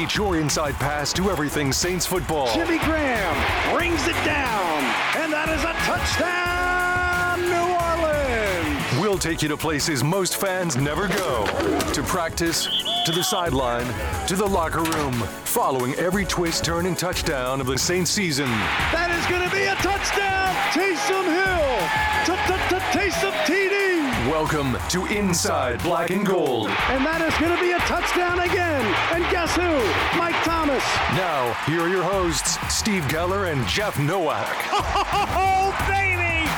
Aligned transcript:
It's 0.00 0.14
your 0.14 0.36
inside 0.36 0.76
pass 0.76 1.12
to 1.14 1.28
everything 1.28 1.72
Saints 1.72 2.06
football. 2.06 2.54
Jimmy 2.54 2.78
Graham 2.78 3.74
brings 3.74 4.06
it 4.06 4.14
down, 4.24 4.84
and 5.16 5.32
that 5.32 5.48
is 5.48 5.64
a 5.64 5.72
touchdown, 5.82 7.42
New 7.42 7.66
Orleans. 7.74 9.00
We'll 9.00 9.18
take 9.18 9.42
you 9.42 9.48
to 9.48 9.56
places 9.56 10.04
most 10.04 10.36
fans 10.36 10.76
never 10.76 11.08
go 11.08 11.46
to 11.92 12.02
practice, 12.04 12.68
to 13.06 13.12
the 13.12 13.24
sideline, 13.24 13.92
to 14.28 14.36
the 14.36 14.46
locker 14.46 14.84
room, 14.84 15.14
following 15.42 15.94
every 15.96 16.24
twist, 16.24 16.64
turn, 16.64 16.86
and 16.86 16.96
touchdown 16.96 17.60
of 17.60 17.66
the 17.66 17.76
Saints 17.76 18.12
season. 18.12 18.46
That 18.92 19.10
is 19.10 19.26
going 19.26 19.42
to 19.42 19.50
be 19.52 19.64
a 19.64 19.74
touchdown, 19.82 20.54
Taysom 20.70 21.26
Hill, 21.26 21.67
Welcome 24.38 24.78
to 24.90 25.04
Inside 25.06 25.82
Black 25.82 26.10
and 26.10 26.24
Gold. 26.24 26.68
and 26.68 27.04
that 27.04 27.20
is 27.20 27.36
going 27.38 27.52
to 27.52 27.60
be 27.60 27.72
a 27.72 27.78
touchdown 27.90 28.38
again. 28.38 28.86
And 29.12 29.24
guess 29.32 29.56
who? 29.56 29.66
Mike 30.16 30.36
Thomas. 30.44 30.84
Now, 31.18 31.54
here 31.66 31.80
are 31.80 31.88
your 31.88 32.04
hosts, 32.04 32.56
Steve 32.72 33.02
Geller 33.10 33.52
and 33.52 33.66
Jeff 33.66 33.98
Nowak. 33.98 34.46
Oh, 35.34 35.74
baby! 35.88 36.48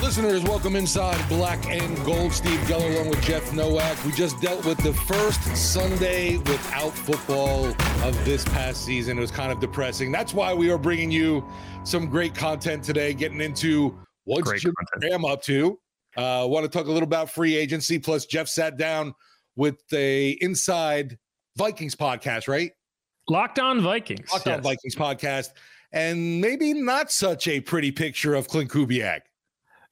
Listeners, 0.00 0.44
welcome 0.44 0.76
inside 0.76 1.20
Black 1.28 1.66
and 1.66 1.96
Gold. 2.04 2.32
Steve 2.32 2.60
Geller 2.60 2.94
along 2.94 3.10
with 3.10 3.20
Jeff 3.20 3.52
Nowak. 3.52 4.02
We 4.04 4.12
just 4.12 4.40
dealt 4.40 4.64
with 4.64 4.78
the 4.78 4.94
first 4.94 5.42
Sunday 5.56 6.36
without 6.36 6.92
football 6.92 7.66
of 8.04 8.24
this 8.24 8.44
past 8.44 8.84
season. 8.84 9.18
It 9.18 9.22
was 9.22 9.32
kind 9.32 9.50
of 9.50 9.58
depressing. 9.58 10.12
That's 10.12 10.32
why 10.32 10.54
we 10.54 10.70
are 10.70 10.78
bringing 10.78 11.10
you 11.10 11.44
some 11.82 12.06
great 12.06 12.36
content 12.36 12.84
today, 12.84 13.12
getting 13.12 13.40
into 13.40 13.98
what's 14.22 14.48
Great 14.48 14.60
Jim 14.60 14.72
content. 14.78 15.00
Graham 15.00 15.24
up 15.24 15.42
to. 15.42 15.80
Uh, 16.18 16.44
want 16.48 16.64
to 16.64 16.68
talk 16.68 16.88
a 16.88 16.90
little 16.90 17.06
about 17.06 17.30
free 17.30 17.56
agency. 17.56 17.96
Plus, 17.96 18.26
Jeff 18.26 18.48
sat 18.48 18.76
down 18.76 19.14
with 19.54 19.76
the 19.88 20.36
Inside 20.42 21.16
Vikings 21.56 21.94
podcast, 21.94 22.48
right? 22.48 22.72
Locked 23.28 23.60
on 23.60 23.80
Vikings. 23.80 24.28
Locked 24.32 24.48
On. 24.48 24.60
Vikings 24.60 24.96
podcast, 24.96 25.50
and 25.92 26.40
maybe 26.40 26.72
not 26.74 27.12
such 27.12 27.46
a 27.46 27.60
pretty 27.60 27.92
picture 27.92 28.34
of 28.34 28.48
Klint 28.48 28.68
Kubiak. 28.68 29.20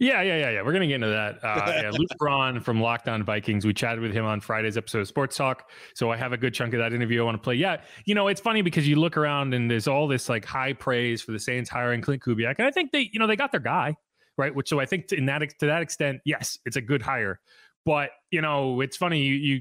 Yeah, 0.00 0.20
yeah, 0.22 0.36
yeah, 0.36 0.50
yeah. 0.50 0.62
We're 0.62 0.72
gonna 0.72 0.88
get 0.88 0.96
into 0.96 1.08
that. 1.08 1.44
Uh, 1.44 1.64
yeah, 1.82 1.90
Luke 1.92 2.10
Braun 2.18 2.58
from 2.58 2.80
Locked 2.80 3.08
On 3.08 3.22
Vikings. 3.22 3.64
We 3.64 3.72
chatted 3.72 4.00
with 4.00 4.12
him 4.12 4.24
on 4.24 4.40
Friday's 4.40 4.76
episode 4.76 5.02
of 5.02 5.08
Sports 5.08 5.36
Talk. 5.36 5.70
So 5.94 6.10
I 6.10 6.16
have 6.16 6.32
a 6.32 6.36
good 6.36 6.54
chunk 6.54 6.74
of 6.74 6.80
that 6.80 6.92
interview 6.92 7.22
I 7.22 7.24
want 7.24 7.36
to 7.36 7.42
play. 7.42 7.54
Yeah, 7.54 7.80
you 8.04 8.16
know, 8.16 8.26
it's 8.26 8.40
funny 8.40 8.62
because 8.62 8.88
you 8.88 8.96
look 8.96 9.16
around 9.16 9.54
and 9.54 9.70
there's 9.70 9.86
all 9.86 10.08
this 10.08 10.28
like 10.28 10.44
high 10.44 10.72
praise 10.72 11.22
for 11.22 11.30
the 11.30 11.38
Saints 11.38 11.70
hiring 11.70 12.02
Klint 12.02 12.18
Kubiak, 12.18 12.56
and 12.58 12.66
I 12.66 12.72
think 12.72 12.90
they, 12.90 13.10
you 13.12 13.20
know, 13.20 13.28
they 13.28 13.36
got 13.36 13.52
their 13.52 13.60
guy 13.60 13.96
right. 14.36 14.54
Which 14.54 14.68
so 14.68 14.80
I 14.80 14.86
think 14.86 15.08
to, 15.08 15.16
in 15.16 15.26
that 15.26 15.42
to 15.60 15.66
that 15.66 15.82
extent, 15.82 16.20
yes, 16.24 16.58
it's 16.64 16.76
a 16.76 16.80
good 16.82 17.02
hire. 17.02 17.40
But 17.84 18.10
you 18.30 18.40
know, 18.42 18.80
it's 18.80 18.96
funny 18.96 19.22
you 19.22 19.34
you 19.34 19.60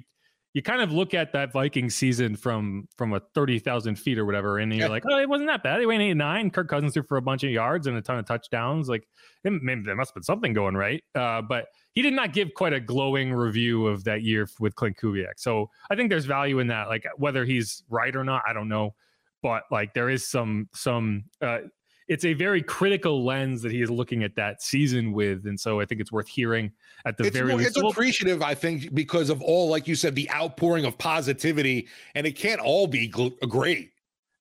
you 0.53 0.61
kind 0.61 0.81
of 0.81 0.93
look 0.93 1.13
at 1.13 1.33
that 1.33 1.51
Viking 1.51 1.89
season 1.89 2.35
from 2.35 2.87
from 2.97 3.13
a 3.13 3.19
thirty 3.33 3.59
thousand 3.59 3.95
feet 3.97 4.17
or 4.17 4.25
whatever, 4.25 4.59
and 4.59 4.71
you're 4.73 4.85
Yeah. 4.85 4.87
like, 4.87 5.03
oh, 5.09 5.19
it 5.19 5.27
wasn't 5.27 5.49
that 5.49 5.63
bad. 5.63 5.81
They 5.81 5.85
went 5.85 6.01
eight 6.01 6.13
nine. 6.13 6.49
Kirk 6.49 6.69
Cousins 6.69 6.93
threw 6.93 7.03
for 7.03 7.17
a 7.17 7.21
bunch 7.21 7.43
of 7.43 7.51
yards 7.51 7.87
and 7.87 7.97
a 7.97 8.01
ton 8.01 8.17
of 8.17 8.25
touchdowns. 8.25 8.87
Like 8.87 9.05
it- 9.43 9.51
maybe 9.61 9.81
there 9.85 9.95
must 9.97 10.11
have 10.11 10.15
been 10.15 10.23
something 10.23 10.53
going 10.53 10.75
right. 10.75 11.03
Uh, 11.13 11.41
but 11.41 11.67
he 11.93 12.01
did 12.01 12.13
not 12.13 12.31
give 12.33 12.53
quite 12.53 12.71
a 12.73 12.79
glowing 12.79 13.33
review 13.33 13.85
of 13.87 14.05
that 14.05 14.21
year 14.23 14.47
with 14.59 14.75
Klint 14.75 14.97
Kubiak. 14.97 15.33
So 15.37 15.69
I 15.91 15.95
think 15.95 16.09
there's 16.09 16.25
value 16.25 16.59
in 16.59 16.67
that. 16.67 16.87
Like 16.87 17.03
whether 17.17 17.43
he's 17.45 17.83
right 17.89 18.15
or 18.15 18.23
not, 18.23 18.41
I 18.47 18.53
don't 18.53 18.69
know. 18.69 18.95
But 19.43 19.63
like 19.71 19.93
there 19.93 20.09
is 20.09 20.25
some 20.27 20.69
some 20.73 21.25
uh, 21.41 21.59
it's 22.07 22.25
a 22.25 22.33
very 22.33 22.61
critical 22.61 23.25
lens 23.25 23.61
that 23.61 23.71
he 23.71 23.81
is 23.81 23.89
looking 23.89 24.23
at 24.23 24.35
that 24.35 24.61
season 24.61 25.11
with, 25.11 25.45
and 25.45 25.59
so 25.59 25.79
I 25.79 25.85
think 25.85 26.01
it's 26.01 26.11
worth 26.11 26.27
hearing 26.27 26.71
at 27.05 27.17
the 27.17 27.25
it's, 27.25 27.35
very 27.35 27.49
more- 27.49 27.57
least. 27.57 27.69
it's 27.69 27.77
Well, 27.81 27.91
appreciative, 27.91 28.41
I 28.41 28.53
think, 28.53 28.93
because 28.93 29.29
of 29.29 29.41
all, 29.41 29.69
like 29.69 29.87
you 29.87 29.95
said, 29.95 30.15
the 30.15 30.29
outpouring 30.31 30.85
of 30.85 30.97
positivity, 30.97 31.87
and 32.13 32.27
it 32.27 32.33
can't 32.33 32.61
all 32.61 32.87
be 32.87 33.09
gl- 33.09 33.37
great. 33.49 33.91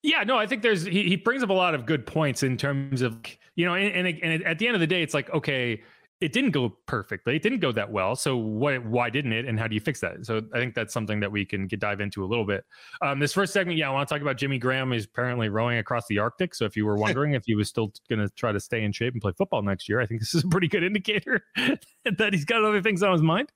Yeah, 0.02 0.22
no, 0.24 0.36
I 0.36 0.46
think 0.46 0.60
there's 0.62 0.84
he, 0.84 1.04
he 1.04 1.16
brings 1.16 1.42
up 1.42 1.48
a 1.48 1.54
lot 1.54 1.74
of 1.74 1.86
good 1.86 2.06
points 2.06 2.42
in 2.42 2.58
terms 2.58 3.00
of 3.00 3.18
you 3.56 3.64
know, 3.64 3.74
and, 3.74 4.06
and 4.06 4.18
and 4.22 4.44
at 4.44 4.58
the 4.58 4.66
end 4.66 4.74
of 4.74 4.80
the 4.80 4.86
day, 4.86 5.02
it's 5.02 5.14
like 5.14 5.30
okay, 5.32 5.82
it 6.24 6.32
didn't 6.32 6.52
go 6.52 6.70
perfectly, 6.86 7.36
it 7.36 7.42
didn't 7.42 7.60
go 7.60 7.70
that 7.72 7.92
well. 7.92 8.16
So 8.16 8.36
why 8.36 8.78
why 8.78 9.10
didn't 9.10 9.32
it, 9.32 9.44
and 9.44 9.60
how 9.60 9.68
do 9.68 9.74
you 9.74 9.80
fix 9.80 10.00
that? 10.00 10.24
So 10.24 10.40
I 10.54 10.58
think 10.58 10.74
that's 10.74 10.94
something 10.94 11.20
that 11.20 11.30
we 11.30 11.44
can 11.44 11.66
get 11.66 11.80
dive 11.80 12.00
into 12.00 12.24
a 12.24 12.26
little 12.26 12.46
bit. 12.46 12.64
Um, 13.02 13.18
this 13.18 13.34
first 13.34 13.52
segment, 13.52 13.78
yeah, 13.78 13.90
I 13.90 13.92
want 13.92 14.08
to 14.08 14.14
talk 14.14 14.22
about 14.22 14.38
Jimmy 14.38 14.58
Graham 14.58 14.94
is 14.94 15.04
apparently 15.04 15.50
rowing 15.50 15.76
across 15.78 16.06
the 16.08 16.18
Arctic. 16.18 16.54
So 16.54 16.64
if 16.64 16.76
you 16.76 16.86
were 16.86 16.96
wondering 17.04 17.34
if 17.34 17.44
he 17.44 17.54
was 17.54 17.68
still 17.68 17.92
going 18.08 18.20
to 18.20 18.28
try 18.30 18.52
to 18.52 18.60
stay 18.60 18.84
in 18.84 18.92
shape 18.92 19.12
and 19.12 19.20
play 19.20 19.32
football 19.36 19.60
next 19.60 19.86
year, 19.86 20.00
I 20.00 20.06
think 20.06 20.20
this 20.20 20.34
is 20.34 20.44
a 20.44 20.48
pretty 20.48 20.68
good 20.68 20.82
indicator 20.82 21.44
that 21.56 22.32
he's 22.32 22.46
got 22.46 22.64
other 22.64 22.80
things 22.80 23.02
on 23.02 23.12
his 23.12 23.22
mind. 23.22 23.52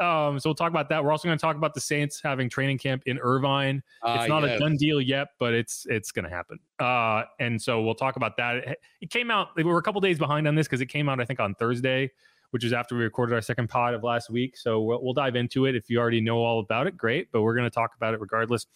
Um, 0.00 0.40
so 0.40 0.48
we'll 0.48 0.54
talk 0.54 0.70
about 0.70 0.88
that. 0.88 1.04
We're 1.04 1.12
also 1.12 1.28
going 1.28 1.36
to 1.36 1.42
talk 1.42 1.56
about 1.56 1.74
the 1.74 1.80
Saints 1.80 2.20
having 2.24 2.48
training 2.48 2.78
camp 2.78 3.02
in 3.04 3.18
Irvine 3.18 3.82
Ah, 4.02 4.20
it's 4.20 4.28
not 4.28 4.44
a 4.44 4.58
done 4.58 4.76
deal 4.76 5.00
yet, 5.00 5.28
but 5.38 5.52
it's 5.52 5.86
it's 5.88 6.12
going 6.12 6.24
to 6.24 6.30
happen. 6.30 6.58
Uh, 6.78 7.22
and 7.40 7.60
so 7.60 7.82
we'll 7.82 7.94
talk 7.94 8.16
about 8.16 8.36
that. 8.36 8.76
It, 9.00 9.10
came 9.10 9.30
out. 9.30 9.48
We 9.56 9.64
were 9.64 9.78
a 9.78 9.82
couple 9.82 10.00
days 10.00 10.18
behind 10.18 10.46
on 10.46 10.54
this 10.54 10.66
because 10.66 10.80
it 10.80 10.86
came 10.86 11.08
out, 11.08 11.20
I 11.20 11.24
think, 11.24 11.40
on 11.40 11.54
Thursday, 11.54 12.10
which 12.50 12.64
is 12.64 12.72
after 12.72 12.96
we 12.96 13.02
recorded 13.02 13.34
our 13.34 13.40
second 13.40 13.68
pod 13.68 13.94
of 13.94 14.02
last 14.02 14.30
week. 14.30 14.56
So 14.56 14.82
we'll, 14.82 15.02
we'll 15.02 15.14
dive 15.14 15.36
into 15.36 15.64
it. 15.66 15.74
If 15.74 15.88
you 15.88 15.98
already 15.98 16.20
know 16.20 16.38
all 16.38 16.60
about 16.60 16.86
it, 16.86 16.96
great. 16.96 17.32
But 17.32 17.42
we're 17.42 17.54
going 17.54 17.68
to 17.68 17.74
talk 17.74 17.94
about 17.96 18.14
it 18.14 18.20
regardless. 18.20 18.66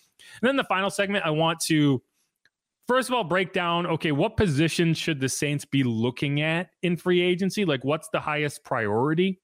And 0.41 0.49
then 0.49 0.57
the 0.57 0.65
final 0.65 0.91
segment, 0.91 1.25
I 1.27 1.31
want 1.31 1.61
to 1.67 2.03
first 2.91 3.09
of 3.09 3.15
all 3.15 3.23
break 3.23 3.53
down. 3.53 3.87
Okay, 3.87 4.11
what 4.11 4.37
position 4.37 4.95
should 4.95 5.21
the 5.21 5.29
Saints 5.29 5.65
be 5.65 5.85
looking 5.85 6.41
at 6.41 6.71
in 6.83 6.97
free 6.97 7.21
agency? 7.21 7.65
Like, 7.65 7.85
what's 7.85 8.09
the 8.09 8.19
highest 8.19 8.65
priority? 8.65 9.41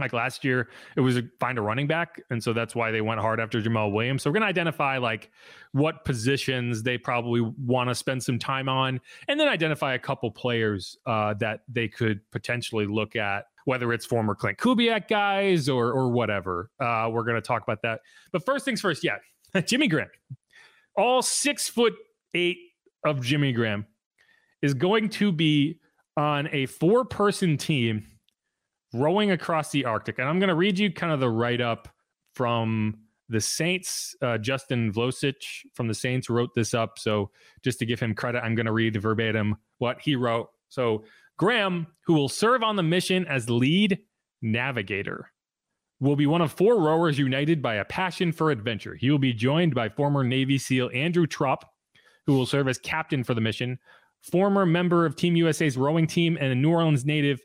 Like 0.00 0.12
last 0.12 0.44
year, 0.44 0.68
it 0.96 1.00
was 1.00 1.16
a, 1.16 1.22
find 1.38 1.58
a 1.58 1.62
running 1.62 1.86
back, 1.86 2.20
and 2.30 2.42
so 2.42 2.52
that's 2.52 2.74
why 2.74 2.90
they 2.90 3.00
went 3.00 3.20
hard 3.20 3.40
after 3.40 3.60
Jamaal 3.60 3.92
Williams. 3.92 4.22
So 4.22 4.30
we're 4.30 4.34
going 4.34 4.42
to 4.42 4.48
identify 4.48 4.98
like 4.98 5.30
what 5.72 6.04
positions 6.04 6.82
they 6.82 6.98
probably 6.98 7.40
want 7.40 7.88
to 7.90 7.94
spend 7.94 8.22
some 8.22 8.38
time 8.38 8.68
on, 8.68 9.00
and 9.28 9.38
then 9.38 9.48
identify 9.48 9.94
a 9.94 9.98
couple 9.98 10.30
players 10.30 10.96
uh, 11.06 11.34
that 11.34 11.60
they 11.68 11.88
could 11.88 12.20
potentially 12.30 12.86
look 12.86 13.16
at, 13.16 13.46
whether 13.64 13.92
it's 13.92 14.06
former 14.06 14.34
Klint 14.34 14.56
Kubiak 14.56 15.08
guys 15.08 15.68
or 15.68 15.92
or 15.92 16.10
whatever. 16.10 16.70
Uh, 16.80 17.08
we're 17.10 17.24
going 17.24 17.36
to 17.36 17.40
talk 17.40 17.62
about 17.62 17.82
that. 17.82 18.00
But 18.32 18.44
first 18.44 18.64
things 18.64 18.80
first, 18.80 19.04
yeah, 19.04 19.16
Jimmy 19.66 19.88
Graham, 19.88 20.08
all 20.96 21.22
six 21.22 21.68
foot 21.68 21.94
eight 22.34 22.58
of 23.04 23.22
Jimmy 23.22 23.52
Graham, 23.52 23.86
is 24.62 24.74
going 24.74 25.08
to 25.10 25.32
be 25.32 25.78
on 26.16 26.48
a 26.52 26.66
four 26.66 27.04
person 27.04 27.56
team 27.56 28.06
rowing 28.92 29.30
across 29.30 29.70
the 29.70 29.84
Arctic. 29.84 30.18
And 30.18 30.28
I'm 30.28 30.38
going 30.38 30.48
to 30.48 30.54
read 30.54 30.78
you 30.78 30.92
kind 30.92 31.12
of 31.12 31.20
the 31.20 31.30
write 31.30 31.60
up 31.60 31.88
from 32.34 32.98
the 33.28 33.40
Saints. 33.40 34.14
Uh, 34.20 34.38
Justin 34.38 34.92
Vlosich 34.92 35.64
from 35.74 35.88
the 35.88 35.94
Saints 35.94 36.28
wrote 36.28 36.50
this 36.54 36.74
up. 36.74 36.98
So 36.98 37.30
just 37.62 37.78
to 37.78 37.86
give 37.86 38.00
him 38.00 38.14
credit, 38.14 38.42
I'm 38.44 38.54
going 38.54 38.66
to 38.66 38.72
read 38.72 39.00
verbatim 39.00 39.56
what 39.78 40.00
he 40.00 40.16
wrote. 40.16 40.48
So 40.68 41.04
Graham, 41.38 41.86
who 42.06 42.14
will 42.14 42.28
serve 42.28 42.62
on 42.62 42.76
the 42.76 42.82
mission 42.82 43.26
as 43.26 43.48
lead 43.48 43.98
navigator, 44.42 45.30
will 46.00 46.16
be 46.16 46.26
one 46.26 46.40
of 46.40 46.52
four 46.52 46.80
rowers 46.80 47.18
united 47.18 47.62
by 47.62 47.76
a 47.76 47.84
passion 47.84 48.32
for 48.32 48.50
adventure. 48.50 48.94
He 48.94 49.10
will 49.10 49.18
be 49.18 49.32
joined 49.32 49.74
by 49.74 49.88
former 49.88 50.24
Navy 50.24 50.58
SEAL 50.58 50.90
Andrew 50.94 51.26
Trupp, 51.26 51.64
who 52.26 52.34
will 52.34 52.46
serve 52.46 52.68
as 52.68 52.78
captain 52.78 53.22
for 53.22 53.34
the 53.34 53.40
mission, 53.40 53.78
former 54.22 54.66
member 54.66 55.04
of 55.06 55.16
Team 55.16 55.36
USA's 55.36 55.76
rowing 55.76 56.06
team 56.06 56.36
and 56.40 56.52
a 56.52 56.54
New 56.54 56.70
Orleans 56.70 57.04
native, 57.04 57.40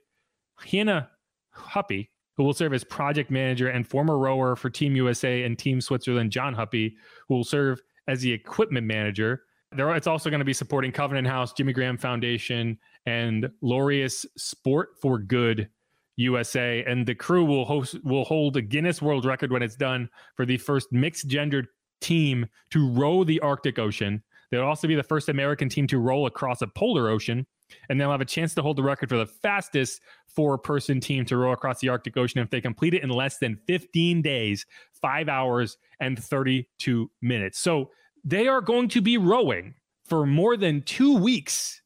Hannah 0.66 1.10
Huppy, 1.56 2.10
who 2.38 2.44
will 2.44 2.54
serve 2.54 2.74
as 2.74 2.84
project 2.84 3.32
manager, 3.32 3.70
and 3.70 3.88
former 3.88 4.18
rower 4.18 4.56
for 4.56 4.70
Team 4.70 4.96
USA 4.96 5.44
and 5.44 5.58
Team 5.58 5.82
Switzerland, 5.82 6.32
John 6.32 6.56
Huppy, 6.56 6.96
who 7.28 7.36
will 7.36 7.44
serve 7.44 7.82
as 8.08 8.22
the 8.22 8.32
equipment 8.32 8.86
manager. 8.86 9.44
There, 9.72 9.94
it's 9.96 10.08
also 10.08 10.30
going 10.30 10.40
to 10.40 10.46
be 10.46 10.54
supporting 10.54 10.92
Covenant 10.92 11.28
House, 11.28 11.54
Jimmy 11.54 11.74
Graham 11.74 11.98
Foundation, 11.98 12.78
and 13.06 13.50
Laureus 13.64 14.26
Sport 14.38 14.90
for 15.02 15.18
Good 15.18 15.70
USA. 16.18 16.84
And 16.86 17.06
the 17.06 17.16
crew 17.16 17.44
will 17.44 17.66
host 17.66 17.98
will 18.04 18.24
hold 18.24 18.58
a 18.58 18.62
Guinness 18.62 19.02
World 19.02 19.26
Record 19.26 19.52
when 19.52 19.62
it's 19.62 19.76
done 19.76 20.10
for 20.36 20.46
the 20.46 20.58
first 20.58 20.92
mixed 20.92 21.28
gendered 21.28 21.68
team 22.02 22.46
to 22.72 22.90
row 22.92 23.24
the 23.24 23.40
Arctic 23.42 23.80
Ocean. 23.80 24.24
They'll 24.52 24.64
also 24.64 24.88
be 24.88 24.96
the 24.96 25.04
first 25.04 25.30
American 25.30 25.70
team 25.70 25.88
to 25.88 25.98
roll 25.98 26.28
across 26.28 26.62
a 26.62 26.68
polar 26.68 27.10
ocean, 27.10 27.46
and 27.90 28.00
they'll 28.00 28.12
have 28.12 28.22
a 28.22 28.26
chance 28.26 28.54
to 28.56 28.62
hold 28.62 28.78
the 28.78 28.84
record 28.84 29.10
for 29.10 29.18
the 29.18 29.26
fastest 29.26 30.02
four 30.28 30.58
person 30.58 31.00
team 31.00 31.26
to 31.26 31.38
row 31.38 31.52
across 31.52 31.80
the 31.80 31.90
Arctic 31.90 32.18
Ocean 32.18 32.40
if 32.40 32.50
they 32.50 32.62
complete 32.62 32.94
it 32.94 33.04
in 33.04 33.10
less 33.10 33.38
than 33.38 33.58
15 33.68 34.22
days, 34.22 34.66
five 35.02 35.30
hours, 35.30 35.78
and 36.00 36.22
32 36.22 37.10
minutes. 37.22 37.60
So 37.60 37.92
they 38.24 38.48
are 38.48 38.62
going 38.62 38.90
to 38.90 39.02
be 39.02 39.18
rowing 39.18 39.76
for 40.06 40.26
more 40.26 40.58
than 40.58 40.82
two 40.82 41.18
weeks 41.18 41.82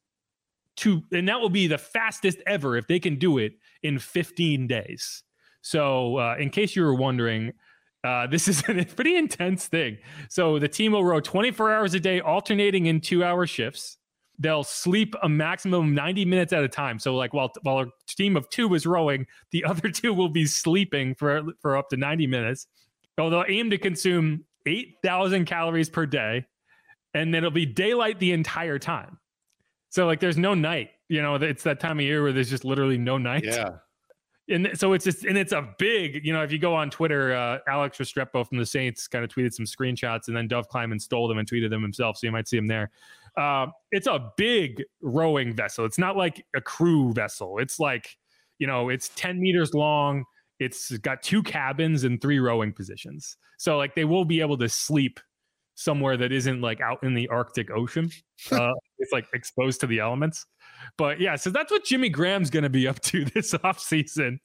to 0.77 1.03
and 1.11 1.27
that 1.27 1.39
will 1.39 1.49
be 1.49 1.67
the 1.67 1.77
fastest 1.77 2.39
ever 2.47 2.77
if 2.77 2.87
they 2.87 2.99
can 2.99 3.17
do 3.17 3.37
it 3.37 3.53
in 3.83 3.99
15 3.99 4.67
days. 4.67 5.23
So 5.61 6.17
uh, 6.17 6.35
in 6.39 6.49
case 6.49 6.75
you 6.75 6.83
were 6.83 6.95
wondering 6.95 7.53
uh, 8.03 8.27
this 8.27 8.47
is 8.47 8.63
a 8.67 8.85
pretty 8.85 9.15
intense 9.17 9.67
thing. 9.67 9.97
So 10.29 10.57
the 10.57 10.67
team 10.67 10.93
will 10.93 11.03
row 11.03 11.19
24 11.19 11.73
hours 11.73 11.93
a 11.93 11.99
day 11.99 12.21
alternating 12.21 12.85
in 12.85 13.01
two 13.01 13.23
hour 13.23 13.45
shifts 13.45 13.97
they'll 14.39 14.63
sleep 14.63 15.15
a 15.21 15.29
maximum 15.29 15.87
of 15.87 15.93
90 15.93 16.25
minutes 16.25 16.53
at 16.53 16.63
a 16.63 16.67
time 16.67 16.97
so 16.97 17.15
like 17.15 17.33
while 17.33 17.51
while 17.63 17.79
a 17.79 17.87
team 18.07 18.37
of 18.37 18.49
two 18.49 18.73
is 18.73 18.85
rowing 18.85 19.25
the 19.51 19.63
other 19.65 19.89
two 19.89 20.13
will 20.13 20.29
be 20.29 20.45
sleeping 20.45 21.13
for 21.15 21.43
for 21.61 21.77
up 21.77 21.89
to 21.89 21.97
90 21.97 22.27
minutes 22.27 22.67
so 23.17 23.29
they'll 23.29 23.45
aim 23.47 23.69
to 23.69 23.77
consume 23.77 24.43
8000 24.65 25.45
calories 25.45 25.89
per 25.89 26.05
day 26.05 26.45
and 27.13 27.33
then 27.33 27.39
it'll 27.39 27.51
be 27.51 27.65
daylight 27.65 28.19
the 28.19 28.31
entire 28.31 28.79
time 28.79 29.19
so 29.89 30.05
like 30.05 30.19
there's 30.19 30.37
no 30.37 30.53
night, 30.53 30.91
you 31.07 31.21
know, 31.21 31.35
it's 31.35 31.63
that 31.63 31.79
time 31.79 31.99
of 31.99 32.05
year 32.05 32.21
where 32.21 32.31
there's 32.31 32.49
just 32.49 32.63
literally 32.63 32.97
no 32.97 33.17
night. 33.17 33.43
Yeah. 33.43 33.71
And 34.51 34.71
so 34.73 34.93
it's 34.93 35.05
just, 35.05 35.25
and 35.25 35.37
it's 35.37 35.51
a 35.51 35.75
big, 35.77 36.25
you 36.25 36.33
know, 36.33 36.41
if 36.41 36.51
you 36.51 36.57
go 36.57 36.73
on 36.73 36.89
Twitter, 36.89 37.35
uh, 37.35 37.59
Alex 37.67 37.99
Restrepo 37.99 38.49
from 38.49 38.57
the 38.57 38.65
Saints 38.65 39.07
kind 39.07 39.23
of 39.23 39.29
tweeted 39.29 39.53
some 39.53 39.65
screenshots 39.65 40.27
and 40.27 40.35
then 40.35 40.47
Dov 40.47 40.67
Kleiman 40.69 40.99
stole 40.99 41.27
them 41.27 41.37
and 41.37 41.47
tweeted 41.47 41.69
them 41.69 41.83
himself. 41.83 42.17
So 42.17 42.25
you 42.25 42.31
might 42.31 42.47
see 42.47 42.57
him 42.57 42.65
there. 42.65 42.89
Uh, 43.37 43.67
it's 43.91 44.07
a 44.07 44.31
big 44.37 44.83
rowing 45.01 45.55
vessel. 45.55 45.85
It's 45.85 45.97
not 45.97 46.17
like 46.17 46.43
a 46.55 46.61
crew 46.61 47.13
vessel. 47.13 47.57
It's 47.59 47.79
like, 47.79 48.09
you 48.57 48.67
know, 48.67 48.89
it's 48.89 49.09
10 49.15 49.39
meters 49.39 49.73
long. 49.73 50.23
It's 50.59 50.97
got 50.97 51.23
two 51.23 51.41
cabins 51.41 52.03
and 52.03 52.21
three 52.21 52.39
rowing 52.39 52.73
positions. 52.73 53.37
So 53.57 53.77
like 53.77 53.95
they 53.95 54.05
will 54.05 54.25
be 54.25 54.41
able 54.41 54.57
to 54.57 54.69
sleep 54.69 55.19
somewhere 55.75 56.17
that 56.17 56.33
isn't 56.33 56.59
like 56.59 56.81
out 56.81 57.01
in 57.03 57.13
the 57.13 57.27
Arctic 57.29 57.71
Ocean. 57.71 58.11
Uh, 58.53 58.71
it's 58.99 59.11
like 59.11 59.27
exposed 59.33 59.81
to 59.81 59.85
the 59.85 59.99
elements. 59.99 60.45
But 60.97 61.19
yeah, 61.19 61.35
so 61.35 61.49
that's 61.49 61.69
what 61.73 61.83
Jimmy 61.83 62.07
Graham's 62.07 62.49
going 62.49 62.63
to 62.63 62.69
be 62.69 62.87
up 62.87 63.01
to 63.01 63.25
this 63.35 63.51
offseason. 63.51 64.37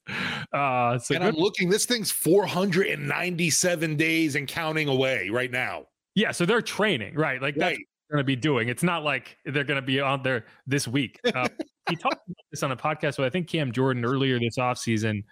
Uh, 0.51 0.99
so 0.99 1.15
and. 1.15 1.23
I'm 1.23 1.35
looking, 1.35 1.69
this 1.69 1.85
thing's 1.85 2.11
497 2.11 3.95
days 3.95 4.35
and 4.35 4.49
counting 4.49 4.89
away 4.89 5.29
right 5.29 5.49
now. 5.49 5.85
Yeah, 6.13 6.31
so 6.31 6.45
they're 6.45 6.61
training, 6.61 7.15
right? 7.15 7.41
Like 7.41 7.55
that's 7.55 7.77
right. 7.77 7.85
Going 8.15 8.23
to 8.23 8.27
be 8.27 8.35
doing. 8.35 8.69
It's 8.69 8.83
not 8.83 9.03
like 9.03 9.37
they're 9.45 9.63
going 9.63 9.79
to 9.79 9.85
be 9.85 9.99
on 9.99 10.23
there 10.23 10.45
this 10.65 10.87
week. 10.87 11.19
Uh, 11.23 11.47
he 11.89 11.95
talked 11.95 12.27
about 12.27 12.45
this 12.51 12.63
on 12.63 12.71
a 12.71 12.77
podcast 12.77 13.17
with 13.17 13.27
I 13.27 13.29
think 13.29 13.47
Cam 13.47 13.71
Jordan 13.71 14.05
earlier 14.05 14.39
this 14.39 14.57
offseason. 14.57 15.23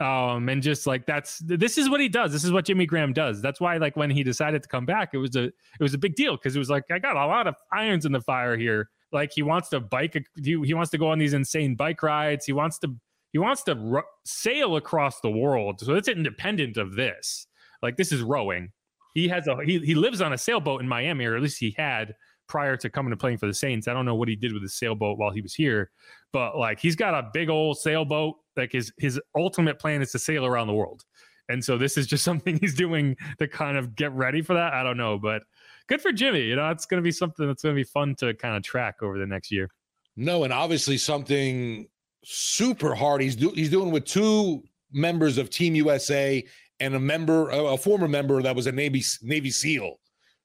Um, 0.00 0.48
and 0.48 0.62
just 0.62 0.86
like 0.86 1.06
that's 1.06 1.38
this 1.38 1.78
is 1.78 1.88
what 1.88 2.00
he 2.00 2.08
does. 2.08 2.32
This 2.32 2.44
is 2.44 2.52
what 2.52 2.64
Jimmy 2.64 2.86
Graham 2.86 3.12
does. 3.12 3.40
That's 3.40 3.60
why 3.60 3.76
like 3.76 3.96
when 3.96 4.10
he 4.10 4.22
decided 4.22 4.62
to 4.62 4.68
come 4.68 4.84
back, 4.84 5.10
it 5.12 5.18
was 5.18 5.36
a 5.36 5.44
it 5.44 5.80
was 5.80 5.94
a 5.94 5.98
big 5.98 6.14
deal 6.14 6.36
because 6.36 6.56
it 6.56 6.58
was 6.58 6.70
like 6.70 6.84
I 6.90 6.98
got 6.98 7.16
a 7.16 7.26
lot 7.26 7.46
of 7.46 7.54
irons 7.72 8.04
in 8.04 8.12
the 8.12 8.20
fire 8.20 8.56
here. 8.56 8.90
Like 9.12 9.30
he 9.32 9.42
wants 9.42 9.68
to 9.70 9.80
bike, 9.80 10.14
he, 10.42 10.60
he 10.64 10.74
wants 10.74 10.90
to 10.90 10.98
go 10.98 11.08
on 11.08 11.18
these 11.18 11.34
insane 11.34 11.76
bike 11.76 12.02
rides. 12.02 12.46
He 12.46 12.52
wants 12.52 12.78
to 12.80 12.94
he 13.32 13.38
wants 13.38 13.62
to 13.64 13.74
ro- 13.74 14.02
sail 14.24 14.76
across 14.76 15.20
the 15.20 15.30
world. 15.30 15.80
So 15.80 15.94
it's 15.94 16.08
independent 16.08 16.76
of 16.76 16.94
this. 16.94 17.46
Like 17.82 17.96
this 17.96 18.12
is 18.12 18.22
rowing. 18.22 18.72
He 19.14 19.28
has 19.28 19.46
a 19.46 19.56
he 19.64 19.78
he 19.80 19.94
lives 19.94 20.20
on 20.20 20.32
a 20.32 20.38
sailboat 20.38 20.80
in 20.80 20.88
Miami, 20.88 21.26
or 21.26 21.36
at 21.36 21.42
least 21.42 21.58
he 21.58 21.74
had 21.76 22.14
prior 22.52 22.76
to 22.76 22.90
coming 22.90 23.10
to 23.10 23.16
playing 23.16 23.38
for 23.38 23.46
the 23.46 23.54
Saints. 23.54 23.88
I 23.88 23.94
don't 23.94 24.04
know 24.04 24.14
what 24.14 24.28
he 24.28 24.36
did 24.36 24.52
with 24.52 24.60
his 24.60 24.74
sailboat 24.74 25.16
while 25.16 25.30
he 25.30 25.40
was 25.40 25.54
here, 25.54 25.90
but 26.34 26.58
like 26.58 26.78
he's 26.78 26.94
got 26.94 27.14
a 27.14 27.30
big 27.32 27.48
old 27.48 27.78
sailboat. 27.78 28.36
Like 28.58 28.70
his 28.72 28.92
his 28.98 29.18
ultimate 29.34 29.78
plan 29.78 30.02
is 30.02 30.12
to 30.12 30.18
sail 30.18 30.44
around 30.44 30.66
the 30.66 30.74
world. 30.74 31.02
And 31.48 31.64
so 31.64 31.78
this 31.78 31.96
is 31.96 32.06
just 32.06 32.24
something 32.30 32.58
he's 32.60 32.74
doing 32.74 33.16
to 33.38 33.48
kind 33.48 33.78
of 33.78 33.96
get 33.96 34.12
ready 34.12 34.42
for 34.42 34.52
that. 34.52 34.74
I 34.74 34.82
don't 34.82 34.98
know, 34.98 35.18
but 35.18 35.42
good 35.88 36.02
for 36.02 36.12
Jimmy. 36.12 36.42
You 36.42 36.56
know, 36.56 36.68
it's 36.68 36.84
going 36.84 37.02
to 37.02 37.02
be 37.02 37.10
something 37.10 37.46
that's 37.46 37.62
going 37.62 37.74
to 37.74 37.80
be 37.80 37.88
fun 37.88 38.14
to 38.16 38.34
kind 38.34 38.54
of 38.54 38.62
track 38.62 38.96
over 39.00 39.18
the 39.18 39.26
next 39.26 39.50
year. 39.50 39.70
No, 40.14 40.44
and 40.44 40.52
obviously 40.52 40.98
something 40.98 41.88
super 42.22 42.94
hard. 42.94 43.22
He's 43.22 43.34
do, 43.34 43.48
he's 43.54 43.70
doing 43.70 43.90
with 43.90 44.04
two 44.04 44.62
members 44.92 45.38
of 45.38 45.48
Team 45.48 45.74
USA 45.74 46.44
and 46.80 46.94
a 46.94 47.00
member, 47.00 47.48
a 47.48 47.78
former 47.78 48.08
member 48.08 48.42
that 48.42 48.54
was 48.54 48.66
a 48.66 48.72
Navy 48.72 49.02
Navy 49.22 49.50
SEAL. 49.50 49.94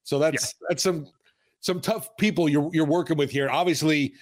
So 0.03 0.19
that's 0.19 0.56
yeah. 0.62 0.68
that's 0.69 0.83
some 0.83 1.06
some 1.59 1.81
tough 1.81 2.15
people 2.18 2.48
you're 2.48 2.69
you're 2.74 2.86
working 2.86 3.18
with 3.18 3.31
here. 3.31 3.50
Obviously, 3.50 4.13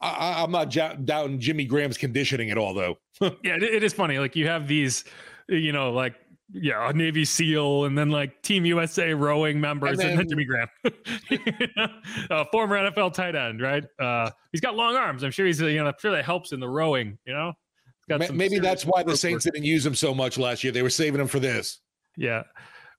I, 0.00 0.42
am 0.42 0.50
not 0.50 0.68
j- 0.68 0.96
doubting 1.04 1.38
Jimmy 1.38 1.64
Graham's 1.64 1.98
conditioning 1.98 2.50
at 2.50 2.58
all, 2.58 2.74
though. 2.74 2.98
yeah, 3.42 3.56
it, 3.56 3.62
it 3.62 3.82
is 3.82 3.92
funny. 3.92 4.18
Like 4.18 4.34
you 4.36 4.46
have 4.48 4.66
these, 4.68 5.04
you 5.48 5.72
know, 5.72 5.92
like 5.92 6.14
yeah, 6.52 6.88
a 6.88 6.92
Navy 6.92 7.24
SEAL, 7.24 7.84
and 7.84 7.96
then 7.96 8.10
like 8.10 8.42
Team 8.42 8.64
USA 8.66 9.14
rowing 9.14 9.60
members, 9.60 9.98
and 9.98 10.00
then, 10.00 10.10
and 10.10 10.18
then 10.18 10.28
Jimmy 10.28 10.44
Graham, 10.44 10.68
uh, 12.30 12.44
former 12.52 12.76
NFL 12.76 13.14
tight 13.14 13.34
end, 13.34 13.62
right? 13.62 13.84
Uh, 13.98 14.30
he's 14.50 14.60
got 14.60 14.74
long 14.74 14.96
arms. 14.96 15.22
I'm 15.22 15.30
sure 15.30 15.46
he's, 15.46 15.60
you 15.60 15.76
know, 15.76 15.86
I'm 15.86 15.94
sure 15.98 16.12
that 16.12 16.24
helps 16.24 16.52
in 16.52 16.60
the 16.60 16.68
rowing. 16.68 17.18
You 17.24 17.32
know, 17.32 17.52
maybe 18.32 18.58
that's 18.58 18.84
why 18.84 19.02
the 19.02 19.16
Saints 19.16 19.46
work. 19.46 19.54
didn't 19.54 19.66
use 19.66 19.86
him 19.86 19.94
so 19.94 20.14
much 20.14 20.36
last 20.36 20.62
year. 20.62 20.72
They 20.72 20.82
were 20.82 20.90
saving 20.90 21.20
him 21.20 21.28
for 21.28 21.38
this. 21.38 21.80
Yeah. 22.16 22.42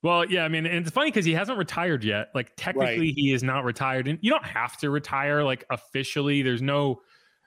Well, 0.04 0.26
yeah, 0.26 0.44
I 0.44 0.50
mean, 0.50 0.66
and 0.66 0.86
it's 0.86 0.94
funny 0.94 1.12
because 1.12 1.24
he 1.24 1.34
hasn't 1.34 1.58
retired 1.58 2.04
yet. 2.04 2.28
Like 2.36 2.52
technically, 2.58 3.00
right. 3.00 3.14
he 3.16 3.32
is 3.32 3.42
not 3.42 3.64
retired, 3.64 4.08
and 4.08 4.20
you 4.22 4.30
don't 4.30 4.46
have 4.46 4.78
to 4.80 4.90
retire 4.90 5.44
like 5.44 5.66
officially. 5.70 6.42
There's 6.42 6.62
no, 6.62 7.02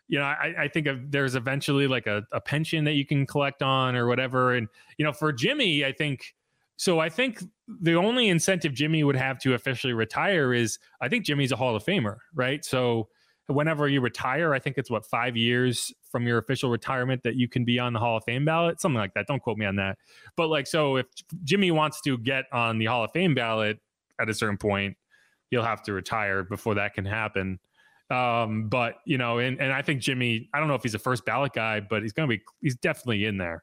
you 0.08 0.18
know, 0.18 0.24
I, 0.24 0.54
I 0.60 0.68
think 0.68 0.86
of, 0.86 1.12
there's 1.12 1.34
eventually 1.34 1.86
like 1.86 2.06
a, 2.06 2.22
a 2.32 2.40
pension 2.40 2.84
that 2.84 2.92
you 2.92 3.04
can 3.04 3.26
collect 3.26 3.62
on 3.62 3.94
or 3.94 4.06
whatever. 4.06 4.54
And 4.54 4.68
you 4.96 5.04
know, 5.04 5.12
for 5.12 5.34
Jimmy, 5.34 5.84
I 5.84 5.92
think 5.92 6.34
so. 6.76 6.98
I 6.98 7.10
think 7.10 7.42
the 7.68 7.94
only 7.94 8.30
incentive 8.30 8.72
Jimmy 8.72 9.04
would 9.04 9.16
have 9.16 9.38
to 9.40 9.52
officially 9.52 9.92
retire 9.92 10.54
is 10.54 10.78
I 11.02 11.10
think 11.10 11.26
Jimmy's 11.26 11.52
a 11.52 11.56
Hall 11.56 11.76
of 11.76 11.84
Famer, 11.84 12.16
right? 12.34 12.64
So 12.64 13.08
whenever 13.48 13.86
you 13.86 14.00
retire, 14.00 14.54
I 14.54 14.60
think 14.60 14.78
it's 14.78 14.90
what 14.90 15.04
five 15.04 15.36
years 15.36 15.92
from 16.16 16.26
your 16.26 16.38
official 16.38 16.70
retirement 16.70 17.22
that 17.24 17.34
you 17.34 17.46
can 17.46 17.62
be 17.62 17.78
on 17.78 17.92
the 17.92 17.98
Hall 17.98 18.16
of 18.16 18.24
Fame 18.24 18.46
ballot, 18.46 18.80
something 18.80 18.96
like 18.96 19.12
that. 19.12 19.26
Don't 19.26 19.42
quote 19.42 19.58
me 19.58 19.66
on 19.66 19.76
that. 19.76 19.98
But 20.34 20.48
like, 20.48 20.66
so 20.66 20.96
if 20.96 21.04
Jimmy 21.44 21.70
wants 21.70 22.00
to 22.00 22.16
get 22.16 22.46
on 22.52 22.78
the 22.78 22.86
Hall 22.86 23.04
of 23.04 23.10
Fame 23.12 23.34
ballot 23.34 23.78
at 24.18 24.30
a 24.30 24.32
certain 24.32 24.56
point, 24.56 24.96
he'll 25.50 25.62
have 25.62 25.82
to 25.82 25.92
retire 25.92 26.42
before 26.42 26.74
that 26.76 26.94
can 26.94 27.04
happen. 27.04 27.58
Um, 28.08 28.70
but 28.70 28.94
you 29.04 29.18
know, 29.18 29.40
and, 29.40 29.60
and 29.60 29.70
I 29.70 29.82
think 29.82 30.00
Jimmy, 30.00 30.48
I 30.54 30.58
don't 30.58 30.68
know 30.68 30.74
if 30.74 30.82
he's 30.82 30.94
a 30.94 30.98
first 30.98 31.26
ballot 31.26 31.52
guy, 31.52 31.80
but 31.80 32.00
he's 32.00 32.14
going 32.14 32.30
to 32.30 32.34
be, 32.34 32.42
he's 32.62 32.76
definitely 32.76 33.26
in 33.26 33.36
there. 33.36 33.62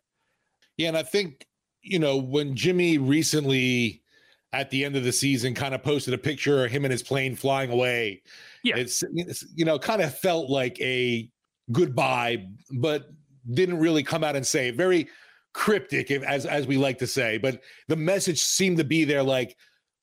Yeah. 0.77 0.89
And 0.89 0.98
I 0.98 1.01
think, 1.01 1.48
you 1.81 1.98
know, 1.98 2.17
when 2.17 2.55
Jimmy 2.55 3.00
recently 3.00 4.03
at 4.51 4.69
the 4.69 4.86
end 4.86 4.95
of 4.95 5.03
the 5.03 5.12
season 5.12 5.55
kind 5.55 5.74
of 5.74 5.81
posted 5.81 6.13
a 6.13 6.19
picture 6.19 6.65
of 6.65 6.69
him 6.69 6.86
and 6.86 6.91
his 6.91 7.01
plane 7.01 7.36
flying 7.36 7.72
away. 7.72 8.22
Yeah. 8.63 8.77
It's, 8.77 9.03
it's 9.15 9.43
you 9.55 9.65
know, 9.65 9.79
kind 9.79 10.03
of 10.03 10.15
felt 10.15 10.51
like 10.51 10.79
a 10.79 11.27
goodbye, 11.72 12.46
but 12.79 13.05
didn't 13.53 13.79
really 13.79 14.03
come 14.03 14.24
out 14.24 14.36
and 14.36 14.46
say 14.46 14.70
it. 14.70 14.75
Very 14.75 15.08
cryptic, 15.53 16.12
as 16.12 16.46
as 16.46 16.67
we 16.67 16.77
like 16.77 16.98
to 17.00 17.08
say. 17.08 17.38
But 17.38 17.62
the 17.88 17.96
message 17.96 18.39
seemed 18.39 18.77
to 18.77 18.84
be 18.84 19.03
there 19.03 19.24
like, 19.24 19.55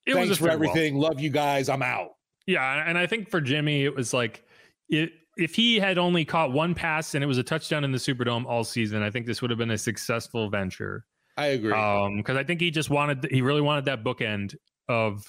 it 0.06 0.14
thanks 0.14 0.38
for 0.38 0.50
everything. 0.50 0.96
Love 0.96 1.20
you 1.20 1.30
guys. 1.30 1.68
I'm 1.68 1.82
out. 1.82 2.10
Yeah. 2.46 2.84
And 2.86 2.96
I 2.98 3.06
think 3.06 3.30
for 3.30 3.40
Jimmy, 3.40 3.84
it 3.84 3.94
was 3.94 4.12
like 4.12 4.44
it 4.88 5.10
if 5.36 5.54
he 5.54 5.78
had 5.78 5.98
only 5.98 6.24
caught 6.24 6.52
one 6.52 6.74
pass 6.74 7.14
and 7.14 7.24
it 7.24 7.26
was 7.26 7.38
a 7.38 7.42
touchdown 7.42 7.84
in 7.84 7.92
the 7.92 7.98
Superdome 7.98 8.44
all 8.46 8.64
season, 8.64 9.02
I 9.02 9.10
think 9.10 9.26
this 9.26 9.40
would 9.40 9.50
have 9.50 9.58
been 9.58 9.70
a 9.70 9.78
successful 9.78 10.50
venture. 10.50 11.04
I 11.36 11.46
agree. 11.46 11.72
Um, 11.72 12.18
because 12.18 12.36
I 12.36 12.44
think 12.44 12.60
he 12.60 12.70
just 12.70 12.90
wanted, 12.90 13.26
he 13.30 13.40
really 13.40 13.60
wanted 13.60 13.86
that 13.86 14.04
bookend 14.04 14.54
of 14.88 15.24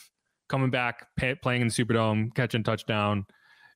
coming 0.50 0.70
back, 0.70 1.08
pay, 1.16 1.36
playing 1.36 1.62
in 1.62 1.68
the 1.68 1.74
Superdome, 1.74 2.34
catching 2.36 2.64
touchdown. 2.64 3.26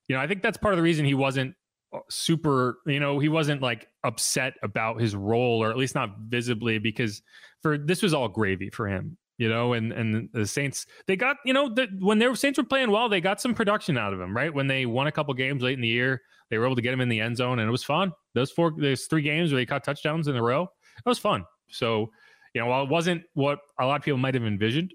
You 0.08 0.16
know, 0.16 0.22
I 0.22 0.26
think 0.26 0.42
that's 0.42 0.58
part 0.58 0.74
of 0.74 0.76
the 0.76 0.82
reason 0.82 1.06
he 1.06 1.14
wasn't 1.14 1.54
Uh, 1.96 2.00
super, 2.10 2.78
you 2.86 3.00
know, 3.00 3.18
he 3.18 3.28
wasn't 3.28 3.62
like 3.62 3.88
upset 4.04 4.54
about 4.62 5.00
his 5.00 5.16
role, 5.16 5.62
or 5.62 5.70
at 5.70 5.76
least 5.76 5.94
not 5.94 6.10
visibly, 6.28 6.78
because 6.78 7.22
for 7.62 7.78
this 7.78 8.02
was 8.02 8.12
all 8.14 8.28
gravy 8.28 8.70
for 8.70 8.86
him. 8.86 9.16
you 9.38 9.48
know, 9.48 9.74
and 9.74 9.92
and 9.92 10.28
the 10.32 10.46
Saints 10.46 10.86
they 11.06 11.16
got 11.16 11.36
you 11.44 11.52
know 11.52 11.68
the, 11.72 11.88
when 12.00 12.18
their 12.18 12.34
Saints 12.34 12.58
were 12.58 12.64
playing 12.64 12.90
well, 12.90 13.08
they 13.08 13.20
got 13.20 13.40
some 13.40 13.54
production 13.54 13.98
out 13.98 14.12
of 14.14 14.20
him, 14.20 14.34
right? 14.34 14.52
When 14.52 14.66
they 14.66 14.86
won 14.86 15.06
a 15.06 15.12
couple 15.12 15.34
games 15.34 15.62
late 15.62 15.74
in 15.74 15.82
the 15.82 15.88
year, 15.88 16.22
they 16.50 16.58
were 16.58 16.66
able 16.66 16.76
to 16.76 16.82
get 16.82 16.94
him 16.94 17.00
in 17.00 17.08
the 17.08 17.20
end 17.20 17.36
zone, 17.36 17.58
and 17.58 17.68
it 17.68 17.72
was 17.72 17.84
fun. 17.84 18.12
Those 18.34 18.50
four, 18.50 18.72
those 18.78 19.04
three 19.04 19.22
games 19.22 19.52
where 19.52 19.60
they 19.60 19.66
caught 19.66 19.84
touchdowns 19.84 20.28
in 20.28 20.36
a 20.36 20.42
row, 20.42 20.62
it 20.62 21.08
was 21.08 21.18
fun. 21.18 21.44
So 21.68 22.10
you 22.54 22.62
know, 22.62 22.68
while 22.68 22.84
it 22.84 22.88
wasn't 22.88 23.24
what 23.34 23.58
a 23.78 23.84
lot 23.84 23.96
of 23.96 24.04
people 24.04 24.18
might 24.18 24.34
have 24.34 24.44
envisioned, 24.44 24.94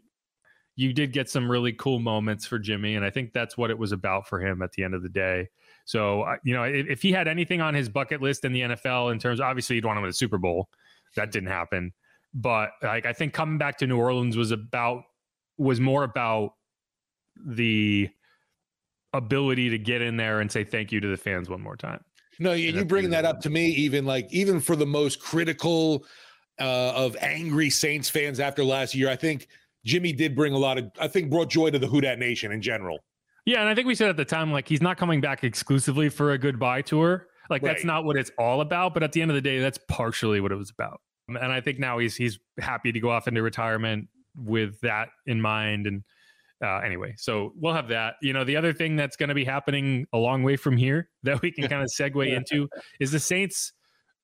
you 0.76 0.94
did 0.94 1.14
get 1.14 1.30
some 1.30 1.50
really 1.52 1.74
cool 1.74 2.00
moments 2.00 2.48
for 2.48 2.58
Jimmy, 2.58 2.96
and 2.96 3.06
I 3.06 3.12
think 3.12 3.34
that's 3.34 3.58
what 3.58 3.70
it 3.70 3.78
was 3.78 3.92
about 3.92 4.28
for 4.28 4.42
him 4.42 4.64
at 4.64 4.72
the 4.72 4.84
end 4.84 4.96
of 4.96 5.04
the 5.04 5.10
day. 5.10 5.50
So 5.92 6.26
you 6.46 6.54
know, 6.54 6.64
if, 6.64 6.88
if 6.88 7.02
he 7.02 7.12
had 7.12 7.28
anything 7.28 7.60
on 7.60 7.74
his 7.74 7.90
bucket 7.90 8.22
list 8.22 8.46
in 8.46 8.54
the 8.54 8.62
NFL 8.62 9.12
in 9.12 9.20
terms, 9.20 9.42
obviously 9.42 9.76
you'd 9.76 9.84
want 9.84 9.98
him 9.98 10.06
in 10.06 10.10
the 10.10 10.14
Super 10.14 10.38
Bowl. 10.38 10.70
That 11.18 11.34
didn't 11.34 11.50
happen. 11.50 11.92
But 12.34 12.70
like 12.82 13.06
I 13.06 13.12
think 13.12 13.34
coming 13.34 13.58
back 13.58 13.78
to 13.80 13.88
New 13.88 13.98
Orleans 13.98 14.38
was 14.38 14.52
about 14.52 15.04
was 15.58 15.82
more 15.82 16.06
about 16.06 16.54
the 17.46 18.10
ability 19.12 19.70
to 19.72 19.78
get 19.78 20.02
in 20.02 20.16
there 20.16 20.40
and 20.40 20.50
say 20.50 20.64
thank 20.64 20.94
you 20.94 21.02
to 21.02 21.10
the 21.10 21.18
fans 21.18 21.50
one 21.50 21.60
more 21.60 21.76
time. 21.76 22.02
No, 22.40 22.54
you, 22.54 22.72
you 22.72 22.86
bring 22.86 23.10
that 23.10 23.26
up 23.26 23.42
to 23.42 23.50
me, 23.50 23.68
even 23.72 24.06
like 24.06 24.32
even 24.32 24.62
for 24.62 24.78
the 24.78 24.86
most 24.86 25.20
critical 25.20 26.06
uh, 26.58 26.94
of 26.96 27.18
angry 27.20 27.70
Saints 27.70 28.10
fans 28.10 28.40
after 28.40 28.64
last 28.64 28.96
year, 28.96 29.10
I 29.10 29.18
think 29.18 29.50
Jimmy 29.84 30.14
did 30.14 30.38
bring 30.38 30.54
a 30.54 30.58
lot 30.58 30.78
of, 30.78 30.90
I 31.02 31.10
think, 31.10 31.30
brought 31.30 31.50
joy 31.50 31.70
to 31.70 31.80
the 31.80 31.88
Who 31.88 32.00
Dat 32.00 32.18
Nation 32.18 32.54
in 32.54 32.62
general. 32.62 33.00
Yeah, 33.46 33.62
and 33.62 33.70
I 33.70 33.76
think 33.76 33.88
we 33.88 33.96
said 33.96 34.10
at 34.10 34.18
the 34.18 34.26
time, 34.26 34.52
like 34.52 34.68
he's 34.68 34.82
not 34.82 34.98
coming 34.98 35.22
back 35.22 35.44
exclusively 35.44 36.10
for 36.10 36.32
a 36.32 36.38
goodbye 36.38 36.82
tour. 36.82 37.28
Like 37.50 37.64
right. 37.64 37.74
that's 37.74 37.84
not 37.84 38.06
what 38.06 38.16
it's 38.18 38.32
all 38.38 38.62
about. 38.62 38.94
But 38.94 39.04
at 39.04 39.12
the 39.12 39.22
end 39.22 39.32
of 39.32 39.36
the 39.36 39.42
day, 39.42 39.60
that's 39.60 39.80
partially 39.88 40.40
what 40.40 40.52
it 40.52 40.56
was 40.56 40.70
about 40.70 41.02
and 41.36 41.52
I 41.52 41.62
think 41.62 41.80
now 41.80 41.98
he's 42.00 42.16
he's 42.16 42.40
happy 42.60 42.92
to 42.92 43.00
go 43.00 43.10
off 43.10 43.28
into 43.28 43.42
retirement 43.42 44.08
with 44.36 44.80
that 44.82 45.10
in 45.26 45.42
mind. 45.42 45.88
And 45.88 46.04
uh, 46.64 46.80
anyway, 46.80 47.16
so 47.18 47.54
we'll 47.56 47.74
have 47.74 47.90
that. 47.90 48.16
You 48.22 48.34
know, 48.34 48.44
the 48.44 48.56
other 48.56 48.74
thing 48.74 48.96
that's 48.96 49.16
going 49.16 49.30
to 49.30 49.36
be 49.36 49.46
happening 49.46 50.06
a 50.14 50.18
long 50.18 50.44
way 50.44 50.56
from 50.56 50.78
here 50.78 51.10
that 51.24 51.42
we 51.42 51.52
can 51.52 51.68
kind 51.68 51.82
of 51.82 51.90
segue 51.90 52.30
yeah. 52.30 52.38
into 52.38 52.68
is 53.00 53.12
the 53.12 53.20
Saints 53.20 53.74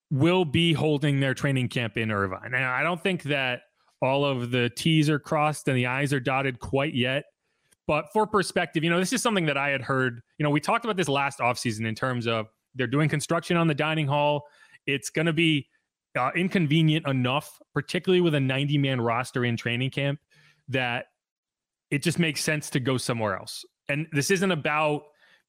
will 0.09 0.45
be 0.45 0.74
holding 0.74 1.19
their 1.19 1.33
training 1.33 1.67
camp 1.67 1.97
in 1.97 2.12
Irvine. 2.12 2.53
And 2.53 2.63
I 2.63 2.81
don't 2.81 3.01
think 3.01 3.24
that 3.24 3.62
all 4.01 4.24
of 4.24 4.51
the 4.51 4.69
T's 4.69 5.09
are 5.09 5.19
crossed 5.19 5.67
and 5.67 5.75
the 5.75 5.88
I's 5.88 6.13
are 6.13 6.19
dotted 6.19 6.59
quite 6.59 6.93
yet. 6.93 7.25
But 7.88 8.12
for 8.12 8.27
perspective, 8.27 8.84
you 8.84 8.89
know, 8.89 9.00
this 9.00 9.13
is 9.13 9.22
something 9.22 9.46
that 9.46 9.58
I 9.58 9.70
had 9.70 9.82
heard. 9.82 10.22
You 10.38 10.44
know, 10.44 10.50
we 10.50 10.60
talked 10.60 10.84
about 10.84 10.98
this 10.98 11.08
last 11.08 11.39
offseason 11.39 11.88
in 11.88 11.96
terms 11.96 12.27
of 12.27 12.48
they're 12.75 12.86
doing 12.86 13.10
construction 13.10 13.56
on 13.56 13.67
the 13.67 13.74
dining 13.74 14.08
hall. 14.08 14.44
It's 14.86 15.10
going 15.10 15.25
to 15.25 15.34
be 15.34 15.67
uh, 16.17 16.32
inconvenient 16.36 17.08
enough, 17.08 17.60
particularly 17.74 18.22
with 18.22 18.36
a 18.36 18.39
90 18.39 18.77
man 18.77 19.00
roster 19.00 19.46
in 19.46 19.56
training 19.56 19.91
camp, 19.91 20.20
that 20.67 21.06
it 21.89 22.03
just 22.03 22.20
makes 22.20 22.44
sense 22.44 22.70
to 22.72 22.79
go 22.79 22.98
somewhere 22.98 23.38
else. 23.38 23.63
And 23.88 24.08
this 24.12 24.32
isn't 24.32 24.51
about 24.51 25.03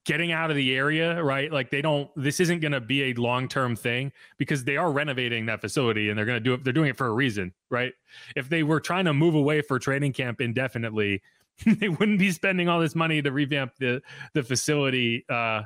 getting 0.04 0.30
out 0.30 0.48
of 0.48 0.56
the 0.56 0.74
area, 0.74 1.22
right? 1.22 1.52
Like 1.52 1.70
they 1.70 1.82
don't, 1.82 2.08
this 2.16 2.38
isn't 2.40 2.60
going 2.60 2.72
to 2.72 2.80
be 2.80 3.10
a 3.10 3.14
long 3.14 3.48
term 3.48 3.74
thing 3.74 4.12
because 4.38 4.64
they 4.64 4.76
are 4.76 4.90
renovating 4.92 5.46
that 5.46 5.60
facility 5.60 6.08
and 6.08 6.16
they're 6.16 6.24
going 6.24 6.36
to 6.36 6.44
do 6.44 6.54
it. 6.54 6.64
They're 6.64 6.72
doing 6.72 6.90
it 6.90 6.96
for 6.96 7.08
a 7.08 7.12
reason, 7.12 7.52
right? 7.68 7.92
If 8.36 8.48
they 8.48 8.62
were 8.62 8.80
trying 8.80 9.06
to 9.06 9.12
move 9.12 9.34
away 9.34 9.60
for 9.60 9.78
training 9.78 10.12
camp 10.12 10.40
indefinitely, 10.40 11.20
they 11.66 11.88
wouldn't 11.88 12.18
be 12.18 12.30
spending 12.30 12.68
all 12.68 12.80
this 12.80 12.94
money 12.94 13.22
to 13.22 13.32
revamp 13.32 13.72
the 13.78 14.00
the 14.34 14.42
facility. 14.42 15.24
Uh, 15.28 15.62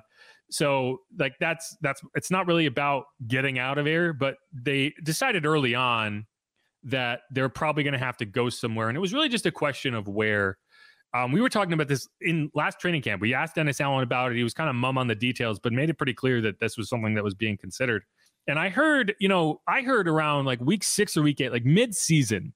so 0.51 0.99
like 1.19 1.35
that's 1.41 1.77
that's 1.81 2.03
it's 2.15 2.31
not 2.31 2.47
really 2.47 2.67
about 2.67 3.05
getting 3.27 3.59
out 3.59 3.79
of 3.79 3.87
here, 3.87 4.13
but 4.13 4.37
they 4.53 4.95
decided 5.03 5.47
early 5.47 5.75
on 5.75 6.27
that 6.85 7.21
they're 7.31 7.49
probably 7.49 7.83
going 7.83 7.93
to 7.93 7.99
have 7.99 8.17
to 8.19 8.25
go 8.25 8.49
somewhere, 8.49 8.89
and 8.89 8.97
it 8.97 9.01
was 9.01 9.15
really 9.15 9.29
just 9.29 9.47
a 9.47 9.53
question 9.53 9.95
of 9.95 10.09
where. 10.09 10.59
Um, 11.15 11.31
we 11.31 11.43
were 11.43 11.51
talking 11.51 11.75
about 11.75 11.89
this 11.89 12.09
in 12.23 12.51
last 12.55 12.81
training 12.81 13.03
camp. 13.03 13.21
We 13.21 13.35
asked 13.35 13.57
Dennis 13.57 13.83
Allen 13.83 14.03
about 14.03 14.33
it. 14.33 14.37
He 14.39 14.43
was 14.43 14.55
kind 14.55 14.71
of 14.71 14.77
mum 14.77 14.97
on 14.97 15.09
the 15.09 15.15
details, 15.15 15.59
but 15.59 15.71
made 15.71 15.91
it 15.91 15.99
pretty 15.99 16.15
clear 16.15 16.41
that 16.41 16.59
this 16.59 16.79
was 16.79 16.89
something 16.89 17.13
that 17.17 17.23
was 17.23 17.35
being 17.35 17.59
considered. 17.59 18.05
And 18.47 18.59
I 18.59 18.71
heard, 18.71 19.15
you 19.21 19.29
know, 19.29 19.61
I 19.69 19.83
heard 19.83 20.09
around 20.09 20.47
like 20.47 20.63
week 20.63 20.83
six 20.83 21.15
or 21.15 21.21
week 21.21 21.39
eight, 21.43 21.53
like 21.53 21.67
mid 21.67 21.95
season, 21.95 22.55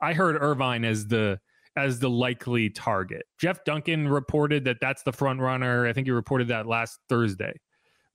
I 0.00 0.14
heard 0.14 0.36
Irvine 0.40 0.84
as 0.84 1.08
the 1.08 1.40
as 1.76 1.98
the 2.00 2.10
likely 2.10 2.70
target. 2.70 3.22
Jeff 3.38 3.64
Duncan 3.64 4.08
reported 4.08 4.64
that 4.64 4.78
that's 4.80 5.02
the 5.02 5.12
front 5.12 5.40
runner. 5.40 5.86
I 5.86 5.92
think 5.92 6.06
he 6.06 6.10
reported 6.10 6.48
that 6.48 6.66
last 6.66 6.98
Thursday. 7.08 7.52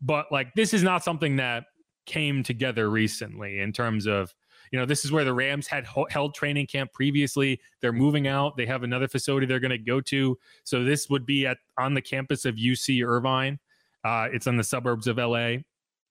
But 0.02 0.28
like 0.32 0.54
this 0.56 0.74
is 0.74 0.84
not 0.84 1.04
something 1.04 1.38
that 1.38 1.64
came 2.06 2.44
together 2.44 2.90
recently 2.90 3.60
in 3.60 3.72
terms 3.72 4.06
of 4.06 4.34
you 4.72 4.80
know 4.80 4.86
this 4.86 5.06
is 5.06 5.12
where 5.12 5.24
the 5.24 5.34
Rams 5.34 5.68
had 5.68 5.86
ho- 5.86 6.08
held 6.10 6.36
training 6.36 6.68
camp 6.68 6.92
previously. 6.94 7.60
They're 7.82 7.94
moving 7.94 8.28
out. 8.28 8.58
They 8.58 8.66
have 8.66 8.84
another 8.84 9.08
facility 9.08 9.46
they're 9.46 9.60
going 9.60 9.72
to 9.72 9.78
go 9.78 10.02
to. 10.02 10.38
So 10.64 10.84
this 10.84 11.10
would 11.10 11.26
be 11.26 11.48
at 11.48 11.58
on 11.78 11.94
the 11.94 12.02
campus 12.02 12.46
of 12.46 12.56
UC 12.56 13.06
Irvine. 13.06 13.60
Uh, 14.04 14.28
it's 14.32 14.48
in 14.48 14.58
the 14.58 14.64
suburbs 14.64 15.08
of 15.08 15.18
LA. 15.18 15.58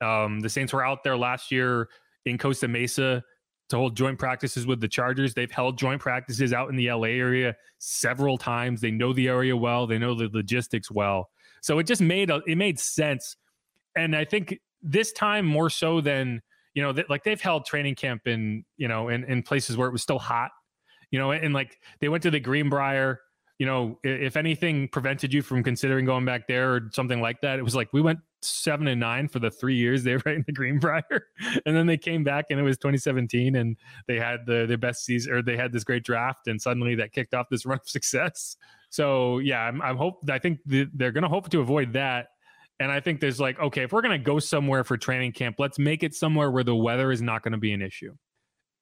Um, 0.01 0.41
the 0.41 0.49
Saints 0.49 0.73
were 0.73 0.85
out 0.85 1.05
there 1.05 1.17
last 1.17 1.51
year 1.53 1.89
in 2.25 2.39
Costa 2.39 2.69
Mesa 2.69 3.23
to 3.71 3.77
hold 3.77 3.97
joint 3.97 4.19
practices 4.19 4.67
with 4.67 4.81
the 4.81 4.89
Chargers. 4.89 5.35
They've 5.35 5.51
held 5.51 5.79
joint 5.79 6.01
practices 6.01 6.53
out 6.53 6.69
in 6.69 6.77
the 6.77 6.91
LA 6.91 7.09
area 7.09 7.57
several 7.79 8.37
times. 8.37 8.81
They 8.81 8.91
know 8.91 9.13
the 9.13 9.29
area 9.29 9.57
well. 9.57 9.87
They 9.87 9.99
know 9.99 10.15
the 10.15 10.29
logistics 10.33 10.91
well. 10.91 11.31
So 11.61 11.79
it 11.79 11.85
just 11.85 12.03
made 12.03 12.31
a, 12.31 12.41
it 12.47 12.57
made 12.57 12.79
sense. 12.79 13.37
And 13.97 14.15
I 14.15 14.25
think 14.25 14.61
this 14.83 15.13
time 15.13 15.47
more 15.47 15.71
so 15.71 16.01
than 16.01 16.43
you 16.75 16.83
know, 16.83 17.05
like 17.09 17.23
they've 17.23 17.41
held 17.41 17.65
training 17.65 17.95
camp 17.95 18.27
in 18.27 18.65
you 18.77 18.89
know 18.89 19.09
in 19.09 19.25
in 19.25 19.43
places 19.43 19.77
where 19.77 19.89
it 19.89 19.93
was 19.93 20.03
still 20.03 20.19
hot. 20.19 20.51
You 21.11 21.21
know, 21.21 21.31
and 21.31 21.55
like 21.55 21.79
they 22.01 22.09
went 22.09 22.23
to 22.25 22.31
the 22.31 22.41
Greenbrier 22.41 23.21
you 23.59 23.67
know, 23.67 23.99
if 24.03 24.37
anything 24.37 24.89
prevented 24.89 25.33
you 25.33 25.41
from 25.43 25.63
considering 25.63 26.05
going 26.05 26.25
back 26.25 26.49
there 26.49 26.75
or 26.75 26.91
something 26.93 27.21
like 27.21 27.41
that, 27.43 27.59
it 27.59 27.63
was 27.63 27.75
like 27.75 27.93
we 27.93 28.01
went 28.01 28.19
seven 28.45 28.87
and 28.89 29.01
nine 29.01 29.29
for 29.29 29.39
the 29.39 29.51
three 29.51 29.77
years 29.77 30.03
they 30.03 30.17
were 30.17 30.23
in 30.33 30.45
the 30.47 30.53
Greenbrier, 30.53 31.27
and 31.67 31.77
then 31.77 31.87
they 31.87 31.97
came 31.97 32.25
back 32.25 32.47
and 32.51 32.59
it 32.59 32.63
was 32.63 32.77
2017 32.79 33.57
and 33.57 33.77
they 34.07 34.19
had 34.19 34.47
the 34.47 34.67
their 34.67 34.79
best 34.79 35.05
season 35.05 35.33
or 35.33 35.43
they 35.43 35.57
had 35.57 35.73
this 35.73 35.85
great 35.85 36.05
draft 36.05 36.47
and 36.47 36.61
suddenly 36.61 36.95
that 36.95 37.13
kicked 37.13 37.35
off 37.35 37.49
this 37.51 37.67
run 37.67 37.79
of 37.79 37.89
success. 37.89 38.57
So 38.91 39.39
yeah, 39.39 39.61
I'm, 39.61 39.83
I'm 39.83 39.97
hope 39.97 40.29
I 40.31 40.39
think 40.39 40.61
the, 40.67 40.89
they're 40.95 41.13
going 41.13 41.23
to 41.23 41.29
hope 41.29 41.49
to 41.51 41.61
avoid 41.61 41.93
that. 41.95 42.29
And 42.81 42.91
I 42.91 43.01
think 43.01 43.21
there's 43.21 43.41
like, 43.41 43.59
okay, 43.61 43.85
if 43.85 43.93
we're 43.93 44.03
going 44.03 44.19
to 44.19 44.25
go 44.25 44.39
somewhere 44.41 44.83
for 44.83 44.97
training 44.97 45.33
camp, 45.33 45.57
let's 45.59 45.79
make 45.79 46.03
it 46.03 46.15
somewhere 46.15 46.51
where 46.51 46.65
the 46.65 46.75
weather 46.75 47.13
is 47.13 47.23
not 47.23 47.43
going 47.43 47.53
to 47.53 47.59
be 47.59 47.73
an 47.73 47.81
issue. 47.81 48.15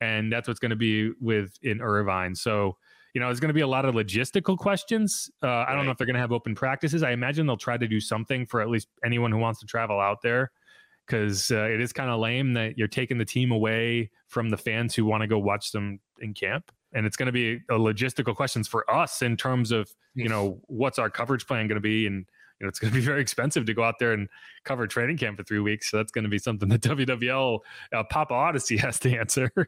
And 0.01 0.33
that's 0.33 0.49
what's 0.49 0.61
going 0.61 0.71
to 0.71 0.77
be 0.77 1.13
with 1.21 1.53
in 1.63 1.81
Irvine. 1.81 2.35
So 2.35 2.79
you 3.15 3.21
know, 3.21 3.27
there's 3.27 3.41
going 3.41 3.49
to 3.49 3.55
be 3.55 3.61
a 3.61 3.67
lot 3.67 3.85
of 3.85 3.95
logistical 3.95 4.57
questions. 4.57 5.31
Uh, 5.43 5.47
right. 5.47 5.69
I 5.69 5.75
don't 5.75 5.85
know 5.85 5.91
if 5.91 5.99
they're 5.99 6.07
going 6.07 6.15
to 6.15 6.21
have 6.21 6.33
open 6.33 6.55
practices. 6.55 7.03
I 7.03 7.11
imagine 7.11 7.47
they'll 7.47 7.57
try 7.57 7.77
to 7.77 7.87
do 7.87 8.01
something 8.01 8.47
for 8.47 8.61
at 8.63 8.69
least 8.69 8.89
anyone 9.05 9.31
who 9.31 9.39
wants 9.39 9.61
to 9.61 9.67
travel 9.67 10.01
out 10.01 10.23
there 10.23 10.51
because 11.07 11.51
uh, 11.51 11.65
it 11.65 11.81
is 11.81 11.93
kind 11.93 12.11
of 12.11 12.21
lame 12.21 12.55
that 12.55 12.79
you're 12.79 12.89
taking 12.89 13.19
the 13.19 13.25
team 13.25 13.51
away 13.51 14.11
from 14.29 14.49
the 14.49 14.57
fans 14.57 14.95
who 14.95 15.05
want 15.05 15.21
to 15.21 15.27
go 15.27 15.39
watch 15.39 15.73
them 15.73 16.01
in 16.21 16.33
camp. 16.33 16.71
And 16.95 17.07
it's 17.07 17.17
going 17.17 17.27
to 17.27 17.33
be 17.33 17.55
a 17.71 17.79
logistical 17.79 18.35
questions 18.35 18.69
for 18.69 18.89
us 18.91 19.23
in 19.23 19.37
terms 19.37 19.73
of, 19.73 19.91
you 20.15 20.29
know, 20.29 20.61
what's 20.67 20.99
our 20.99 21.11
coverage 21.11 21.47
plan 21.47 21.67
going 21.67 21.77
to 21.77 21.81
be 21.81 22.07
and 22.07 22.27
know, 22.63 22.69
it's 22.69 22.79
going 22.79 22.93
to 22.93 22.99
be 22.99 23.05
very 23.05 23.21
expensive 23.21 23.67
to 23.67 23.75
go 23.75 23.83
out 23.83 23.99
there 23.99 24.13
and 24.13 24.29
cover 24.65 24.87
training 24.87 25.19
camp 25.19 25.39
for 25.39 25.45
three 25.45 25.59
weeks. 25.59 25.91
So 25.91 25.97
that's 25.97 26.13
going 26.13 26.25
to 26.25 26.31
be 26.31 26.39
something 26.39 26.69
that 26.69 26.81
WWL 26.83 27.61
uh, 27.93 28.05
Papa 28.05 28.35
Audacy 28.35 28.79
has 28.81 28.99
to 29.01 29.17
answer. 29.17 29.51
um, 29.57 29.67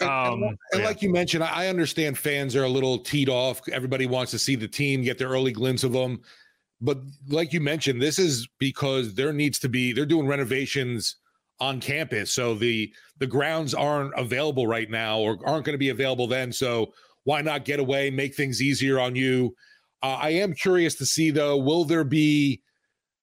and, 0.00 0.42
and, 0.42 0.58
yeah. 0.74 0.84
like 0.84 1.02
you 1.02 1.10
mentioned, 1.10 1.44
I 1.44 1.68
understand 1.68 2.18
fans 2.18 2.54
are 2.54 2.64
a 2.64 2.68
little 2.68 2.98
teed 2.98 3.28
off. 3.28 3.60
Everybody 3.72 4.06
wants 4.06 4.30
to 4.32 4.38
see 4.38 4.56
the 4.56 4.68
team, 4.68 5.02
get 5.02 5.18
their 5.18 5.28
early 5.28 5.52
glimpse 5.52 5.84
of 5.84 5.92
them. 5.92 6.20
But 6.80 6.98
like 7.28 7.52
you 7.52 7.60
mentioned, 7.60 8.02
this 8.02 8.18
is 8.18 8.46
because 8.58 9.14
there 9.14 9.32
needs 9.32 9.58
to 9.60 9.68
be, 9.68 9.92
they're 9.92 10.04
doing 10.04 10.26
renovations 10.26 11.16
on 11.60 11.80
campus. 11.80 12.32
So 12.32 12.54
the 12.54 12.92
the 13.18 13.26
grounds 13.26 13.72
aren't 13.72 14.12
available 14.18 14.66
right 14.66 14.90
now 14.90 15.18
or 15.18 15.38
aren't 15.46 15.64
going 15.64 15.74
to 15.74 15.78
be 15.78 15.88
available 15.88 16.26
then. 16.26 16.52
So 16.52 16.92
why 17.24 17.40
not 17.42 17.64
get 17.64 17.80
away, 17.80 18.10
make 18.10 18.34
things 18.34 18.62
easier 18.62 19.00
on 19.00 19.16
you? 19.16 19.56
Uh, 20.06 20.18
I 20.22 20.28
am 20.30 20.54
curious 20.54 20.94
to 20.96 21.04
see 21.04 21.32
though, 21.32 21.56
will 21.56 21.84
there 21.84 22.04
be 22.04 22.62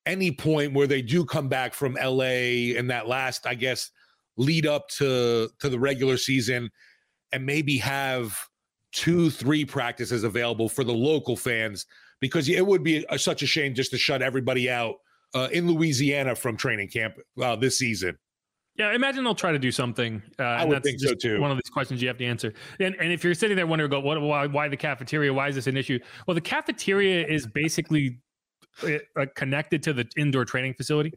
any 0.06 0.34
point 0.34 0.74
where 0.74 0.86
they 0.86 1.02
do 1.02 1.24
come 1.24 1.48
back 1.48 1.74
from 1.74 1.94
LA 1.94 2.76
in 2.76 2.88
that 2.88 3.08
last, 3.08 3.48
I 3.48 3.54
guess, 3.54 3.90
lead 4.36 4.68
up 4.68 4.90
to 4.98 5.50
to 5.60 5.70
the 5.70 5.80
regular 5.80 6.18
season, 6.18 6.70
and 7.32 7.46
maybe 7.46 7.78
have 7.78 8.38
two, 8.92 9.30
three 9.30 9.64
practices 9.64 10.26
available 10.26 10.68
for 10.68 10.84
the 10.84 10.92
local 10.92 11.38
fans 11.38 11.86
because 12.20 12.50
it 12.50 12.68
would 12.68 12.84
be 12.84 13.06
a, 13.10 13.18
such 13.18 13.44
a 13.44 13.48
shame 13.48 13.74
just 13.74 13.92
to 13.92 13.98
shut 13.98 14.22
everybody 14.22 14.70
out 14.70 14.96
uh, 15.34 15.48
in 15.54 15.72
Louisiana 15.72 16.36
from 16.36 16.58
training 16.58 16.90
camp 16.90 17.16
uh, 17.42 17.56
this 17.56 17.78
season. 17.78 18.18
Yeah, 18.76 18.88
I 18.88 18.96
imagine 18.96 19.24
they'll 19.24 19.36
try 19.36 19.52
to 19.52 19.60
do 19.60 19.72
something. 19.72 20.22
Uh, 20.40 20.44
I 20.44 20.66
would 20.66 20.82
think 20.84 21.00
so 21.00 21.14
too. 21.14 21.40
One 21.40 21.52
of 21.52 21.58
these 21.58 21.70
questions 21.70 22.02
you 22.02 22.08
have 22.08 22.18
to 22.18 22.26
answer. 22.26 22.54
And, 22.80 22.96
and 23.00 23.12
if 23.12 23.24
you're 23.24 23.36
sitting 23.36 23.56
there 23.56 23.68
wondering, 23.68 23.92
go, 23.92 24.00
what, 24.00 24.20
why, 24.20 24.48
why 24.48 24.68
the 24.68 24.78
cafeteria? 24.78 25.32
Why 25.32 25.50
is 25.50 25.56
this 25.56 25.68
an 25.68 25.78
issue? 25.78 26.00
Well, 26.28 26.34
the 26.34 26.42
cafeteria 26.42 27.28
is 27.28 27.46
basically 27.46 28.20
uh, 28.84 28.94
uh, 29.16 29.26
connected 29.36 29.84
to 29.84 29.94
the 29.94 30.08
indoor 30.18 30.46
training 30.46 30.74
facility, 30.74 31.14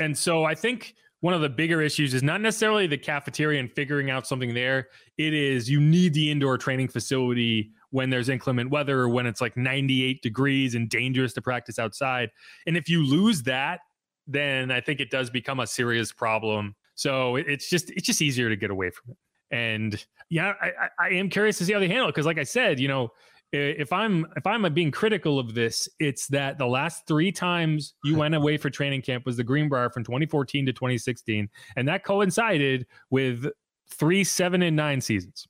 and 0.00 0.16
so 0.16 0.44
I 0.44 0.56
think 0.56 0.94
one 1.20 1.34
of 1.34 1.40
the 1.40 1.48
bigger 1.48 1.80
issues 1.80 2.14
is 2.14 2.22
not 2.22 2.40
necessarily 2.40 2.86
the 2.86 2.98
cafeteria 2.98 3.58
and 3.58 3.72
figuring 3.72 4.10
out 4.10 4.26
something 4.26 4.52
there. 4.52 4.88
It 5.16 5.34
is 5.34 5.70
you 5.70 5.80
need 5.80 6.14
the 6.14 6.30
indoor 6.30 6.58
training 6.58 6.88
facility 6.88 7.70
when 7.90 8.10
there's 8.10 8.28
inclement 8.28 8.70
weather 8.70 9.00
or 9.00 9.08
when 9.08 9.26
it's 9.26 9.40
like 9.40 9.56
98 9.56 10.20
degrees 10.22 10.74
and 10.74 10.88
dangerous 10.88 11.32
to 11.34 11.42
practice 11.42 11.78
outside. 11.78 12.30
And 12.66 12.76
if 12.76 12.88
you 12.88 13.06
lose 13.06 13.42
that, 13.44 13.80
then 14.26 14.70
I 14.70 14.80
think 14.80 15.00
it 15.00 15.10
does 15.10 15.30
become 15.30 15.60
a 15.60 15.66
serious 15.66 16.12
problem. 16.12 16.74
So 16.94 17.36
it's 17.36 17.68
just 17.68 17.90
it's 17.90 18.06
just 18.06 18.22
easier 18.22 18.48
to 18.48 18.56
get 18.56 18.70
away 18.70 18.90
from 18.90 19.12
it. 19.12 19.16
And 19.50 20.04
yeah, 20.28 20.54
I, 20.60 20.88
I 20.98 21.08
am 21.10 21.28
curious 21.28 21.58
to 21.58 21.64
see 21.64 21.72
how 21.72 21.78
they 21.78 21.88
handle 21.88 22.08
it 22.08 22.12
because, 22.12 22.26
like 22.26 22.38
I 22.38 22.42
said, 22.42 22.80
you 22.80 22.88
know, 22.88 23.12
if 23.52 23.92
I'm 23.92 24.26
if 24.36 24.46
I'm 24.46 24.64
uh, 24.64 24.70
being 24.70 24.90
critical 24.90 25.38
of 25.38 25.54
this, 25.54 25.88
it's 26.00 26.26
that 26.28 26.58
the 26.58 26.66
last 26.66 27.06
three 27.06 27.30
times 27.30 27.94
you 28.04 28.16
went 28.18 28.34
away 28.34 28.56
for 28.56 28.70
training 28.70 29.02
camp 29.02 29.24
was 29.24 29.36
the 29.36 29.44
Greenbrier 29.44 29.90
from 29.90 30.04
2014 30.04 30.66
to 30.66 30.72
2016, 30.72 31.48
and 31.76 31.88
that 31.88 32.04
coincided 32.04 32.86
with 33.10 33.46
three, 33.88 34.24
seven, 34.24 34.62
and 34.62 34.76
nine 34.76 35.00
seasons. 35.00 35.46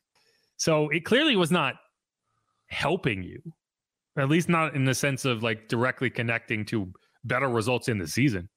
So 0.56 0.88
it 0.90 1.04
clearly 1.04 1.37
was 1.37 1.50
not 1.50 1.76
helping 2.68 3.23
you, 3.23 3.40
at 4.18 4.28
least 4.28 4.49
not 4.49 4.75
in 4.75 4.85
the 4.85 4.95
sense 4.95 5.25
of 5.25 5.42
like 5.42 5.68
directly 5.68 6.11
connecting 6.11 6.64
to 6.66 6.92
better 7.25 7.49
results 7.49 7.88
in 7.88 7.99
the 7.99 8.06
season. 8.06 8.49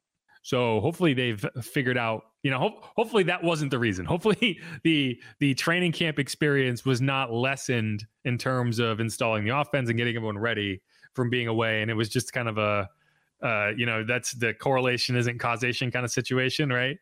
So 0.41 0.79
hopefully 0.79 1.13
they've 1.13 1.43
figured 1.61 1.97
out, 1.97 2.23
you 2.43 2.51
know, 2.51 2.59
ho- 2.59 2.79
hopefully 2.95 3.23
that 3.23 3.43
wasn't 3.43 3.71
the 3.71 3.79
reason. 3.79 4.05
Hopefully 4.09 4.59
the 4.83 5.19
the 5.39 5.53
training 5.55 5.91
camp 5.91 6.19
experience 6.19 6.85
was 6.85 7.01
not 7.01 7.31
lessened 7.31 8.05
in 8.23 8.37
terms 8.37 8.79
of 8.79 8.99
installing 8.99 9.43
the 9.43 9.57
offense 9.57 9.89
and 9.89 9.97
getting 9.97 10.15
everyone 10.15 10.37
ready 10.37 10.81
from 11.13 11.29
being 11.29 11.47
away, 11.47 11.81
and 11.81 11.91
it 11.91 11.95
was 11.95 12.07
just 12.07 12.31
kind 12.31 12.47
of 12.47 12.57
a, 12.57 12.87
uh, 13.43 13.71
you 13.75 13.85
know, 13.85 14.03
that's 14.03 14.31
the 14.33 14.53
correlation 14.53 15.15
isn't 15.15 15.39
causation 15.39 15.91
kind 15.91 16.05
of 16.05 16.11
situation, 16.11 16.69
right? 16.69 16.97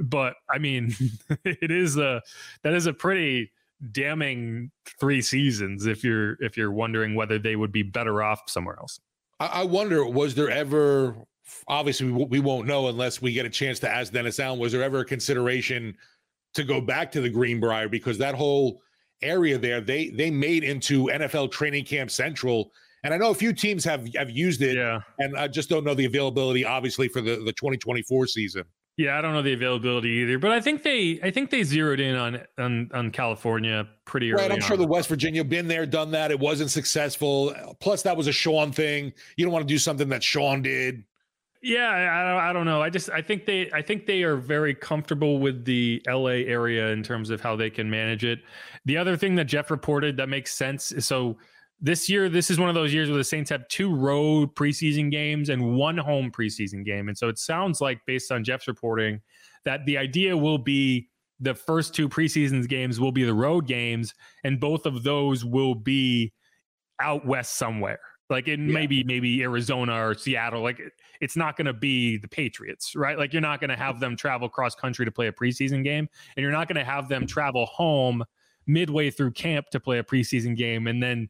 But 0.00 0.34
I 0.48 0.58
mean, 0.58 0.94
it 1.44 1.70
is 1.70 1.96
a 1.96 2.22
that 2.62 2.74
is 2.74 2.86
a 2.86 2.92
pretty 2.92 3.50
damning 3.92 4.70
three 4.98 5.22
seasons 5.22 5.86
if 5.86 6.04
you're 6.04 6.42
if 6.42 6.56
you're 6.56 6.72
wondering 6.72 7.14
whether 7.14 7.38
they 7.38 7.56
would 7.56 7.72
be 7.72 7.82
better 7.82 8.22
off 8.22 8.42
somewhere 8.48 8.76
else. 8.78 9.00
I 9.40 9.62
wonder, 9.62 10.04
was 10.04 10.34
there 10.34 10.50
ever 10.50 11.14
obviously 11.66 12.10
we 12.10 12.40
won't 12.40 12.66
know 12.66 12.88
unless 12.88 13.22
we 13.22 13.32
get 13.32 13.46
a 13.46 13.50
chance 13.50 13.78
to 13.80 13.90
ask 13.90 14.12
Dennis 14.12 14.40
Allen. 14.40 14.58
Was 14.58 14.72
there 14.72 14.82
ever 14.82 15.00
a 15.00 15.04
consideration 15.04 15.96
to 16.54 16.64
go 16.64 16.80
back 16.80 17.12
to 17.12 17.20
the 17.20 17.30
Greenbrier 17.30 17.88
because 17.88 18.18
that 18.18 18.34
whole 18.34 18.82
area 19.22 19.58
there 19.58 19.80
they 19.80 20.08
they 20.10 20.30
made 20.30 20.64
into 20.64 21.04
NFL 21.06 21.50
Training 21.50 21.84
Camp 21.84 22.10
Central, 22.10 22.72
and 23.04 23.12
I 23.12 23.16
know 23.16 23.30
a 23.30 23.34
few 23.34 23.52
teams 23.52 23.84
have 23.84 24.12
have 24.14 24.30
used 24.30 24.62
it. 24.62 24.76
Yeah, 24.76 25.00
and 25.18 25.36
I 25.36 25.48
just 25.48 25.68
don't 25.68 25.84
know 25.84 25.94
the 25.94 26.06
availability, 26.06 26.64
obviously, 26.64 27.08
for 27.08 27.20
the 27.20 27.36
the 27.44 27.52
2024 27.52 28.26
season. 28.26 28.64
Yeah, 28.96 29.16
I 29.16 29.20
don't 29.20 29.32
know 29.32 29.42
the 29.42 29.52
availability 29.52 30.08
either, 30.08 30.40
but 30.40 30.50
I 30.50 30.60
think 30.60 30.82
they 30.82 31.20
I 31.22 31.30
think 31.30 31.50
they 31.50 31.62
zeroed 31.62 32.00
in 32.00 32.16
on 32.16 32.40
on 32.58 32.90
on 32.92 33.10
California 33.12 33.86
pretty 34.04 34.32
early. 34.32 34.42
Right, 34.42 34.50
I'm 34.50 34.56
on. 34.56 34.60
sure 34.60 34.76
the 34.76 34.86
West 34.86 35.08
Virginia 35.08 35.44
been 35.44 35.68
there, 35.68 35.86
done 35.86 36.10
that. 36.10 36.32
It 36.32 36.40
wasn't 36.40 36.70
successful. 36.70 37.54
Plus, 37.78 38.02
that 38.02 38.16
was 38.16 38.26
a 38.26 38.32
Sean 38.32 38.72
thing. 38.72 39.12
You 39.36 39.44
don't 39.44 39.52
want 39.52 39.66
to 39.68 39.72
do 39.72 39.78
something 39.78 40.08
that 40.08 40.24
Sean 40.24 40.62
did. 40.62 41.04
Yeah, 41.60 41.88
I, 41.88 42.50
I 42.50 42.52
don't 42.52 42.66
know. 42.66 42.80
I 42.80 42.88
just 42.88 43.10
I 43.10 43.20
think 43.20 43.44
they 43.44 43.70
I 43.72 43.82
think 43.82 44.06
they 44.06 44.22
are 44.22 44.36
very 44.36 44.74
comfortable 44.74 45.38
with 45.38 45.64
the 45.64 46.00
LA 46.06 46.44
area 46.46 46.88
in 46.88 47.02
terms 47.02 47.30
of 47.30 47.40
how 47.40 47.56
they 47.56 47.68
can 47.68 47.90
manage 47.90 48.24
it. 48.24 48.40
The 48.84 48.96
other 48.96 49.16
thing 49.16 49.34
that 49.36 49.46
Jeff 49.46 49.70
reported 49.70 50.16
that 50.18 50.28
makes 50.28 50.54
sense 50.54 50.92
is 50.92 51.06
so 51.06 51.36
this 51.80 52.08
year 52.08 52.28
this 52.28 52.50
is 52.50 52.60
one 52.60 52.68
of 52.68 52.76
those 52.76 52.94
years 52.94 53.08
where 53.08 53.18
the 53.18 53.24
Saints 53.24 53.50
have 53.50 53.66
two 53.68 53.92
road 53.92 54.54
preseason 54.54 55.10
games 55.10 55.48
and 55.48 55.74
one 55.76 55.96
home 55.96 56.30
preseason 56.30 56.84
game. 56.84 57.08
And 57.08 57.18
so 57.18 57.28
it 57.28 57.38
sounds 57.38 57.80
like 57.80 58.00
based 58.06 58.30
on 58.30 58.44
Jeff's 58.44 58.68
reporting 58.68 59.20
that 59.64 59.84
the 59.84 59.98
idea 59.98 60.36
will 60.36 60.58
be 60.58 61.08
the 61.40 61.54
first 61.54 61.92
two 61.92 62.08
preseason 62.08 62.68
games 62.68 63.00
will 63.00 63.12
be 63.12 63.24
the 63.24 63.34
road 63.34 63.66
games 63.66 64.14
and 64.44 64.60
both 64.60 64.86
of 64.86 65.02
those 65.02 65.44
will 65.44 65.74
be 65.74 66.32
out 67.00 67.26
west 67.26 67.56
somewhere 67.56 68.00
like 68.30 68.48
it 68.48 68.58
yeah. 68.58 68.72
maybe 68.72 69.04
maybe 69.04 69.42
Arizona 69.42 70.06
or 70.06 70.14
Seattle. 70.14 70.62
Like 70.62 70.80
it's 71.20 71.36
not 71.36 71.56
going 71.56 71.66
to 71.66 71.72
be 71.72 72.16
the 72.18 72.28
Patriots, 72.28 72.94
right? 72.94 73.18
Like 73.18 73.32
you're 73.32 73.42
not 73.42 73.60
going 73.60 73.70
to 73.70 73.76
have 73.76 74.00
them 74.00 74.16
travel 74.16 74.48
cross 74.48 74.74
country 74.74 75.04
to 75.04 75.10
play 75.12 75.28
a 75.28 75.32
preseason 75.32 75.82
game, 75.82 76.08
and 76.36 76.42
you're 76.42 76.52
not 76.52 76.68
going 76.68 76.76
to 76.76 76.84
have 76.84 77.08
them 77.08 77.26
travel 77.26 77.66
home 77.66 78.24
midway 78.66 79.10
through 79.10 79.32
camp 79.32 79.70
to 79.70 79.80
play 79.80 79.98
a 79.98 80.04
preseason 80.04 80.56
game 80.56 80.86
and 80.86 81.02
then 81.02 81.28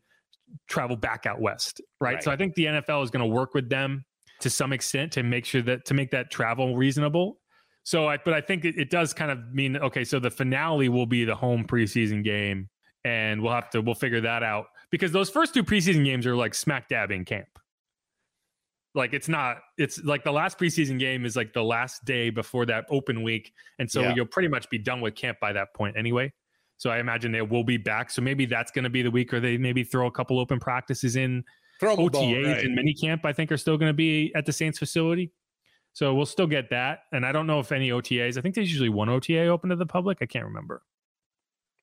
travel 0.67 0.97
back 0.97 1.25
out 1.27 1.41
west, 1.41 1.81
right? 2.01 2.15
right. 2.15 2.25
So 2.25 2.31
I 2.31 2.37
think 2.37 2.55
the 2.55 2.67
NFL 2.67 3.05
is 3.05 3.11
going 3.11 3.29
to 3.29 3.33
work 3.33 3.55
with 3.55 3.69
them 3.69 4.05
to 4.41 4.51
some 4.51 4.73
extent 4.73 5.13
to 5.13 5.23
make 5.23 5.45
sure 5.45 5.63
that 5.63 5.85
to 5.87 5.95
make 5.95 6.11
that 6.11 6.31
travel 6.31 6.77
reasonable. 6.77 7.39
So 7.85 8.09
I, 8.09 8.19
but 8.19 8.35
I 8.35 8.41
think 8.41 8.65
it, 8.65 8.77
it 8.77 8.91
does 8.91 9.15
kind 9.15 9.31
of 9.31 9.53
mean 9.53 9.77
okay. 9.77 10.05
So 10.05 10.19
the 10.19 10.31
finale 10.31 10.89
will 10.89 11.07
be 11.07 11.25
the 11.25 11.35
home 11.35 11.65
preseason 11.65 12.23
game, 12.23 12.69
and 13.05 13.41
we'll 13.41 13.53
have 13.53 13.71
to 13.71 13.81
we'll 13.81 13.95
figure 13.95 14.21
that 14.21 14.43
out 14.43 14.67
because 14.91 15.13
those 15.13 15.31
first 15.31 15.55
two 15.55 15.63
preseason 15.63 16.05
games 16.05 16.27
are 16.27 16.37
like 16.37 16.55
smack 16.55 16.89
dab 16.89 17.11
in 17.11 17.25
camp. 17.25 17.49
Like 18.95 19.13
it's 19.13 19.29
not, 19.29 19.59
it's 19.77 20.03
like 20.03 20.25
the 20.25 20.33
last 20.33 20.59
preseason 20.59 20.99
game 20.99 21.25
is 21.25 21.37
like 21.37 21.53
the 21.53 21.63
last 21.63 22.05
day 22.05 22.31
before 22.31 22.67
that 22.67 22.87
open 22.91 23.23
week. 23.23 23.53
And 23.79 23.91
so 23.91 24.01
yeah. 24.01 24.15
you'll 24.15 24.27
pretty 24.27 24.49
much 24.49 24.69
be 24.71 24.79
done 24.79 25.01
with 25.01 25.15
camp 25.15 25.39
by 25.41 25.53
that 25.53 25.75
point 25.75 25.97
anyway. 25.97 26.33
So 26.79 26.91
I 26.91 26.99
imagine 26.99 27.33
they 27.33 27.43
will 27.43 27.65
be 27.65 27.77
back. 27.77 28.11
So 28.11 28.23
maybe 28.23 28.47
that's 28.47 28.71
going 28.71 28.85
to 28.85 28.91
be 28.91 29.03
the 29.03 29.11
week 29.11 29.33
where 29.33 29.41
they 29.41 29.59
maybe 29.59 29.85
throw 29.85 30.07
a 30.07 30.11
couple 30.11 30.39
open 30.39 30.59
practices 30.59 31.17
in. 31.17 31.45
Throw 31.81 31.97
OTAs 31.97 32.13
ball, 32.13 32.35
right. 32.35 32.65
and 32.65 32.75
mini 32.75 32.95
camp, 32.95 33.25
I 33.25 33.33
think, 33.33 33.53
are 33.53 33.57
still 33.57 33.77
going 33.77 33.91
to 33.91 33.95
be 33.95 34.33
at 34.35 34.47
the 34.47 34.53
Saints 34.53 34.79
facility. 34.79 35.33
So 35.93 36.15
we'll 36.15 36.27
still 36.27 36.47
get 36.47 36.71
that. 36.71 37.01
And 37.13 37.27
I 37.27 37.33
don't 37.33 37.47
know 37.47 37.61
if 37.61 37.73
any 37.73 37.91
OTAs, 37.91 38.37
I 38.37 38.41
think 38.41 38.55
there's 38.55 38.71
usually 38.71 38.89
one 38.89 39.09
OTA 39.09 39.47
open 39.47 39.71
to 39.71 39.77
the 39.77 39.87
public. 39.87 40.19
I 40.21 40.27
can't 40.27 40.45
remember. 40.45 40.83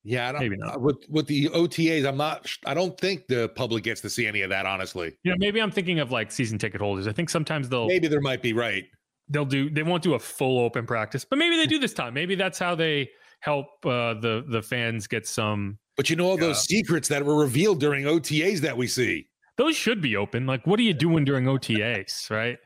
Yeah, 0.05 0.29
I 0.29 0.31
don't, 0.33 0.41
maybe 0.41 0.55
not. 0.57 0.75
Uh, 0.75 0.79
with 0.79 0.97
with 1.09 1.25
the 1.25 1.49
OTAs, 1.49 2.07
I'm 2.07 2.15
not. 2.15 2.47
I 2.65 2.75
don't 2.75 2.97
think 2.99 3.25
the 3.27 3.49
public 3.49 3.83
gets 3.83 4.01
to 4.01 4.09
see 4.09 4.27
any 4.27 4.43
of 4.43 4.51
that. 4.51 4.67
Honestly, 4.67 5.17
yeah, 5.23 5.33
maybe 5.37 5.59
I'm 5.59 5.71
thinking 5.71 5.99
of 5.99 6.11
like 6.11 6.31
season 6.31 6.59
ticket 6.59 6.79
holders. 6.79 7.07
I 7.07 7.11
think 7.11 7.29
sometimes 7.29 7.69
they'll 7.69 7.87
maybe 7.87 8.07
there 8.07 8.21
might 8.21 8.43
be 8.43 8.53
right. 8.53 8.85
They'll 9.29 9.45
do. 9.45 9.67
They 9.67 9.81
won't 9.81 10.03
do 10.03 10.13
a 10.13 10.19
full 10.19 10.59
open 10.59 10.85
practice, 10.85 11.25
but 11.25 11.39
maybe 11.39 11.57
they 11.57 11.65
do 11.65 11.79
this 11.79 11.93
time. 11.93 12.13
Maybe 12.13 12.35
that's 12.35 12.59
how 12.59 12.75
they 12.75 13.09
help 13.39 13.65
uh, 13.83 14.13
the 14.13 14.45
the 14.47 14.61
fans 14.61 15.07
get 15.07 15.27
some. 15.27 15.79
But 15.97 16.11
you 16.11 16.15
know 16.15 16.27
all 16.27 16.37
those 16.37 16.57
uh, 16.57 16.61
secrets 16.61 17.07
that 17.07 17.25
were 17.25 17.35
revealed 17.35 17.79
during 17.79 18.05
OTAs 18.05 18.59
that 18.59 18.77
we 18.77 18.85
see. 18.85 19.27
Those 19.57 19.75
should 19.75 20.01
be 20.01 20.17
open. 20.17 20.45
Like, 20.45 20.67
what 20.67 20.79
are 20.79 20.83
you 20.83 20.93
doing 20.93 21.25
during 21.25 21.45
OTAs, 21.45 22.29
right? 22.29 22.59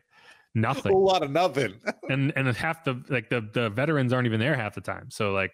Nothing. 0.56 0.91
A 0.91 0.95
whole 0.95 1.06
lot 1.06 1.23
of 1.23 1.32
nothing. 1.32 1.75
and 2.10 2.34
and 2.36 2.54
half 2.58 2.84
the 2.84 3.02
like 3.08 3.30
the 3.30 3.47
the 3.54 3.69
veterans 3.69 4.12
aren't 4.12 4.25
even 4.25 4.41
there 4.41 4.56
half 4.56 4.75
the 4.75 4.82
time. 4.82 5.10
So 5.10 5.32
like 5.32 5.52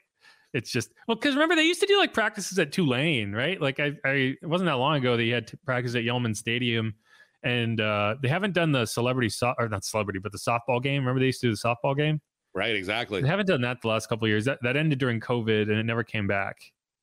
it's 0.56 0.72
just 0.72 0.90
well 1.08 1.16
because 1.16 1.36
remember 1.36 1.56
they 1.56 1.64
used 1.64 1.82
to 1.82 1.86
do 1.86 1.98
like 2.00 2.14
practices 2.14 2.58
at 2.58 2.72
Tulane, 2.72 3.34
right? 3.34 3.62
Like 3.62 3.80
I, 3.80 3.92
I 4.06 4.36
it 4.42 4.48
wasn't 4.48 4.68
that 4.68 4.78
long 4.78 4.96
ago 4.96 5.18
they 5.18 5.28
had 5.28 5.48
to 5.48 5.58
practice 5.58 5.96
at 5.96 6.04
Yulman 6.04 6.36
Stadium, 6.36 6.96
and 7.44 7.82
uh, 7.82 8.16
they 8.22 8.30
haven't 8.30 8.54
done 8.54 8.72
the 8.72 8.86
celebrity 8.86 9.30
so- 9.30 9.54
or 9.60 9.68
not 9.68 9.84
celebrity, 9.84 10.20
but 10.20 10.32
the 10.32 10.38
softball 10.38 10.82
game. 10.82 11.02
Remember 11.02 11.20
they 11.20 11.28
used 11.28 11.42
to 11.42 11.48
do 11.48 11.56
the 11.56 11.58
softball 11.58 11.96
game? 11.96 12.22
Right, 12.54 12.74
exactly. 12.74 13.22
They 13.22 13.28
haven't 13.28 13.48
done 13.48 13.62
that 13.62 13.82
the 13.82 13.90
last 13.90 14.08
couple 14.08 14.28
years. 14.30 14.46
That 14.46 14.60
that 14.64 14.78
ended 14.78 14.98
during 14.98 15.20
COVID 15.20 15.64
and 15.64 15.74
it 15.78 15.84
never 15.84 16.06
came 16.06 16.26
back. 16.26 16.58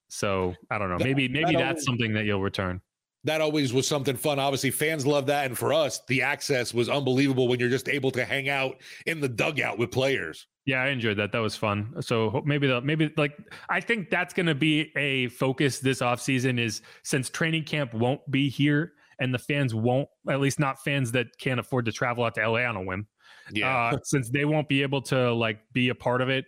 So 0.09 0.55
I 0.71 0.79
don't 0.79 0.89
know. 0.89 0.97
That, 0.97 1.05
maybe 1.05 1.29
maybe 1.29 1.53
that 1.53 1.59
that's 1.59 1.71
always, 1.71 1.85
something 1.85 2.15
that 2.15 2.25
you'll 2.25 2.41
return. 2.41 2.81
That 3.25 3.43
always 3.43 3.73
was 3.75 3.87
something 3.87 4.17
fun. 4.17 4.39
Obviously, 4.39 4.71
fans 4.71 5.07
love 5.07 5.27
that, 5.27 5.47
and 5.47 5.57
for 5.57 5.75
us, 5.75 6.01
the 6.09 6.23
access 6.23 6.73
was 6.73 6.89
unbelievable 6.89 7.49
when 7.49 7.61
you're 7.61 7.69
just 7.69 7.89
able 7.89 8.11
to 8.13 8.25
hang 8.25 8.49
out 8.49 8.81
in 9.07 9.21
the 9.21 9.29
dugout 9.29 9.79
with 9.79 9.91
players. 9.91 10.47
Yeah, 10.65 10.83
I 10.83 10.89
enjoyed 10.89 11.17
that. 11.17 11.33
That 11.33 11.41
was 11.41 11.57
fun. 11.57 11.95
So 12.01 12.43
maybe 12.45 12.69
the 12.69 12.81
maybe 12.81 13.13
like 13.17 13.37
I 13.69 13.81
think 13.81 14.11
that's 14.11 14.33
going 14.33 14.47
to 14.47 14.55
be 14.55 14.93
a 14.97 15.29
focus 15.29 15.81
this 15.81 16.01
offseason 16.01 16.61
is 16.61 16.83
since 17.03 17.29
training 17.29 17.65
camp 17.65 17.93
won't 17.95 18.29
be 18.31 18.49
here 18.49 18.93
and 19.19 19.35
the 19.35 19.39
fans 19.39 19.75
won't 19.75 20.09
at 20.31 20.41
least 20.41 20.61
not 20.61 20.83
fans 20.83 21.13
that 21.13 21.39
can't 21.39 21.59
afford 21.59 21.87
to 21.87 21.93
travel 21.93 22.25
out 22.25 22.35
to 22.37 22.49
LA 22.49 22.61
on 22.61 22.77
a 22.77 22.83
whim. 22.83 23.07
Yeah. 23.51 23.93
Uh, 23.93 23.99
since 24.05 24.31
they 24.31 24.45
won't 24.45 24.69
be 24.69 24.83
able 24.83 25.03
to 25.03 25.33
like 25.33 25.59
be 25.73 25.89
a 25.89 25.95
part 25.95 26.21
of 26.21 26.29
it, 26.29 26.45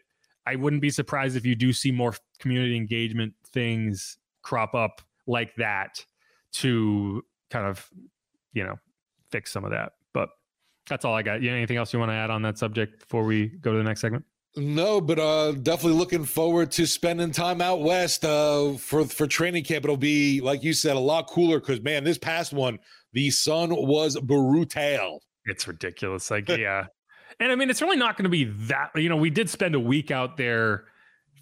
I 0.46 0.56
wouldn't 0.56 0.82
be 0.82 0.90
surprised 0.90 1.36
if 1.36 1.44
you 1.44 1.56
do 1.56 1.72
see 1.72 1.90
more 1.90 2.14
community 2.38 2.76
engagement 2.76 3.34
things 3.52 4.18
crop 4.42 4.74
up 4.74 5.02
like 5.26 5.54
that 5.56 6.04
to 6.52 7.24
kind 7.50 7.66
of 7.66 7.88
you 8.52 8.62
know 8.62 8.78
fix 9.30 9.50
some 9.50 9.64
of 9.64 9.72
that. 9.72 9.92
That's 10.88 11.04
all 11.04 11.14
I 11.14 11.22
got. 11.22 11.42
You 11.42 11.50
anything 11.50 11.76
else 11.76 11.92
you 11.92 11.98
want 11.98 12.10
to 12.10 12.14
add 12.14 12.30
on 12.30 12.42
that 12.42 12.58
subject 12.58 13.00
before 13.00 13.24
we 13.24 13.46
go 13.46 13.72
to 13.72 13.78
the 13.78 13.84
next 13.84 14.00
segment? 14.00 14.24
No, 14.56 15.00
but 15.00 15.18
uh, 15.18 15.52
definitely 15.52 15.98
looking 15.98 16.24
forward 16.24 16.70
to 16.72 16.86
spending 16.86 17.32
time 17.32 17.60
out 17.60 17.80
west 17.80 18.24
uh, 18.24 18.74
for 18.74 19.04
for 19.04 19.26
training 19.26 19.64
camp. 19.64 19.84
It'll 19.84 19.96
be 19.96 20.40
like 20.40 20.62
you 20.62 20.72
said, 20.72 20.96
a 20.96 21.00
lot 21.00 21.26
cooler 21.28 21.58
because 21.58 21.80
man, 21.80 22.04
this 22.04 22.18
past 22.18 22.52
one, 22.52 22.78
the 23.12 23.30
sun 23.30 23.70
was 23.70 24.18
brutal. 24.20 25.22
It's 25.46 25.66
ridiculous. 25.66 26.30
Like 26.30 26.48
yeah, 26.48 26.86
and 27.40 27.50
I 27.50 27.56
mean, 27.56 27.68
it's 27.68 27.82
really 27.82 27.96
not 27.96 28.16
going 28.16 28.24
to 28.24 28.30
be 28.30 28.44
that. 28.44 28.90
You 28.94 29.08
know, 29.08 29.16
we 29.16 29.30
did 29.30 29.50
spend 29.50 29.74
a 29.74 29.80
week 29.80 30.12
out 30.12 30.36
there 30.36 30.84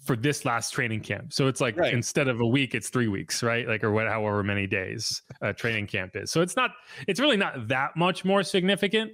for 0.05 0.15
this 0.15 0.43
last 0.43 0.71
training 0.71 1.01
camp, 1.01 1.33
so 1.33 1.47
it's 1.47 1.61
like 1.61 1.77
right. 1.77 1.93
instead 1.93 2.27
of 2.27 2.41
a 2.41 2.47
week, 2.47 2.73
it's 2.73 2.89
three 2.89 3.07
weeks, 3.07 3.43
right? 3.43 3.67
Like 3.67 3.83
or 3.83 3.91
what, 3.91 4.07
however 4.07 4.41
many 4.41 4.65
days 4.65 5.21
a 5.41 5.53
training 5.53 5.85
camp 5.85 6.15
is. 6.15 6.31
So 6.31 6.41
it's 6.41 6.55
not. 6.55 6.71
It's 7.07 7.19
really 7.19 7.37
not 7.37 7.67
that 7.67 7.91
much 7.95 8.25
more 8.25 8.41
significant 8.41 9.11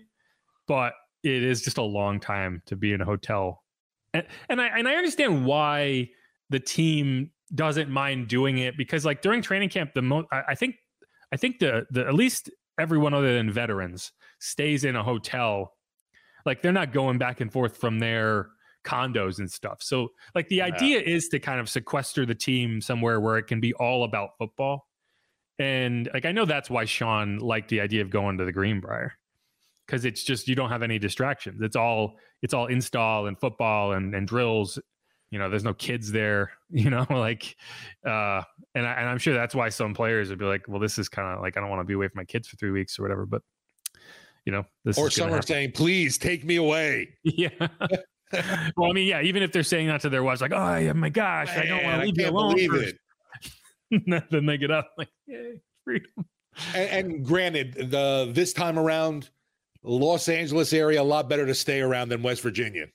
but 0.69 0.93
it 1.23 1.43
is 1.43 1.61
just 1.61 1.79
a 1.79 1.83
long 1.83 2.19
time 2.21 2.61
to 2.67 2.77
be 2.77 2.93
in 2.93 3.01
a 3.01 3.05
hotel 3.05 3.63
And, 4.13 4.25
and 4.47 4.61
I 4.61 4.67
and 4.67 4.87
I 4.87 4.95
understand 4.95 5.45
why 5.45 6.09
the 6.49 6.59
team 6.59 7.31
doesn't 7.53 7.89
mind 7.89 8.27
doing 8.27 8.59
it 8.59 8.77
because 8.77 9.03
like 9.03 9.21
during 9.21 9.41
training 9.41 9.69
camp, 9.69 9.93
the 9.93 10.01
most 10.01 10.27
I, 10.31 10.43
I 10.49 10.55
think 10.55 10.75
I 11.33 11.37
think 11.37 11.59
the 11.59 11.85
the 11.91 12.07
at 12.07 12.13
least 12.13 12.49
everyone 12.79 13.13
other 13.13 13.35
than 13.35 13.51
veterans 13.51 14.11
stays 14.39 14.85
in 14.85 14.95
a 14.95 15.03
hotel. 15.03 15.73
Like 16.45 16.61
they're 16.61 16.71
not 16.71 16.93
going 16.93 17.17
back 17.17 17.41
and 17.41 17.51
forth 17.51 17.77
from 17.77 17.99
their 17.99 18.47
condos 18.85 19.39
and 19.39 19.51
stuff. 19.51 19.83
So 19.83 20.09
like 20.33 20.47
the 20.47 20.61
idea 20.61 21.01
is 21.01 21.27
to 21.29 21.39
kind 21.39 21.59
of 21.59 21.69
sequester 21.69 22.25
the 22.25 22.35
team 22.35 22.79
somewhere 22.81 23.19
where 23.19 23.37
it 23.37 23.47
can 23.47 23.59
be 23.59 23.73
all 23.73 24.03
about 24.05 24.37
football. 24.37 24.87
And 25.59 26.09
like 26.13 26.25
I 26.25 26.31
know 26.31 26.45
that's 26.45 26.69
why 26.69 26.85
Sean 26.85 27.39
liked 27.39 27.69
the 27.69 27.81
idea 27.81 28.01
of 28.01 28.09
going 28.09 28.37
to 28.37 28.45
the 28.45 28.53
Greenbrier 28.53 29.13
because 29.89 30.05
it's 30.05 30.23
just 30.23 30.47
you 30.47 30.53
don't 30.53 30.69
have 30.69 30.83
any 30.83 30.99
distractions. 30.99 31.61
It's 31.61 31.75
all 31.75 32.17
it's 32.43 32.53
all 32.53 32.67
install 32.67 33.25
and 33.25 33.39
football 33.39 33.93
and, 33.93 34.13
and 34.13 34.27
drills. 34.27 34.77
You 35.31 35.39
know, 35.39 35.49
there's 35.49 35.63
no 35.63 35.73
kids 35.73 36.11
there. 36.11 36.51
You 36.71 36.91
know, 36.91 37.07
like, 37.09 37.55
uh, 38.05 38.43
and 38.75 38.85
I, 38.85 38.91
and 38.93 39.09
I'm 39.09 39.17
sure 39.17 39.33
that's 39.33 39.55
why 39.55 39.69
some 39.69 39.95
players 39.95 40.29
would 40.29 40.37
be 40.37 40.45
like, 40.45 40.67
well, 40.67 40.79
this 40.79 40.99
is 40.99 41.09
kind 41.09 41.35
of 41.35 41.41
like 41.41 41.57
I 41.57 41.61
don't 41.61 41.69
want 41.71 41.79
to 41.79 41.83
be 41.83 41.95
away 41.95 42.07
from 42.07 42.19
my 42.19 42.25
kids 42.25 42.47
for 42.47 42.57
three 42.57 42.69
weeks 42.69 42.99
or 42.99 43.01
whatever. 43.01 43.25
But 43.25 43.41
you 44.45 44.51
know, 44.51 44.65
this 44.85 44.99
or 44.99 45.09
some 45.09 45.33
are 45.33 45.41
saying, 45.41 45.71
please 45.71 46.19
take 46.19 46.45
me 46.45 46.57
away. 46.57 47.09
Yeah. 47.23 47.49
well, 48.77 48.91
I 48.91 48.93
mean, 48.93 49.07
yeah, 49.07 49.23
even 49.23 49.41
if 49.41 49.51
they're 49.51 49.63
saying 49.63 49.87
that 49.87 50.01
to 50.01 50.09
their 50.09 50.21
wives, 50.21 50.41
like, 50.41 50.51
oh 50.53 50.93
my 50.93 51.09
gosh, 51.09 51.47
Man, 51.47 51.59
I 51.59 51.65
don't 51.65 51.83
want 51.83 52.01
to 52.01 52.05
leave 52.05 52.17
you 52.19 52.29
alone. 52.29 54.23
then 54.29 54.45
they 54.45 54.59
get 54.59 54.69
up 54.69 54.91
like, 54.95 55.09
yay, 55.25 55.59
freedom. 55.83 56.11
And, 56.75 56.89
and, 57.07 57.25
granted, 57.25 57.89
the 57.89 58.29
this 58.31 58.53
time 58.53 58.77
around, 58.77 59.31
Los 59.83 60.27
Angeles 60.27 60.73
area 60.73 61.01
a 61.01 61.03
lot 61.03 61.29
better 61.29 61.45
to 61.45 61.55
stay 61.55 61.81
around 61.81 62.09
than 62.09 62.21
West 62.21 62.41
Virginia. 62.41 62.87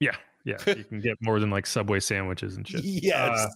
Yeah, 0.00 0.16
yeah, 0.44 0.56
you 0.66 0.84
can 0.84 1.00
get 1.00 1.16
more 1.20 1.40
than 1.40 1.50
like 1.50 1.66
Subway 1.66 2.00
sandwiches 2.00 2.56
and 2.56 2.66
shit. 2.66 2.84
Yes. 2.84 3.38
Uh, 3.38 3.48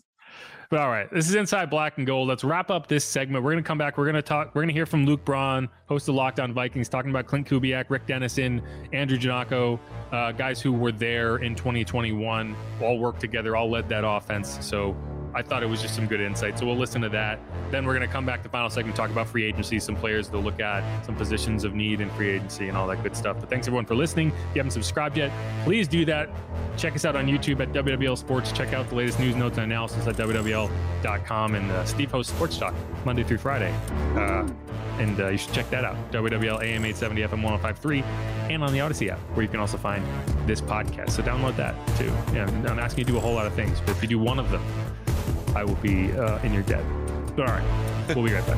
but 0.71 0.81
all 0.81 0.91
right, 0.91 1.11
this 1.11 1.27
is 1.27 1.35
Inside 1.35 1.71
Black 1.71 1.97
and 1.97 2.07
Gold. 2.07 2.29
Let's 2.29 2.45
wrap 2.45 2.71
up 2.71 2.89
this 2.89 3.03
segment. 3.03 3.43
We're 3.43 3.53
going 3.53 3.65
to 3.65 3.67
come 3.67 3.79
back. 3.79 3.97
We're 3.97 4.05
going 4.05 4.17
to 4.17 4.23
talk. 4.23 4.49
We're 4.55 4.61
going 4.61 4.69
to 4.69 4.75
hear 4.75 4.85
from 4.85 5.07
Luke 5.07 5.25
Braun, 5.25 5.67
host 5.87 6.11
of 6.11 6.15
Locked 6.15 6.41
On 6.41 6.53
Vikings, 6.53 6.91
talking 6.91 7.11
about 7.11 7.27
Klint 7.27 7.47
Kubiak, 7.47 7.87
Rick 7.89 8.07
Dennison, 8.07 8.61
Andrew 8.93 9.17
Janocko, 9.17 9.81
uh, 10.13 10.33
guys 10.33 10.61
who 10.61 10.75
were 10.75 10.93
there 10.93 11.39
in 11.39 11.55
2021, 11.55 12.55
all 12.83 12.99
worked 12.99 13.21
together, 13.21 13.57
all 13.57 13.71
led 13.71 13.89
that 13.89 14.07
offense. 14.07 14.59
So 14.61 14.95
I 15.35 15.43
thought 15.43 15.63
it 15.63 15.69
was 15.69 15.83
just 15.83 15.95
some 15.95 16.07
good 16.07 16.21
insight. 16.21 16.59
So 16.59 16.67
we'll 16.67 16.77
listen 16.77 17.01
to 17.03 17.09
that. 17.11 17.39
Then 17.71 17.87
we're 17.87 17.95
going 17.95 18.07
to 18.07 18.13
come 18.13 18.27
back 18.27 18.41
to 18.41 18.43
the 18.45 18.49
final 18.49 18.71
segment, 18.71 18.97
talk 18.97 19.11
about 19.11 19.29
free 19.29 19.45
agency, 19.45 19.79
some 19.79 19.97
players 19.97 20.29
to 20.29 20.39
look 20.39 20.61
at, 20.61 21.05
some 21.05 21.15
positions 21.15 21.65
of 21.65 21.75
need 21.75 22.01
in 22.01 22.11
free 22.11 22.31
agency, 22.31 22.69
and 22.69 22.77
all 22.77 22.87
that 22.89 23.03
good 23.03 23.17
stuff. 23.17 23.39
But 23.41 23.51
thanks 23.51 23.67
everyone 23.67 23.87
for 23.87 23.95
listening. 23.95 24.29
If 24.29 24.35
you 24.55 24.59
haven't 24.61 24.73
subscribed 24.73 25.17
yet, 25.17 25.31
please 25.65 25.89
do 25.89 26.05
that. 26.07 26.31
Check 26.77 26.95
us 26.95 27.05
out 27.05 27.17
on 27.17 27.27
YouTube 27.27 27.61
at 27.61 27.73
WWL 27.73 28.17
Sports. 28.17 28.53
Check 28.53 28.73
out 28.73 28.89
the 28.89 28.95
latest 28.95 29.19
news, 29.21 29.37
notes, 29.37 29.59
and 29.59 29.71
analysis 29.71 30.07
at 30.07 30.17
WWL.com. 30.17 31.55
And 31.55 31.71
uh, 31.71 31.85
Steve 31.85 32.11
hosts 32.11 32.33
Sports 32.33 32.59
Talk 32.59 32.75
Monday 33.05 33.25
through 33.25 33.39
Friday. 33.39 33.75
Uh, 34.15 34.49
and 34.99 35.21
uh, 35.21 35.29
you 35.29 35.39
should 35.39 35.53
check 35.53 35.71
that 35.71 35.85
out. 35.85 35.97
WWL 36.13 36.63
AM 36.63 36.85
870 36.85 37.23
FM 37.23 37.43
1053 37.43 38.03
and 38.53 38.63
on 38.63 38.73
the 38.73 38.79
Audacy 38.79 39.11
app, 39.11 39.19
where 39.35 39.43
you 39.43 39.49
can 39.49 39.61
also 39.61 39.77
find 39.77 40.05
this 40.47 40.61
podcast. 40.61 41.11
So 41.11 41.23
download 41.23 41.57
that 41.57 41.75
too. 41.97 42.13
Yeah, 42.35 42.47
I'm 42.69 42.79
asking 42.79 43.01
you 43.01 43.05
to 43.05 43.13
do 43.13 43.19
a 43.19 43.21
whole 43.21 43.35
lot 43.35 43.47
of 43.47 43.55
things, 43.55 43.81
but 43.81 43.91
if 43.91 44.03
you 44.03 44.09
do 44.09 44.19
one 44.19 44.39
of 44.39 44.51
them, 44.51 44.63
I 45.59 45.65
will 45.65 45.75
be 45.75 46.13
uh, 46.13 46.39
in 46.43 46.55
your 46.55 46.63
debt. 46.63 46.85
All 47.37 47.45
right, 47.45 48.15
we'll 48.15 48.25
be 48.25 48.33
right 48.33 48.47
back. 48.47 48.57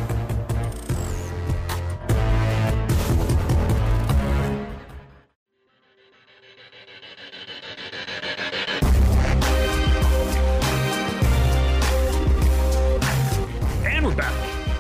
And 13.87 14.05
we're 14.05 14.15
back 14.15 14.35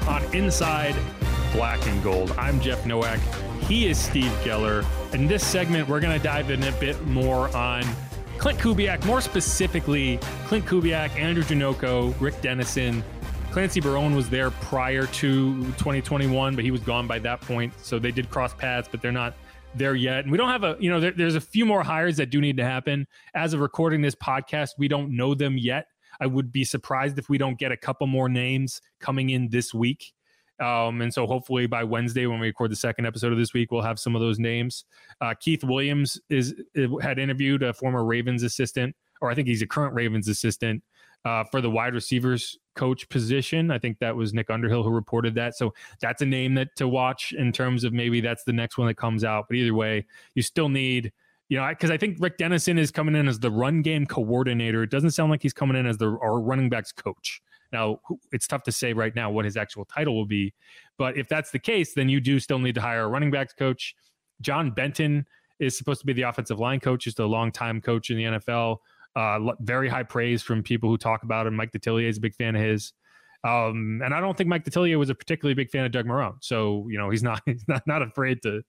on 0.06 0.22
Inside 0.34 0.94
Black 1.54 1.86
and 1.86 2.02
Gold. 2.02 2.32
I'm 2.32 2.60
Jeff 2.60 2.84
Nowak. 2.84 3.18
He 3.62 3.86
is 3.86 3.98
Steve 3.98 4.30
Geller. 4.44 4.84
In 5.14 5.26
this 5.26 5.42
segment, 5.46 5.88
we're 5.88 6.00
going 6.00 6.18
to 6.18 6.22
dive 6.22 6.50
in 6.50 6.62
a 6.64 6.72
bit 6.72 7.02
more 7.06 7.48
on 7.56 7.82
Klint 8.40 8.56
Kubiak, 8.56 9.04
more 9.04 9.20
specifically, 9.20 10.16
Klint 10.46 10.62
Kubiak, 10.62 11.14
Andrew 11.14 11.42
Janocko, 11.42 12.18
Rick 12.18 12.40
Dennison. 12.40 13.04
Clancy 13.50 13.82
Barone 13.82 14.16
was 14.16 14.30
there 14.30 14.50
prior 14.50 15.04
to 15.08 15.62
2021, 15.62 16.54
but 16.54 16.64
he 16.64 16.70
was 16.70 16.80
gone 16.80 17.06
by 17.06 17.18
that 17.18 17.42
point. 17.42 17.74
So 17.82 17.98
they 17.98 18.10
did 18.10 18.30
cross 18.30 18.54
paths, 18.54 18.88
but 18.90 19.02
they're 19.02 19.12
not 19.12 19.34
there 19.74 19.94
yet. 19.94 20.20
And 20.20 20.32
we 20.32 20.38
don't 20.38 20.48
have 20.48 20.64
a, 20.64 20.74
you 20.80 20.88
know, 20.88 21.00
there, 21.00 21.10
there's 21.10 21.34
a 21.34 21.40
few 21.40 21.66
more 21.66 21.82
hires 21.82 22.16
that 22.16 22.30
do 22.30 22.40
need 22.40 22.56
to 22.56 22.64
happen. 22.64 23.06
As 23.34 23.52
of 23.52 23.60
recording 23.60 24.00
this 24.00 24.14
podcast, 24.14 24.70
we 24.78 24.88
don't 24.88 25.14
know 25.14 25.34
them 25.34 25.58
yet. 25.58 25.88
I 26.18 26.24
would 26.24 26.50
be 26.50 26.64
surprised 26.64 27.18
if 27.18 27.28
we 27.28 27.36
don't 27.36 27.58
get 27.58 27.72
a 27.72 27.76
couple 27.76 28.06
more 28.06 28.30
names 28.30 28.80
coming 29.00 29.28
in 29.28 29.50
this 29.50 29.74
week. 29.74 30.14
Um, 30.60 31.00
and 31.00 31.12
so 31.12 31.26
hopefully 31.26 31.66
by 31.66 31.84
Wednesday, 31.84 32.26
when 32.26 32.38
we 32.38 32.48
record 32.48 32.70
the 32.70 32.76
second 32.76 33.06
episode 33.06 33.32
of 33.32 33.38
this 33.38 33.54
week, 33.54 33.70
we'll 33.70 33.82
have 33.82 33.98
some 33.98 34.14
of 34.14 34.20
those 34.20 34.38
names. 34.38 34.84
Uh, 35.20 35.34
Keith 35.38 35.64
Williams 35.64 36.20
is 36.28 36.54
had 37.00 37.18
interviewed 37.18 37.62
a 37.62 37.72
former 37.72 38.04
Ravens 38.04 38.42
assistant, 38.42 38.94
or 39.20 39.30
I 39.30 39.34
think 39.34 39.48
he's 39.48 39.62
a 39.62 39.66
current 39.66 39.94
Ravens 39.94 40.28
assistant 40.28 40.82
uh, 41.24 41.44
for 41.44 41.60
the 41.60 41.70
wide 41.70 41.94
receivers 41.94 42.58
coach 42.76 43.08
position. 43.08 43.70
I 43.70 43.78
think 43.78 43.98
that 43.98 44.14
was 44.14 44.32
Nick 44.34 44.50
Underhill 44.50 44.82
who 44.82 44.90
reported 44.90 45.34
that. 45.36 45.56
So 45.56 45.72
that's 46.00 46.22
a 46.22 46.26
name 46.26 46.54
that 46.54 46.76
to 46.76 46.88
watch 46.88 47.32
in 47.32 47.52
terms 47.52 47.84
of 47.84 47.92
maybe 47.92 48.20
that's 48.20 48.44
the 48.44 48.52
next 48.52 48.78
one 48.78 48.86
that 48.88 48.96
comes 48.96 49.24
out. 49.24 49.46
But 49.48 49.56
either 49.56 49.74
way, 49.74 50.06
you 50.34 50.42
still 50.42 50.68
need 50.68 51.12
you 51.48 51.58
know, 51.58 51.68
because 51.68 51.90
I, 51.90 51.94
I, 51.94 51.96
think 51.98 52.18
Rick 52.20 52.38
Dennison 52.38 52.78
is 52.78 52.92
coming 52.92 53.16
in 53.16 53.26
as 53.26 53.40
the 53.40 53.50
run 53.50 53.82
game 53.82 54.06
coordinator. 54.06 54.84
It 54.84 54.90
doesn't 54.90 55.10
sound 55.10 55.32
like 55.32 55.42
he's 55.42 55.52
coming 55.52 55.76
in 55.76 55.84
as 55.84 55.98
the 55.98 56.16
our 56.22 56.40
running 56.40 56.68
backs 56.68 56.92
coach. 56.92 57.42
Now, 57.72 58.00
it's 58.32 58.46
tough 58.46 58.62
to 58.64 58.72
say 58.72 58.92
right 58.92 59.14
now 59.14 59.30
what 59.30 59.44
his 59.44 59.56
actual 59.56 59.84
title 59.84 60.16
will 60.16 60.26
be, 60.26 60.52
but 60.98 61.16
if 61.16 61.28
that's 61.28 61.50
the 61.50 61.58
case, 61.58 61.94
then 61.94 62.08
you 62.08 62.20
do 62.20 62.38
still 62.40 62.58
need 62.58 62.74
to 62.74 62.80
hire 62.80 63.04
a 63.04 63.08
running 63.08 63.30
backs 63.30 63.52
coach. 63.52 63.94
John 64.40 64.70
Benton 64.70 65.26
is 65.58 65.76
supposed 65.76 66.00
to 66.00 66.06
be 66.06 66.12
the 66.12 66.22
offensive 66.22 66.58
line 66.58 66.80
coach, 66.80 67.04
just 67.04 67.18
a 67.18 67.26
long-time 67.26 67.80
coach 67.80 68.10
in 68.10 68.16
the 68.16 68.24
NFL. 68.24 68.78
Uh, 69.14 69.52
very 69.60 69.88
high 69.88 70.02
praise 70.02 70.42
from 70.42 70.62
people 70.62 70.88
who 70.88 70.96
talk 70.96 71.22
about 71.22 71.46
him. 71.46 71.54
Mike 71.54 71.72
Detillier 71.72 72.08
is 72.08 72.16
a 72.16 72.20
big 72.20 72.34
fan 72.34 72.56
of 72.56 72.62
his. 72.62 72.92
Um, 73.42 74.00
and 74.04 74.14
I 74.14 74.20
don't 74.20 74.36
think 74.36 74.48
Mike 74.48 74.64
Detillier 74.64 74.98
was 74.98 75.10
a 75.10 75.14
particularly 75.14 75.54
big 75.54 75.70
fan 75.70 75.84
of 75.84 75.92
Doug 75.92 76.06
Marrone. 76.06 76.36
So, 76.40 76.86
you 76.90 76.98
know, 76.98 77.10
he's 77.10 77.22
not 77.22 77.42
he's 77.46 77.66
not, 77.68 77.86
not 77.86 78.02
afraid 78.02 78.42
to 78.42 78.62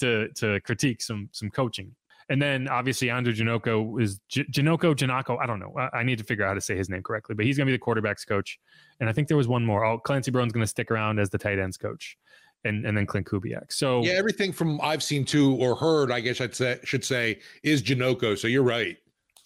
to 0.00 0.28
to 0.36 0.60
critique 0.60 1.02
some 1.02 1.28
some 1.32 1.50
coaching. 1.50 1.94
And 2.28 2.40
then 2.42 2.68
obviously 2.68 3.08
Andrew 3.10 3.32
Janocko 3.32 4.00
is 4.02 4.20
J- 4.28 4.44
Janocko 4.44 4.94
Janocko. 4.94 5.38
I 5.40 5.46
don't 5.46 5.60
know. 5.60 5.72
I, 5.78 5.98
I, 5.98 6.02
need 6.02 6.18
to 6.18 6.24
figure 6.24 6.44
out 6.44 6.48
how 6.48 6.54
to 6.54 6.60
say 6.60 6.76
his 6.76 6.90
name 6.90 7.02
correctly, 7.02 7.34
but 7.34 7.46
he's 7.46 7.56
going 7.56 7.66
to 7.66 7.72
be 7.72 7.76
the 7.76 7.82
quarterbacks 7.82 8.26
coach. 8.26 8.58
And 9.00 9.08
I 9.08 9.12
think 9.12 9.28
there 9.28 9.36
was 9.36 9.48
one 9.48 9.64
more. 9.64 9.84
Oh, 9.84 9.98
Clancy 9.98 10.30
Barone's 10.30 10.52
going 10.52 10.62
to 10.62 10.68
stick 10.68 10.90
around 10.90 11.18
as 11.18 11.30
the 11.30 11.38
tight 11.38 11.58
ends 11.58 11.76
coach. 11.76 12.18
And, 12.64 12.84
and 12.84 12.96
then 12.96 13.06
Klint 13.06 13.24
Kubiak. 13.24 13.72
So 13.72 14.02
yeah, 14.02 14.14
everything 14.14 14.52
from 14.52 14.80
I've 14.82 15.02
seen 15.02 15.24
too 15.24 15.54
or 15.54 15.76
heard, 15.76 16.10
I 16.10 16.18
guess 16.18 16.40
I'd 16.40 16.56
say 16.56 16.80
should 16.82 17.04
say 17.04 17.38
is 17.62 17.82
Janocko. 17.82 18.36
So 18.36 18.48
you're 18.48 18.64
right. 18.64 18.96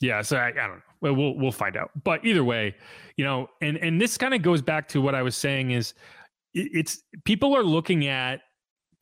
Yeah, 0.01 0.23
so 0.23 0.39
I, 0.39 0.49
I, 0.49 0.53
don't 0.53 0.77
know. 0.77 0.83
Well, 1.03 1.15
we'll 1.15 1.37
we'll 1.37 1.53
find 1.53 1.77
out. 1.77 1.91
But 2.05 2.25
either 2.25 2.43
way, 2.43 2.75
you 3.19 3.25
know, 3.25 3.49
and 3.61 3.77
and 3.77 4.01
this 4.01 4.17
kind 4.17 4.33
of 4.33 4.41
goes 4.41 4.63
back 4.63 4.89
to 4.89 5.03
what 5.03 5.15
I 5.15 5.21
was 5.21 5.37
saying 5.37 5.73
is 5.73 5.93
it, 6.55 6.71
it's 6.73 7.03
people 7.25 7.55
are 7.55 7.63
looking 7.63 8.07
at 8.07 8.41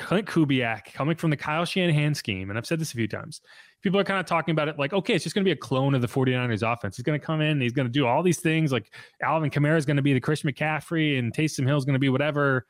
Klint 0.00 0.24
Kubiak 0.24 0.92
coming 0.92 1.14
from 1.14 1.30
the 1.30 1.36
Kyle 1.36 1.64
Shanahan 1.64 2.14
scheme, 2.14 2.50
and 2.50 2.58
I've 2.58 2.66
said 2.66 2.80
this 2.80 2.92
a 2.92 2.96
few 2.96 3.08
times 3.08 3.40
people 3.82 3.98
are 3.98 4.04
kind 4.04 4.20
of 4.20 4.26
talking 4.26 4.52
about 4.52 4.68
it 4.68 4.78
like, 4.78 4.92
okay, 4.92 5.14
it's 5.14 5.24
just 5.24 5.34
going 5.34 5.44
to 5.44 5.48
be 5.48 5.52
a 5.52 5.56
clone 5.56 5.94
of 5.94 6.02
the 6.02 6.08
49ers 6.08 6.70
offense. 6.70 6.96
He's 6.96 7.04
going 7.04 7.18
to 7.18 7.24
come 7.24 7.40
in, 7.40 7.60
he's 7.60 7.72
going 7.72 7.86
to 7.86 7.92
do 7.92 8.06
all 8.06 8.22
these 8.22 8.40
things. 8.40 8.72
Like 8.72 8.92
Alvin 9.22 9.50
Kamara 9.50 9.76
is 9.76 9.86
going 9.86 9.96
to 9.96 10.02
be 10.02 10.12
the 10.12 10.20
Christian 10.20 10.50
McCaffrey, 10.50 11.18
and 11.18 11.32
Taysom 11.32 11.66
Hill 11.66 11.78
is 11.78 11.84
going 11.84 11.94
to 11.94 12.00
be 12.00 12.08
whatever. 12.08 12.66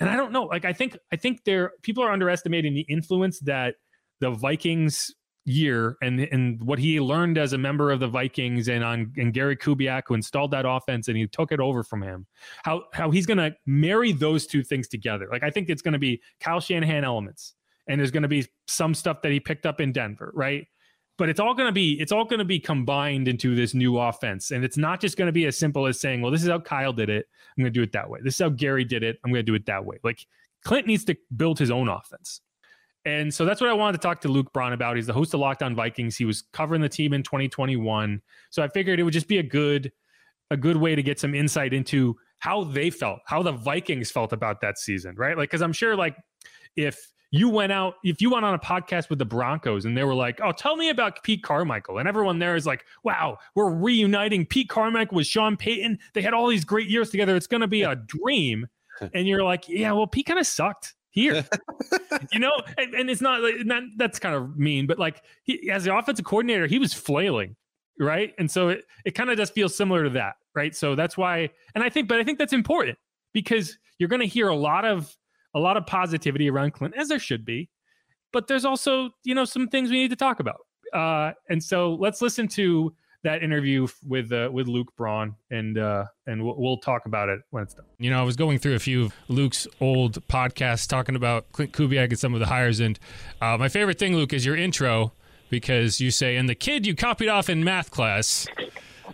And 0.00 0.08
I 0.08 0.16
don't 0.16 0.32
know. 0.32 0.44
Like 0.44 0.64
I 0.64 0.72
think 0.72 0.96
I 1.12 1.16
think 1.16 1.44
there 1.44 1.72
people 1.82 2.02
are 2.02 2.10
underestimating 2.10 2.74
the 2.74 2.86
influence 2.88 3.40
that 3.40 3.76
the 4.20 4.30
Vikings 4.30 5.14
year 5.46 5.96
and 6.00 6.20
and 6.20 6.62
what 6.62 6.78
he 6.78 7.00
learned 7.00 7.36
as 7.36 7.52
a 7.52 7.58
member 7.58 7.90
of 7.90 8.00
the 8.00 8.08
Vikings 8.08 8.68
and 8.68 8.82
on 8.82 9.12
and 9.16 9.32
Gary 9.32 9.56
Kubiak 9.56 10.04
who 10.06 10.14
installed 10.14 10.50
that 10.52 10.64
offense 10.66 11.08
and 11.08 11.16
he 11.16 11.26
took 11.26 11.52
it 11.52 11.60
over 11.60 11.82
from 11.82 12.02
him. 12.02 12.26
How 12.64 12.84
how 12.92 13.10
he's 13.10 13.26
going 13.26 13.38
to 13.38 13.54
marry 13.66 14.12
those 14.12 14.46
two 14.46 14.62
things 14.62 14.88
together. 14.88 15.28
Like 15.30 15.42
I 15.42 15.50
think 15.50 15.68
it's 15.68 15.82
going 15.82 15.92
to 15.92 15.98
be 15.98 16.22
Kyle 16.40 16.60
Shanahan 16.60 17.04
elements 17.04 17.54
and 17.86 18.00
there's 18.00 18.10
going 18.10 18.22
to 18.22 18.28
be 18.28 18.46
some 18.66 18.94
stuff 18.94 19.22
that 19.22 19.32
he 19.32 19.40
picked 19.40 19.66
up 19.66 19.80
in 19.80 19.92
Denver, 19.92 20.32
right? 20.34 20.66
But 21.16 21.28
it's 21.28 21.38
all 21.38 21.54
going 21.54 21.68
to 21.68 21.72
be 21.72 22.00
it's 22.00 22.10
all 22.10 22.24
going 22.24 22.38
to 22.38 22.44
be 22.44 22.58
combined 22.58 23.28
into 23.28 23.54
this 23.54 23.72
new 23.72 23.98
offense, 23.98 24.50
and 24.50 24.64
it's 24.64 24.76
not 24.76 25.00
just 25.00 25.16
going 25.16 25.26
to 25.26 25.32
be 25.32 25.46
as 25.46 25.56
simple 25.56 25.86
as 25.86 26.00
saying, 26.00 26.22
"Well, 26.22 26.32
this 26.32 26.42
is 26.42 26.48
how 26.48 26.58
Kyle 26.58 26.92
did 26.92 27.08
it. 27.08 27.26
I'm 27.56 27.62
going 27.62 27.72
to 27.72 27.78
do 27.78 27.82
it 27.82 27.92
that 27.92 28.10
way. 28.10 28.18
This 28.24 28.34
is 28.34 28.40
how 28.40 28.48
Gary 28.48 28.84
did 28.84 29.04
it. 29.04 29.18
I'm 29.24 29.30
going 29.30 29.44
to 29.44 29.50
do 29.50 29.54
it 29.54 29.66
that 29.66 29.84
way." 29.84 29.98
Like 30.02 30.26
Klint 30.66 30.86
needs 30.86 31.04
to 31.04 31.16
build 31.36 31.58
his 31.58 31.70
own 31.70 31.88
offense. 31.88 32.40
And 33.04 33.32
so 33.32 33.44
that's 33.44 33.60
what 33.60 33.68
I 33.68 33.74
wanted 33.74 34.00
to 34.00 34.06
talk 34.06 34.20
to 34.22 34.28
Luke 34.28 34.52
Braun 34.52 34.72
about. 34.72 34.96
He's 34.96 35.06
the 35.06 35.12
host 35.12 35.34
of 35.34 35.40
Locked 35.40 35.62
On 35.62 35.74
Vikings. 35.74 36.16
He 36.16 36.24
was 36.24 36.42
covering 36.52 36.80
the 36.80 36.88
team 36.88 37.12
in 37.12 37.22
2021. 37.22 38.22
So 38.50 38.62
I 38.62 38.68
figured 38.68 38.98
it 38.98 39.02
would 39.02 39.12
just 39.12 39.28
be 39.28 39.38
a 39.38 39.42
good 39.42 39.92
a 40.50 40.56
good 40.56 40.76
way 40.76 40.94
to 40.94 41.02
get 41.02 41.18
some 41.18 41.34
insight 41.34 41.72
into 41.72 42.16
how 42.38 42.64
they 42.64 42.90
felt, 42.90 43.20
how 43.26 43.42
the 43.42 43.52
Vikings 43.52 44.10
felt 44.10 44.32
about 44.32 44.60
that 44.60 44.78
season, 44.78 45.16
right? 45.16 45.36
Like 45.36 45.50
cuz 45.50 45.62
I'm 45.62 45.72
sure 45.72 45.96
like 45.96 46.16
if 46.76 47.12
you 47.30 47.48
went 47.48 47.72
out, 47.72 47.94
if 48.04 48.22
you 48.22 48.30
went 48.30 48.44
on 48.44 48.54
a 48.54 48.58
podcast 48.58 49.10
with 49.10 49.18
the 49.18 49.24
Broncos 49.24 49.84
and 49.84 49.96
they 49.96 50.04
were 50.04 50.14
like, 50.14 50.40
oh, 50.40 50.52
tell 50.52 50.76
me 50.76 50.88
about 50.88 51.22
Pete 51.24 51.42
Carmichael. 51.42 51.98
And 51.98 52.08
everyone 52.08 52.38
there 52.38 52.54
is 52.54 52.64
like, 52.64 52.84
wow, 53.02 53.38
we're 53.56 53.72
reuniting 53.72 54.46
Pete 54.46 54.68
Carmichael 54.68 55.16
with 55.16 55.26
Sean 55.26 55.56
Payton. 55.56 55.98
They 56.12 56.22
had 56.22 56.32
all 56.32 56.46
these 56.46 56.64
great 56.64 56.88
years 56.88 57.10
together. 57.10 57.34
It's 57.34 57.48
going 57.48 57.62
to 57.62 57.66
be 57.66 57.82
a 57.82 57.96
dream. 57.96 58.68
And 59.12 59.26
you're 59.26 59.42
like, 59.42 59.68
yeah, 59.68 59.90
well, 59.90 60.06
Pete 60.06 60.26
kind 60.26 60.38
of 60.38 60.46
sucked 60.46 60.94
here. 61.14 61.44
you 62.32 62.40
know, 62.40 62.52
and, 62.76 62.92
and 62.94 63.08
it's 63.08 63.20
not, 63.20 63.40
not, 63.64 63.84
that's 63.96 64.18
kind 64.18 64.34
of 64.34 64.58
mean, 64.58 64.86
but 64.86 64.98
like 64.98 65.22
he, 65.44 65.70
as 65.70 65.84
the 65.84 65.96
offensive 65.96 66.24
coordinator, 66.24 66.66
he 66.66 66.78
was 66.78 66.92
flailing. 66.92 67.56
Right. 67.98 68.34
And 68.38 68.50
so 68.50 68.70
it, 68.70 68.84
it 69.04 69.12
kind 69.12 69.30
of 69.30 69.36
does 69.36 69.50
feel 69.50 69.68
similar 69.68 70.02
to 70.04 70.10
that. 70.10 70.34
Right. 70.54 70.74
So 70.74 70.96
that's 70.96 71.16
why, 71.16 71.50
and 71.74 71.82
I 71.84 71.88
think, 71.88 72.08
but 72.08 72.18
I 72.18 72.24
think 72.24 72.38
that's 72.38 72.52
important 72.52 72.98
because 73.32 73.78
you're 73.98 74.08
going 74.08 74.20
to 74.20 74.26
hear 74.26 74.48
a 74.48 74.56
lot 74.56 74.84
of 74.84 75.16
a 75.54 75.60
lot 75.60 75.76
of 75.76 75.86
positivity 75.86 76.50
around 76.50 76.74
Klint, 76.74 76.96
as 76.96 77.08
there 77.08 77.20
should 77.20 77.44
be. 77.44 77.70
But 78.32 78.48
there's 78.48 78.64
also, 78.64 79.10
you 79.22 79.36
know, 79.36 79.44
some 79.44 79.68
things 79.68 79.88
we 79.88 80.00
need 80.00 80.10
to 80.10 80.16
talk 80.16 80.40
about. 80.40 80.60
Uh, 80.92 81.32
and 81.48 81.62
so 81.62 81.94
let's 81.94 82.20
listen 82.20 82.48
to 82.48 82.92
that 83.24 83.42
interview 83.42 83.88
with 84.06 84.30
uh, 84.32 84.48
with 84.52 84.68
Luke 84.68 84.94
Braun, 84.96 85.34
and 85.50 85.76
uh, 85.76 86.04
and 86.26 86.44
we'll, 86.44 86.54
we'll, 86.56 86.76
talk 86.76 87.06
about 87.06 87.28
it 87.28 87.40
when 87.50 87.62
it's 87.62 87.74
done. 87.74 87.86
You 87.98 88.10
know, 88.10 88.20
I 88.20 88.22
was 88.22 88.36
going 88.36 88.58
through 88.58 88.74
a 88.74 88.78
few 88.78 89.06
of 89.06 89.14
Luke's 89.28 89.66
old 89.80 90.26
podcasts 90.28 90.86
talking 90.86 91.16
about 91.16 91.50
Klint 91.52 91.70
Kubiak 91.70 92.10
and 92.10 92.18
some 92.18 92.34
of 92.34 92.40
the 92.40 92.46
hires, 92.46 92.80
and 92.80 92.98
uh, 93.40 93.56
my 93.58 93.68
favorite 93.68 93.98
thing, 93.98 94.14
Luke, 94.14 94.32
is 94.32 94.44
your 94.46 94.56
intro 94.56 95.12
because 95.50 96.00
you 96.00 96.10
say, 96.10 96.36
"And 96.36 96.48
the 96.48 96.54
kid 96.54 96.86
you 96.86 96.94
copied 96.94 97.28
off 97.28 97.48
in 97.48 97.64
math 97.64 97.90
class." 97.90 98.46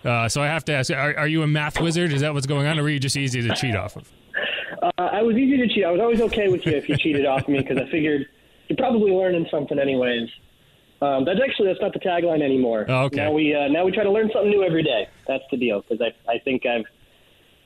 Uh, 0.04 0.28
so 0.28 0.42
I 0.42 0.46
have 0.46 0.64
to 0.66 0.72
ask: 0.72 0.90
are, 0.90 1.16
are 1.16 1.28
you 1.28 1.42
a 1.42 1.46
math 1.46 1.80
wizard? 1.80 2.12
Is 2.12 2.20
that 2.20 2.34
what's 2.34 2.46
going 2.46 2.66
on, 2.66 2.78
or 2.78 2.82
were 2.82 2.90
you 2.90 3.00
just 3.00 3.16
easy 3.16 3.40
to 3.46 3.54
cheat 3.54 3.76
off 3.76 3.96
of? 3.96 4.10
Uh, 4.82 4.90
I 4.98 5.22
was 5.22 5.36
easy 5.36 5.56
to 5.56 5.68
cheat. 5.68 5.84
I 5.84 5.90
was 5.90 6.00
always 6.00 6.20
okay 6.22 6.48
with 6.48 6.66
you 6.66 6.72
if 6.72 6.88
you 6.88 6.96
cheated 6.96 7.26
off 7.26 7.46
me 7.48 7.58
because 7.58 7.78
I 7.78 7.88
figured 7.90 8.26
you're 8.68 8.76
probably 8.76 9.12
learning 9.12 9.46
something 9.50 9.78
anyways. 9.78 10.28
Um, 11.02 11.24
that's 11.24 11.40
actually 11.42 11.68
that's 11.68 11.80
not 11.80 11.92
the 11.94 12.00
tagline 12.00 12.42
anymore. 12.42 12.84
Oh, 12.88 13.04
okay. 13.04 13.16
Now 13.16 13.32
we 13.32 13.54
uh, 13.54 13.68
now 13.68 13.84
we 13.84 13.92
try 13.92 14.04
to 14.04 14.10
learn 14.10 14.30
something 14.32 14.50
new 14.50 14.62
every 14.62 14.82
day. 14.82 15.08
That's 15.26 15.44
the 15.50 15.56
deal 15.56 15.80
because 15.80 16.00
I 16.02 16.30
I 16.30 16.38
think 16.40 16.66
I've 16.66 16.84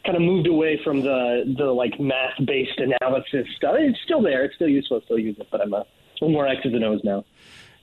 kind 0.05 0.17
of 0.17 0.23
moved 0.23 0.47
away 0.47 0.81
from 0.85 1.03
the 1.03 1.55
the 1.59 1.65
like 1.65 1.99
math 1.99 2.39
based 2.45 2.79
analysis 2.79 3.47
stuff. 3.57 3.75
It's 3.79 3.99
still 4.05 4.23
there. 4.23 4.45
It's 4.45 4.55
still 4.55 4.69
useful. 4.69 5.01
I 5.03 5.05
still 5.05 5.19
use 5.19 5.37
it, 5.39 5.49
but 5.51 5.61
I'm 5.61 5.73
a 5.73 5.85
little 6.21 6.33
more 6.33 6.47
X's 6.47 6.73
and 6.73 6.85
O's 6.85 7.03
now. 7.03 7.25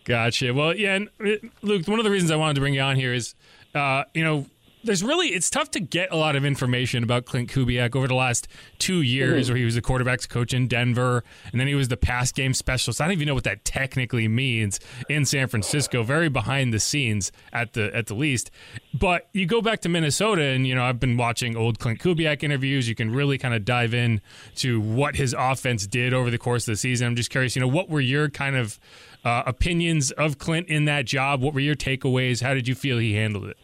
Gotcha. 0.05 0.53
Well, 0.53 0.75
yeah, 0.75 0.95
and 0.95 1.09
uh, 1.19 1.47
Luke, 1.61 1.87
one 1.87 1.99
of 1.99 2.05
the 2.05 2.11
reasons 2.11 2.31
I 2.31 2.35
wanted 2.35 2.55
to 2.55 2.61
bring 2.61 2.73
you 2.73 2.81
on 2.81 2.95
here 2.95 3.13
is, 3.13 3.35
uh, 3.75 4.05
you 4.13 4.23
know, 4.23 4.45
there's 4.83 5.03
really 5.03 5.27
it's 5.27 5.49
tough 5.49 5.71
to 5.71 5.79
get 5.79 6.11
a 6.11 6.15
lot 6.15 6.35
of 6.35 6.45
information 6.45 7.03
about 7.03 7.25
Klint 7.25 7.49
Kubiak 7.49 7.95
over 7.95 8.07
the 8.07 8.15
last 8.15 8.47
two 8.79 9.01
years, 9.01 9.45
mm-hmm. 9.45 9.53
where 9.53 9.57
he 9.57 9.65
was 9.65 9.75
the 9.75 9.81
quarterbacks 9.81 10.27
coach 10.27 10.53
in 10.53 10.67
Denver, 10.67 11.23
and 11.51 11.59
then 11.59 11.67
he 11.67 11.75
was 11.75 11.87
the 11.87 11.97
pass 11.97 12.31
game 12.31 12.53
specialist. 12.53 13.01
I 13.01 13.05
don't 13.05 13.13
even 13.13 13.27
know 13.27 13.33
what 13.33 13.43
that 13.43 13.63
technically 13.65 14.27
means 14.27 14.79
in 15.09 15.25
San 15.25 15.47
Francisco. 15.47 16.03
Very 16.03 16.29
behind 16.29 16.73
the 16.73 16.79
scenes 16.79 17.31
at 17.53 17.73
the 17.73 17.95
at 17.95 18.07
the 18.07 18.15
least. 18.15 18.51
But 18.93 19.29
you 19.33 19.45
go 19.45 19.61
back 19.61 19.81
to 19.81 19.89
Minnesota, 19.89 20.43
and 20.43 20.65
you 20.65 20.75
know 20.75 20.83
I've 20.83 20.99
been 20.99 21.17
watching 21.17 21.55
old 21.55 21.79
Klint 21.79 21.99
Kubiak 21.99 22.43
interviews. 22.43 22.89
You 22.89 22.95
can 22.95 23.11
really 23.11 23.37
kind 23.37 23.53
of 23.53 23.65
dive 23.65 23.93
in 23.93 24.21
to 24.55 24.81
what 24.81 25.15
his 25.15 25.35
offense 25.37 25.87
did 25.87 26.13
over 26.13 26.29
the 26.29 26.37
course 26.37 26.67
of 26.67 26.73
the 26.73 26.77
season. 26.77 27.07
I'm 27.07 27.15
just 27.15 27.29
curious, 27.29 27.55
you 27.55 27.61
know, 27.61 27.67
what 27.67 27.89
were 27.89 28.01
your 28.01 28.29
kind 28.29 28.55
of 28.55 28.79
uh, 29.23 29.43
opinions 29.45 30.11
of 30.11 30.37
Klint 30.37 30.65
in 30.67 30.85
that 30.85 31.05
job? 31.05 31.41
What 31.41 31.53
were 31.53 31.59
your 31.59 31.75
takeaways? 31.75 32.41
How 32.41 32.53
did 32.53 32.67
you 32.67 32.75
feel 32.75 32.97
he 32.97 33.13
handled 33.13 33.45
it? 33.45 33.57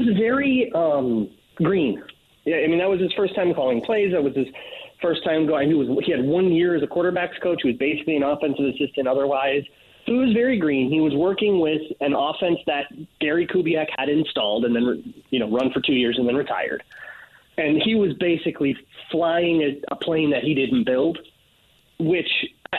Was 0.00 0.16
very 0.16 0.72
um, 0.74 1.28
green. 1.56 2.02
Yeah, 2.44 2.56
I 2.56 2.66
mean 2.68 2.78
that 2.78 2.88
was 2.88 3.00
his 3.00 3.12
first 3.12 3.34
time 3.34 3.52
calling 3.52 3.82
plays. 3.82 4.12
That 4.12 4.22
was 4.22 4.34
his 4.34 4.46
first 5.02 5.22
time 5.24 5.46
going. 5.46 5.68
He 5.68 5.74
was 5.74 5.88
he 6.04 6.12
had 6.12 6.24
one 6.24 6.52
year 6.52 6.74
as 6.74 6.82
a 6.82 6.86
quarterbacks 6.86 7.40
coach. 7.42 7.60
He 7.62 7.68
was 7.68 7.76
basically 7.76 8.16
an 8.16 8.22
offensive 8.22 8.64
assistant 8.64 9.06
otherwise. 9.06 9.62
So 10.06 10.12
he 10.12 10.18
was 10.18 10.32
very 10.32 10.58
green. 10.58 10.90
He 10.90 11.00
was 11.00 11.14
working 11.14 11.60
with 11.60 11.82
an 12.00 12.14
offense 12.14 12.58
that 12.66 12.86
Gary 13.20 13.46
Kubiak 13.46 13.88
had 13.98 14.08
installed 14.08 14.64
and 14.64 14.74
then 14.74 15.14
you 15.28 15.38
know 15.38 15.50
run 15.50 15.70
for 15.70 15.80
two 15.80 15.92
years 15.92 16.16
and 16.18 16.26
then 16.26 16.34
retired. 16.34 16.82
And 17.58 17.82
he 17.82 17.94
was 17.94 18.14
basically 18.14 18.74
flying 19.10 19.60
a, 19.62 19.80
a 19.92 19.96
plane 19.96 20.30
that 20.30 20.42
he 20.42 20.54
didn't 20.54 20.84
build, 20.84 21.18
which 21.98 22.30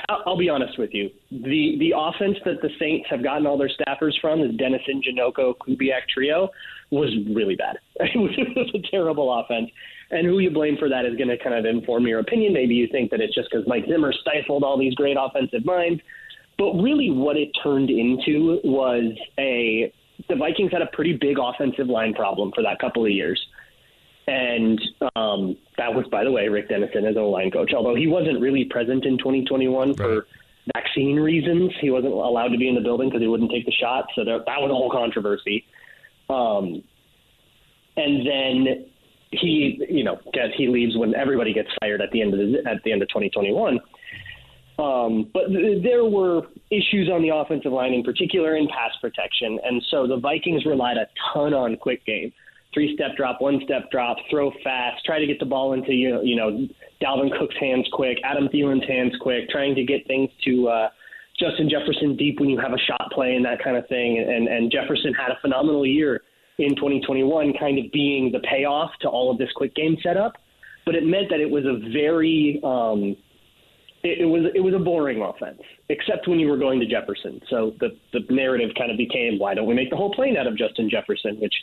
I'll 0.10 0.38
be 0.38 0.50
honest 0.50 0.80
with 0.80 0.94
you. 0.94 1.12
The 1.30 1.78
the 1.78 1.94
offense 1.96 2.38
that 2.46 2.62
the 2.62 2.70
Saints 2.80 3.08
have 3.10 3.22
gotten 3.22 3.46
all 3.46 3.58
their 3.58 3.70
staffers 3.70 4.20
from, 4.20 4.42
the 4.42 4.48
Dennison, 4.54 5.02
Janocko, 5.02 5.56
Kubiak 5.58 6.08
trio, 6.14 6.50
was 6.92 7.10
really 7.34 7.56
bad. 7.56 7.78
It 8.02 8.18
was, 8.18 8.32
it 8.38 8.56
was 8.56 8.72
a 8.74 8.92
terrible 8.92 9.32
offense. 9.40 9.70
And 10.10 10.28
who 10.28 10.40
you 10.40 10.50
blame 10.50 10.76
for 10.78 10.90
that 10.90 11.06
is 11.06 11.16
going 11.16 11.30
to 11.30 11.38
kind 11.38 11.56
of 11.56 11.66
inform 11.66 12.06
your 12.06 12.20
opinion. 12.20 12.52
Maybe 12.52 12.76
you 12.76 12.88
think 12.92 13.12
that 13.12 13.22
it's 13.22 13.34
just 13.34 13.50
because 13.50 13.66
Mike 13.68 13.86
Zimmer 13.88 14.12
stifled 14.12 14.64
all 14.64 14.78
these 14.78 14.94
great 14.96 15.16
offensive 15.18 15.64
minds. 15.64 16.02
But 16.58 16.74
really, 16.74 17.10
what 17.10 17.38
it 17.38 17.50
turned 17.64 17.90
into 17.90 18.60
was 18.64 19.14
a 19.40 19.94
the 20.30 20.36
Vikings 20.36 20.72
had 20.72 20.82
a 20.82 20.88
pretty 20.88 21.14
big 21.14 21.38
offensive 21.40 21.88
line 21.88 22.14
problem 22.14 22.52
for 22.54 22.62
that 22.64 22.80
couple 22.80 23.06
of 23.06 23.12
years. 23.12 23.40
And 24.28 24.80
um, 25.16 25.58
that 25.78 25.94
was, 25.94 26.06
by 26.12 26.24
the 26.24 26.32
way, 26.32 26.48
Rick 26.48 26.70
Dennison 26.70 27.06
as 27.06 27.18
O 27.18 27.30
line 27.30 27.52
coach. 27.52 27.74
Although 27.74 27.96
he 27.96 28.08
wasn't 28.08 28.40
really 28.40 28.66
present 28.66 29.06
in 29.06 29.18
2021 29.18 29.90
right. 29.90 29.98
for 29.98 30.28
vaccine 30.76 31.18
reasons, 31.18 31.72
he 31.82 31.90
wasn't 31.90 32.14
allowed 32.14 32.50
to 32.50 32.58
be 32.58 32.68
in 32.68 32.76
the 32.76 32.82
building 32.82 33.10
because 33.10 33.22
he 33.22 33.28
wouldn't 33.28 33.52
take 33.52 33.66
the 33.66 33.72
shot. 33.72 34.06
So 34.16 34.24
there, 34.24 34.38
that 34.38 34.62
was 34.62 34.70
a 34.70 34.76
whole 34.76 34.92
controversy. 34.92 35.66
Um, 36.32 36.84
and 37.98 38.26
then 38.26 38.86
he, 39.32 39.86
you 39.90 40.04
know, 40.04 40.18
gets, 40.34 40.54
he 40.58 40.68
leaves 40.68 40.96
when 40.98 41.16
everybody 41.16 41.54
gets 41.54 41.70
fired 41.80 42.02
at 42.02 42.12
the 42.12 42.22
end 42.22 42.34
of 42.34 42.40
the, 42.40 42.70
at 42.70 42.84
the 42.84 42.92
end 42.92 43.02
of 43.02 43.10
2021. 43.10 43.80
Um, 44.80 45.30
but 45.34 45.48
th- 45.48 45.84
there 45.84 46.06
were 46.06 46.44
issues 46.72 47.10
on 47.12 47.22
the 47.22 47.30
offensive 47.36 47.72
line, 47.72 47.94
in 47.94 48.04
particular 48.04 48.56
in 48.56 48.68
pass 48.68 48.92
protection, 49.00 49.60
and 49.64 49.84
so 49.92 50.08
the 50.08 50.18
Vikings 50.18 50.66
relied 50.66 50.98
a 50.98 51.08
ton 51.34 51.54
on 51.54 51.76
quick 51.78 52.06
game 52.06 52.32
three 52.74 52.96
step 52.96 53.16
drop, 53.18 53.42
one 53.42 53.60
step 53.64 53.92
drop, 53.92 54.18
throw 54.30 54.52
fast, 54.64 55.04
try 55.06 55.20
to 55.20 55.28
get 55.28 55.40
the 55.40 55.46
ball 55.46 55.74
into 55.74 55.94
you 55.94 56.10
know, 56.10 56.22
you 56.22 56.36
know 56.36 56.68
Dalvin 57.02 57.38
Cook's 57.38 57.56
hands 57.60 57.88
quick, 57.92 58.18
Adam 58.24 58.48
Thielen's 58.48 58.88
hands 58.88 59.14
quick, 59.20 59.50
trying 59.50 59.76
to 59.76 59.84
get 59.84 60.08
things 60.08 60.30
to 60.46 60.68
uh, 60.68 60.90
Justin 61.42 61.70
Jefferson 61.70 62.16
deep 62.16 62.40
when 62.40 62.50
you 62.50 62.60
have 62.60 62.74
a 62.74 62.78
shot 62.78 63.12
play 63.12 63.34
and 63.36 63.44
that 63.46 63.64
kind 63.64 63.76
of 63.76 63.88
thing. 63.88 64.20
And 64.20 64.48
and 64.48 64.72
Jefferson 64.72 65.14
had 65.14 65.32
a 65.32 65.40
phenomenal 65.42 65.86
year 65.86 66.22
in 66.60 66.76
2021, 66.76 67.54
kind 67.60 67.80
of 67.80 67.92
being 67.92 68.32
the 68.32 68.40
payoff 68.40 68.92
to 69.02 69.10
all 69.10 69.32
of 69.32 69.38
this 69.38 69.50
quick 69.56 69.74
game 69.76 69.98
setup. 70.04 70.34
But 70.86 70.96
it 70.96 71.04
meant 71.06 71.30
that 71.30 71.40
it 71.40 71.50
was 71.50 71.66
a 71.66 71.80
very 71.92 72.60
um, 72.64 73.16
it, 74.04 74.22
it 74.22 74.26
was 74.26 74.52
it 74.56 74.62
was 74.62 74.74
a 74.74 74.80
boring 74.80 75.22
offense, 75.22 75.62
except 75.90 76.28
when 76.28 76.40
you 76.40 76.48
were 76.48 76.58
going 76.58 76.80
to 76.80 76.86
Jefferson. 76.86 77.42
So 77.50 77.74
the 77.80 77.98
the 78.14 78.22
narrative 78.30 78.72
kind 78.78 78.92
of 78.92 78.98
became, 78.98 79.40
why 79.40 79.54
don't 79.54 79.68
we 79.68 79.74
make 79.74 79.90
the 79.90 79.98
whole 79.98 80.14
plane 80.14 80.38
out 80.38 80.48
of 80.48 80.58
Justin 80.58 80.90
Jefferson? 80.90 81.38
Which 81.40 81.54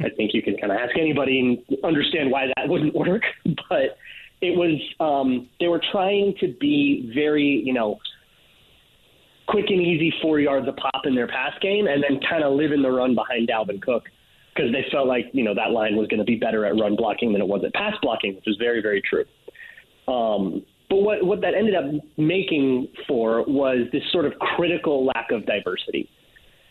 I 0.00 0.10
think 0.10 0.32
you 0.34 0.42
can 0.42 0.56
kind 0.56 0.72
of 0.72 0.78
ask 0.78 0.96
anybody 0.98 1.38
and 1.40 1.78
understand 1.84 2.30
why 2.30 2.46
that 2.56 2.68
wouldn't 2.68 2.94
work. 2.94 3.22
But 3.68 3.96
it 4.40 4.56
was 4.56 4.80
um, 5.00 5.48
they 5.60 5.68
were 5.68 5.80
trying 5.92 6.34
to 6.40 6.48
be 6.60 7.10
very, 7.14 7.62
you 7.64 7.72
know, 7.72 7.98
quick 9.48 9.66
and 9.68 9.80
easy 9.80 10.12
four 10.22 10.40
yards 10.40 10.66
a 10.68 10.72
pop 10.72 11.02
in 11.04 11.14
their 11.14 11.28
pass 11.28 11.52
game, 11.60 11.86
and 11.86 12.02
then 12.02 12.20
kind 12.28 12.44
of 12.44 12.54
live 12.54 12.72
in 12.72 12.82
the 12.82 12.90
run 12.90 13.14
behind 13.14 13.48
Dalvin 13.48 13.80
Cook 13.80 14.04
because 14.54 14.70
they 14.72 14.84
felt 14.90 15.06
like 15.06 15.26
you 15.32 15.44
know 15.44 15.54
that 15.54 15.70
line 15.70 15.96
was 15.96 16.08
going 16.08 16.20
to 16.20 16.24
be 16.24 16.36
better 16.36 16.64
at 16.66 16.78
run 16.78 16.96
blocking 16.96 17.32
than 17.32 17.40
it 17.40 17.48
was 17.48 17.62
at 17.64 17.72
pass 17.74 17.94
blocking, 18.02 18.34
which 18.36 18.46
is 18.46 18.56
very 18.58 18.82
very 18.82 19.02
true. 19.02 19.24
Um, 20.12 20.64
but 20.88 20.96
what 20.96 21.24
what 21.24 21.40
that 21.40 21.54
ended 21.54 21.74
up 21.74 21.84
making 22.16 22.88
for 23.08 23.44
was 23.46 23.86
this 23.92 24.02
sort 24.12 24.26
of 24.26 24.32
critical 24.38 25.06
lack 25.06 25.30
of 25.30 25.46
diversity. 25.46 26.08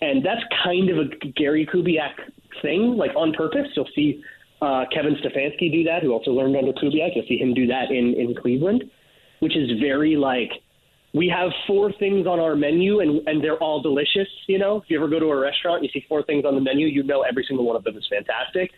And 0.02 0.26
that's 0.26 0.42
kind 0.64 0.90
of 0.90 0.98
a 0.98 1.26
Gary 1.38 1.68
Kubiak 1.72 2.14
thing, 2.62 2.98
like 2.98 3.12
on 3.16 3.34
purpose. 3.34 3.68
You'll 3.76 3.90
see 3.96 4.24
uh, 4.62 4.86
Kevin 4.94 5.16
Stefanski 5.16 5.72
do 5.72 5.84
that, 5.84 6.02
who 6.02 6.12
also 6.12 6.32
learned 6.32 6.56
under 6.56 6.74
Kubiak. 6.74 7.16
You'll 7.16 7.28
see 7.28 7.38
him 7.38 7.54
do 7.54 7.68
that 7.68 7.92
in, 7.92 8.16
in 8.16 8.36
Cleveland, 8.36 8.84
which 9.40 9.56
is 9.56 9.80
very 9.80 10.16
like 10.16 10.52
we 11.14 11.28
have 11.28 11.52
four 11.68 11.92
things 11.94 12.26
on 12.26 12.40
our 12.40 12.56
menu 12.56 13.02
and, 13.02 13.28
and 13.28 13.44
they're 13.44 13.58
all 13.58 13.82
delicious. 13.82 14.28
You 14.48 14.60
know, 14.60 14.78
if 14.78 14.84
you 14.88 14.98
ever 14.98 15.10
go 15.10 15.20
to 15.20 15.26
a 15.28 15.38
restaurant, 15.38 15.84
you 15.84 15.90
see 15.94 16.06
four 16.08 16.24
things 16.24 16.46
on 16.46 16.56
the 16.56 16.62
menu, 16.62 16.88
you 16.88 17.04
know 17.04 17.22
every 17.22 17.44
single 17.48 17.66
one 17.66 17.76
of 17.76 17.84
them 17.84 17.98
is 17.98 18.08
fantastic. 18.10 18.72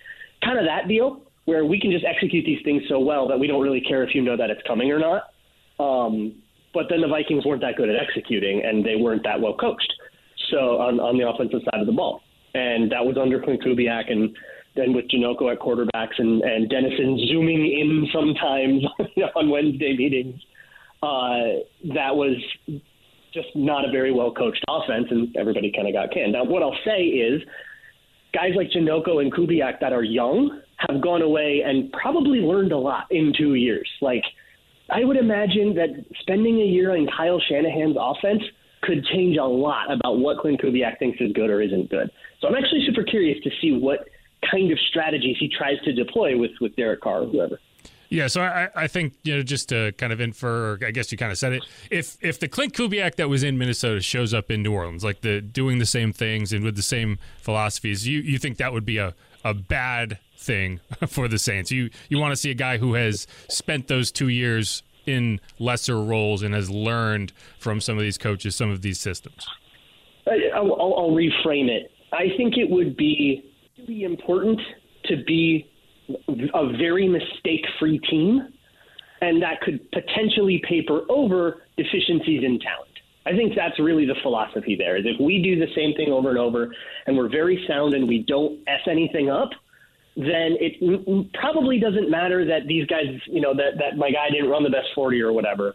Kind 0.44 0.58
of 0.58 0.66
that 0.66 0.88
deal 0.88 1.22
where 1.46 1.66
we 1.66 1.80
can 1.80 1.92
just 1.92 2.06
execute 2.06 2.46
these 2.46 2.64
things 2.64 2.82
so 2.88 3.00
well 3.00 3.28
that 3.28 3.38
we 3.38 3.48
don't 3.48 3.62
really 3.62 3.82
care 3.82 4.04
if 4.04 4.16
you 4.16 4.22
know 4.22 4.38
that 4.38 4.50
it's 4.50 4.62
coming 4.66 4.92
or 4.92 5.00
not. 5.00 5.34
Um, 5.80 6.42
but 6.74 6.86
then 6.90 7.02
the 7.02 7.08
Vikings 7.08 7.46
weren't 7.46 7.62
that 7.62 7.76
good 7.76 7.90
at 7.90 7.96
executing 8.02 8.64
and 8.66 8.86
they 8.86 8.96
weren't 8.96 9.24
that 9.24 9.40
well 9.40 9.56
coached 9.56 9.94
so 10.52 10.78
on, 10.80 11.00
on 11.00 11.18
the 11.18 11.28
offensive 11.28 11.62
side 11.66 11.82
of 11.82 11.88
the 11.88 11.94
ball. 11.94 12.22
And 12.54 12.92
that 12.92 13.06
was 13.06 13.18
under 13.20 13.42
Clint 13.42 13.64
Kubiak 13.64 14.12
and 14.12 14.36
then 14.76 14.94
with 14.94 15.06
Janocko 15.10 15.52
at 15.52 15.60
quarterbacks 15.60 16.18
and, 16.18 16.42
and 16.42 16.70
Dennison 16.70 17.20
zooming 17.28 17.66
in 17.66 18.08
sometimes 18.14 18.84
on 19.36 19.50
Wednesday 19.50 19.96
meetings. 19.98 20.40
Uh, 21.04 21.60
that 21.94 22.16
was 22.16 22.42
just 23.34 23.50
not 23.56 23.84
a 23.84 23.92
very 23.92 24.14
well 24.14 24.32
coached 24.32 24.64
offense, 24.70 25.08
and 25.10 25.36
everybody 25.36 25.70
kind 25.76 25.88
of 25.88 25.94
got 25.94 26.14
canned. 26.14 26.32
Now, 26.32 26.46
what 26.46 26.64
I'll 26.64 26.78
say 26.86 27.04
is 27.04 27.42
guys 28.34 28.52
like 28.56 28.70
Janocko 28.70 29.22
and 29.22 29.34
Kubiak 29.34 29.82
that 29.82 29.92
are 29.92 30.04
young 30.04 30.62
have 30.78 31.02
gone 31.02 31.22
away 31.22 31.62
and 31.66 31.92
probably 31.92 32.40
learned 32.40 32.72
a 32.72 32.78
lot 32.78 33.08
in 33.12 33.34
two 33.38 33.56
years. 33.56 33.88
Like, 34.02 34.24
I 34.90 35.04
would 35.04 35.18
imagine 35.18 35.76
that 35.76 35.90
spending 36.22 36.62
a 36.62 36.66
year 36.66 36.96
on 36.96 37.08
Kyle 37.18 37.42
Shanahan's 37.50 37.98
offense 38.00 38.44
could 38.82 39.04
change 39.14 39.38
a 39.38 39.44
lot 39.44 39.92
about 39.92 40.20
what 40.20 40.38
Klint 40.38 40.64
Kubiak 40.64 41.00
thinks 41.00 41.20
is 41.20 41.32
good 41.34 41.50
or 41.50 41.62
isn't 41.62 41.90
good. 41.90 42.10
So 42.40 42.48
I'm 42.48 42.56
actually 42.56 42.86
super 42.86 43.04
curious 43.04 43.42
to 43.44 43.50
see 43.62 43.72
what 43.72 44.08
kind 44.50 44.72
of 44.72 44.80
strategies 44.90 45.38
he 45.40 45.50
tries 45.50 45.80
to 45.86 45.94
deploy 45.94 46.38
with 46.38 46.52
with 46.62 46.76
Derek 46.76 47.02
Carr 47.02 47.24
or 47.24 47.28
whoever. 47.28 47.60
Yeah, 48.14 48.28
so 48.28 48.42
I, 48.42 48.70
I 48.76 48.86
think 48.86 49.16
you 49.24 49.36
know 49.36 49.42
just 49.42 49.70
to 49.70 49.92
kind 49.94 50.14
of 50.14 50.22
infer, 50.22 50.78
I 50.86 50.92
guess 50.92 51.12
you 51.12 51.18
kind 51.18 51.32
of 51.32 51.38
said 51.40 51.54
it. 51.54 51.64
If 51.90 52.16
if 52.22 52.40
the 52.40 52.48
Klint 52.48 52.74
Kubiak 52.74 53.16
that 53.16 53.28
was 53.28 53.42
in 53.42 53.58
Minnesota 53.58 54.02
shows 54.02 54.36
up 54.36 54.52
in 54.52 54.62
New 54.62 54.72
Orleans, 54.72 55.04
like 55.04 55.22
the 55.22 55.42
doing 55.42 55.80
the 55.80 55.88
same 55.88 56.14
things 56.14 56.54
and 56.54 56.64
with 56.64 56.76
the 56.76 56.84
same 56.84 57.18
philosophies, 57.42 58.08
you 58.08 58.20
you 58.20 58.38
think 58.38 58.58
that 58.58 58.72
would 58.72 58.86
be 58.86 58.98
a 59.00 59.16
a 59.44 59.56
bad 59.56 60.20
thing 60.38 60.80
for 61.08 61.28
the 61.28 61.40
Saints? 61.40 61.72
You 61.72 61.90
you 62.08 62.20
want 62.20 62.34
to 62.34 62.36
see 62.36 62.52
a 62.52 62.54
guy 62.54 62.78
who 62.78 62.94
has 62.94 63.26
spent 63.50 63.88
those 63.88 64.12
two 64.12 64.28
years 64.28 64.84
in 65.08 65.42
lesser 65.58 66.00
roles 66.00 66.44
and 66.44 66.54
has 66.54 66.70
learned 66.70 67.34
from 67.58 67.82
some 67.82 67.98
of 67.98 68.04
these 68.04 68.20
coaches, 68.20 68.56
some 68.56 68.70
of 68.70 68.84
these 68.84 69.00
systems. 69.00 69.48
I'll, 70.28 70.72
I'll, 70.80 71.12
reframe 71.12 71.68
it. 71.68 71.92
I 72.14 72.28
think 72.38 72.58
it 72.58 72.70
would 72.70 72.96
be 72.96 73.52
really 73.80 74.04
important 74.04 74.62
to 75.06 75.22
be 75.26 75.68
a 76.10 76.78
very 76.78 77.08
mistake 77.08 77.66
free 77.80 78.00
team, 78.00 78.54
and 79.22 79.42
that 79.42 79.62
could 79.62 79.80
potentially 79.92 80.62
paper 80.68 81.02
over 81.10 81.64
deficiencies 81.78 82.44
in 82.44 82.60
talent. 82.60 82.90
I 83.26 83.32
think 83.32 83.54
that's 83.56 83.80
really 83.80 84.06
the 84.06 84.16
philosophy 84.22 84.76
there. 84.78 84.98
Is 84.98 85.06
if 85.06 85.20
we 85.20 85.42
do 85.42 85.58
the 85.58 85.72
same 85.76 85.94
thing 85.96 86.12
over 86.12 86.30
and 86.30 86.38
over, 86.38 86.74
and 87.08 87.18
we're 87.18 87.30
very 87.30 87.64
sound 87.68 87.94
and 87.94 88.08
we 88.08 88.24
don't 88.28 88.60
s 88.68 88.82
anything 88.90 89.30
up, 89.30 89.50
then 90.16 90.58
it 90.60 91.32
probably 91.34 91.80
doesn't 91.80 92.10
matter 92.10 92.46
that 92.46 92.68
these 92.68 92.86
guys, 92.88 93.06
you 93.28 93.42
know, 93.42 93.54
that 93.54 93.78
that 93.80 93.98
my 93.98 94.12
guy 94.12 94.30
didn't 94.30 94.50
run 94.50 94.64
the 94.64 94.70
best 94.70 94.88
forty 94.94 95.22
or 95.22 95.32
whatever. 95.32 95.74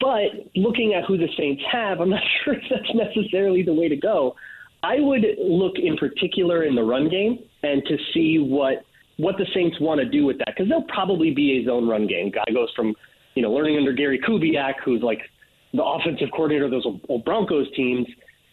But 0.00 0.50
looking 0.54 0.94
at 0.94 1.04
who 1.04 1.16
the 1.16 1.28
Saints 1.36 1.62
have, 1.70 2.00
I'm 2.00 2.10
not 2.10 2.22
sure 2.44 2.54
if 2.54 2.62
that's 2.68 2.94
necessarily 2.94 3.62
the 3.62 3.74
way 3.74 3.88
to 3.88 3.96
go. 3.96 4.34
I 4.82 4.96
would 4.98 5.24
look 5.38 5.74
in 5.76 5.96
particular 5.96 6.64
in 6.64 6.74
the 6.74 6.82
run 6.82 7.08
game 7.08 7.38
and 7.62 7.82
to 7.86 7.96
see 8.12 8.38
what 8.38 8.84
what 9.18 9.36
the 9.38 9.46
Saints 9.54 9.78
want 9.80 10.00
to 10.00 10.06
do 10.06 10.24
with 10.24 10.38
that 10.38 10.48
because 10.48 10.68
they'll 10.68 10.82
probably 10.82 11.30
be 11.30 11.58
a 11.58 11.66
zone 11.66 11.88
run 11.88 12.06
game. 12.06 12.30
Guy 12.30 12.44
goes 12.52 12.70
from 12.74 12.94
you 13.34 13.42
know 13.42 13.52
learning 13.52 13.76
under 13.76 13.92
Gary 13.92 14.20
Kubiak, 14.20 14.74
who's 14.84 15.02
like 15.02 15.20
the 15.74 15.82
offensive 15.82 16.28
coordinator 16.32 16.66
of 16.66 16.70
those 16.70 16.86
old 17.08 17.24
Broncos 17.24 17.66
teams, 17.74 18.06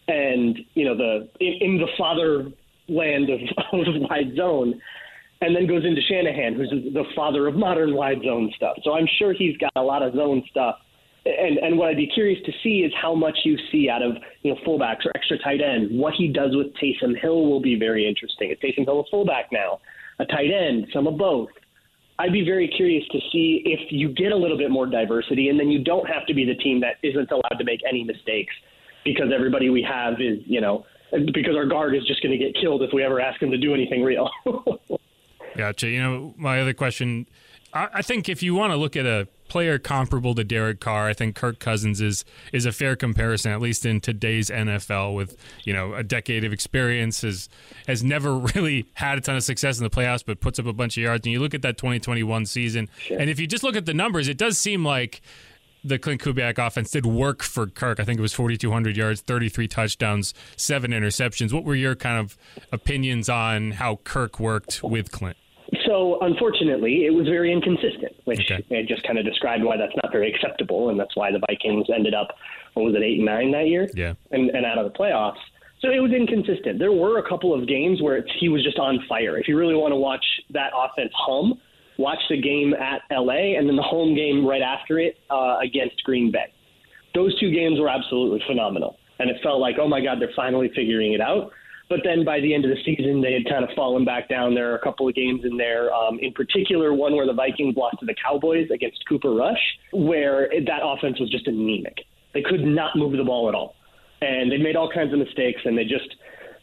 and 0.08 0.58
you 0.74 0.84
know 0.84 0.96
the 0.96 1.28
in, 1.40 1.54
in 1.60 1.78
the 1.78 1.88
fatherland 1.98 3.30
of, 3.30 3.40
of 3.72 4.08
wide 4.10 4.34
zone, 4.36 4.80
and 5.40 5.54
then 5.54 5.66
goes 5.66 5.84
into 5.84 6.00
Shanahan, 6.02 6.54
who's 6.54 6.70
the 6.70 7.04
father 7.14 7.46
of 7.46 7.54
modern 7.54 7.94
wide 7.94 8.22
zone 8.24 8.52
stuff. 8.56 8.76
So 8.84 8.94
I'm 8.94 9.06
sure 9.18 9.32
he's 9.32 9.56
got 9.56 9.72
a 9.76 9.82
lot 9.82 10.02
of 10.02 10.14
zone 10.14 10.42
stuff. 10.50 10.76
And 11.26 11.58
and 11.58 11.78
what 11.78 11.88
I'd 11.88 11.96
be 11.96 12.06
curious 12.06 12.38
to 12.46 12.52
see 12.62 12.78
is 12.78 12.92
how 13.00 13.14
much 13.14 13.38
you 13.44 13.58
see 13.70 13.90
out 13.90 14.02
of 14.02 14.12
you 14.42 14.54
know 14.54 14.60
fullbacks 14.66 15.04
or 15.04 15.12
extra 15.14 15.38
tight 15.38 15.60
ends. 15.60 15.92
What 15.92 16.14
he 16.14 16.28
does 16.28 16.56
with 16.56 16.68
Taysom 16.82 17.18
Hill 17.20 17.46
will 17.46 17.60
be 17.60 17.78
very 17.78 18.08
interesting. 18.08 18.50
Is 18.50 18.58
Taysom 18.58 18.84
Hill 18.84 19.00
a 19.00 19.04
fullback 19.10 19.48
now? 19.52 19.80
A 20.20 20.26
tight 20.26 20.50
end, 20.52 20.86
some 20.92 21.06
of 21.06 21.16
both. 21.16 21.48
I'd 22.18 22.32
be 22.32 22.44
very 22.44 22.68
curious 22.68 23.02
to 23.08 23.18
see 23.32 23.62
if 23.64 23.90
you 23.90 24.10
get 24.10 24.30
a 24.30 24.36
little 24.36 24.58
bit 24.58 24.70
more 24.70 24.86
diversity, 24.86 25.48
and 25.48 25.58
then 25.58 25.68
you 25.68 25.82
don't 25.82 26.06
have 26.06 26.26
to 26.26 26.34
be 26.34 26.44
the 26.44 26.54
team 26.56 26.80
that 26.80 26.96
isn't 27.02 27.30
allowed 27.30 27.58
to 27.58 27.64
make 27.64 27.80
any 27.88 28.04
mistakes 28.04 28.54
because 29.04 29.32
everybody 29.34 29.70
we 29.70 29.82
have 29.82 30.20
is, 30.20 30.38
you 30.44 30.60
know, 30.60 30.84
because 31.10 31.56
our 31.56 31.64
guard 31.64 31.96
is 31.96 32.06
just 32.06 32.22
going 32.22 32.38
to 32.38 32.38
get 32.38 32.54
killed 32.60 32.82
if 32.82 32.90
we 32.92 33.02
ever 33.02 33.20
ask 33.20 33.40
him 33.42 33.50
to 33.50 33.56
do 33.56 33.72
anything 33.72 34.02
real. 34.02 34.28
gotcha. 35.56 35.88
You 35.88 36.02
know, 36.02 36.34
my 36.36 36.60
other 36.60 36.74
question 36.74 37.26
I 37.72 38.02
think 38.02 38.28
if 38.28 38.42
you 38.42 38.54
want 38.54 38.72
to 38.72 38.76
look 38.76 38.96
at 38.96 39.06
a 39.06 39.28
player 39.48 39.78
comparable 39.78 40.34
to 40.34 40.44
Derek 40.44 40.80
Carr, 40.80 41.08
I 41.08 41.12
think 41.12 41.36
Kirk 41.36 41.58
Cousins 41.58 42.00
is 42.00 42.24
is 42.52 42.66
a 42.66 42.72
fair 42.72 42.96
comparison, 42.96 43.52
at 43.52 43.60
least 43.60 43.84
in 43.84 44.00
today's 44.00 44.50
NFL, 44.50 45.14
with 45.14 45.36
you 45.64 45.72
know 45.72 45.94
a 45.94 46.02
decade 46.02 46.44
of 46.44 46.52
experience, 46.52 47.22
has 47.22 47.48
has 47.86 48.02
never 48.02 48.36
really 48.54 48.86
had 48.94 49.18
a 49.18 49.20
ton 49.20 49.36
of 49.36 49.44
success 49.44 49.78
in 49.78 49.84
the 49.84 49.90
playoffs, 49.90 50.24
but 50.24 50.40
puts 50.40 50.58
up 50.58 50.66
a 50.66 50.72
bunch 50.72 50.96
of 50.96 51.02
yards. 51.02 51.26
And 51.26 51.32
you 51.32 51.40
look 51.40 51.54
at 51.54 51.62
that 51.62 51.76
2021 51.76 52.46
season, 52.46 52.88
sure. 52.98 53.20
and 53.20 53.28
if 53.28 53.38
you 53.38 53.46
just 53.46 53.62
look 53.62 53.76
at 53.76 53.86
the 53.86 53.94
numbers, 53.94 54.28
it 54.28 54.38
does 54.38 54.58
seem 54.58 54.84
like 54.84 55.20
the 55.82 55.98
Klint 55.98 56.18
Kubiak 56.18 56.58
offense 56.58 56.90
did 56.90 57.06
work 57.06 57.42
for 57.42 57.66
Kirk. 57.66 58.00
I 58.00 58.04
think 58.04 58.18
it 58.18 58.22
was 58.22 58.34
4,200 58.34 58.96
yards, 58.96 59.22
33 59.22 59.66
touchdowns, 59.66 60.34
seven 60.56 60.90
interceptions. 60.90 61.52
What 61.52 61.64
were 61.64 61.74
your 61.74 61.94
kind 61.94 62.18
of 62.18 62.36
opinions 62.70 63.28
on 63.28 63.72
how 63.72 63.96
Kirk 64.04 64.38
worked 64.38 64.82
with 64.82 65.10
Klint? 65.10 65.36
So, 65.86 66.18
unfortunately, 66.20 67.06
it 67.06 67.10
was 67.10 67.26
very 67.26 67.52
inconsistent, 67.52 68.12
which 68.24 68.50
okay. 68.50 68.64
I 68.76 68.82
just 68.82 69.04
kind 69.04 69.18
of 69.18 69.24
described 69.24 69.62
why 69.62 69.76
that's 69.76 69.94
not 70.02 70.10
very 70.10 70.32
acceptable, 70.32 70.88
and 70.90 70.98
that's 70.98 71.14
why 71.16 71.30
the 71.30 71.40
Vikings 71.48 71.86
ended 71.94 72.14
up, 72.14 72.28
what 72.74 72.86
was 72.86 72.94
it, 72.94 73.02
eight 73.02 73.18
and 73.18 73.26
nine 73.26 73.52
that 73.52 73.68
year, 73.68 73.88
yeah, 73.94 74.14
and, 74.32 74.50
and 74.50 74.66
out 74.66 74.78
of 74.78 74.92
the 74.92 74.98
playoffs. 74.98 75.38
So 75.80 75.88
it 75.88 76.00
was 76.00 76.12
inconsistent. 76.12 76.78
There 76.78 76.92
were 76.92 77.18
a 77.18 77.28
couple 77.28 77.54
of 77.54 77.66
games 77.66 78.02
where 78.02 78.24
he 78.38 78.48
was 78.48 78.62
just 78.62 78.78
on 78.78 78.98
fire. 79.08 79.38
If 79.38 79.48
you 79.48 79.56
really 79.56 79.74
want 79.74 79.92
to 79.92 79.96
watch 79.96 80.24
that 80.50 80.72
offense 80.76 81.12
hum, 81.14 81.58
watch 81.96 82.18
the 82.28 82.40
game 82.40 82.74
at 82.74 83.02
LA 83.10 83.56
and 83.56 83.68
then 83.68 83.76
the 83.76 83.82
home 83.82 84.14
game 84.14 84.44
right 84.46 84.62
after 84.62 84.98
it 84.98 85.18
uh, 85.30 85.58
against 85.62 86.02
Green 86.04 86.32
Bay. 86.32 86.52
Those 87.14 87.38
two 87.38 87.50
games 87.50 87.78
were 87.78 87.88
absolutely 87.88 88.42
phenomenal, 88.46 88.98
and 89.18 89.30
it 89.30 89.36
felt 89.42 89.60
like, 89.60 89.76
oh 89.80 89.88
my 89.88 90.00
God, 90.00 90.20
they're 90.20 90.32
finally 90.34 90.70
figuring 90.74 91.12
it 91.12 91.20
out. 91.20 91.52
But 91.90 92.02
then 92.04 92.24
by 92.24 92.38
the 92.38 92.54
end 92.54 92.64
of 92.64 92.70
the 92.70 92.80
season, 92.84 93.20
they 93.20 93.32
had 93.32 93.44
kind 93.50 93.64
of 93.64 93.70
fallen 93.74 94.04
back 94.04 94.28
down. 94.28 94.54
There 94.54 94.70
are 94.72 94.76
a 94.76 94.80
couple 94.80 95.08
of 95.08 95.14
games 95.16 95.40
in 95.44 95.56
there, 95.56 95.92
um, 95.92 96.20
in 96.22 96.32
particular, 96.32 96.94
one 96.94 97.16
where 97.16 97.26
the 97.26 97.34
Vikings 97.34 97.76
lost 97.76 97.96
to 97.98 98.06
the 98.06 98.14
Cowboys 98.14 98.68
against 98.72 99.00
Cooper 99.08 99.34
Rush, 99.34 99.58
where 99.92 100.48
that 100.48 100.80
offense 100.84 101.18
was 101.18 101.28
just 101.30 101.48
anemic. 101.48 101.98
They 102.32 102.42
could 102.42 102.64
not 102.64 102.94
move 102.94 103.16
the 103.18 103.24
ball 103.24 103.48
at 103.48 103.56
all. 103.56 103.74
And 104.22 104.52
they 104.52 104.56
made 104.56 104.76
all 104.76 104.88
kinds 104.88 105.12
of 105.12 105.18
mistakes, 105.18 105.62
and 105.64 105.76
they 105.76 105.82
just. 105.82 106.14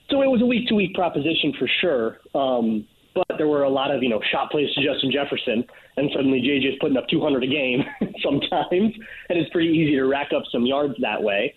So 0.09 0.21
it 0.21 0.27
was 0.27 0.41
a 0.41 0.45
week 0.45 0.69
to 0.69 0.75
week 0.75 0.93
proposition 0.93 1.51
for 1.59 1.67
sure. 1.81 2.19
Um, 2.33 2.87
but 3.13 3.37
there 3.37 3.47
were 3.47 3.63
a 3.63 3.69
lot 3.69 3.91
of, 3.91 4.01
you 4.01 4.09
know, 4.09 4.21
shot 4.31 4.49
plays 4.49 4.73
to 4.75 4.81
Justin 4.81 5.11
Jefferson, 5.11 5.65
and 5.97 6.09
suddenly 6.15 6.39
JJ's 6.39 6.77
putting 6.79 6.95
up 6.95 7.07
200 7.09 7.43
a 7.43 7.47
game 7.47 7.83
sometimes, 8.23 8.93
and 9.27 9.37
it's 9.37 9.51
pretty 9.51 9.69
easy 9.69 9.95
to 9.95 10.05
rack 10.05 10.29
up 10.33 10.43
some 10.53 10.65
yards 10.65 10.93
that 11.01 11.21
way. 11.21 11.53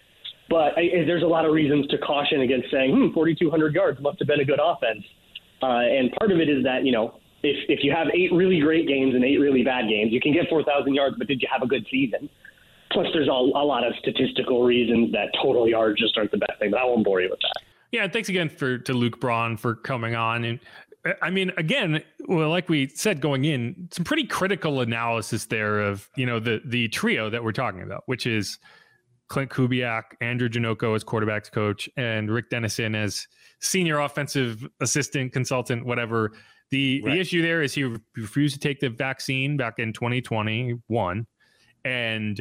But 0.50 0.76
I, 0.76 1.06
there's 1.06 1.22
a 1.22 1.26
lot 1.26 1.46
of 1.46 1.52
reasons 1.52 1.86
to 1.88 1.98
caution 1.98 2.40
against 2.40 2.70
saying, 2.70 2.92
hmm, 2.92 3.14
4,200 3.14 3.72
yards 3.72 4.00
must 4.00 4.18
have 4.18 4.26
been 4.28 4.40
a 4.40 4.44
good 4.44 4.58
offense. 4.62 5.04
Uh, 5.62 5.78
and 5.78 6.10
part 6.18 6.32
of 6.32 6.40
it 6.40 6.48
is 6.48 6.64
that, 6.64 6.84
you 6.84 6.90
know, 6.90 7.14
if, 7.42 7.56
if 7.68 7.84
you 7.84 7.92
have 7.92 8.08
eight 8.12 8.32
really 8.32 8.60
great 8.60 8.88
games 8.88 9.14
and 9.14 9.24
eight 9.24 9.38
really 9.38 9.62
bad 9.62 9.88
games, 9.88 10.12
you 10.12 10.20
can 10.20 10.32
get 10.32 10.48
4,000 10.50 10.92
yards, 10.92 11.14
but 11.16 11.28
did 11.28 11.40
you 11.40 11.48
have 11.50 11.62
a 11.62 11.66
good 11.66 11.86
season? 11.90 12.28
Plus, 12.92 13.06
there's 13.14 13.28
a, 13.28 13.30
a 13.30 13.64
lot 13.64 13.86
of 13.86 13.92
statistical 14.00 14.64
reasons 14.64 15.12
that 15.12 15.28
total 15.40 15.68
yards 15.68 16.00
just 16.00 16.18
aren't 16.18 16.32
the 16.32 16.38
best 16.38 16.58
thing, 16.58 16.72
but 16.72 16.80
I 16.80 16.84
won't 16.84 17.04
bore 17.04 17.20
you 17.20 17.30
with 17.30 17.38
that. 17.40 17.62
Yeah, 17.92 18.08
thanks 18.08 18.28
again 18.28 18.48
for 18.48 18.78
to 18.78 18.92
Luke 18.92 19.20
Braun 19.20 19.56
for 19.56 19.76
coming 19.76 20.16
on. 20.16 20.44
And 20.44 20.60
I 21.22 21.30
mean, 21.30 21.52
again, 21.56 22.02
well, 22.26 22.50
like 22.50 22.68
we 22.68 22.88
said 22.88 23.20
going 23.20 23.44
in, 23.44 23.88
some 23.90 24.04
pretty 24.04 24.24
critical 24.24 24.80
analysis 24.80 25.46
there 25.46 25.80
of 25.80 26.08
you 26.16 26.26
know 26.26 26.38
the 26.38 26.60
the 26.64 26.88
trio 26.88 27.30
that 27.30 27.42
we're 27.42 27.52
talking 27.52 27.82
about, 27.82 28.04
which 28.06 28.26
is 28.26 28.58
Klint 29.30 29.48
Kubiak, 29.48 30.02
Andrew 30.20 30.48
Janocko 30.48 30.94
as 30.94 31.04
quarterbacks 31.04 31.50
coach, 31.50 31.88
and 31.96 32.30
Rick 32.30 32.50
Dennison 32.50 32.94
as 32.94 33.28
senior 33.60 34.00
offensive 34.00 34.66
assistant, 34.80 35.32
consultant, 35.32 35.86
whatever. 35.86 36.32
The 36.70 37.00
right. 37.04 37.14
the 37.14 37.20
issue 37.20 37.40
there 37.40 37.62
is 37.62 37.72
he 37.72 37.84
refused 38.16 38.54
to 38.54 38.60
take 38.60 38.80
the 38.80 38.90
vaccine 38.90 39.56
back 39.56 39.78
in 39.78 39.92
2021, 39.92 41.26
and 41.84 42.40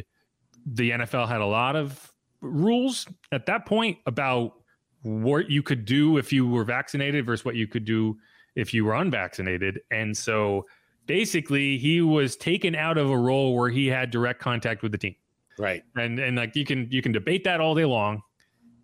the 0.66 0.90
NFL 0.90 1.28
had 1.28 1.40
a 1.40 1.46
lot 1.46 1.76
of 1.76 2.12
rules 2.40 3.06
at 3.32 3.46
that 3.46 3.66
point 3.66 3.98
about 4.06 4.54
what 5.02 5.48
you 5.48 5.62
could 5.62 5.84
do 5.84 6.18
if 6.18 6.32
you 6.32 6.46
were 6.46 6.64
vaccinated 6.64 7.24
versus 7.24 7.44
what 7.44 7.54
you 7.54 7.66
could 7.66 7.84
do 7.84 8.16
if 8.56 8.74
you 8.74 8.84
were 8.84 8.94
unvaccinated, 8.94 9.80
and 9.92 10.16
so 10.16 10.66
basically 11.06 11.78
he 11.78 12.00
was 12.00 12.36
taken 12.36 12.74
out 12.74 12.98
of 12.98 13.10
a 13.10 13.16
role 13.16 13.56
where 13.56 13.70
he 13.70 13.86
had 13.86 14.10
direct 14.10 14.40
contact 14.40 14.82
with 14.82 14.92
the 14.92 14.98
team. 14.98 15.14
Right. 15.60 15.82
And 15.94 16.18
and 16.18 16.38
like 16.38 16.56
you 16.56 16.64
can 16.64 16.88
you 16.90 17.02
can 17.02 17.12
debate 17.12 17.44
that 17.44 17.60
all 17.60 17.74
day 17.74 17.84
long. 17.84 18.22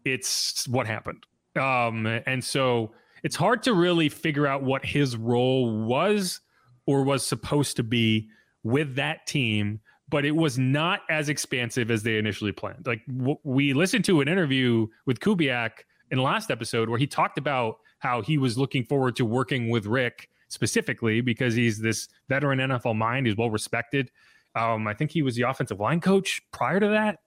It's 0.05 0.69
what 0.69 0.87
happened. 0.87 1.25
Um 1.59 2.05
and 2.05 2.45
so 2.45 2.93
it's 3.23 3.35
hard 3.35 3.63
to 3.63 3.73
really 3.73 4.11
figure 4.11 4.47
out 4.47 4.63
what 4.63 4.85
his 4.85 5.17
role 5.17 5.85
was 5.87 6.41
or 6.87 7.03
was 7.03 7.25
supposed 7.25 7.77
to 7.77 7.83
be 7.83 8.29
with 8.63 8.95
that 8.97 9.27
team, 9.27 9.81
but 10.11 10.27
it 10.27 10.37
was 10.37 10.59
not 10.59 11.01
as 11.09 11.31
expansive 11.31 11.91
as 11.91 12.03
they 12.03 12.19
initially 12.19 12.53
planned. 12.53 12.87
Like 12.87 13.01
w- 13.07 13.39
we 13.43 13.73
listened 13.73 14.05
to 14.05 14.21
an 14.21 14.29
interview 14.29 14.87
with 15.07 15.19
Kubiak 15.21 15.71
in 16.11 16.19
the 16.19 16.25
last 16.25 16.51
episode 16.51 16.91
where 16.91 16.99
he 16.99 17.07
talked 17.07 17.39
about 17.39 17.79
how 18.01 18.21
he 18.21 18.37
was 18.37 18.59
looking 18.59 18.85
forward 18.85 19.17
to 19.17 19.25
working 19.25 19.71
with 19.71 19.87
Rick 19.87 20.29
specifically 20.49 21.23
because 21.23 21.55
he's 21.55 21.79
this 21.79 22.07
veteran 22.29 22.59
NFL 22.59 22.97
mind. 22.97 23.27
He's 23.27 23.37
well 23.37 23.51
respected. 23.51 24.11
Um, 24.57 24.89
I 24.89 24.95
think 24.95 25.11
he 25.11 25.23
was 25.23 25.37
the 25.37 25.43
offensive 25.43 25.79
line 25.79 26.01
coach 26.01 26.41
prior 26.51 26.81
to 26.81 26.89
that. 26.89 27.19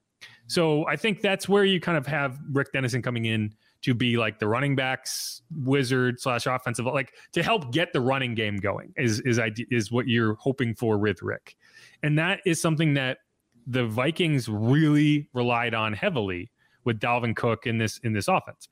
So 0.47 0.85
I 0.87 0.95
think 0.95 1.21
that's 1.21 1.47
where 1.47 1.63
you 1.63 1.79
kind 1.79 1.97
of 1.97 2.07
have 2.07 2.39
Rick 2.51 2.73
Dennison 2.73 3.01
coming 3.01 3.25
in 3.25 3.53
to 3.83 3.93
be 3.93 4.17
like 4.17 4.39
the 4.39 4.47
running 4.47 4.75
backs 4.75 5.41
wizard 5.63 6.19
slash 6.19 6.47
offensive, 6.47 6.85
like 6.85 7.13
to 7.33 7.43
help 7.43 7.71
get 7.71 7.93
the 7.93 8.01
running 8.01 8.35
game 8.35 8.57
going 8.57 8.93
is 8.97 9.21
is 9.21 9.39
is 9.69 9.91
what 9.91 10.07
you're 10.07 10.35
hoping 10.35 10.75
for 10.75 10.97
with 10.97 11.21
Rick, 11.21 11.55
and 12.03 12.17
that 12.17 12.41
is 12.45 12.61
something 12.61 12.95
that 12.95 13.19
the 13.67 13.85
Vikings 13.85 14.49
really 14.49 15.29
relied 15.33 15.73
on 15.73 15.93
heavily 15.93 16.51
with 16.83 16.99
Dalvin 16.99 17.35
Cook 17.35 17.67
in 17.67 17.77
this 17.77 17.99
in 17.99 18.11
this 18.11 18.27
offense. 18.27 18.67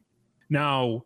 Now, 0.50 1.04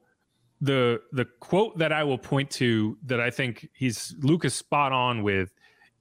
the 0.62 1.02
the 1.12 1.26
quote 1.42 1.78
that 1.78 1.92
I 1.92 2.04
will 2.04 2.18
point 2.18 2.50
to 2.52 2.98
that 3.06 3.20
I 3.20 3.30
think 3.30 3.70
he's 3.74 4.16
Lucas 4.22 4.56
spot 4.56 4.94
on 4.94 5.22
with 5.22 5.52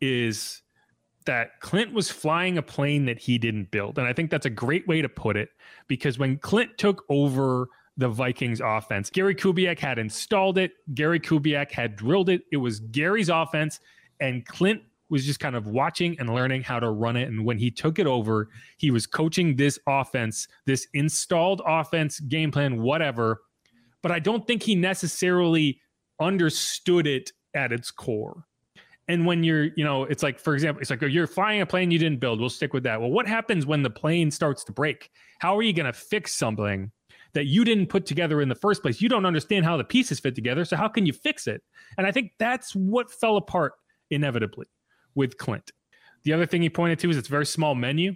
is 0.01 0.63
that 1.27 1.61
Klint 1.61 1.93
was 1.93 2.11
flying 2.11 2.59
a 2.59 2.63
plane 2.63 3.05
that 3.07 3.19
he 3.19 3.39
didn't 3.39 3.71
build. 3.71 3.99
And 3.99 4.07
I 4.07 4.13
think 4.13 4.31
that's 4.31 4.47
a 4.47 4.51
great 4.51 4.87
way 4.89 5.03
to 5.03 5.09
put 5.09 5.37
it 5.37 5.51
because 5.87 6.19
when 6.19 6.39
Klint 6.39 6.77
took 6.77 7.05
over 7.09 7.69
the 7.97 8.09
Vikings 8.09 8.61
offense, 8.61 9.11
Gary 9.11 9.35
Kubiak 9.35 9.79
had 9.79 9.99
installed 9.99 10.57
it, 10.59 10.73
Gary 10.95 11.21
Kubiak 11.21 11.71
had 11.73 11.97
drilled 11.97 12.31
it. 12.31 12.43
It 12.51 12.57
was 12.57 12.81
Gary's 12.81 13.29
offense, 13.29 13.81
and 14.21 14.47
Klint 14.47 14.81
was 15.11 15.27
just 15.27 15.41
kind 15.41 15.57
of 15.57 15.67
watching 15.67 16.19
and 16.19 16.33
learning 16.33 16.63
how 16.63 16.81
to 16.81 16.89
run 16.89 17.17
it. 17.17 17.29
And 17.29 17.45
when 17.45 17.59
he 17.59 17.71
took 17.71 17.99
it 17.99 18.07
over, 18.07 18.49
he 18.79 18.91
was 18.91 19.07
coaching 19.07 19.57
this 19.57 19.79
offense, 19.87 20.47
this 20.67 20.87
installed 20.95 21.61
offense, 21.67 22.21
game 22.21 22.51
plan, 22.51 22.81
whatever. 22.81 23.43
But 24.03 24.13
I 24.13 24.21
don't 24.21 24.47
think 24.47 24.63
he 24.63 24.77
necessarily 24.77 25.81
understood 26.21 27.07
it 27.07 27.33
at 27.55 27.73
its 27.73 27.91
core. 27.91 28.47
And 29.11 29.27
when 29.27 29.43
you're, 29.43 29.65
you 29.75 29.83
know, 29.83 30.05
it's 30.05 30.23
like, 30.23 30.39
for 30.39 30.55
example, 30.55 30.81
it's 30.81 30.89
like 30.89 31.03
oh, 31.03 31.07
you're 31.07 31.27
flying 31.27 31.61
a 31.63 31.67
plane 31.67 31.91
you 31.91 31.99
didn't 31.99 32.21
build. 32.21 32.39
We'll 32.39 32.49
stick 32.49 32.73
with 32.73 32.85
that. 32.85 33.01
Well, 33.01 33.11
what 33.11 33.27
happens 33.27 33.67
when 33.67 33.83
the 33.83 33.91
plane 33.91 34.31
starts 34.31 34.63
to 34.65 34.73
break? 34.73 35.11
How 35.41 35.59
are 35.59 35.63
you 35.63 35.73
going 35.73 35.87
to 35.87 35.93
fix 35.93 36.37
something 36.37 36.93
that 37.33 37.47
you 37.47 37.65
didn't 37.65 37.89
put 37.89 38.07
together 38.07 38.41
in 38.41 38.49
the 38.49 38.55
first 38.55 38.83
place? 38.83 39.03
You 39.03 39.09
don't 39.09 39.27
understand 39.27 39.65
how 39.65 39.77
the 39.77 39.83
pieces 39.83 40.21
fit 40.21 40.37
together. 40.37 40.65
So 40.65 40.77
how 40.77 40.87
can 40.87 41.07
you 41.07 41.13
fix 41.13 41.49
it? 41.49 41.61
And 41.99 42.07
I 42.07 42.13
think 42.13 42.35
that's 42.39 42.73
what 42.77 43.11
fell 43.11 43.37
apart 43.37 43.73
inevitably 44.13 44.67
with 45.17 45.37
Klint. 45.39 45.71
The 46.23 46.33
other 46.33 46.47
thing 46.47 46.63
he 46.63 46.71
pointed 46.71 47.01
to 47.01 47.11
is 47.11 47.17
it's 47.17 47.27
very 47.27 47.47
small 47.47 47.75
menu. 47.75 48.15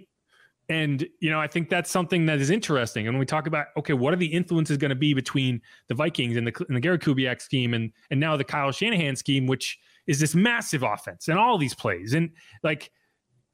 And, 0.69 1.05
you 1.19 1.29
know, 1.29 1.41
I 1.41 1.47
think 1.47 1.69
that's 1.69 1.91
something 1.91 2.25
that 2.27 2.39
is 2.39 2.49
interesting. 2.49 3.05
And 3.05 3.15
when 3.15 3.19
we 3.19 3.25
talk 3.25 3.47
about, 3.47 3.67
okay, 3.75 3.93
what 3.93 4.13
are 4.13 4.17
the 4.17 4.27
influences 4.27 4.77
going 4.77 4.89
to 4.89 4.95
be 4.95 5.13
between 5.13 5.61
the 5.89 5.93
Vikings 5.93 6.37
and 6.37 6.47
the, 6.47 6.65
and 6.69 6.77
the 6.77 6.79
Gary 6.79 6.99
Kubiak 6.99 7.41
scheme 7.41 7.73
and, 7.73 7.91
and 8.11 8.19
now 8.19 8.37
the 8.37 8.45
Kyle 8.45 8.71
Shanahan 8.71 9.17
scheme, 9.17 9.45
which 9.45 9.77
is 10.07 10.19
this 10.19 10.35
massive 10.35 10.83
offense 10.83 11.27
and 11.27 11.39
all 11.39 11.57
these 11.57 11.73
plays. 11.73 12.13
And 12.13 12.31
like, 12.63 12.91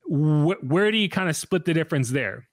wh- 0.04 0.62
where 0.64 0.92
do 0.92 0.98
you 0.98 1.10
kind 1.10 1.30
of 1.30 1.36
split 1.36 1.66
the 1.66 1.74
difference 1.74 2.10
there? 2.10 2.48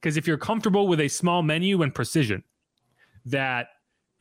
Because 0.00 0.16
if 0.16 0.26
you're 0.26 0.38
comfortable 0.38 0.88
with 0.88 1.00
a 1.00 1.08
small 1.08 1.42
menu 1.42 1.82
and 1.82 1.94
precision, 1.94 2.42
that 3.26 3.68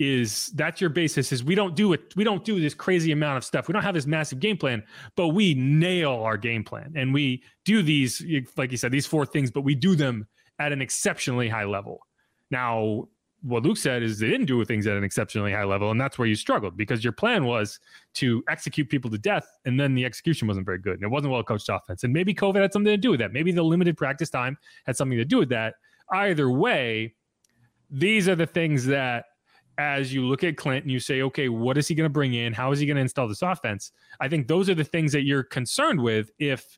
is 0.02 0.48
that's 0.56 0.82
your 0.82 0.90
basis 0.90 1.32
is 1.32 1.44
we 1.44 1.54
don't 1.54 1.76
do 1.76 1.94
it 1.94 2.16
we 2.16 2.24
don't 2.24 2.44
do 2.44 2.60
this 2.60 2.74
crazy 2.74 3.12
amount 3.12 3.38
of 3.38 3.44
stuff 3.44 3.68
we 3.68 3.72
don't 3.72 3.84
have 3.84 3.94
this 3.94 4.08
massive 4.08 4.40
game 4.40 4.58
plan 4.58 4.82
but 5.16 5.28
we 5.30 5.54
nail 5.54 6.14
our 6.14 6.38
game 6.38 6.64
plan 6.64 6.92
and 6.96 7.14
we 7.14 7.44
do 7.66 7.84
these 7.84 8.24
like 8.58 8.72
you 8.72 8.78
said 8.78 8.92
these 8.92 9.06
four 9.06 9.28
things 9.28 9.52
but 9.52 9.62
we 9.62 9.76
do 9.76 9.96
them 9.96 10.28
at 10.58 10.72
an 10.72 10.82
exceptionally 10.82 11.48
high 11.48 11.66
level 11.66 12.00
now 12.50 13.08
what 13.44 13.64
luke 13.64 13.78
said 13.78 14.04
is 14.04 14.20
they 14.20 14.30
didn't 14.30 14.46
do 14.46 14.64
things 14.64 14.86
at 14.86 14.96
an 14.96 15.04
exceptionally 15.04 15.52
high 15.52 15.64
level 15.64 15.92
and 15.92 16.00
that's 16.00 16.18
where 16.18 16.28
you 16.28 16.36
struggled 16.36 16.78
because 16.78 17.04
your 17.04 17.14
plan 17.14 17.46
was 17.46 17.80
to 18.14 18.44
execute 18.50 18.90
people 18.90 19.10
to 19.10 19.18
death 19.18 19.48
and 19.66 19.80
then 19.80 19.96
the 19.96 20.06
execution 20.06 20.48
wasn't 20.48 20.66
very 20.66 20.78
good 20.78 20.96
and 20.96 21.04
it 21.04 21.10
wasn't 21.10 21.32
well 21.32 21.44
coached 21.44 21.70
offense 21.70 22.04
and 22.04 22.14
maybe 22.14 22.34
covid 22.34 22.62
had 22.62 22.72
something 22.72 22.92
to 22.92 22.98
do 22.98 23.12
with 23.12 23.20
that 23.20 23.34
maybe 23.34 23.52
the 23.52 23.64
limited 23.64 23.98
practice 23.98 24.30
time 24.30 24.58
had 24.86 24.96
something 24.96 25.18
to 25.18 25.26
do 25.26 25.38
with 25.38 25.50
that 25.50 25.76
either 26.14 26.52
way 26.52 27.14
these 27.90 28.30
are 28.30 28.36
the 28.36 28.46
things 28.46 28.86
that 28.86 29.26
as 29.78 30.14
you 30.14 30.26
look 30.26 30.44
at 30.44 30.56
Klint 30.56 30.82
and 30.82 30.92
you 30.92 31.00
say, 31.00 31.22
okay, 31.24 31.50
what 31.50 31.78
is 31.78 31.88
he 31.88 31.96
going 31.96 32.06
to 32.06 32.14
bring 32.14 32.34
in? 32.34 32.54
How 32.54 32.72
is 32.72 32.80
he 32.80 32.86
going 32.86 32.96
to 32.96 33.02
install 33.02 33.28
this 33.28 33.42
offense? 33.42 33.92
I 34.20 34.28
think 34.28 34.48
those 34.48 34.70
are 34.70 34.76
the 34.76 34.84
things 34.84 35.12
that 35.14 35.24
you're 35.24 35.44
concerned 35.44 36.02
with 36.02 36.32
if 36.40 36.78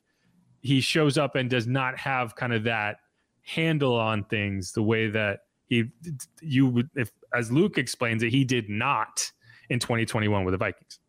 he 0.62 0.80
shows 0.80 1.18
up 1.18 1.34
and 1.34 1.50
does 1.50 1.66
not 1.66 1.98
have 1.98 2.34
kind 2.34 2.52
of 2.52 2.64
that 2.64 2.96
handle 3.42 3.94
on 3.94 4.24
things 4.24 4.72
the 4.72 4.82
way 4.82 5.08
that 5.10 5.40
he 5.74 6.12
you 6.40 6.66
would 6.66 6.90
if 6.94 7.10
as 7.34 7.50
Luke 7.50 7.78
explains 7.78 8.22
it, 8.22 8.30
he 8.30 8.44
did 8.44 8.68
not 8.68 9.30
in 9.70 9.78
2021 9.78 10.44
with 10.44 10.52
the 10.52 10.58
Vikings. 10.58 11.00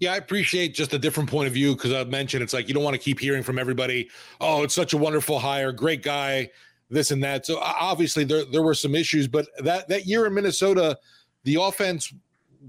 Yeah, 0.00 0.12
I 0.12 0.16
appreciate 0.16 0.74
just 0.74 0.92
a 0.92 0.98
different 0.98 1.30
point 1.30 1.46
of 1.46 1.54
view 1.54 1.74
because 1.74 1.92
I've 1.92 2.08
mentioned 2.08 2.42
it's 2.42 2.52
like 2.52 2.68
you 2.68 2.74
don't 2.74 2.82
want 2.82 2.94
to 2.94 3.00
keep 3.00 3.18
hearing 3.18 3.42
from 3.42 3.58
everybody, 3.58 4.10
oh, 4.40 4.62
it's 4.62 4.74
such 4.74 4.92
a 4.92 4.98
wonderful 4.98 5.38
hire, 5.38 5.72
great 5.72 6.02
guy, 6.02 6.50
this 6.90 7.10
and 7.10 7.22
that. 7.22 7.46
So 7.46 7.58
obviously 7.60 8.24
there 8.24 8.44
there 8.44 8.62
were 8.62 8.74
some 8.74 8.94
issues, 8.94 9.28
but 9.28 9.46
that 9.58 9.88
that 9.88 10.06
year 10.06 10.26
in 10.26 10.34
Minnesota, 10.34 10.98
the 11.44 11.56
offense 11.60 12.12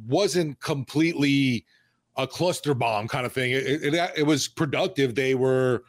wasn't 0.08 0.60
completely 0.60 1.66
a 2.18 2.28
cluster 2.28 2.74
bomb 2.74 3.08
kind 3.08 3.26
of 3.26 3.34
thing. 3.34 3.52
It, 3.52 3.84
it, 3.84 4.12
it 4.18 4.24
was 4.24 4.48
productive. 4.48 5.16
They 5.16 5.36
were 5.36 5.84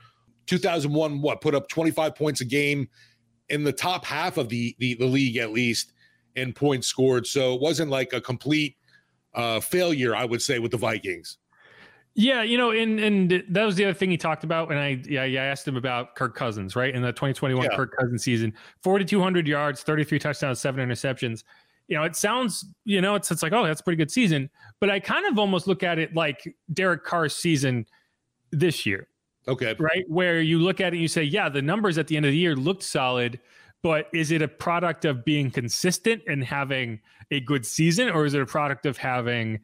2001 0.46 1.20
what 1.20 1.40
put 1.40 1.54
up 1.54 1.68
25 1.68 2.14
points 2.14 2.40
a 2.40 2.44
game 2.44 2.88
in 3.48 3.64
the 3.64 3.72
top 3.72 4.04
half 4.04 4.36
of 4.36 4.48
the 4.48 4.74
the, 4.78 4.94
the 4.94 5.06
league 5.06 5.36
at 5.36 5.52
least 5.52 5.92
in 6.34 6.52
points 6.52 6.86
scored. 6.86 7.26
So 7.26 7.54
it 7.54 7.60
wasn't 7.60 7.90
like 7.90 8.12
a 8.12 8.20
complete 8.20 8.76
uh, 9.34 9.60
failure, 9.60 10.14
I 10.14 10.24
would 10.24 10.42
say, 10.42 10.58
with 10.58 10.70
the 10.70 10.76
Vikings. 10.76 11.38
Yeah, 12.18 12.42
you 12.42 12.56
know, 12.56 12.70
and 12.70 12.98
and 12.98 13.44
that 13.50 13.64
was 13.64 13.76
the 13.76 13.84
other 13.84 13.94
thing 13.94 14.10
he 14.10 14.16
talked 14.16 14.42
about. 14.42 14.70
And 14.70 14.78
I 14.78 15.02
yeah, 15.06 15.22
I 15.24 15.44
asked 15.44 15.68
him 15.68 15.76
about 15.76 16.14
Kirk 16.14 16.34
Cousins, 16.34 16.74
right? 16.74 16.94
In 16.94 17.02
the 17.02 17.12
2021 17.12 17.62
yeah. 17.62 17.76
Kirk 17.76 17.94
Cousins 17.98 18.22
season, 18.22 18.54
4,200 18.82 19.46
yards, 19.46 19.82
33 19.82 20.18
touchdowns, 20.18 20.58
seven 20.58 20.88
interceptions. 20.88 21.44
You 21.88 21.96
know, 21.98 22.04
it 22.04 22.16
sounds, 22.16 22.64
you 22.84 23.02
know, 23.02 23.16
it's 23.16 23.30
it's 23.30 23.42
like, 23.42 23.52
oh, 23.52 23.66
that's 23.66 23.82
a 23.82 23.84
pretty 23.84 23.98
good 23.98 24.10
season. 24.10 24.48
But 24.80 24.88
I 24.88 24.98
kind 24.98 25.26
of 25.26 25.38
almost 25.38 25.66
look 25.66 25.82
at 25.82 25.98
it 25.98 26.14
like 26.14 26.56
Derek 26.72 27.04
Carr's 27.04 27.36
season 27.36 27.84
this 28.50 28.86
year. 28.86 29.08
Okay. 29.48 29.74
Right. 29.78 30.04
Where 30.08 30.40
you 30.40 30.58
look 30.58 30.80
at 30.80 30.94
it 30.94 30.98
you 30.98 31.08
say, 31.08 31.22
yeah, 31.22 31.48
the 31.48 31.62
numbers 31.62 31.98
at 31.98 32.08
the 32.08 32.16
end 32.16 32.26
of 32.26 32.32
the 32.32 32.38
year 32.38 32.56
looked 32.56 32.82
solid, 32.82 33.40
but 33.82 34.08
is 34.12 34.32
it 34.32 34.42
a 34.42 34.48
product 34.48 35.04
of 35.04 35.24
being 35.24 35.50
consistent 35.50 36.22
and 36.26 36.42
having 36.42 37.00
a 37.30 37.40
good 37.40 37.64
season, 37.64 38.08
or 38.08 38.24
is 38.24 38.34
it 38.34 38.40
a 38.40 38.46
product 38.46 38.86
of 38.86 38.96
having 38.96 39.60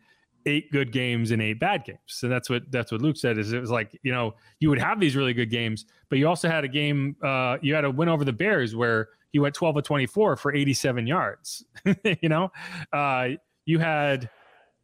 eight 0.46 0.70
good 0.70 0.92
games 0.92 1.30
and 1.30 1.40
eight 1.40 1.58
bad 1.58 1.84
games. 1.84 2.00
So 2.06 2.28
that's 2.28 2.50
what 2.50 2.70
that's 2.70 2.92
what 2.92 3.00
Luke 3.00 3.16
said. 3.16 3.38
Is 3.38 3.52
it 3.52 3.60
was 3.60 3.70
like 3.70 3.98
you 4.02 4.12
know 4.12 4.34
you 4.60 4.68
would 4.70 4.78
have 4.78 5.00
these 5.00 5.16
really 5.16 5.34
good 5.34 5.50
games, 5.50 5.86
but 6.08 6.18
you 6.18 6.28
also 6.28 6.48
had 6.48 6.64
a 6.64 6.68
game. 6.68 7.16
Uh, 7.22 7.58
you 7.62 7.74
had 7.74 7.84
a 7.84 7.90
win 7.90 8.08
over 8.08 8.24
the 8.24 8.32
Bears 8.32 8.74
where 8.74 9.08
he 9.32 9.38
went 9.38 9.54
twelve 9.54 9.76
of 9.76 9.84
twenty 9.84 10.06
four 10.06 10.36
for 10.36 10.54
eighty 10.54 10.74
seven 10.74 11.06
yards. 11.06 11.64
you 12.20 12.28
know, 12.28 12.50
uh, 12.92 13.28
you 13.64 13.78
had 13.78 14.30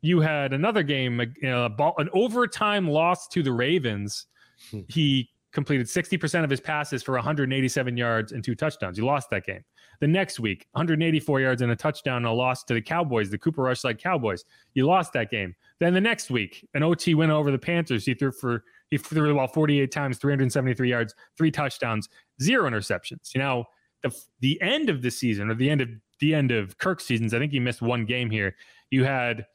you 0.01 0.20
had 0.20 0.53
another 0.53 0.82
game, 0.82 1.20
you 1.42 1.49
know, 1.49 1.68
ball, 1.68 1.94
an 1.99 2.09
overtime 2.12 2.88
loss 2.88 3.26
to 3.28 3.42
the 3.42 3.53
Ravens. 3.53 4.26
Hmm. 4.70 4.80
He 4.88 5.30
completed 5.52 5.86
60% 5.86 6.44
of 6.44 6.50
his 6.50 6.60
passes 6.60 7.02
for 7.02 7.14
187 7.14 7.96
yards 7.96 8.32
and 8.32 8.44
two 8.44 8.54
touchdowns. 8.54 8.98
You 8.98 9.04
lost 9.04 9.30
that 9.30 9.44
game. 9.44 9.64
The 10.00 10.06
next 10.06 10.38
week, 10.38 10.66
184 10.72 11.40
yards 11.40 11.62
and 11.62 11.72
a 11.72 11.76
touchdown, 11.76 12.18
and 12.18 12.26
a 12.26 12.32
loss 12.32 12.62
to 12.64 12.74
the 12.74 12.82
Cowboys, 12.82 13.30
the 13.30 13.38
Cooper 13.38 13.62
Rush 13.62 13.82
like 13.82 13.98
Cowboys. 13.98 14.44
You 14.74 14.86
lost 14.86 15.12
that 15.14 15.30
game. 15.30 15.56
Then 15.80 15.92
the 15.92 16.00
next 16.00 16.30
week, 16.30 16.66
an 16.74 16.82
OT 16.84 17.14
win 17.14 17.30
over 17.30 17.50
the 17.50 17.58
Panthers. 17.58 18.04
He 18.04 18.14
threw 18.14 18.30
for 18.30 18.62
he 18.90 18.98
threw 18.98 19.28
the 19.28 19.34
ball 19.34 19.48
48 19.48 19.90
times, 19.90 20.18
373 20.18 20.88
yards, 20.88 21.14
three 21.36 21.50
touchdowns, 21.50 22.08
zero 22.40 22.70
interceptions. 22.70 23.34
You 23.34 23.40
know, 23.40 23.64
the 24.02 24.14
the 24.40 24.60
end 24.62 24.88
of 24.88 25.02
the 25.02 25.10
season 25.10 25.50
or 25.50 25.54
the 25.54 25.68
end 25.68 25.80
of 25.80 25.88
the 26.20 26.34
end 26.34 26.52
of 26.52 26.78
Kirk's 26.78 27.04
seasons, 27.04 27.34
I 27.34 27.38
think 27.38 27.52
he 27.52 27.60
missed 27.60 27.82
one 27.82 28.04
game 28.04 28.30
here. 28.30 28.54
You 28.90 29.04
had 29.04 29.46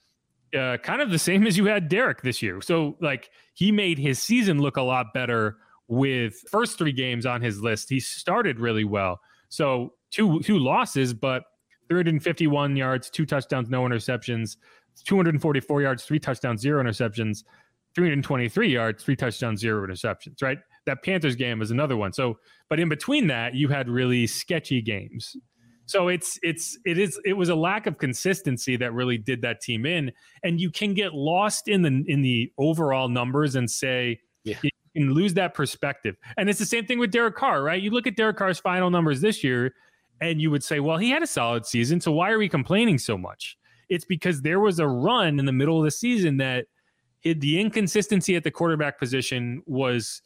uh, 0.56 0.78
kind 0.78 1.02
of 1.02 1.10
the 1.10 1.20
same 1.20 1.46
as 1.48 1.58
you 1.58 1.66
had 1.66 1.90
Derek 1.90 2.22
this 2.22 2.42
year. 2.42 2.62
So 2.62 2.98
like 3.02 3.30
he 3.54 3.72
made 3.72 3.98
his 3.98 4.22
season 4.22 4.62
look 4.62 4.78
a 4.78 4.82
lot 4.82 5.14
better 5.14 5.58
with 5.88 6.36
first 6.50 6.78
three 6.78 6.92
games 6.92 7.26
on 7.26 7.42
his 7.42 7.62
list. 7.62 7.90
He 7.90 8.00
started 8.00 8.60
really 8.60 8.84
well. 8.84 9.20
So 9.50 9.94
two 10.12 10.42
two 10.42 10.60
losses, 10.60 11.14
but 11.14 11.44
351 11.90 12.76
yards, 12.76 13.10
two 13.10 13.26
touchdowns, 13.26 13.70
no 13.70 13.84
interceptions, 13.84 14.58
244 15.06 15.82
yards, 15.82 16.06
three 16.06 16.20
touchdowns, 16.20 16.62
zero 16.62 16.84
interceptions, 16.84 17.44
323 17.96 18.70
yards, 18.72 19.04
three 19.04 19.16
touchdowns, 19.16 19.60
zero 19.60 19.86
interceptions, 19.86 20.42
right? 20.42 20.58
That 20.86 21.04
Panthers 21.04 21.36
game 21.36 21.62
is 21.62 21.72
another 21.72 21.96
one. 21.96 22.14
So, 22.14 22.40
but 22.70 22.80
in 22.80 22.90
between 22.90 23.28
that, 23.28 23.54
you 23.54 23.68
had 23.68 23.90
really 23.90 24.28
sketchy 24.28 24.82
games. 24.82 25.36
So 25.86 26.08
it's 26.08 26.40
it's 26.42 26.78
it 26.86 26.98
is 26.98 27.20
it 27.26 27.34
was 27.34 27.50
a 27.50 27.56
lack 27.56 27.88
of 27.88 27.98
consistency 27.98 28.78
that 28.78 28.94
really 28.94 29.18
did 29.18 29.42
that 29.42 29.62
team 29.62 29.86
in, 29.86 30.12
and 30.44 30.60
you 30.60 30.72
can 30.72 30.94
get 30.94 31.14
lost 31.14 31.68
in 31.68 31.82
the 31.82 32.04
in 32.08 32.22
the 32.22 32.52
overall 32.58 33.10
numbers 33.10 33.56
and 33.56 33.70
say 33.70 34.20
yeah. 34.44 34.56
you 34.62 34.70
can 34.96 35.14
lose 35.14 35.34
that 35.34 35.54
perspective. 35.54 36.16
And 36.38 36.50
it's 36.50 36.60
the 36.60 36.66
same 36.66 36.86
thing 36.86 37.00
with 37.00 37.12
Derek 37.12 37.36
Carr, 37.36 37.64
right? 37.64 37.82
You 37.82 37.92
look 37.92 38.08
at 38.08 38.16
Derek 38.16 38.38
Carr's 38.38 38.60
final 38.60 38.90
numbers 38.90 39.20
this 39.22 39.44
year, 39.44 39.74
and 40.22 40.42
you 40.42 40.52
would 40.52 40.64
say, 40.64 40.80
well, 40.80 40.98
he 40.98 41.10
had 41.10 41.22
a 41.22 41.28
solid 41.28 41.66
season, 41.66 42.00
so 42.00 42.12
why 42.12 42.32
are 42.32 42.38
we 42.38 42.48
complaining 42.48 42.98
so 42.98 43.18
much? 43.18 43.58
It's 43.90 44.06
because 44.06 44.42
there 44.42 44.60
was 44.60 44.80
a 44.80 44.88
run 44.88 45.38
in 45.40 45.46
the 45.46 45.52
middle 45.52 45.78
of 45.78 45.84
the 45.84 45.92
season 45.92 46.38
that 46.38 46.66
it, 47.24 47.42
the 47.42 47.60
inconsistency 47.60 48.36
at 48.36 48.44
the 48.44 48.52
quarterback 48.52 49.00
position 49.00 49.62
was 49.66 50.22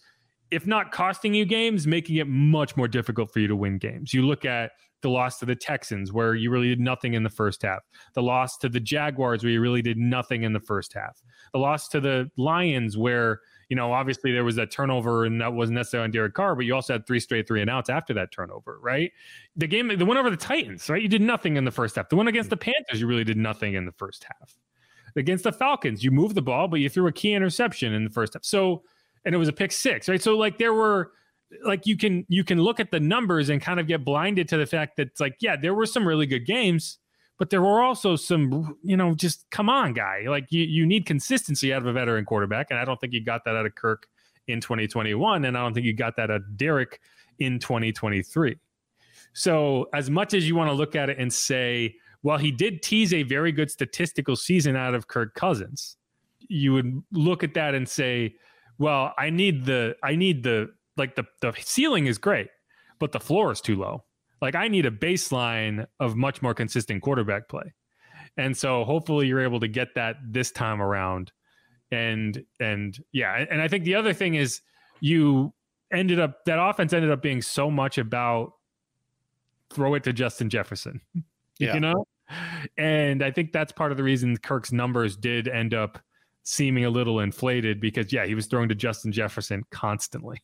if 0.52 0.66
not 0.66 0.92
costing 0.92 1.34
you 1.34 1.46
games, 1.46 1.86
making 1.86 2.16
it 2.18 2.28
much 2.28 2.78
more 2.78 2.88
difficult 2.88 3.32
for 3.32 3.40
you 3.40 3.48
to 3.48 3.56
win 3.56 3.78
games. 3.78 4.14
You 4.14 4.26
look 4.26 4.46
at 4.46 4.72
the 5.02 5.10
loss 5.10 5.40
to 5.40 5.46
the 5.46 5.56
Texans, 5.56 6.12
where 6.12 6.36
you 6.36 6.50
really 6.50 6.70
did 6.70 6.80
nothing 6.80 7.14
in 7.14 7.24
the 7.24 7.30
first 7.30 7.62
half, 7.62 7.84
the 8.14 8.22
loss 8.24 8.58
to 8.58 8.70
the 8.70 8.80
Jaguars, 8.80 9.44
where 9.44 9.52
you 9.52 9.62
really 9.62 9.82
did 9.82 9.98
nothing 9.98 10.44
in 10.44 10.54
the 10.54 10.60
first 10.60 10.94
half, 10.94 11.22
the 11.54 11.60
loss 11.60 11.88
to 11.90 12.00
the 12.00 12.30
Lions, 12.38 12.98
where 12.98 13.42
you 13.70 13.76
know, 13.76 13.92
obviously 13.92 14.32
there 14.32 14.44
was 14.44 14.56
that 14.56 14.72
turnover 14.72 15.26
and 15.26 15.42
that 15.42 15.52
wasn't 15.52 15.76
necessarily 15.76 16.06
on 16.06 16.12
Derek 16.12 16.34
Carr, 16.34 16.56
but 16.56 16.66
you 16.66 16.74
also 16.74 16.94
had 16.94 17.06
three 17.06 17.20
straight 17.20 17.48
three 17.48 17.62
and 17.62 17.70
outs 17.70 17.90
after 17.90 18.14
that 18.14 18.32
turnover, 18.32 18.80
right? 18.82 19.12
The 19.56 19.68
game, 19.68 19.90
the 19.98 20.06
one 20.06 20.18
over 20.18 20.30
the 20.30 20.38
Titans, 20.38 20.90
right? 20.90 21.02
You 21.02 21.10
did 21.10 21.22
nothing 21.22 21.58
in 21.58 21.66
the 21.66 21.72
first 21.72 21.96
half. 21.96 22.10
The 22.10 22.16
one 22.16 22.28
against 22.28 22.50
the 22.50 22.58
Panthers, 22.58 23.02
you 23.02 23.08
really 23.08 23.26
did 23.26 23.38
nothing 23.38 23.74
in 23.74 23.86
the 23.86 23.92
first 23.92 24.24
half. 24.24 24.58
Against 25.16 25.44
the 25.44 25.52
Falcons, 25.52 26.04
you 26.04 26.12
moved 26.12 26.36
the 26.36 26.42
ball, 26.42 26.68
but 26.68 26.80
you 26.80 26.90
threw 26.90 27.08
a 27.08 27.12
key 27.12 27.34
interception 27.34 27.94
in 27.94 28.04
the 28.04 28.10
first 28.10 28.36
half. 28.36 28.46
So, 28.46 28.84
and 29.26 29.36
it 29.36 29.38
was 29.38 29.50
a 29.50 29.54
pick 29.54 29.72
six, 29.72 30.08
right? 30.08 30.22
So, 30.22 30.38
like, 30.38 30.58
there 30.58 30.74
were, 30.74 31.12
like, 31.64 31.86
you 31.86 31.98
can 31.98 32.26
you 32.28 32.44
can 32.44 32.60
look 32.60 32.80
at 32.80 32.92
the 32.92 33.00
numbers 33.00 33.50
and 33.50 33.62
kind 33.62 33.80
of 33.80 33.88
get 33.88 34.04
blinded 34.04 34.48
to 34.50 34.58
the 34.58 34.66
fact 34.66 34.98
that 34.98 35.08
it's 35.08 35.20
like, 35.20 35.38
yeah, 35.40 35.56
there 35.56 35.74
were 35.74 35.86
some 35.86 36.08
really 36.08 36.26
good 36.26 36.46
games, 36.46 37.00
but 37.38 37.50
there 37.50 37.62
were 37.62 37.82
also 37.82 38.16
some, 38.16 38.78
you 38.84 38.98
know, 38.98 39.14
just 39.14 39.50
come 39.52 39.70
on, 39.70 39.94
guy. 39.94 40.24
Like 40.28 40.52
you, 40.52 40.64
you 40.64 40.86
need 40.86 41.06
consistency 41.06 41.74
out 41.74 41.82
of 41.82 41.88
a 41.88 41.94
veteran 41.94 42.26
quarterback. 42.26 42.68
And 42.70 42.80
I 42.80 42.86
don't 42.86 43.00
think 43.00 43.14
you 43.14 43.24
got 43.24 43.46
that 43.46 43.56
out 43.56 43.66
of 43.66 43.76
Kirk 43.76 44.08
in 44.48 44.60
2021. 44.60 45.46
And 45.46 45.58
I 45.58 45.62
don't 45.62 45.74
think 45.74 45.86
you 45.86 45.94
got 45.94 46.16
that 46.18 46.32
out 46.32 46.38
of 46.38 46.58
Derek 46.58 47.00
in 47.40 47.60
2023. 47.60 48.58
So 49.34 49.88
as 49.94 50.10
much 50.10 50.34
as 50.34 50.48
you 50.48 50.56
want 50.56 50.70
to 50.70 50.74
look 50.74 50.96
at 50.96 51.10
it 51.10 51.20
and 51.20 51.32
say, 51.32 51.96
well, 52.24 52.40
he 52.40 52.52
did 52.52 52.82
tease 52.82 53.14
a 53.14 53.24
very 53.24 53.52
good 53.52 53.70
statistical 53.70 54.36
season 54.36 54.76
out 54.76 54.96
of 54.96 55.08
Kirk 55.08 55.36
Cousins, 55.36 55.98
you 56.40 56.74
would 56.74 57.04
look 57.12 57.44
at 57.44 57.54
that 57.54 57.76
and 57.76 57.88
say, 57.88 58.36
well, 58.80 59.14
I 59.18 59.30
need 59.30 59.66
the, 59.66 59.96
I 60.04 60.16
need 60.16 60.44
the, 60.44 60.70
like 60.98 61.16
the, 61.16 61.26
the 61.42 61.54
ceiling 61.60 62.08
is 62.08 62.18
great, 62.18 62.48
but 63.00 63.12
the 63.12 63.20
floor 63.20 63.52
is 63.52 63.62
too 63.62 63.76
low. 63.76 64.04
Like 64.42 64.56
I 64.56 64.68
need 64.68 64.86
a 64.86 64.92
baseline 64.92 65.88
of 66.00 66.16
much 66.16 66.42
more 66.42 66.54
consistent 66.54 67.02
quarterback 67.02 67.48
play. 67.48 67.74
And 68.38 68.56
so 68.56 68.84
hopefully 68.84 69.28
you're 69.28 69.42
able 69.42 69.60
to 69.60 69.68
get 69.68 69.96
that 69.96 70.18
this 70.24 70.52
time 70.52 70.82
around. 70.82 71.32
And 71.92 72.44
and 72.60 72.98
yeah, 73.12 73.46
and 73.50 73.62
I 73.62 73.68
think 73.68 73.86
the 73.86 73.96
other 73.96 74.14
thing 74.14 74.36
is 74.36 74.62
you 75.00 75.54
ended 75.92 76.20
up 76.20 76.44
that 76.46 76.62
offense 76.62 76.94
ended 76.94 77.12
up 77.12 77.22
being 77.22 77.42
so 77.42 77.72
much 77.72 77.98
about 77.98 78.54
throw 79.70 79.94
it 79.96 80.04
to 80.04 80.14
Justin 80.14 80.50
Jefferson. 80.50 81.02
Yeah. 81.60 81.74
You 81.74 81.80
know? 81.80 82.06
And 82.78 83.24
I 83.24 83.32
think 83.32 83.52
that's 83.52 83.72
part 83.72 83.90
of 83.90 83.98
the 83.98 84.04
reason 84.04 84.38
Kirk's 84.38 84.72
numbers 84.72 85.18
did 85.18 85.48
end 85.48 85.74
up 85.74 85.98
seeming 86.44 86.86
a 86.86 86.90
little 86.92 87.20
inflated 87.20 87.82
because 87.82 88.14
yeah, 88.14 88.28
he 88.28 88.36
was 88.36 88.46
throwing 88.46 88.70
to 88.70 88.76
Justin 88.76 89.12
Jefferson 89.12 89.64
constantly. 89.72 90.40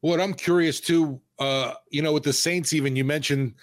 What 0.00 0.20
I'm 0.20 0.34
curious 0.34 0.80
too, 0.80 1.20
uh, 1.38 1.74
you 1.90 2.02
know, 2.02 2.12
with 2.12 2.24
the 2.24 2.32
Saints, 2.32 2.72
even 2.72 2.96
you 2.96 3.04
mentioned 3.04 3.54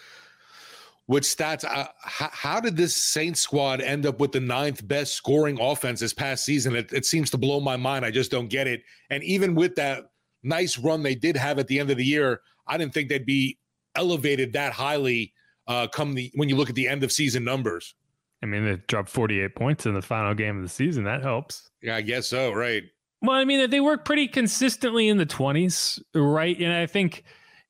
with 1.07 1.23
stats, 1.23 1.65
uh, 1.65 1.87
how, 2.01 2.29
how, 2.31 2.59
did 2.59 2.77
this 2.77 2.95
Saints 2.95 3.41
squad 3.41 3.81
end 3.81 4.05
up 4.05 4.19
with 4.19 4.31
the 4.31 4.39
ninth 4.39 4.87
best 4.87 5.15
scoring 5.15 5.59
offense 5.59 5.99
this 5.99 6.13
past 6.13 6.45
season? 6.45 6.75
It, 6.75 6.93
it 6.93 7.05
seems 7.05 7.29
to 7.31 7.37
blow 7.37 7.59
my 7.59 7.77
mind. 7.77 8.05
I 8.05 8.11
just 8.11 8.31
don't 8.31 8.47
get 8.47 8.67
it. 8.67 8.83
And 9.09 9.23
even 9.23 9.55
with 9.55 9.75
that 9.75 10.11
nice 10.43 10.77
run 10.77 11.03
they 11.03 11.15
did 11.15 11.35
have 11.35 11.59
at 11.59 11.67
the 11.67 11.79
end 11.79 11.89
of 11.89 11.97
the 11.97 12.05
year, 12.05 12.41
I 12.67 12.77
didn't 12.77 12.93
think 12.93 13.09
they'd 13.09 13.25
be 13.25 13.57
elevated 13.95 14.53
that 14.53 14.71
highly 14.71 15.33
uh, 15.67 15.87
come 15.87 16.13
the 16.13 16.31
when 16.35 16.47
you 16.47 16.55
look 16.55 16.69
at 16.69 16.75
the 16.75 16.87
end 16.87 17.03
of 17.03 17.11
season 17.11 17.43
numbers. 17.43 17.95
I 18.41 18.45
mean, 18.45 18.65
they 18.65 18.77
dropped 18.87 19.09
48 19.09 19.55
points 19.55 19.85
in 19.85 19.93
the 19.93 20.01
final 20.01 20.33
game 20.33 20.57
of 20.57 20.63
the 20.63 20.69
season. 20.69 21.03
That 21.03 21.21
helps. 21.21 21.69
Yeah, 21.81 21.95
I 21.95 22.01
guess 22.01 22.27
so. 22.27 22.51
Right. 22.51 22.83
Well, 23.21 23.35
I 23.35 23.43
mean, 23.43 23.69
they 23.69 23.81
work 23.81 24.05
pretty 24.05 24.27
consistently 24.27 25.09
in 25.09 25.17
the 25.17 25.25
20s, 25.25 26.01
right? 26.13 26.57
And 26.57 26.71
I 26.71 26.85
think, 26.85 27.23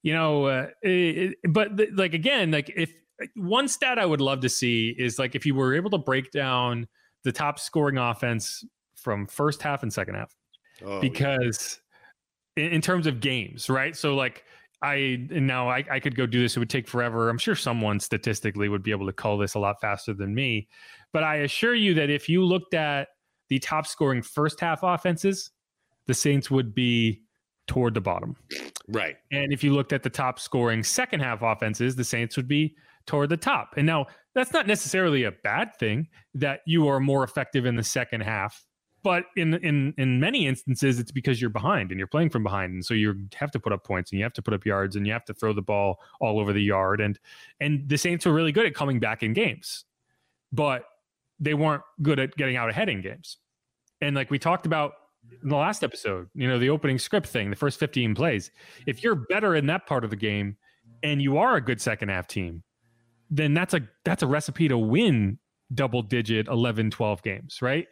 you 0.04 0.14
know, 0.14 0.46
uh, 0.46 0.68
it, 0.82 1.38
but 1.50 1.76
the, 1.76 1.88
like 1.94 2.14
again, 2.14 2.52
like 2.52 2.72
if 2.76 2.94
one 3.36 3.68
stat 3.68 3.98
I 3.98 4.06
would 4.06 4.22
love 4.22 4.42
to 4.42 4.50
see 4.50 4.96
is 4.98 5.18
like 5.18 5.36
if 5.36 5.46
you 5.46 5.56
were 5.56 5.74
able 5.76 5.90
to 5.92 5.98
break 5.98 6.32
down 6.32 6.88
the 7.24 7.32
top 7.32 7.60
scoring 7.60 7.98
offense 7.98 8.64
from 8.96 9.28
first 9.28 9.62
half 9.62 9.82
and 9.82 9.92
second 9.92 10.16
half, 10.16 10.36
oh, 10.86 11.02
because 11.02 11.80
yeah. 12.56 12.66
in, 12.66 12.74
in, 12.74 12.82
terms 12.82 13.08
of 13.08 13.20
games, 13.20 13.70
right? 13.70 13.96
So 13.96 14.16
like 14.16 14.46
I 14.84 15.28
now 15.30 15.68
I, 15.68 15.84
I 15.92 16.00
could 16.00 16.16
go 16.16 16.26
do 16.26 16.42
this; 16.42 16.56
it 16.56 16.60
would 16.60 16.70
take 16.70 16.88
forever. 16.88 17.30
I'm 17.30 17.38
sure 17.38 17.56
someone 17.56 18.00
statistically 18.00 18.70
would 18.70 18.84
be 18.84 18.92
able 18.92 19.08
to 19.08 19.14
call 19.14 19.38
this 19.38 19.56
a 19.56 19.60
lot 19.60 19.82
faster 19.82 20.14
than 20.14 20.34
me, 20.34 20.70
but 21.12 21.24
I 21.24 21.38
assure 21.38 21.76
you 21.76 21.96
that 21.96 22.10
if 22.10 22.30
you 22.30 22.46
looked 22.46 22.74
at 22.74 23.10
the 23.50 23.60
top 23.60 23.88
scoring 23.88 24.22
first 24.22 24.60
half 24.60 24.80
offenses, 24.84 25.52
the 26.08 26.14
Saints 26.14 26.50
would 26.50 26.74
be 26.74 27.22
toward 27.68 27.94
the 27.94 28.02
bottom. 28.02 28.36
Right. 28.88 29.16
And 29.32 29.54
if 29.54 29.64
you 29.64 29.74
looked 29.74 29.94
at 29.94 30.04
the 30.04 30.10
top 30.10 30.40
scoring 30.40 30.84
second 30.84 31.20
half 31.20 31.42
offenses, 31.42 31.96
the 31.96 32.04
Saints 32.04 32.36
would 32.36 32.48
be 32.48 32.76
toward 33.06 33.30
the 33.30 33.38
top. 33.38 33.76
And 33.78 33.86
now 33.86 34.08
that's 34.34 34.54
not 34.54 34.68
necessarily 34.68 35.24
a 35.24 35.32
bad 35.32 35.76
thing 35.80 36.08
that 36.34 36.62
you 36.66 36.88
are 36.88 37.00
more 37.00 37.24
effective 37.24 37.66
in 37.66 37.76
the 37.76 37.84
second 37.84 38.22
half. 38.22 38.66
But 39.02 39.26
in 39.38 39.54
in 39.54 39.94
in 39.98 40.20
many 40.20 40.46
instances, 40.46 41.00
it's 41.00 41.12
because 41.12 41.40
you're 41.40 41.50
behind 41.50 41.92
and 41.92 41.98
you're 41.98 42.08
playing 42.08 42.32
from 42.32 42.44
behind, 42.44 42.74
and 42.74 42.84
so 42.84 42.94
you 42.94 43.16
have 43.34 43.50
to 43.52 43.60
put 43.60 43.72
up 43.72 43.86
points 43.86 44.12
and 44.12 44.20
you 44.20 44.26
have 44.26 44.34
to 44.34 44.42
put 44.42 44.54
up 44.54 44.66
yards 44.66 44.98
and 44.98 45.08
you 45.08 45.14
have 45.14 45.24
to 45.26 45.34
throw 45.34 45.54
the 45.54 45.62
ball 45.62 46.00
all 46.20 46.38
over 46.38 46.52
the 46.52 46.62
yard. 46.62 47.00
And 47.00 47.18
and 47.62 47.88
the 47.88 47.98
Saints 47.98 48.26
were 48.26 48.34
really 48.34 48.52
good 48.52 48.66
at 48.66 48.76
coming 48.76 49.00
back 49.00 49.24
in 49.24 49.32
games, 49.32 49.86
but 50.52 50.84
they 51.40 51.54
weren't 51.54 51.84
good 52.02 52.20
at 52.20 52.36
getting 52.36 52.56
out 52.56 52.70
ahead 52.70 52.90
in 52.90 53.02
games. 53.02 53.38
And 54.02 54.16
like 54.16 54.30
we 54.30 54.40
talked 54.40 54.66
about 54.66 54.94
in 55.42 55.50
the 55.50 55.56
last 55.56 55.84
episode, 55.84 56.28
you 56.34 56.48
know, 56.48 56.60
the 56.60 56.70
opening 56.70 56.98
script 56.98 57.28
thing, 57.28 57.50
the 57.50 57.56
first 57.56 57.80
15 57.80 58.16
plays, 58.16 58.52
if 58.86 59.04
you're 59.04 59.16
better 59.16 59.56
in 59.56 59.68
that 59.68 59.86
part 59.86 60.04
of 60.04 60.10
the 60.10 60.16
game 60.16 60.58
and 61.04 61.22
you 61.22 61.38
are 61.38 61.56
a 61.56 61.62
good 61.62 61.82
second 61.82 62.10
half 62.10 62.28
team, 62.28 62.64
then 63.30 63.54
that's 63.54 63.74
a 63.74 63.82
that's 64.06 64.24
a 64.24 64.28
recipe 64.28 64.68
to 64.68 64.78
win 64.78 65.38
double 65.74 66.02
digit 66.02 66.48
11 66.48 66.92
12 66.92 67.22
games, 67.22 67.62
right? 67.62 67.88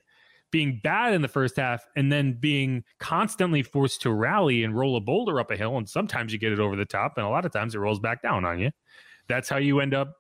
Being 0.50 0.80
bad 0.84 1.14
in 1.14 1.22
the 1.22 1.28
first 1.28 1.58
half 1.58 1.86
and 1.96 2.12
then 2.12 2.38
being 2.40 2.84
constantly 3.00 3.62
forced 3.62 4.02
to 4.04 4.12
rally 4.12 4.64
and 4.64 4.76
roll 4.76 4.96
a 4.96 5.02
boulder 5.02 5.40
up 5.40 5.52
a 5.52 5.58
hill 5.58 5.78
and 5.78 5.88
sometimes 5.88 6.32
you 6.32 6.40
get 6.40 6.54
it 6.54 6.60
over 6.60 6.76
the 6.76 6.86
top 6.86 7.18
and 7.18 7.26
a 7.26 7.30
lot 7.30 7.46
of 7.46 7.52
times 7.52 7.76
it 7.76 7.80
rolls 7.80 8.00
back 8.00 8.22
down 8.22 8.46
on 8.46 8.60
you. 8.60 8.72
That's 9.28 9.50
how 9.50 9.58
you 9.58 9.82
end 9.82 9.94
up 9.94 10.14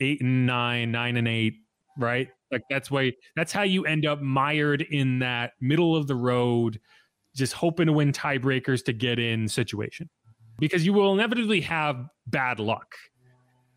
8 0.00 0.22
and 0.22 0.46
9, 0.46 0.90
9 0.90 1.16
and 1.18 1.28
8, 1.28 1.54
right? 1.98 2.28
Like 2.54 2.62
that's 2.70 2.90
why 2.90 3.12
that's 3.34 3.52
how 3.52 3.62
you 3.62 3.84
end 3.84 4.06
up 4.06 4.22
mired 4.22 4.82
in 4.82 5.18
that 5.18 5.52
middle 5.60 5.96
of 5.96 6.06
the 6.06 6.14
road, 6.14 6.80
just 7.34 7.52
hoping 7.52 7.86
to 7.86 7.92
win 7.92 8.12
tiebreakers 8.12 8.84
to 8.84 8.92
get 8.92 9.18
in 9.18 9.48
situation. 9.48 10.08
Because 10.60 10.86
you 10.86 10.92
will 10.92 11.12
inevitably 11.12 11.60
have 11.62 12.06
bad 12.28 12.60
luck. 12.60 12.94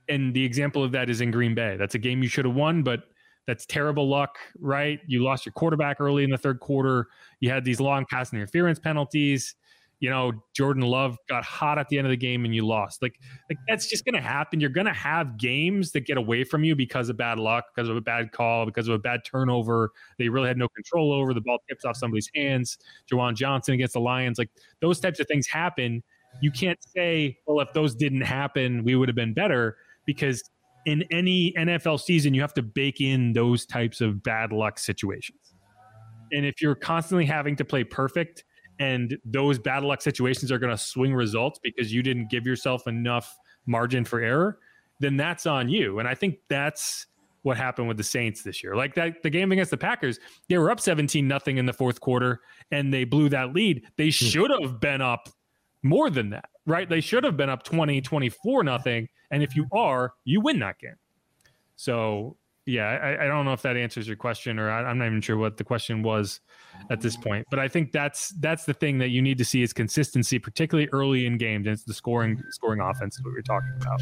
And 0.07 0.31
the 0.33 0.45
example 0.45 0.83
of 0.83 0.91
that 0.91 1.09
is 1.09 1.21
in 1.21 1.31
Green 1.31 1.55
Bay. 1.55 1.75
That's 1.75 1.95
a 1.95 1.99
game 1.99 2.21
you 2.21 2.29
should 2.29 2.45
have 2.45 2.53
won, 2.53 2.83
but 2.83 3.05
that's 3.47 3.65
terrible 3.65 4.07
luck, 4.07 4.37
right? 4.59 4.99
You 5.07 5.23
lost 5.23 5.45
your 5.45 5.53
quarterback 5.53 5.99
early 5.99 6.23
in 6.23 6.29
the 6.29 6.37
third 6.37 6.59
quarter. 6.59 7.07
You 7.39 7.49
had 7.49 7.65
these 7.65 7.79
long 7.79 8.05
pass 8.09 8.31
interference 8.31 8.77
penalties 8.77 9.55
you 9.99 10.09
know, 10.09 10.31
Jordan 10.55 10.83
Love 10.83 11.17
got 11.27 11.43
hot 11.43 11.79
at 11.79 11.89
the 11.89 11.97
end 11.97 12.05
of 12.05 12.11
the 12.11 12.17
game 12.17 12.45
and 12.45 12.53
you 12.53 12.65
lost. 12.65 13.01
Like, 13.01 13.19
like 13.49 13.57
that's 13.67 13.87
just 13.87 14.05
going 14.05 14.13
to 14.13 14.21
happen. 14.21 14.59
You're 14.59 14.69
going 14.69 14.85
to 14.85 14.93
have 14.93 15.37
games 15.37 15.91
that 15.93 16.01
get 16.01 16.17
away 16.17 16.43
from 16.43 16.63
you 16.63 16.75
because 16.75 17.09
of 17.09 17.17
bad 17.17 17.39
luck, 17.39 17.65
because 17.75 17.89
of 17.89 17.97
a 17.97 18.01
bad 18.01 18.31
call, 18.31 18.65
because 18.65 18.87
of 18.87 18.93
a 18.93 18.99
bad 18.99 19.21
turnover. 19.25 19.91
They 20.19 20.29
really 20.29 20.47
had 20.47 20.57
no 20.57 20.67
control 20.69 21.11
over. 21.11 21.33
The 21.33 21.41
ball 21.41 21.59
tips 21.67 21.83
off 21.83 21.97
somebody's 21.97 22.29
hands. 22.35 22.77
Juwan 23.11 23.35
Johnson 23.35 23.73
against 23.73 23.93
the 23.93 23.99
Lions, 23.99 24.37
like 24.37 24.51
those 24.81 24.99
types 24.99 25.19
of 25.19 25.27
things 25.27 25.47
happen. 25.47 26.03
You 26.41 26.51
can't 26.51 26.79
say, 26.83 27.37
well, 27.47 27.59
if 27.61 27.73
those 27.73 27.95
didn't 27.95 28.21
happen, 28.21 28.83
we 28.83 28.95
would 28.95 29.09
have 29.09 29.15
been 29.15 29.33
better 29.33 29.77
because 30.05 30.43
in 30.85 31.03
any 31.09 31.53
NFL 31.57 31.99
season, 31.99 32.35
you 32.35 32.41
have 32.41 32.53
to 32.53 32.61
bake 32.61 33.01
in 33.01 33.33
those 33.33 33.65
types 33.65 33.99
of 33.99 34.21
bad 34.21 34.51
luck 34.51 34.77
situations. 34.77 35.53
And 36.31 36.45
if 36.45 36.61
you're 36.61 36.75
constantly 36.75 37.25
having 37.25 37.55
to 37.55 37.65
play 37.65 37.83
perfect 37.83 38.43
and 38.79 39.17
those 39.25 39.59
bad 39.59 39.83
luck 39.83 40.01
situations 40.01 40.51
are 40.51 40.59
going 40.59 40.75
to 40.75 40.77
swing 40.77 41.13
results 41.13 41.59
because 41.61 41.93
you 41.93 42.03
didn't 42.03 42.29
give 42.29 42.45
yourself 42.45 42.87
enough 42.87 43.37
margin 43.65 44.05
for 44.05 44.19
error, 44.19 44.59
then 44.99 45.17
that's 45.17 45.45
on 45.45 45.69
you. 45.69 45.99
And 45.99 46.07
I 46.07 46.15
think 46.15 46.39
that's 46.47 47.07
what 47.43 47.57
happened 47.57 47.87
with 47.87 47.97
the 47.97 48.03
Saints 48.03 48.43
this 48.43 48.63
year. 48.63 48.75
Like 48.75 48.95
that 48.95 49.23
the 49.23 49.29
game 49.29 49.51
against 49.51 49.71
the 49.71 49.77
Packers, 49.77 50.19
they 50.49 50.57
were 50.57 50.69
up 50.69 50.79
17 50.79 51.27
nothing 51.27 51.57
in 51.57 51.65
the 51.65 51.73
fourth 51.73 51.99
quarter 52.01 52.41
and 52.71 52.93
they 52.93 53.03
blew 53.03 53.29
that 53.29 53.53
lead. 53.53 53.83
They 53.97 54.07
hmm. 54.07 54.09
should 54.09 54.51
have 54.51 54.79
been 54.79 55.01
up 55.01 55.29
more 55.83 56.09
than 56.09 56.29
that, 56.31 56.49
right? 56.65 56.89
They 56.89 57.01
should 57.01 57.23
have 57.23 57.37
been 57.37 57.49
up 57.49 57.63
20, 57.63 58.01
24 58.01 58.63
nothing. 58.63 59.07
And 59.31 59.43
if 59.43 59.55
you 59.55 59.67
are, 59.71 60.13
you 60.25 60.41
win 60.41 60.59
that 60.59 60.79
game. 60.79 60.95
So 61.75 62.37
yeah, 62.67 62.83
I, 62.83 63.23
I, 63.23 63.27
don't 63.27 63.45
know 63.45 63.53
if 63.53 63.61
that 63.61 63.77
answers 63.77 64.07
your 64.07 64.17
question, 64.17 64.59
or 64.59 64.69
I, 64.69 64.91
am 64.91 64.97
not 64.97 65.07
even 65.07 65.21
sure 65.21 65.37
what 65.37 65.55
the 65.55 65.63
question 65.63 66.03
was 66.03 66.41
at 66.89 66.99
this 66.99 67.15
point. 67.15 67.47
But 67.49 67.59
I 67.59 67.69
think 67.69 67.93
that's 67.93 68.29
that's 68.39 68.65
the 68.65 68.73
thing 68.73 68.97
that 68.97 69.07
you 69.07 69.21
need 69.21 69.37
to 69.37 69.45
see 69.45 69.61
is 69.61 69.71
consistency, 69.71 70.37
particularly 70.37 70.89
early 70.91 71.25
in 71.25 71.37
games. 71.37 71.65
And 71.65 71.73
it's 71.73 71.85
the 71.85 71.93
scoring 71.93 72.43
scoring 72.49 72.81
offense 72.81 73.17
what 73.23 73.33
we're 73.33 73.41
talking 73.41 73.71
about. 73.79 73.99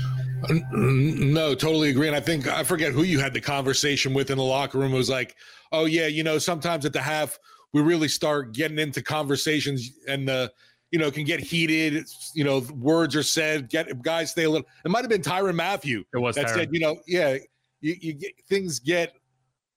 Mm-hmm. 0.49 1.31
No, 1.31 1.53
totally 1.53 1.89
agree. 1.89 2.07
And 2.07 2.15
I 2.15 2.19
think 2.19 2.47
I 2.47 2.63
forget 2.63 2.91
who 2.91 3.03
you 3.03 3.19
had 3.19 3.35
the 3.35 3.41
conversation 3.41 4.15
with 4.15 4.31
in 4.31 4.37
the 4.37 4.43
locker 4.43 4.79
room. 4.79 4.93
It 4.93 4.97
was 4.97 5.11
like, 5.11 5.35
oh 5.71 5.85
yeah, 5.85 6.07
you 6.07 6.23
know, 6.23 6.39
sometimes 6.39 6.85
at 6.85 6.93
the 6.93 7.01
half 7.01 7.37
we 7.71 7.83
really 7.83 8.07
start 8.07 8.53
getting 8.53 8.79
into 8.79 9.03
conversations 9.03 9.91
and 10.07 10.27
the 10.27 10.51
you 10.91 10.99
know, 10.99 11.11
can 11.11 11.25
get 11.25 11.39
heated. 11.41 12.07
You 12.33 12.45
know, 12.45 12.59
words 12.73 13.15
are 13.15 13.23
said. 13.23 13.69
Get 13.69 14.01
guys 14.01 14.31
stay 14.31 14.45
a 14.45 14.49
little. 14.49 14.67
It 14.85 14.89
might 14.89 15.01
have 15.01 15.09
been 15.09 15.21
Tyrann 15.21 15.55
Mathieu. 15.55 16.03
It 16.13 16.19
was 16.19 16.35
that 16.35 16.45
Tyrann. 16.45 16.53
said, 16.53 16.69
you 16.71 16.79
know, 16.79 16.97
yeah, 17.05 17.37
you, 17.85 17.95
you 18.01 18.13
get 18.13 18.31
things 18.49 18.79
get, 18.79 19.13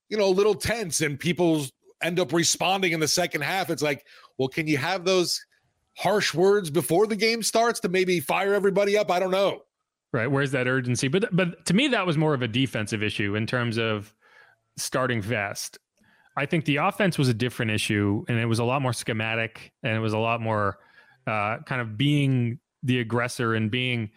you 0.08 0.16
know, 0.16 0.26
a 0.26 0.32
little 0.32 0.54
tense, 0.54 1.02
and 1.02 1.20
people 1.20 1.66
end 2.02 2.18
up 2.18 2.32
responding 2.32 2.92
in 2.92 3.00
the 3.00 3.08
second 3.08 3.42
half. 3.42 3.68
It's 3.70 3.82
like, 3.82 4.06
well, 4.38 4.48
can 4.48 4.66
you 4.66 4.78
have 4.78 5.04
those 5.04 5.44
harsh 5.96 6.32
words 6.32 6.70
before 6.70 7.06
the 7.06 7.16
game 7.16 7.42
starts 7.42 7.80
to 7.80 7.88
maybe 7.88 8.20
fire 8.20 8.54
everybody 8.54 8.96
up? 8.96 9.10
I 9.10 9.18
don't 9.18 9.30
know. 9.30 9.60
Right. 10.12 10.26
Where's 10.26 10.52
that 10.52 10.66
urgency? 10.66 11.08
But 11.08 11.28
but 11.36 11.66
to 11.66 11.74
me, 11.74 11.88
that 11.88 12.06
was 12.06 12.16
more 12.16 12.32
of 12.32 12.40
a 12.40 12.48
defensive 12.48 13.02
issue 13.02 13.34
in 13.34 13.46
terms 13.46 13.78
of 13.78 14.14
starting 14.78 15.20
fast. 15.20 15.78
I 16.34 16.46
think 16.46 16.64
the 16.64 16.76
offense 16.76 17.18
was 17.18 17.28
a 17.28 17.34
different 17.34 17.72
issue, 17.72 18.24
and 18.28 18.38
it 18.38 18.46
was 18.46 18.60
a 18.60 18.64
lot 18.64 18.80
more 18.80 18.92
schematic, 18.94 19.72
and 19.82 19.94
it 19.94 19.98
was 19.98 20.14
a 20.14 20.18
lot 20.18 20.40
more 20.40 20.78
uh, 21.26 21.58
kind 21.66 21.82
of 21.82 21.98
being 21.98 22.58
the 22.84 23.00
aggressor 23.00 23.54
and 23.54 23.70
being 23.70 24.10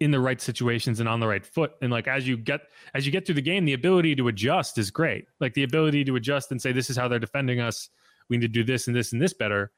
in 0.00 0.10
the 0.10 0.18
right 0.18 0.40
situations 0.40 0.98
and 0.98 1.08
on 1.08 1.20
the 1.20 1.26
right 1.26 1.44
foot. 1.44 1.72
And 1.82 1.92
like 1.92 2.08
as 2.08 2.26
you 2.26 2.36
get 2.36 2.62
as 2.94 3.06
you 3.06 3.12
get 3.12 3.26
through 3.26 3.36
the 3.36 3.42
game, 3.42 3.64
the 3.64 3.74
ability 3.74 4.16
to 4.16 4.28
adjust 4.28 4.78
is 4.78 4.90
great. 4.90 5.26
Like 5.40 5.54
the 5.54 5.62
ability 5.62 6.04
to 6.04 6.16
adjust 6.16 6.50
and 6.50 6.60
say, 6.60 6.72
"This 6.72 6.90
is 6.90 6.96
how 6.96 7.06
they're 7.06 7.18
defending 7.18 7.60
us. 7.60 7.90
We 8.28 8.38
need 8.38 8.46
to 8.46 8.48
do 8.48 8.64
this 8.64 8.86
and 8.86 8.96
this 8.96 9.12
and 9.12 9.20
this 9.20 9.34
better." 9.34 9.70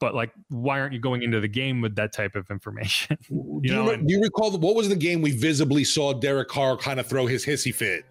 But 0.00 0.14
like, 0.14 0.32
why 0.48 0.80
aren't 0.80 0.94
you 0.94 0.98
going 0.98 1.22
into 1.22 1.40
the 1.40 1.48
game 1.48 1.82
with 1.82 1.94
that 1.96 2.14
type 2.14 2.34
of 2.34 2.50
information? 2.50 3.18
do, 3.28 3.60
you 3.62 3.74
know, 3.74 3.88
re- 3.88 3.94
and- 3.94 4.08
do 4.08 4.14
you 4.14 4.22
recall 4.22 4.50
what 4.56 4.74
was 4.74 4.88
the 4.88 4.96
game 4.96 5.20
we 5.20 5.32
visibly 5.32 5.84
saw 5.84 6.14
Derek 6.14 6.48
Carr 6.48 6.76
kind 6.78 6.98
of 6.98 7.06
throw 7.06 7.26
his 7.26 7.44
hissy 7.44 7.74
fit? 7.74 8.06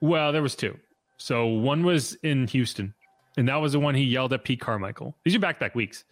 Well, 0.00 0.32
there 0.32 0.42
was 0.42 0.54
two. 0.54 0.76
So 1.18 1.46
one 1.46 1.82
was 1.84 2.14
in 2.22 2.46
Houston, 2.46 2.94
and 3.36 3.46
that 3.48 3.56
was 3.56 3.72
the 3.72 3.80
one 3.80 3.94
he 3.94 4.04
yelled 4.04 4.32
at 4.32 4.44
Pete 4.44 4.60
Carmichael. 4.60 5.16
These 5.24 5.34
are 5.34 5.40
back-to-back 5.40 5.74
weeks. 5.74 6.04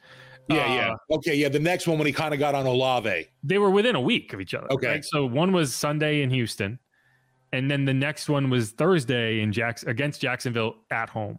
Yeah, 0.49 0.57
Uh, 0.65 0.75
yeah. 0.75 0.95
Okay, 1.17 1.35
yeah. 1.35 1.49
The 1.49 1.59
next 1.61 1.87
one 1.87 1.99
when 1.99 2.07
he 2.07 2.13
kind 2.13 2.33
of 2.33 2.41
got 2.41 2.55
on 2.55 2.67
Olave. 2.67 3.27
They 3.43 3.59
were 3.59 3.71
within 3.71 3.97
a 3.97 4.01
week 4.01 4.33
of 4.33 4.41
each 4.41 4.55
other. 4.55 4.71
Okay. 4.73 4.87
right? 4.89 5.05
So 5.05 5.25
one 5.27 5.53
was 5.53 5.75
Sunday 5.75 6.23
in 6.23 6.31
Houston, 6.31 6.79
and 7.53 7.71
then 7.71 7.85
the 7.85 7.95
next 7.95 8.29
one 8.29 8.51
was 8.51 8.71
Thursday 8.73 9.41
in 9.41 9.53
Jacks 9.53 9.83
against 9.85 10.21
Jacksonville 10.21 10.77
at 10.91 11.09
home. 11.09 11.39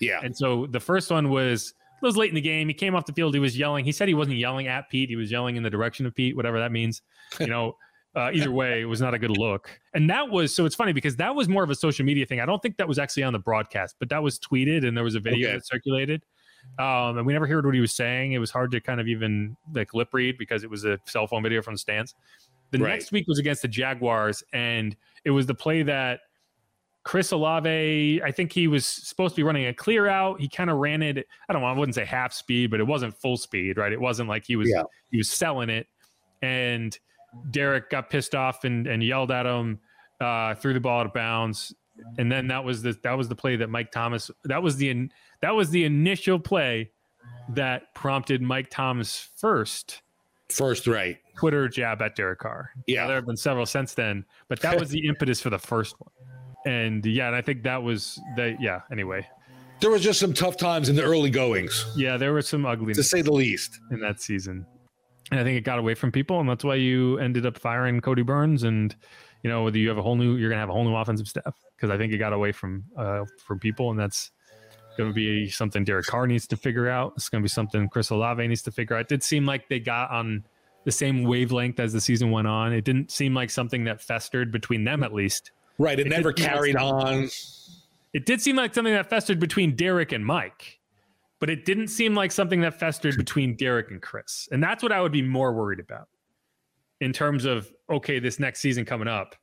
Yeah. 0.00 0.20
And 0.22 0.36
so 0.36 0.66
the 0.66 0.80
first 0.80 1.10
one 1.10 1.28
was 1.30 1.74
it 2.02 2.04
was 2.06 2.16
late 2.16 2.30
in 2.30 2.34
the 2.34 2.40
game. 2.40 2.66
He 2.68 2.74
came 2.74 2.94
off 2.94 3.04
the 3.04 3.12
field. 3.12 3.34
He 3.34 3.40
was 3.40 3.58
yelling. 3.58 3.84
He 3.84 3.92
said 3.92 4.08
he 4.08 4.14
wasn't 4.14 4.38
yelling 4.38 4.66
at 4.66 4.88
Pete. 4.88 5.10
He 5.10 5.16
was 5.16 5.30
yelling 5.30 5.56
in 5.56 5.62
the 5.62 5.68
direction 5.70 6.06
of 6.06 6.14
Pete, 6.14 6.34
whatever 6.34 6.58
that 6.58 6.72
means. 6.72 7.02
You 7.38 7.46
know, 7.48 7.76
uh, 8.16 8.30
either 8.32 8.50
way, 8.50 8.80
it 8.80 8.86
was 8.86 9.00
not 9.02 9.12
a 9.12 9.18
good 9.18 9.36
look. 9.36 9.70
And 9.94 10.08
that 10.08 10.30
was 10.30 10.54
so 10.54 10.64
it's 10.64 10.74
funny 10.74 10.92
because 10.94 11.16
that 11.16 11.34
was 11.34 11.48
more 11.48 11.62
of 11.62 11.68
a 11.70 11.74
social 11.74 12.04
media 12.06 12.24
thing. 12.26 12.40
I 12.40 12.46
don't 12.46 12.60
think 12.62 12.78
that 12.78 12.88
was 12.88 12.98
actually 12.98 13.22
on 13.24 13.32
the 13.34 13.38
broadcast, 13.38 13.96
but 14.00 14.08
that 14.08 14.22
was 14.22 14.38
tweeted 14.38 14.86
and 14.88 14.96
there 14.96 15.04
was 15.04 15.14
a 15.14 15.20
video 15.20 15.48
Okay. 15.48 15.56
that 15.58 15.66
circulated. 15.66 16.24
Um, 16.78 17.18
and 17.18 17.26
we 17.26 17.32
never 17.32 17.46
heard 17.46 17.64
what 17.66 17.74
he 17.74 17.80
was 17.80 17.92
saying. 17.92 18.32
It 18.32 18.38
was 18.38 18.50
hard 18.50 18.70
to 18.72 18.80
kind 18.80 19.00
of 19.00 19.08
even 19.08 19.56
like 19.74 19.92
lip 19.94 20.08
read 20.12 20.38
because 20.38 20.64
it 20.64 20.70
was 20.70 20.84
a 20.84 20.98
cell 21.06 21.26
phone 21.26 21.42
video 21.42 21.62
from 21.62 21.74
the 21.74 21.78
stands. 21.78 22.14
The 22.70 22.78
Right. 22.78 22.90
next 22.90 23.12
week 23.12 23.26
was 23.26 23.38
against 23.38 23.62
the 23.62 23.68
Jaguars, 23.68 24.42
and 24.52 24.96
it 25.24 25.30
was 25.30 25.46
the 25.46 25.54
play 25.54 25.82
that 25.82 26.20
Chris 27.02 27.32
Olave, 27.32 28.22
I 28.22 28.30
think 28.30 28.52
he 28.52 28.68
was 28.68 28.84
supposed 28.86 29.34
to 29.34 29.40
be 29.40 29.42
running 29.42 29.66
a 29.66 29.74
clear 29.74 30.06
out. 30.06 30.40
He 30.40 30.48
kind 30.48 30.68
of 30.70 30.76
ran 30.76 31.02
it. 31.02 31.26
I 31.48 31.52
don't 31.52 31.62
know. 31.62 31.68
I 31.68 31.72
wouldn't 31.72 31.94
say 31.94 32.04
half 32.04 32.32
speed, 32.32 32.70
but 32.70 32.78
it 32.78 32.86
wasn't 32.86 33.16
full 33.16 33.36
speed, 33.38 33.78
right? 33.78 33.90
It 33.92 34.00
wasn't 34.00 34.28
like 34.28 34.44
he 34.44 34.54
was 34.56 34.68
Yeah. 34.68 34.82
he 35.10 35.16
was 35.16 35.30
selling 35.30 35.70
it. 35.70 35.86
And 36.42 36.96
Derek 37.50 37.90
got 37.90 38.10
pissed 38.10 38.34
off 38.34 38.64
and, 38.64 38.86
and 38.86 39.02
yelled 39.02 39.30
at 39.30 39.46
him, 39.46 39.80
uh, 40.20 40.54
threw 40.56 40.74
the 40.74 40.80
ball 40.80 41.00
out 41.00 41.06
of 41.06 41.12
bounds. 41.14 41.74
And 42.18 42.30
then 42.30 42.48
that 42.48 42.64
was 42.64 42.82
the 42.82 42.96
that 43.02 43.12
was 43.16 43.28
the 43.28 43.34
play 43.36 43.56
that 43.56 43.68
Mike 43.70 43.90
Thomas 43.92 44.30
that 44.44 44.62
was 44.62 44.76
the 44.76 44.90
in- 44.90 45.12
that 45.42 45.54
was 45.54 45.70
the 45.70 45.84
initial 45.84 46.38
play 46.38 46.90
that 47.50 47.94
prompted 47.94 48.42
Mike 48.42 48.68
Thomas 48.70 49.28
first 49.36 50.02
First, 50.50 50.86
right. 50.86 51.16
Twitter 51.36 51.68
jab 51.68 52.02
at 52.02 52.16
Derek 52.16 52.40
Carr. 52.40 52.70
Yeah. 52.86 53.02
Now, 53.02 53.06
there 53.06 53.16
have 53.16 53.26
been 53.26 53.36
several 53.36 53.66
since 53.66 53.94
then, 53.94 54.24
but 54.48 54.60
that 54.60 54.78
was 54.78 54.90
the 54.90 55.06
impetus 55.08 55.40
for 55.40 55.50
the 55.50 55.58
first 55.58 55.94
one. 56.00 56.10
And 56.66 57.06
yeah, 57.06 57.28
and 57.28 57.36
I 57.36 57.40
think 57.40 57.62
that 57.62 57.82
was 57.82 58.20
the 58.36 58.56
yeah. 58.60 58.80
Anyway, 58.92 59.26
There 59.80 59.90
was 59.90 60.02
just 60.02 60.20
some 60.20 60.34
tough 60.34 60.56
times 60.56 60.88
in 60.88 60.96
the 60.96 61.02
early 61.02 61.30
goings, 61.30 61.86
yeah, 61.96 62.16
there 62.16 62.32
were 62.32 62.42
some 62.42 62.66
ugly 62.66 62.92
to 62.94 63.02
say 63.02 63.22
the 63.22 63.32
least. 63.32 63.78
in 63.92 64.00
that 64.00 64.20
season, 64.20 64.66
and 65.30 65.40
I 65.40 65.44
think 65.44 65.56
it 65.56 65.62
got 65.62 65.78
away 65.78 65.94
from 65.94 66.12
people, 66.12 66.38
and 66.40 66.48
that's 66.48 66.64
why 66.64 66.74
you 66.74 67.16
ended 67.18 67.46
up 67.46 67.56
firing 67.56 68.00
Cody 68.00 68.22
Burns, 68.22 68.64
and 68.64 68.94
you 69.42 69.50
know 69.50 69.64
whether 69.64 69.78
you 69.78 69.88
have 69.88 69.98
a 69.98 70.02
whole 70.02 70.16
new, 70.16 70.36
you're 70.36 70.50
gonna 70.50 70.60
have 70.60 70.70
a 70.70 70.72
whole 70.72 70.84
new 70.84 70.94
offensive 70.94 71.28
staff 71.28 71.54
because 71.76 71.90
I 71.90 71.96
think 71.96 72.12
it 72.12 72.18
got 72.18 72.32
away 72.32 72.52
from 72.52 72.84
uh 72.96 73.24
from 73.38 73.58
people, 73.58 73.90
and 73.90 73.98
that's 73.98 74.30
going 74.96 75.10
to 75.10 75.14
be 75.14 75.48
something 75.48 75.84
Derek 75.84 76.06
Carr 76.06 76.26
needs 76.26 76.46
to 76.48 76.56
figure 76.56 76.88
out. 76.88 77.14
It's 77.16 77.28
going 77.28 77.42
to 77.42 77.44
be 77.44 77.48
something 77.48 77.88
Chris 77.88 78.10
Olave 78.10 78.46
needs 78.46 78.62
to 78.62 78.70
figure 78.70 78.96
out. 78.96 79.02
It 79.02 79.08
did 79.08 79.22
seem 79.22 79.46
like 79.46 79.68
they 79.68 79.80
got 79.80 80.10
on 80.10 80.44
the 80.84 80.92
same 80.92 81.24
wavelength 81.24 81.80
as 81.80 81.92
the 81.92 82.00
season 82.00 82.30
went 82.30 82.46
on. 82.46 82.72
It 82.72 82.84
didn't 82.84 83.10
seem 83.10 83.34
like 83.34 83.50
something 83.50 83.84
that 83.84 84.00
festered 84.00 84.52
between 84.52 84.84
them, 84.84 85.02
at 85.02 85.12
least. 85.12 85.52
Right. 85.78 85.98
It, 85.98 86.06
It 86.06 86.10
never 86.10 86.32
carried 86.32 86.76
on. 86.76 87.28
It 88.12 88.26
did 88.26 88.40
seem 88.40 88.56
like 88.56 88.74
something 88.74 88.92
that 88.92 89.08
festered 89.08 89.38
between 89.38 89.76
Derek 89.76 90.12
and 90.12 90.24
Mike, 90.26 90.80
but 91.38 91.48
it 91.48 91.64
didn't 91.64 91.88
seem 91.88 92.14
like 92.14 92.32
something 92.32 92.60
that 92.62 92.78
festered 92.78 93.16
between 93.16 93.56
Derek 93.56 93.90
and 93.90 94.02
Chris. 94.02 94.48
And 94.50 94.62
that's 94.62 94.82
what 94.82 94.92
I 94.92 95.00
would 95.00 95.12
be 95.12 95.22
more 95.22 95.52
worried 95.52 95.80
about 95.80 96.08
in 97.00 97.12
terms 97.12 97.44
of 97.44 97.70
okay, 97.90 98.18
this 98.18 98.38
next 98.38 98.60
season 98.60 98.84
coming 98.84 99.08
up. 99.08 99.34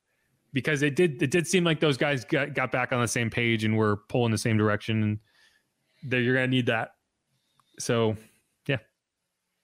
Because 0.54 0.82
it 0.82 0.96
did 0.96 1.22
it 1.22 1.32
did 1.32 1.46
seem 1.46 1.64
like 1.64 1.80
those 1.80 1.98
guys 1.98 2.24
got, 2.24 2.54
got 2.54 2.72
back 2.72 2.92
on 2.92 3.02
the 3.02 3.08
same 3.08 3.30
page 3.30 3.64
and 3.64 3.78
were 3.78 3.98
pulling 4.10 4.32
the 4.32 4.38
same 4.38 4.58
direction 4.58 5.04
and 5.04 5.20
that 6.10 6.22
you're 6.22 6.34
gonna 6.34 6.48
need 6.48 6.68
that. 6.68 6.92
So 7.80 8.16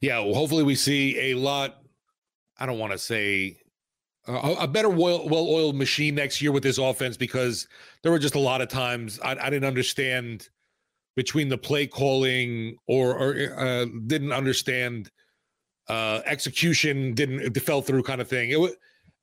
Yeah. 0.02 0.20
Well, 0.20 0.34
hopefully 0.34 0.64
we 0.64 0.76
see 0.76 1.32
a 1.32 1.36
lot. 1.36 1.78
I 2.58 2.66
don't 2.66 2.78
want 2.78 2.92
to 2.92 2.98
say 2.98 3.58
a 4.28 4.68
better 4.68 4.90
well 4.90 5.28
oiled 5.32 5.76
machine 5.76 6.16
next 6.16 6.42
year 6.42 6.52
with 6.52 6.64
this 6.64 6.78
offense 6.78 7.18
because 7.18 7.68
there 8.02 8.12
were 8.12 8.20
just 8.20 8.36
a 8.36 8.40
lot 8.40 8.62
of 8.62 8.70
times 8.70 9.20
I, 9.22 9.32
I 9.32 9.50
didn't 9.50 9.66
understand 9.66 10.48
between 11.16 11.50
the 11.50 11.58
play 11.58 11.88
calling 11.88 12.78
or, 12.88 13.18
or 13.18 13.60
uh, 13.60 13.86
didn't 14.08 14.32
understand 14.32 15.12
uh, 15.88 16.22
execution, 16.26 17.14
didn't 17.14 17.58
fell 17.60 17.82
through 17.82 18.04
kind 18.04 18.22
of 18.22 18.28
thing. 18.28 18.50
It 18.52 18.60
was 18.60 18.74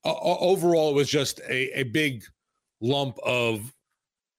uh, 0.05 0.15
overall 0.21 0.91
it 0.91 0.95
was 0.95 1.09
just 1.09 1.41
a, 1.49 1.81
a 1.81 1.83
big 1.85 2.25
lump 2.81 3.19
of 3.25 3.73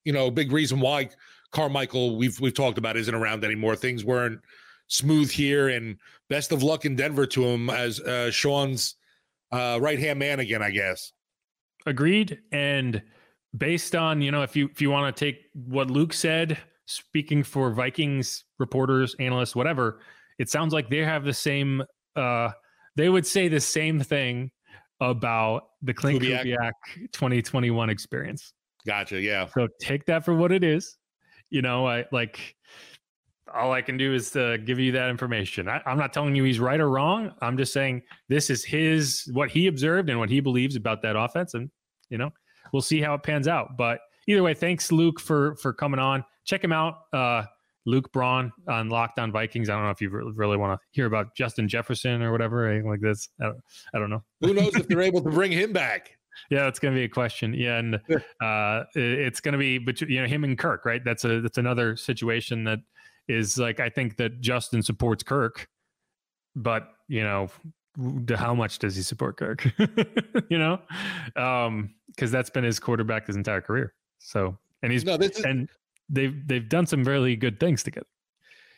you 0.05 0.13
know 0.13 0.31
big 0.31 0.51
reason 0.51 0.79
why 0.79 1.09
Carmichael 1.51 2.17
we've 2.17 2.39
we've 2.39 2.53
talked 2.53 2.77
about 2.77 2.97
isn't 2.97 3.13
around 3.13 3.43
anymore. 3.43 3.75
Things 3.75 4.03
weren't 4.03 4.39
smooth 4.87 5.31
here, 5.31 5.69
and 5.69 5.97
best 6.29 6.51
of 6.51 6.63
luck 6.63 6.85
in 6.85 6.95
Denver 6.95 7.25
to 7.27 7.43
him 7.43 7.69
as 7.69 7.99
uh, 8.01 8.31
Sean's 8.31 8.95
uh, 9.51 9.79
right 9.81 9.99
hand 9.99 10.19
man 10.19 10.39
again, 10.39 10.61
I 10.61 10.71
guess. 10.71 11.11
agreed. 11.85 12.39
And 12.51 13.01
based 13.57 13.95
on, 13.95 14.21
you 14.21 14.31
know, 14.31 14.43
if 14.43 14.55
you 14.55 14.69
if 14.71 14.81
you 14.81 14.89
want 14.89 15.15
to 15.15 15.25
take 15.25 15.49
what 15.53 15.91
Luke 15.91 16.13
said, 16.13 16.57
speaking 16.85 17.43
for 17.43 17.71
Vikings 17.71 18.45
reporters, 18.59 19.15
analysts, 19.19 19.55
whatever, 19.55 19.99
it 20.39 20.49
sounds 20.49 20.73
like 20.73 20.89
they 20.89 20.97
have 20.97 21.23
the 21.23 21.33
same 21.33 21.83
uh 22.15 22.49
they 22.95 23.09
would 23.09 23.25
say 23.25 23.47
the 23.47 23.59
same 23.59 23.99
thing 24.01 24.51
about 24.99 25.69
the 25.81 25.93
Klint 25.93 26.21
Kubiak. 26.21 26.43
Kubiak 26.43 27.11
2021 27.11 27.89
experience. 27.89 28.53
Gotcha. 28.85 29.19
Yeah. 29.19 29.47
So 29.47 29.67
take 29.79 30.05
that 30.05 30.25
for 30.25 30.33
what 30.33 30.51
it 30.51 30.63
is. 30.63 30.97
You 31.49 31.61
know, 31.61 31.87
I 31.87 32.05
like 32.11 32.55
all 33.53 33.71
I 33.71 33.81
can 33.81 33.97
do 33.97 34.13
is 34.13 34.31
to 34.31 34.57
give 34.57 34.79
you 34.79 34.93
that 34.93 35.09
information. 35.09 35.67
I, 35.67 35.81
I'm 35.85 35.97
not 35.97 36.13
telling 36.13 36.35
you 36.35 36.43
he's 36.43 36.59
right 36.59 36.79
or 36.79 36.89
wrong. 36.89 37.33
I'm 37.41 37.57
just 37.57 37.73
saying 37.73 38.03
this 38.29 38.49
is 38.49 38.63
his 38.63 39.29
what 39.33 39.49
he 39.49 39.67
observed 39.67 40.09
and 40.09 40.19
what 40.19 40.29
he 40.29 40.39
believes 40.39 40.75
about 40.75 41.01
that 41.01 41.15
offense, 41.15 41.53
and 41.53 41.69
you 42.09 42.17
know, 42.17 42.31
we'll 42.71 42.81
see 42.81 43.01
how 43.01 43.13
it 43.13 43.23
pans 43.23 43.47
out. 43.47 43.77
But 43.77 43.99
either 44.27 44.43
way, 44.43 44.53
thanks 44.53 44.91
Luke 44.91 45.19
for 45.19 45.55
for 45.55 45.73
coming 45.73 45.99
on. 45.99 46.23
Check 46.45 46.63
him 46.63 46.71
out, 46.71 47.01
uh, 47.13 47.43
Luke 47.85 48.11
Braun 48.11 48.51
on 48.67 48.89
Locked 48.89 49.19
On 49.19 49.31
Vikings. 49.31 49.69
I 49.69 49.75
don't 49.75 49.83
know 49.83 49.89
if 49.89 50.01
you 50.01 50.09
really 50.09 50.57
want 50.57 50.79
to 50.79 50.87
hear 50.91 51.05
about 51.05 51.35
Justin 51.35 51.67
Jefferson 51.67 52.21
or 52.21 52.31
whatever 52.31 52.67
anything 52.67 52.89
like 52.89 53.01
this. 53.01 53.29
I 53.39 53.45
don't, 53.45 53.57
I 53.95 53.99
don't 53.99 54.09
know. 54.09 54.23
Who 54.41 54.53
knows 54.53 54.75
if 54.75 54.87
they're 54.87 55.01
able 55.01 55.21
to 55.21 55.29
bring 55.29 55.51
him 55.51 55.73
back? 55.73 56.11
Yeah, 56.49 56.63
that's 56.63 56.79
going 56.79 56.93
to 56.93 56.99
be 56.99 57.03
a 57.03 57.09
question. 57.09 57.53
Yeah, 57.53 57.77
and 57.77 57.95
uh, 58.41 58.83
it's 58.95 59.39
going 59.39 59.53
to 59.53 59.57
be, 59.57 59.77
between 59.77 60.09
you 60.09 60.21
know, 60.21 60.27
him 60.27 60.43
and 60.43 60.57
Kirk, 60.57 60.85
right? 60.85 61.03
That's 61.03 61.23
a 61.25 61.41
that's 61.41 61.57
another 61.57 61.95
situation 61.95 62.63
that 62.65 62.79
is 63.27 63.57
like 63.57 63.79
I 63.79 63.89
think 63.89 64.17
that 64.17 64.41
Justin 64.41 64.81
supports 64.81 65.23
Kirk, 65.23 65.67
but 66.55 66.89
you 67.07 67.23
know, 67.23 67.49
how 68.35 68.53
much 68.55 68.79
does 68.79 68.95
he 68.95 69.01
support 69.01 69.37
Kirk? 69.37 69.67
you 70.49 70.57
know, 70.57 70.79
um, 71.35 71.93
because 72.07 72.31
that's 72.31 72.49
been 72.49 72.63
his 72.63 72.79
quarterback 72.79 73.27
his 73.27 73.35
entire 73.35 73.61
career. 73.61 73.93
So, 74.19 74.57
and 74.83 74.91
he's 74.91 75.03
No, 75.03 75.17
this 75.17 75.37
is 75.37 75.45
and 75.45 75.69
they've 76.11 76.47
they've 76.47 76.67
done 76.67 76.85
some 76.85 77.03
really 77.03 77.35
good 77.35 77.59
things 77.59 77.83
together. 77.83 78.07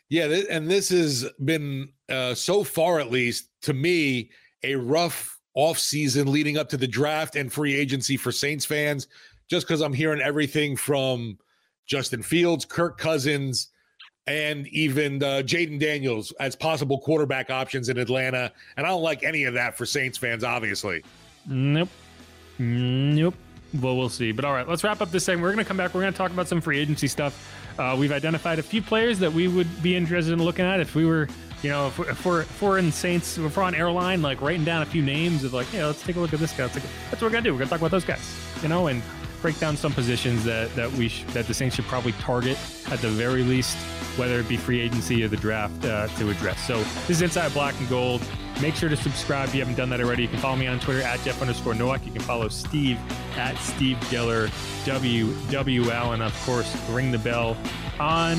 Yeah, 0.10 0.28
th- 0.28 0.48
and 0.50 0.70
this 0.70 0.90
has 0.90 1.26
been 1.44 1.90
uh, 2.10 2.36
so 2.36 2.64
far, 2.64 3.00
at 3.00 3.12
least 3.12 3.50
to 3.64 3.74
me, 3.74 4.30
a 4.64 4.76
rough 4.76 5.40
off 5.56 5.80
season 5.80 6.32
leading 6.32 6.58
up 6.58 6.70
to 6.70 6.78
the 6.78 6.88
draft 6.88 7.36
and 7.36 7.52
free 7.52 7.76
agency 7.76 8.18
for 8.18 8.32
Saints 8.32 8.66
fans. 8.66 9.08
Just 9.50 9.68
because 9.68 9.82
I'm 9.82 9.94
hearing 9.94 10.22
everything 10.22 10.78
from 10.78 11.38
Justin 11.86 12.24
Fields, 12.24 12.64
Kirk 12.64 12.98
Cousins, 12.98 13.70
and 14.26 14.68
even 14.68 15.22
uh, 15.22 15.42
Jayden 15.44 15.80
Daniels 15.80 16.32
as 16.40 16.56
possible 16.56 17.00
quarterback 17.00 17.50
options 17.50 17.90
in 17.90 17.98
Atlanta. 17.98 18.52
And 18.78 18.86
I 18.86 18.90
don't 18.90 19.02
like 19.04 19.24
any 19.24 19.44
of 19.44 19.54
that 19.56 19.78
for 19.78 19.86
Saints 19.86 20.18
fans, 20.18 20.44
obviously. 20.44 21.04
Nope. 21.46 21.90
Nope. 22.58 23.36
Well, 23.82 23.98
we'll 23.98 24.10
see. 24.10 24.32
But 24.32 24.46
all 24.46 24.54
right, 24.54 24.68
let's 24.68 24.84
wrap 24.84 25.02
up 25.02 25.12
this 25.12 25.26
segment. 25.26 25.44
We're 25.44 25.54
going 25.54 25.64
to 25.64 25.68
come 25.68 25.78
back. 25.78 25.94
We're 25.94 26.02
going 26.02 26.14
to 26.14 26.18
talk 26.18 26.32
about 26.32 26.48
some 26.48 26.62
free 26.62 26.80
agency 26.80 27.08
stuff. 27.08 27.52
Uh, 27.80 27.96
we've 27.98 28.12
identified 28.12 28.60
a 28.60 28.64
few 28.64 28.82
players 28.82 29.20
that 29.20 29.34
we 29.34 29.48
would 29.48 29.82
be 29.82 29.96
interested 29.96 30.32
in 30.32 30.44
looking 30.44 30.66
at 30.66 30.80
if 30.80 30.94
we 30.94 31.06
were, 31.06 31.28
you 31.64 31.72
know, 31.72 31.88
if 31.88 31.98
we're, 31.98 32.10
if 32.10 32.26
we're, 32.26 32.42
if 32.42 32.62
we're 32.62 32.78
in 32.78 32.92
Saints, 32.92 33.38
if 33.38 33.58
we're 33.58 33.64
on 33.64 33.74
airline, 33.74 34.22
like 34.22 34.42
writing 34.42 34.64
down 34.64 34.84
a 34.84 34.86
few 34.86 35.02
names 35.02 35.44
of 35.44 35.54
like, 35.54 35.72
yeah, 35.74 35.88
let's 35.88 36.04
take 36.04 36.16
a 36.18 36.20
look 36.20 36.34
at 36.34 36.40
this 36.40 36.52
guy. 36.52 36.68
That's 36.68 36.76
what 36.76 37.22
we're 37.24 37.30
going 37.30 37.44
to 37.44 37.50
do. 37.50 37.54
We're 37.54 37.60
going 37.60 37.70
to 37.70 37.72
talk 37.72 37.80
about 37.80 37.92
those 37.92 38.06
guys, 38.06 38.38
you 38.62 38.70
know, 38.70 38.88
and 38.88 39.02
break 39.42 39.60
down 39.60 39.76
some 39.76 39.92
positions 39.92 40.44
that 40.46 40.74
that 40.76 40.90
we 40.94 41.10
sh- 41.10 41.26
that 41.34 41.48
the 41.48 41.54
Saints 41.54 41.76
should 41.76 41.86
probably 41.86 42.14
target 42.14 42.58
at 42.92 43.00
the 43.00 43.10
very 43.10 43.44
least, 43.44 43.76
whether 44.18 44.40
it 44.40 44.48
be 44.48 44.56
free 44.56 44.80
agency 44.80 45.24
or 45.24 45.28
the 45.28 45.36
draft 45.38 45.84
uh, 45.84 46.08
to 46.20 46.30
address. 46.30 46.66
So 46.66 46.78
this 47.08 47.10
is 47.10 47.22
Inside 47.24 47.54
Black 47.54 47.78
and 47.80 47.90
Gold. 47.90 48.22
Make 48.62 48.76
sure 48.76 48.90
to 48.90 48.96
subscribe 48.96 49.50
if 49.50 49.56
you 49.56 49.62
haven't 49.62 49.76
done 49.76 49.90
that 49.90 50.00
already. 50.00 50.24
You 50.24 50.30
can 50.30 50.40
follow 50.40 50.56
me 50.56 50.68
on 50.68 50.80
Twitter 50.80 51.02
at 51.02 51.20
Jeff 51.22 51.42
underscore 51.42 51.74
Nowak. 51.74 52.06
You 52.06 52.12
can 52.12 52.22
follow 52.22 52.48
Steve 52.48 53.00
at 53.36 53.58
Steve 53.58 53.98
Geller 54.10 54.48
WWL. 54.86 56.14
And 56.14 56.24
of 56.24 56.46
course, 56.46 56.74
ring 56.90 57.12
the 57.12 57.20
bell 57.20 57.58
on 58.00 58.38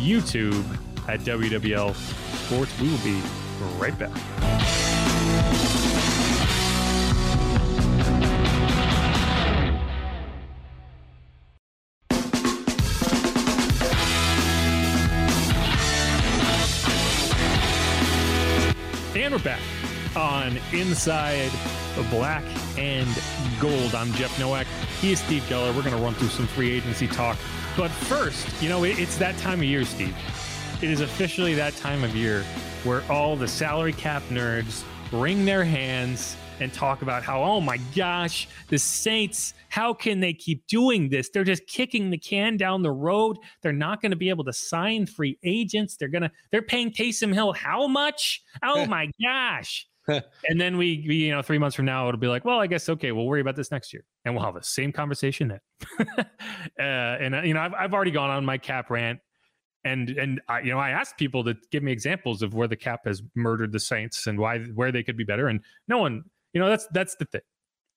YouTube 0.00 0.64
at 1.08 1.20
WWL 1.20 1.94
Sports. 2.46 2.80
We 2.80 2.88
will 2.88 2.98
be 2.98 3.20
right 3.78 3.98
back. 3.98 4.77
We're 19.38 19.44
back 19.44 19.60
on 20.16 20.58
Inside 20.72 21.50
Black 22.10 22.42
and 22.76 23.08
Gold. 23.60 23.94
I'm 23.94 24.12
Jeff 24.14 24.36
Nowak. 24.38 24.66
He 25.00 25.12
is 25.12 25.20
Steve 25.20 25.42
Geller. 25.42 25.74
We're 25.76 25.82
going 25.82 25.96
to 25.96 26.02
run 26.02 26.14
through 26.14 26.28
some 26.28 26.46
free 26.46 26.70
agency 26.70 27.06
talk. 27.06 27.36
But 27.76 27.90
first, 27.90 28.46
you 28.60 28.68
know, 28.68 28.82
it's 28.84 29.16
that 29.18 29.36
time 29.38 29.60
of 29.60 29.64
year, 29.64 29.84
Steve. 29.84 30.16
It 30.82 30.90
is 30.90 31.00
officially 31.00 31.54
that 31.54 31.76
time 31.76 32.02
of 32.02 32.16
year 32.16 32.42
where 32.82 33.02
all 33.10 33.36
the 33.36 33.46
salary 33.46 33.92
cap 33.92 34.22
nerds 34.30 34.82
wring 35.12 35.44
their 35.44 35.64
hands 35.64 36.36
and 36.60 36.72
talk 36.72 37.02
about 37.02 37.22
how, 37.22 37.42
oh 37.42 37.60
my 37.60 37.78
gosh, 37.94 38.48
the 38.68 38.78
Saints, 38.78 39.54
how 39.68 39.92
can 39.94 40.20
they 40.20 40.32
keep 40.32 40.66
doing 40.66 41.08
this? 41.08 41.28
They're 41.28 41.44
just 41.44 41.66
kicking 41.66 42.10
the 42.10 42.18
can 42.18 42.56
down 42.56 42.82
the 42.82 42.90
road. 42.90 43.38
They're 43.62 43.72
not 43.72 44.00
going 44.00 44.10
to 44.10 44.16
be 44.16 44.28
able 44.28 44.44
to 44.44 44.52
sign 44.52 45.06
free 45.06 45.38
agents. 45.44 45.96
They're 45.96 46.08
going 46.08 46.22
to, 46.22 46.30
they're 46.50 46.62
paying 46.62 46.90
Taysom 46.92 47.32
Hill 47.32 47.52
how 47.52 47.86
much? 47.86 48.42
Oh 48.62 48.86
my 48.88 49.10
gosh. 49.22 49.86
and 50.08 50.58
then 50.58 50.78
we, 50.78 51.04
we, 51.06 51.16
you 51.16 51.30
know, 51.30 51.42
three 51.42 51.58
months 51.58 51.76
from 51.76 51.84
now, 51.84 52.08
it'll 52.08 52.18
be 52.18 52.28
like, 52.28 52.44
well, 52.44 52.60
I 52.60 52.66
guess, 52.66 52.88
okay, 52.88 53.12
we'll 53.12 53.26
worry 53.26 53.42
about 53.42 53.56
this 53.56 53.70
next 53.70 53.92
year. 53.92 54.04
And 54.24 54.34
we'll 54.34 54.44
have 54.44 54.54
the 54.54 54.62
same 54.62 54.90
conversation 54.90 55.48
then. 55.48 56.08
uh, 56.18 56.82
and, 56.82 57.34
uh, 57.34 57.42
you 57.42 57.52
know, 57.52 57.60
I've, 57.60 57.74
I've 57.74 57.94
already 57.94 58.10
gone 58.10 58.30
on 58.30 58.44
my 58.44 58.58
cap 58.58 58.90
rant 58.90 59.20
and 59.84 60.10
and 60.10 60.40
I, 60.48 60.60
you 60.60 60.72
know 60.72 60.78
I 60.78 60.90
asked 60.90 61.16
people 61.16 61.44
to 61.44 61.54
give 61.70 61.82
me 61.82 61.92
examples 61.92 62.42
of 62.42 62.54
where 62.54 62.68
the 62.68 62.76
cap 62.76 63.02
has 63.06 63.22
murdered 63.34 63.72
the 63.72 63.80
Saints 63.80 64.26
and 64.26 64.38
why 64.38 64.58
where 64.58 64.90
they 64.92 65.02
could 65.02 65.16
be 65.16 65.24
better, 65.24 65.48
and 65.48 65.60
no 65.86 65.98
one 65.98 66.24
you 66.52 66.60
know, 66.60 66.68
that's 66.68 66.86
that's 66.92 67.16
the 67.16 67.24
thing. 67.26 67.40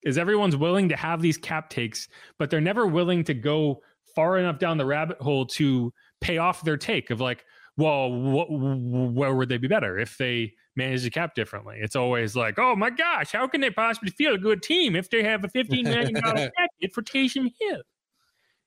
Is 0.03 0.17
everyone's 0.17 0.57
willing 0.57 0.89
to 0.89 0.95
have 0.95 1.21
these 1.21 1.37
cap 1.37 1.69
takes, 1.69 2.07
but 2.39 2.49
they're 2.49 2.61
never 2.61 2.87
willing 2.87 3.23
to 3.25 3.33
go 3.33 3.81
far 4.15 4.37
enough 4.37 4.59
down 4.59 4.77
the 4.77 4.85
rabbit 4.85 5.17
hole 5.21 5.45
to 5.45 5.93
pay 6.21 6.37
off 6.37 6.63
their 6.63 6.77
take 6.77 7.09
of 7.11 7.21
like, 7.21 7.43
well, 7.77 8.09
wh- 8.09 9.15
where 9.15 9.35
would 9.35 9.49
they 9.49 9.57
be 9.57 9.67
better 9.67 9.99
if 9.99 10.17
they 10.17 10.53
manage 10.75 11.03
the 11.03 11.09
cap 11.09 11.35
differently? 11.35 11.77
It's 11.79 11.95
always 11.95 12.35
like, 12.35 12.57
oh 12.57 12.75
my 12.75 12.89
gosh, 12.89 13.31
how 13.31 13.47
can 13.47 13.61
they 13.61 13.69
possibly 13.69 14.11
feel 14.11 14.33
a 14.33 14.39
good 14.39 14.63
team 14.63 14.95
if 14.95 15.09
they 15.09 15.23
have 15.23 15.43
a 15.43 15.49
fifteen 15.49 15.85
million 15.85 16.13
dollar 16.15 16.33
packet 16.57 16.93
for 16.93 17.01
Taysom 17.01 17.51
Hill? 17.59 17.81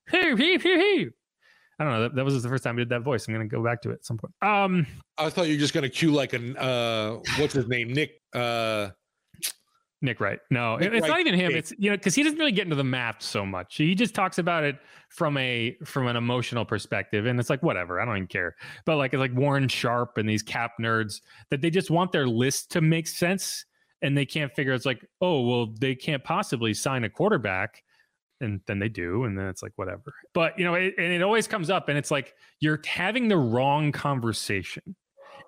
Hey, 0.08 0.36
hey, 0.36 0.58
hey, 0.58 0.78
hey. 0.78 1.08
I 1.78 1.84
don't 1.84 1.92
know. 1.92 2.02
That, 2.02 2.14
that, 2.14 2.24
was 2.24 2.40
the 2.40 2.48
first 2.48 2.62
time 2.62 2.76
I 2.76 2.80
did 2.80 2.90
that 2.90 3.02
voice. 3.02 3.26
I'm 3.26 3.34
gonna 3.34 3.48
go 3.48 3.62
back 3.64 3.82
to 3.82 3.90
it 3.90 3.94
at 3.94 4.04
some 4.04 4.16
point. 4.16 4.32
Um, 4.42 4.86
I 5.18 5.28
thought 5.30 5.48
you 5.48 5.54
were 5.54 5.60
just 5.60 5.74
gonna 5.74 5.88
cue 5.88 6.12
like 6.12 6.32
an 6.32 6.56
uh, 6.56 7.18
what's 7.38 7.54
his 7.54 7.66
name, 7.66 7.92
Nick. 7.92 8.20
Uh, 8.32 8.90
Nick 10.04 10.20
Wright. 10.20 10.38
No, 10.50 10.76
Nick 10.76 10.92
it's 10.92 11.02
Wright 11.02 11.10
not 11.10 11.20
even 11.20 11.34
him. 11.34 11.52
It's 11.52 11.72
you 11.78 11.90
know 11.90 11.96
because 11.96 12.14
he 12.14 12.22
doesn't 12.22 12.38
really 12.38 12.52
get 12.52 12.64
into 12.64 12.76
the 12.76 12.84
math 12.84 13.22
so 13.22 13.44
much. 13.44 13.76
He 13.76 13.94
just 13.94 14.14
talks 14.14 14.38
about 14.38 14.62
it 14.62 14.76
from 15.08 15.36
a 15.38 15.76
from 15.84 16.06
an 16.06 16.16
emotional 16.16 16.64
perspective, 16.64 17.26
and 17.26 17.40
it's 17.40 17.50
like 17.50 17.62
whatever. 17.62 18.00
I 18.00 18.04
don't 18.04 18.16
even 18.16 18.26
care. 18.28 18.54
But 18.84 18.98
like 18.98 19.14
it's 19.14 19.20
like 19.20 19.34
Warren 19.34 19.66
Sharp 19.68 20.18
and 20.18 20.28
these 20.28 20.42
cap 20.42 20.72
nerds 20.80 21.22
that 21.50 21.62
they 21.62 21.70
just 21.70 21.90
want 21.90 22.12
their 22.12 22.26
list 22.26 22.70
to 22.72 22.82
make 22.82 23.08
sense, 23.08 23.64
and 24.02 24.16
they 24.16 24.26
can't 24.26 24.54
figure. 24.54 24.74
It's 24.74 24.86
like 24.86 25.04
oh 25.20 25.40
well, 25.40 25.74
they 25.80 25.94
can't 25.94 26.22
possibly 26.22 26.74
sign 26.74 27.04
a 27.04 27.10
quarterback, 27.10 27.82
and 28.40 28.60
then 28.66 28.78
they 28.78 28.90
do, 28.90 29.24
and 29.24 29.38
then 29.38 29.46
it's 29.46 29.62
like 29.62 29.72
whatever. 29.76 30.12
But 30.34 30.58
you 30.58 30.66
know, 30.66 30.74
it, 30.74 30.94
and 30.98 31.12
it 31.12 31.22
always 31.22 31.48
comes 31.48 31.70
up, 31.70 31.88
and 31.88 31.96
it's 31.96 32.10
like 32.10 32.34
you're 32.60 32.80
having 32.86 33.28
the 33.28 33.38
wrong 33.38 33.90
conversation 33.90 34.94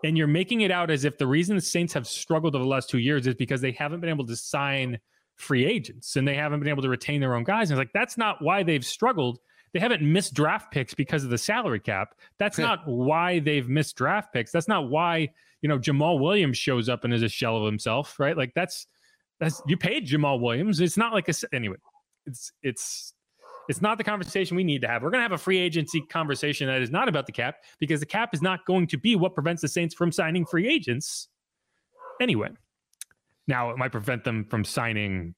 and 0.04 0.16
you're 0.16 0.26
making 0.26 0.60
it 0.60 0.70
out 0.70 0.90
as 0.90 1.04
if 1.04 1.18
the 1.18 1.26
reason 1.26 1.56
the 1.56 1.62
Saints 1.62 1.92
have 1.94 2.06
struggled 2.06 2.54
over 2.54 2.62
the 2.62 2.68
last 2.68 2.90
two 2.90 2.98
years 2.98 3.26
is 3.26 3.34
because 3.34 3.60
they 3.60 3.72
haven't 3.72 4.00
been 4.00 4.10
able 4.10 4.26
to 4.26 4.36
sign 4.36 4.98
free 5.36 5.64
agents 5.64 6.16
and 6.16 6.26
they 6.26 6.34
haven't 6.34 6.60
been 6.60 6.68
able 6.68 6.82
to 6.82 6.88
retain 6.88 7.20
their 7.20 7.34
own 7.34 7.44
guys. 7.44 7.70
And 7.70 7.78
it's 7.78 7.86
like 7.86 7.92
that's 7.92 8.16
not 8.16 8.42
why 8.42 8.62
they've 8.62 8.84
struggled. 8.84 9.38
They 9.72 9.80
haven't 9.80 10.02
missed 10.02 10.34
draft 10.34 10.72
picks 10.72 10.94
because 10.94 11.24
of 11.24 11.30
the 11.30 11.38
salary 11.38 11.80
cap. 11.80 12.14
That's 12.38 12.58
not 12.58 12.86
why 12.86 13.40
they've 13.40 13.68
missed 13.68 13.96
draft 13.96 14.32
picks. 14.32 14.50
That's 14.50 14.68
not 14.68 14.88
why 14.88 15.28
you 15.60 15.68
know 15.68 15.78
Jamaal 15.78 16.20
Williams 16.20 16.56
shows 16.56 16.88
up 16.88 17.04
and 17.04 17.12
is 17.12 17.22
a 17.22 17.28
shell 17.28 17.56
of 17.56 17.66
himself, 17.66 18.18
right? 18.18 18.36
Like 18.36 18.52
that's 18.54 18.86
that's 19.38 19.60
you 19.66 19.76
paid 19.76 20.06
Jamaal 20.06 20.40
Williams. 20.40 20.80
It's 20.80 20.96
not 20.96 21.12
like 21.12 21.28
a 21.28 21.34
anyway. 21.52 21.76
It's 22.26 22.52
it's 22.62 23.12
it's 23.68 23.82
not 23.82 23.98
the 23.98 24.04
conversation 24.04 24.56
we 24.56 24.64
need 24.64 24.80
to 24.82 24.88
have. 24.88 25.02
We're 25.02 25.10
going 25.10 25.20
to 25.20 25.24
have 25.24 25.32
a 25.32 25.38
free 25.38 25.58
agency 25.58 26.00
conversation 26.02 26.66
that 26.68 26.82
is 26.82 26.90
not 26.90 27.08
about 27.08 27.26
the 27.26 27.32
cap 27.32 27.56
because 27.78 28.00
the 28.00 28.06
cap 28.06 28.30
is 28.32 28.42
not 28.42 28.64
going 28.66 28.86
to 28.88 28.96
be 28.96 29.16
what 29.16 29.34
prevents 29.34 29.62
the 29.62 29.68
Saints 29.68 29.94
from 29.94 30.12
signing 30.12 30.46
free 30.46 30.68
agents 30.68 31.28
anyway. 32.20 32.50
Now, 33.48 33.70
it 33.70 33.78
might 33.78 33.92
prevent 33.92 34.24
them 34.24 34.44
from 34.44 34.64
signing 34.64 35.34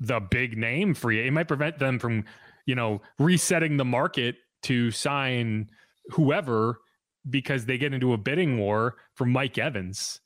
the 0.00 0.20
big 0.20 0.56
name 0.56 0.94
free. 0.94 1.26
It 1.26 1.30
might 1.30 1.48
prevent 1.48 1.78
them 1.78 1.98
from, 1.98 2.24
you 2.66 2.74
know, 2.74 3.02
resetting 3.18 3.76
the 3.76 3.84
market 3.84 4.36
to 4.62 4.90
sign 4.90 5.70
whoever 6.10 6.80
because 7.28 7.66
they 7.66 7.76
get 7.76 7.92
into 7.92 8.14
a 8.14 8.18
bidding 8.18 8.58
war 8.58 8.96
for 9.14 9.26
Mike 9.26 9.58
Evans 9.58 10.20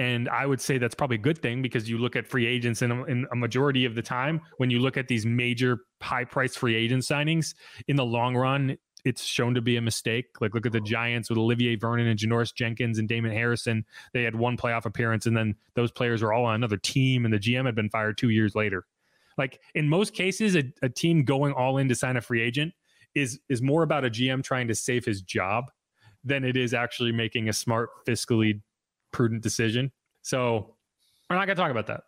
and 0.00 0.30
I 0.30 0.46
would 0.46 0.62
say 0.62 0.78
that's 0.78 0.94
probably 0.94 1.16
a 1.16 1.20
good 1.20 1.42
thing 1.42 1.60
because 1.60 1.86
you 1.86 1.98
look 1.98 2.16
at 2.16 2.26
free 2.26 2.46
agents 2.46 2.80
in 2.80 2.90
a, 2.90 3.04
in 3.04 3.26
a 3.32 3.36
majority 3.36 3.84
of 3.84 3.94
the 3.94 4.00
time, 4.00 4.40
when 4.56 4.70
you 4.70 4.78
look 4.78 4.96
at 4.96 5.08
these 5.08 5.26
major 5.26 5.80
high 6.00 6.24
price 6.24 6.56
free 6.56 6.74
agent 6.74 7.02
signings 7.02 7.54
in 7.86 7.96
the 7.96 8.04
long 8.04 8.34
run, 8.34 8.78
it's 9.04 9.22
shown 9.22 9.52
to 9.52 9.60
be 9.60 9.76
a 9.76 9.82
mistake. 9.82 10.24
Like 10.40 10.54
look 10.54 10.64
at 10.64 10.72
the 10.72 10.78
mm-hmm. 10.78 10.86
Giants 10.86 11.28
with 11.28 11.38
Olivier 11.38 11.76
Vernon 11.76 12.06
and 12.06 12.18
Janoris 12.18 12.54
Jenkins 12.54 12.98
and 12.98 13.10
Damon 13.10 13.30
Harrison. 13.30 13.84
They 14.14 14.22
had 14.22 14.34
one 14.34 14.56
playoff 14.56 14.86
appearance 14.86 15.26
and 15.26 15.36
then 15.36 15.54
those 15.74 15.92
players 15.92 16.22
were 16.22 16.32
all 16.32 16.46
on 16.46 16.54
another 16.54 16.78
team 16.78 17.26
and 17.26 17.34
the 17.34 17.38
GM 17.38 17.66
had 17.66 17.74
been 17.74 17.90
fired 17.90 18.16
two 18.16 18.30
years 18.30 18.54
later. 18.54 18.86
Like 19.36 19.60
in 19.74 19.86
most 19.86 20.14
cases, 20.14 20.56
a, 20.56 20.64
a 20.80 20.88
team 20.88 21.24
going 21.24 21.52
all 21.52 21.76
in 21.76 21.90
to 21.90 21.94
sign 21.94 22.16
a 22.16 22.22
free 22.22 22.40
agent 22.40 22.72
is 23.14 23.38
is 23.50 23.60
more 23.60 23.82
about 23.82 24.06
a 24.06 24.10
GM 24.10 24.42
trying 24.42 24.68
to 24.68 24.74
save 24.74 25.04
his 25.04 25.20
job 25.20 25.70
than 26.24 26.42
it 26.42 26.56
is 26.56 26.72
actually 26.72 27.12
making 27.12 27.50
a 27.50 27.52
smart 27.52 27.90
fiscally 28.08 28.62
prudent 29.12 29.42
decision. 29.42 29.90
So 30.22 30.76
we're 31.28 31.36
not 31.36 31.46
going 31.46 31.56
to 31.56 31.62
talk 31.62 31.70
about 31.70 31.86
that, 31.88 32.02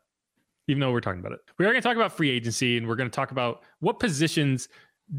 even 0.69 0.81
though 0.81 0.93
we're 0.93 1.01
talking 1.01 1.21
about 1.21 1.33
it. 1.33 1.41
We 1.59 1.67
are 1.67 1.71
going 1.71 1.83
to 1.83 1.87
talk 1.87 1.97
about 1.97 2.13
free 2.13 2.31
agency 2.31 2.77
and 2.77 2.87
we're 2.87 2.97
going 2.97 3.11
to 3.11 3.15
talk 3.15 3.31
about 3.31 3.63
what 3.81 3.99
positions 3.99 4.69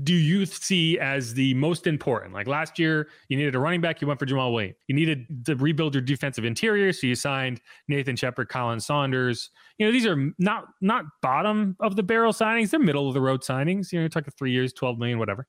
do 0.01 0.13
you 0.13 0.45
see 0.45 0.97
as 0.97 1.33
the 1.33 1.53
most 1.53 1.85
important? 1.85 2.33
Like 2.33 2.47
last 2.47 2.79
year, 2.79 3.09
you 3.27 3.37
needed 3.37 3.53
a 3.53 3.59
running 3.59 3.81
back, 3.81 4.01
you 4.01 4.07
went 4.07 4.19
for 4.19 4.25
Jamaal 4.25 4.51
Williams. 4.51 4.75
You 4.87 4.95
needed 4.95 5.45
to 5.45 5.55
rebuild 5.55 5.93
your 5.93 6.01
defensive 6.01 6.45
interior, 6.45 6.91
so 6.93 7.05
you 7.05 7.15
signed 7.15 7.61
Nathan 7.87 8.15
Shepherd, 8.15 8.49
Khalen 8.49 8.81
Saunders. 8.81 9.51
You 9.77 9.85
know, 9.85 9.91
these 9.91 10.07
are 10.07 10.31
not 10.39 10.65
not 10.81 11.05
bottom 11.21 11.75
of 11.79 11.95
the 11.95 12.01
barrel 12.01 12.33
signings; 12.33 12.71
they're 12.71 12.79
middle 12.79 13.07
of 13.07 13.13
the 13.13 13.21
road 13.21 13.41
signings. 13.41 13.91
You 13.91 13.99
know, 13.99 14.03
you're 14.03 14.09
talking 14.09 14.33
three 14.35 14.51
years, 14.51 14.73
twelve 14.73 14.97
million, 14.97 15.19
whatever. 15.19 15.47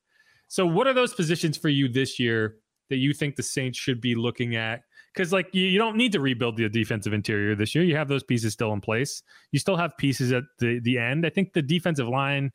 So, 0.49 0.67
what 0.67 0.87
are 0.87 0.93
those 0.93 1.15
positions 1.15 1.57
for 1.57 1.71
you 1.71 1.89
this 1.89 2.19
year 2.21 2.57
that 2.91 2.97
you 2.97 3.15
think 3.15 3.37
the 3.37 3.43
Saints 3.43 3.79
should 3.79 4.01
be 4.01 4.15
looking 4.15 4.57
at 4.57 4.83
because 5.15 5.33
like 5.33 5.49
you, 5.53 5.65
you 5.67 5.79
don't 5.79 5.97
need 5.97 6.13
to 6.13 6.21
rebuild 6.21 6.57
the 6.57 6.69
defensive 6.69 7.13
interior 7.13 7.55
this 7.55 7.75
year. 7.75 7.85
You 7.85 7.97
have 7.97 8.09
those 8.09 8.25
pieces 8.25 8.53
still 8.53 8.73
in 8.73 8.81
place. 8.81 9.23
You 9.53 9.59
still 9.59 9.77
have 9.77 9.97
pieces 9.97 10.33
at 10.33 10.45
the 10.59 10.81
the 10.81 10.99
end. 10.99 11.25
I 11.25 11.31
think 11.31 11.53
the 11.53 11.63
defensive 11.63 12.09
line 12.09 12.51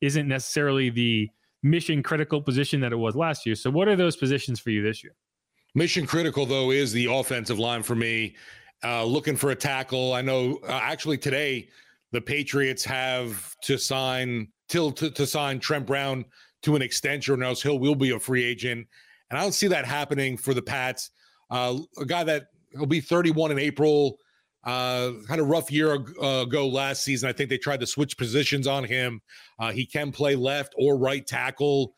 isn't 0.00 0.28
necessarily 0.28 0.90
the 0.90 1.28
mission 1.62 2.02
critical 2.02 2.42
position 2.42 2.80
that 2.80 2.92
it 2.92 2.96
was 2.96 3.16
last 3.16 3.46
year. 3.46 3.54
So 3.54 3.70
what 3.70 3.88
are 3.88 3.96
those 3.96 4.16
positions 4.16 4.60
for 4.60 4.70
you 4.70 4.82
this 4.82 5.02
year? 5.02 5.14
Mission 5.74 6.06
critical 6.06 6.46
though 6.46 6.70
is 6.70 6.92
the 6.92 7.06
offensive 7.10 7.58
line 7.58 7.82
for 7.82 7.94
me. 7.94 8.36
Uh, 8.82 9.04
looking 9.04 9.34
for 9.34 9.50
a 9.50 9.56
tackle. 9.56 10.12
I 10.12 10.20
know 10.20 10.58
uh, 10.68 10.72
actually 10.72 11.16
today 11.16 11.68
the 12.12 12.20
Patriots 12.20 12.84
have 12.84 13.56
to 13.62 13.78
sign 13.78 14.48
till 14.68 14.92
to, 14.92 15.10
to 15.10 15.26
sign 15.26 15.58
Trent 15.58 15.86
Brown 15.86 16.24
to 16.62 16.76
an 16.76 16.82
extension, 16.82 17.42
or 17.42 17.44
else 17.44 17.62
Hill 17.62 17.78
will 17.78 17.94
be 17.94 18.10
a 18.10 18.18
free 18.18 18.44
agent. 18.44 18.86
And 19.30 19.38
I 19.38 19.42
don't 19.42 19.52
see 19.52 19.68
that 19.68 19.84
happening 19.84 20.36
for 20.36 20.54
the 20.54 20.62
Pats. 20.62 21.10
Uh, 21.54 21.78
a 21.98 22.04
guy 22.04 22.24
that 22.24 22.48
will 22.74 22.84
be 22.84 23.00
31 23.00 23.52
in 23.52 23.60
April, 23.60 24.18
uh, 24.64 25.12
a 25.30 25.42
rough 25.42 25.70
year 25.70 25.94
ago 25.94 26.66
last 26.66 27.04
season. 27.04 27.28
I 27.28 27.32
think 27.32 27.48
they 27.48 27.58
tried 27.58 27.78
to 27.78 27.86
switch 27.86 28.18
positions 28.18 28.66
on 28.66 28.82
him. 28.82 29.20
Uh, 29.60 29.70
he 29.70 29.86
can 29.86 30.10
play 30.10 30.34
left 30.34 30.74
or 30.76 30.96
right 30.96 31.24
tackle, 31.24 31.94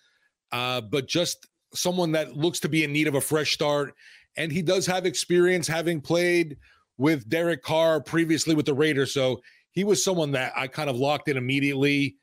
uh, 0.53 0.83
but 0.83 1.09
just 1.09 1.47
someone 1.73 2.13
that 2.13 2.37
looks 2.37 2.61
to 2.61 2.69
be 2.69 2.85
in 2.85 2.93
need 2.93 3.09
of 3.09 3.15
a 3.15 3.21
fresh 3.21 3.55
start. 3.55 3.95
And 4.37 4.53
he 4.53 4.61
does 4.61 4.85
have 4.85 5.07
experience 5.07 5.67
having 5.67 6.03
played 6.03 6.59
with 6.99 7.27
Derek 7.31 7.63
Carr 7.63 8.03
previously 8.03 8.55
with 8.55 8.67
the 8.67 8.75
Raiders. 8.75 9.15
So 9.15 9.41
he 9.73 9.85
was 9.85 10.05
someone 10.05 10.33
that 10.33 10.53
I 10.55 10.67
kind 10.67 10.91
of 10.91 10.97
locked 10.97 11.29
in 11.29 11.39
immediately 11.39 12.17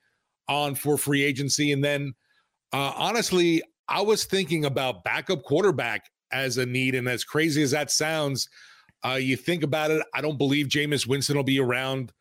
on 0.47 0.75
for 0.75 0.99
free 0.99 1.23
agency. 1.23 1.71
And 1.71 1.83
then 1.83 2.13
uh, 2.73 2.93
honestly, 2.95 3.63
I 3.87 4.01
was 4.01 4.25
thinking 4.25 4.65
about 4.65 5.03
backup 5.03 5.41
quarterback 5.41 6.11
as 6.33 6.57
a 6.57 6.65
need. 6.65 6.95
And 6.95 7.07
as 7.07 7.23
crazy 7.23 7.61
as 7.61 7.71
that 7.71 7.91
sounds, 7.91 8.49
uh, 9.05 9.15
you 9.15 9.37
think 9.37 9.63
about 9.63 9.91
it, 9.91 10.05
I 10.13 10.21
don't 10.21 10.37
believe 10.37 10.67
Jameis 10.67 11.07
Winston 11.07 11.35
will 11.35 11.43
be 11.43 11.59
around 11.59 12.11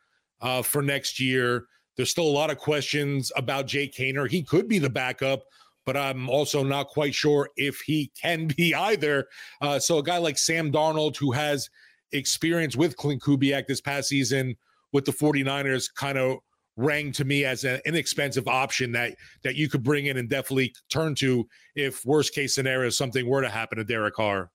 uh, 0.40 0.62
for 0.62 0.82
next 0.82 1.18
year. 1.18 1.66
There's 1.96 2.10
still 2.10 2.26
a 2.26 2.30
lot 2.30 2.50
of 2.50 2.58
questions 2.58 3.32
about 3.36 3.66
Jake 3.66 3.94
Haener. 3.94 4.28
He 4.28 4.42
could 4.42 4.68
be 4.68 4.78
the 4.78 4.90
backup, 4.90 5.44
but 5.84 5.96
I'm 5.96 6.28
also 6.28 6.62
not 6.62 6.88
quite 6.88 7.14
sure 7.14 7.50
if 7.56 7.80
he 7.80 8.10
can 8.20 8.48
be 8.48 8.74
either. 8.74 9.26
Uh, 9.60 9.78
so 9.78 9.98
a 9.98 10.02
guy 10.02 10.18
like 10.18 10.38
Sam 10.38 10.70
Darnold, 10.70 11.16
who 11.16 11.32
has 11.32 11.68
experience 12.12 12.76
with 12.76 12.96
Klint 12.96 13.20
Kubiak 13.20 13.66
this 13.66 13.80
past 13.80 14.08
season 14.08 14.56
with 14.92 15.04
the 15.04 15.12
49ers, 15.12 15.92
kind 15.94 16.18
of 16.18 16.38
rang 16.76 17.12
to 17.12 17.24
me 17.24 17.44
as 17.44 17.64
an 17.64 17.80
inexpensive 17.84 18.48
option 18.48 18.92
that 18.92 19.14
that 19.42 19.56
you 19.56 19.68
could 19.68 19.82
bring 19.82 20.06
in 20.06 20.16
and 20.16 20.28
definitely 20.28 20.74
turn 20.90 21.14
to 21.14 21.46
if 21.74 22.04
worst 22.04 22.34
case 22.34 22.54
scenario 22.54 22.90
something 22.90 23.28
were 23.28 23.42
to 23.42 23.48
happen 23.48 23.78
to 23.78 23.84
Derek 23.84 24.14
Carr. 24.14 24.50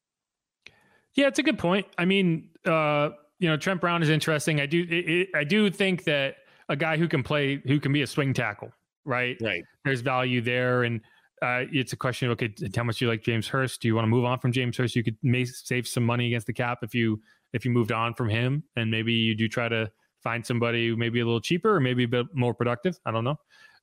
Yeah, 1.14 1.28
it's 1.28 1.40
a 1.40 1.44
good 1.44 1.58
point. 1.58 1.88
I 1.98 2.06
mean, 2.06 2.50
uh, 2.66 3.10
you 3.40 3.50
know, 3.50 3.58
Trent 3.58 3.82
Brown 3.82 4.04
is 4.04 4.10
interesting. 4.10 4.60
I 4.60 4.66
do 4.66 4.82
it, 4.84 5.10
it, 5.10 5.30
I 5.36 5.44
do 5.44 5.70
think 5.70 6.04
that 6.06 6.38
a 6.70 6.76
guy 6.76 6.98
who 6.98 7.08
can 7.08 7.24
play 7.24 7.62
who 7.66 7.80
can 7.80 7.94
be 7.94 8.02
a 8.02 8.08
swing 8.08 8.34
tackle, 8.34 8.72
right? 9.06 9.38
Right. 9.42 9.64
There's 9.86 10.02
value 10.02 10.42
there 10.42 10.84
and 10.84 11.02
uh, 11.42 11.62
it's 11.72 11.94
a 11.94 11.98
question 11.98 12.30
of 12.30 12.34
okay, 12.34 12.54
how 12.76 12.84
much 12.84 12.98
do 12.98 13.06
you 13.06 13.12
like 13.12 13.22
James 13.22 13.48
Hurst? 13.48 13.82
Do 13.82 13.88
you 13.88 13.96
want 13.96 14.06
to 14.06 14.10
move 14.10 14.26
on 14.26 14.40
from 14.40 14.52
James 14.52 14.76
Hurst? 14.76 14.96
You 14.96 15.04
could 15.04 15.18
may 15.22 15.46
save 15.46 15.88
some 15.88 16.04
money 16.04 16.28
against 16.28 16.48
the 16.48 16.54
cap 16.54 16.80
if 16.82 16.96
you 16.96 17.22
if 17.54 17.64
you 17.64 17.72
moved 17.72 17.92
on 17.92 18.14
from 18.16 18.28
him, 18.28 18.64
and 18.76 18.90
maybe 18.90 19.14
you 19.14 19.36
do 19.36 19.48
try 19.48 19.70
to 19.70 19.90
find 20.24 20.46
somebody 20.46 20.96
maybe 20.96 21.20
a 21.20 21.26
little 21.26 21.42
cheaper 21.42 21.76
or 21.76 21.80
maybe 21.80 22.04
a 22.04 22.08
bit 22.08 22.28
more 22.34 22.54
productive. 22.54 23.00
I 23.06 23.12
don't 23.12 23.24
know. 23.24 23.38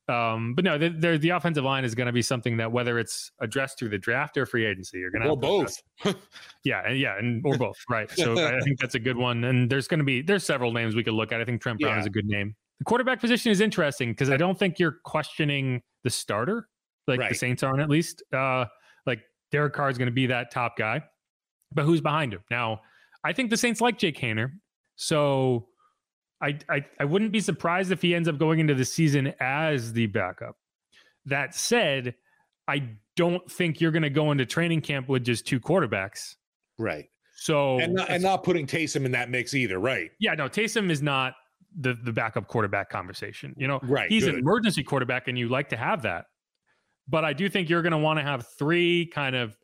Um, 0.06 0.54
but 0.54 0.64
no, 0.64 0.76
the, 0.76 0.90
the, 0.90 1.16
the 1.16 1.30
offensive 1.30 1.64
line 1.64 1.84
is 1.84 1.94
going 1.94 2.06
to 2.06 2.12
be 2.12 2.20
something 2.20 2.58
that 2.58 2.70
whether 2.70 2.98
it's 2.98 3.30
addressed 3.40 3.78
through 3.78 3.88
the 3.88 3.98
draft 3.98 4.36
or 4.36 4.44
free 4.44 4.66
agency, 4.66 4.98
you're 4.98 5.10
going 5.10 5.22
to 5.22 5.30
or 5.30 5.36
both. 5.36 5.82
yeah, 6.64 6.82
and 6.86 6.98
yeah, 6.98 7.16
and 7.18 7.42
or 7.44 7.56
both, 7.56 7.76
right? 7.88 8.10
So 8.10 8.34
I 8.46 8.60
think 8.60 8.78
that's 8.78 8.94
a 8.94 8.98
good 8.98 9.16
one. 9.16 9.44
And 9.44 9.70
there's 9.70 9.88
going 9.88 9.98
to 9.98 10.04
be 10.04 10.20
there's 10.20 10.44
several 10.44 10.72
names 10.72 10.94
we 10.94 11.02
could 11.02 11.14
look 11.14 11.32
at. 11.32 11.40
I 11.40 11.44
think 11.44 11.62
Trent 11.62 11.80
Brown 11.80 11.94
yeah. 11.94 12.00
is 12.00 12.06
a 12.06 12.10
good 12.10 12.26
name. 12.26 12.54
The 12.80 12.84
quarterback 12.84 13.20
position 13.20 13.50
is 13.50 13.60
interesting 13.60 14.10
because 14.10 14.28
I 14.28 14.36
don't 14.36 14.58
think 14.58 14.78
you're 14.78 14.98
questioning 15.04 15.80
the 16.02 16.10
starter, 16.10 16.68
like 17.06 17.20
right. 17.20 17.30
the 17.30 17.34
Saints 17.34 17.62
aren't 17.62 17.80
at 17.80 17.88
least. 17.88 18.22
Uh, 18.30 18.66
like 19.06 19.20
Derek 19.52 19.72
Carr 19.72 19.88
is 19.88 19.96
going 19.96 20.06
to 20.06 20.12
be 20.12 20.26
that 20.26 20.50
top 20.50 20.76
guy, 20.76 21.02
but 21.72 21.84
who's 21.84 22.02
behind 22.02 22.34
him 22.34 22.42
now? 22.50 22.82
I 23.24 23.32
think 23.32 23.48
the 23.48 23.56
Saints 23.56 23.80
like 23.80 23.96
Jake 23.96 24.18
Haener, 24.18 24.50
so 24.96 25.68
I, 26.44 26.58
I, 26.68 26.84
I 27.00 27.04
wouldn't 27.06 27.32
be 27.32 27.40
surprised 27.40 27.90
if 27.90 28.02
he 28.02 28.14
ends 28.14 28.28
up 28.28 28.38
going 28.38 28.58
into 28.58 28.74
the 28.74 28.84
season 28.84 29.32
as 29.40 29.94
the 29.94 30.06
backup. 30.06 30.56
That 31.24 31.54
said, 31.54 32.14
I 32.68 32.90
don't 33.16 33.50
think 33.50 33.80
you're 33.80 33.92
going 33.92 34.02
to 34.02 34.10
go 34.10 34.30
into 34.30 34.44
training 34.44 34.82
camp 34.82 35.08
with 35.08 35.24
just 35.24 35.46
two 35.46 35.58
quarterbacks. 35.58 36.34
Right. 36.78 37.06
So 37.36 37.78
and 37.78 37.94
not, 37.94 38.10
and 38.10 38.22
not 38.22 38.44
putting 38.44 38.66
Taysom 38.66 39.06
in 39.06 39.12
that 39.12 39.30
mix 39.30 39.54
either, 39.54 39.78
right? 39.78 40.10
Yeah, 40.20 40.34
no, 40.34 40.48
Taysom 40.48 40.90
is 40.90 41.02
not 41.02 41.34
the 41.78 41.94
the 41.94 42.12
backup 42.12 42.46
quarterback 42.46 42.90
conversation. 42.90 43.54
You 43.56 43.66
know, 43.66 43.80
right? 43.82 44.08
He's 44.08 44.24
good. 44.24 44.34
an 44.34 44.40
emergency 44.40 44.84
quarterback, 44.84 45.28
and 45.28 45.38
you 45.38 45.48
like 45.48 45.68
to 45.70 45.76
have 45.76 46.02
that. 46.02 46.26
But 47.08 47.24
I 47.24 47.32
do 47.32 47.48
think 47.48 47.68
you're 47.68 47.82
going 47.82 47.92
to 47.92 47.98
want 47.98 48.18
to 48.18 48.22
have 48.22 48.46
three 48.56 49.06
kind 49.06 49.34
of 49.34 49.56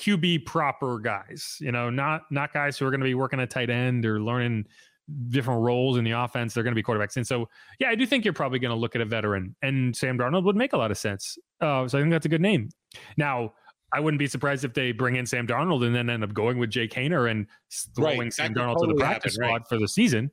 QB 0.00 0.46
proper 0.46 0.98
guys. 0.98 1.58
You 1.60 1.72
know, 1.72 1.90
not 1.90 2.22
not 2.30 2.52
guys 2.52 2.76
who 2.76 2.86
are 2.86 2.90
going 2.90 3.00
to 3.00 3.04
be 3.04 3.14
working 3.14 3.38
a 3.38 3.46
tight 3.46 3.70
end 3.70 4.04
or 4.04 4.20
learning 4.20 4.66
different 5.28 5.62
roles 5.62 5.98
in 5.98 6.04
the 6.04 6.12
offense. 6.12 6.54
They're 6.54 6.62
going 6.64 6.74
to 6.74 6.80
be 6.80 6.82
quarterbacks. 6.82 7.16
And 7.16 7.26
so, 7.26 7.48
yeah, 7.78 7.88
I 7.88 7.94
do 7.94 8.06
think 8.06 8.24
you're 8.24 8.34
probably 8.34 8.58
going 8.58 8.74
to 8.74 8.80
look 8.80 8.94
at 8.94 9.00
a 9.00 9.04
veteran, 9.04 9.54
and 9.62 9.96
Sam 9.96 10.18
Darnold 10.18 10.44
would 10.44 10.56
make 10.56 10.72
a 10.72 10.76
lot 10.76 10.90
of 10.90 10.98
sense. 10.98 11.38
Uh, 11.60 11.86
so 11.88 11.98
I 11.98 12.00
think 12.00 12.12
that's 12.12 12.26
a 12.26 12.30
good 12.30 12.40
name. 12.40 12.70
Now, 13.16 13.52
I 13.92 14.00
wouldn't 14.00 14.18
be 14.18 14.26
surprised 14.26 14.64
if 14.64 14.74
they 14.74 14.92
bring 14.92 15.16
in 15.16 15.26
Sam 15.26 15.46
Darnold 15.46 15.86
and 15.86 15.94
then 15.94 16.10
end 16.10 16.24
up 16.24 16.34
going 16.34 16.58
with 16.58 16.70
Jake 16.70 16.92
Haener 16.92 17.30
and 17.30 17.46
throwing 17.94 18.18
right. 18.18 18.32
Sam 18.32 18.52
Darnold 18.52 18.74
totally 18.74 18.88
to 18.88 18.94
the 18.94 19.00
practice 19.00 19.36
happen, 19.36 19.46
squad 19.46 19.52
right. 19.52 19.68
for 19.68 19.78
the 19.78 19.88
season. 19.88 20.30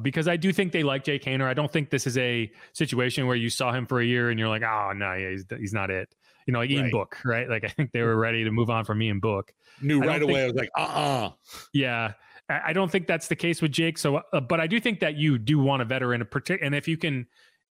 Because 0.00 0.28
I 0.28 0.36
do 0.36 0.52
think 0.52 0.72
they 0.72 0.82
like 0.82 1.04
Jake 1.04 1.24
Haener. 1.24 1.44
I 1.44 1.54
don't 1.54 1.70
think 1.70 1.90
this 1.90 2.06
is 2.06 2.16
a 2.16 2.50
situation 2.72 3.26
where 3.26 3.36
you 3.36 3.50
saw 3.50 3.72
him 3.72 3.86
for 3.86 4.00
a 4.00 4.04
year 4.04 4.30
and 4.30 4.38
you're 4.38 4.48
like, 4.48 4.62
oh 4.62 4.92
no, 4.94 5.14
yeah, 5.14 5.30
he's, 5.30 5.44
he's 5.58 5.72
not 5.72 5.90
it. 5.90 6.14
You 6.46 6.52
know, 6.52 6.60
like 6.60 6.70
Ian 6.70 6.84
right. 6.84 6.92
Book, 6.92 7.18
right? 7.24 7.48
Like 7.48 7.64
I 7.64 7.68
think 7.68 7.92
they 7.92 8.02
were 8.02 8.16
ready 8.16 8.44
to 8.44 8.50
move 8.50 8.70
on 8.70 8.84
from 8.84 9.02
Ian 9.02 9.18
Book. 9.20 9.52
Knew 9.82 10.00
right 10.00 10.22
away. 10.22 10.34
Think, 10.34 10.42
I 10.42 10.46
was 10.46 10.54
like, 10.54 10.70
uh, 10.78 10.80
uh-uh. 10.80 11.26
uh 11.26 11.30
Yeah, 11.72 12.12
I 12.50 12.72
don't 12.72 12.90
think 12.90 13.06
that's 13.06 13.28
the 13.28 13.36
case 13.36 13.62
with 13.62 13.72
Jake. 13.72 13.98
So, 13.98 14.16
uh, 14.16 14.40
but 14.40 14.60
I 14.60 14.66
do 14.66 14.80
think 14.80 15.00
that 15.00 15.16
you 15.16 15.38
do 15.38 15.58
want 15.58 15.82
a 15.82 15.84
veteran, 15.84 16.24
particular, 16.26 16.64
and 16.64 16.74
if 16.74 16.88
you 16.88 16.96
can, 16.96 17.26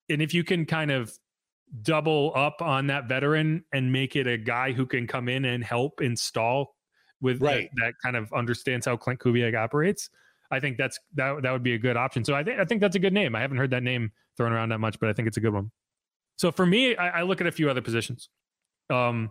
and 0.09 0.21
if 0.21 0.35
you 0.35 0.45
can 0.45 0.67
kind 0.67 0.91
of 0.91 1.17
double 1.83 2.33
up 2.37 2.63
on 2.63 2.87
that 2.89 3.09
veteran 3.09 3.65
and 3.73 3.93
make 3.93 4.17
it 4.17 4.27
a 4.27 4.39
guy 4.39 4.73
who 4.73 4.87
can 4.87 5.07
come 5.07 5.29
in 5.29 5.45
and 5.45 5.65
help 5.65 6.01
install 6.01 6.77
with 7.21 7.41
right. 7.41 7.71
that, 7.77 7.87
that 7.87 7.95
kind 8.03 8.17
of 8.17 8.33
understands 8.33 8.87
how 8.87 8.97
Klint 8.97 9.19
Kubiak 9.19 9.57
operates. 9.57 10.11
I 10.51 10.61
think 10.61 10.77
that's 10.77 10.99
that 11.15 11.43
that 11.43 11.51
would 11.51 11.65
be 11.65 11.75
a 11.75 11.79
good 11.79 11.97
option. 11.97 12.25
So 12.25 12.35
I 12.35 12.45
think 12.45 12.61
I 12.61 12.65
think 12.65 12.81
that's 12.81 12.95
a 12.95 13.01
good 13.01 13.13
name. 13.13 13.35
I 13.35 13.41
haven't 13.41 13.57
heard 13.57 13.71
that 13.71 13.83
name 13.83 14.13
thrown 14.37 14.53
around 14.53 14.69
that 14.69 14.79
much, 14.79 15.01
but 15.01 15.09
I 15.09 15.13
think 15.13 15.27
it's 15.27 15.37
a 15.37 15.41
good 15.41 15.53
one. 15.53 15.73
So 16.37 16.53
for 16.53 16.67
me, 16.67 16.95
I, 16.97 17.21
I 17.21 17.23
look 17.23 17.41
at 17.41 17.47
a 17.47 17.53
few 17.53 17.69
other 17.69 17.81
positions. 17.81 18.29
Um, 18.91 19.31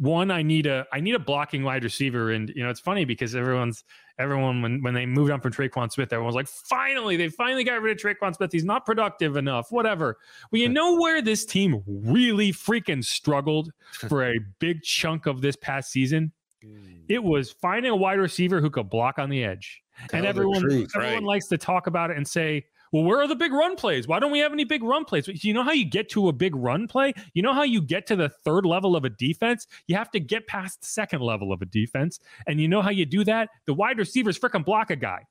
one 0.00 0.30
i 0.30 0.40
need 0.40 0.66
a 0.66 0.86
i 0.92 1.00
need 1.00 1.14
a 1.14 1.18
blocking 1.18 1.62
wide 1.62 1.84
receiver. 1.84 2.32
And 2.32 2.50
you 2.56 2.64
know 2.64 2.70
it's 2.70 2.80
funny 2.80 3.04
because 3.04 3.34
everyone's 3.34 3.84
everyone 4.18 4.62
when 4.62 4.82
when 4.82 4.94
they 4.94 5.04
moved 5.04 5.30
on 5.30 5.40
from 5.40 5.52
Tre'Quan 5.52 5.92
Smith 5.92 6.12
everyone 6.12 6.26
was 6.26 6.34
like 6.34 6.48
finally 6.48 7.16
they 7.16 7.28
finally 7.28 7.64
got 7.64 7.82
rid 7.82 7.92
of 7.92 8.02
Tre'Quan 8.02 8.34
Smith. 8.34 8.50
He's 8.50 8.64
not 8.64 8.86
productive 8.86 9.36
enough 9.36 9.70
whatever. 9.70 10.16
Well 10.50 10.60
you 10.60 10.68
know 10.80 10.98
where 10.98 11.20
this 11.20 11.44
team 11.44 11.82
really 11.86 12.50
freaking 12.50 13.04
struggled 13.04 13.70
for 13.92 14.24
a 14.24 14.38
big 14.58 14.82
chunk 14.82 15.26
of 15.26 15.42
this 15.42 15.56
past 15.56 15.90
season? 15.90 16.32
Mm. 16.62 17.04
it 17.08 17.24
was 17.24 17.50
finding 17.50 17.90
a 17.90 17.96
wide 17.96 18.18
receiver 18.18 18.60
who 18.60 18.68
could 18.68 18.90
block 18.90 19.18
on 19.18 19.30
the 19.30 19.42
edge. 19.42 19.82
Tell 20.10 20.18
and 20.18 20.26
everyone 20.26 20.60
truth, 20.60 20.90
everyone 20.94 21.14
right? 21.14 21.22
likes 21.22 21.46
to 21.48 21.56
talk 21.56 21.86
about 21.86 22.10
it 22.10 22.18
and 22.18 22.28
say 22.28 22.66
well, 22.92 23.04
where 23.04 23.20
are 23.20 23.28
the 23.28 23.36
big 23.36 23.52
run 23.52 23.76
plays? 23.76 24.08
Why 24.08 24.18
don't 24.18 24.32
we 24.32 24.40
have 24.40 24.52
any 24.52 24.64
big 24.64 24.82
run 24.82 25.04
plays? 25.04 25.28
You 25.44 25.54
know 25.54 25.62
how 25.62 25.70
you 25.70 25.84
get 25.84 26.08
to 26.10 26.28
a 26.28 26.32
big 26.32 26.56
run 26.56 26.88
play? 26.88 27.14
You 27.34 27.42
know 27.42 27.54
how 27.54 27.62
you 27.62 27.80
get 27.80 28.06
to 28.08 28.16
the 28.16 28.28
third 28.28 28.66
level 28.66 28.96
of 28.96 29.04
a 29.04 29.10
defense? 29.10 29.66
You 29.86 29.96
have 29.96 30.10
to 30.10 30.20
get 30.20 30.46
past 30.48 30.80
the 30.80 30.86
second 30.86 31.20
level 31.20 31.52
of 31.52 31.62
a 31.62 31.66
defense. 31.66 32.18
And 32.48 32.60
you 32.60 32.66
know 32.66 32.82
how 32.82 32.90
you 32.90 33.06
do 33.06 33.22
that? 33.24 33.50
The 33.66 33.74
wide 33.74 33.98
receivers 33.98 34.38
freaking 34.38 34.64
block 34.64 34.90
a 34.90 34.96
guy. 34.96 35.26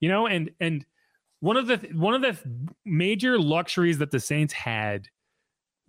You 0.00 0.08
know, 0.08 0.26
and 0.26 0.50
and 0.60 0.84
one 1.40 1.56
of 1.56 1.66
the 1.68 1.76
one 1.94 2.14
of 2.14 2.22
the 2.22 2.36
major 2.84 3.38
luxuries 3.38 3.98
that 3.98 4.10
the 4.10 4.20
Saints 4.20 4.52
had 4.52 5.08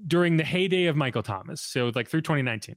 during 0.07 0.37
the 0.37 0.43
heyday 0.43 0.85
of 0.85 0.95
Michael 0.95 1.23
Thomas, 1.23 1.61
so 1.61 1.91
like 1.93 2.07
through 2.07 2.21
2019, 2.21 2.75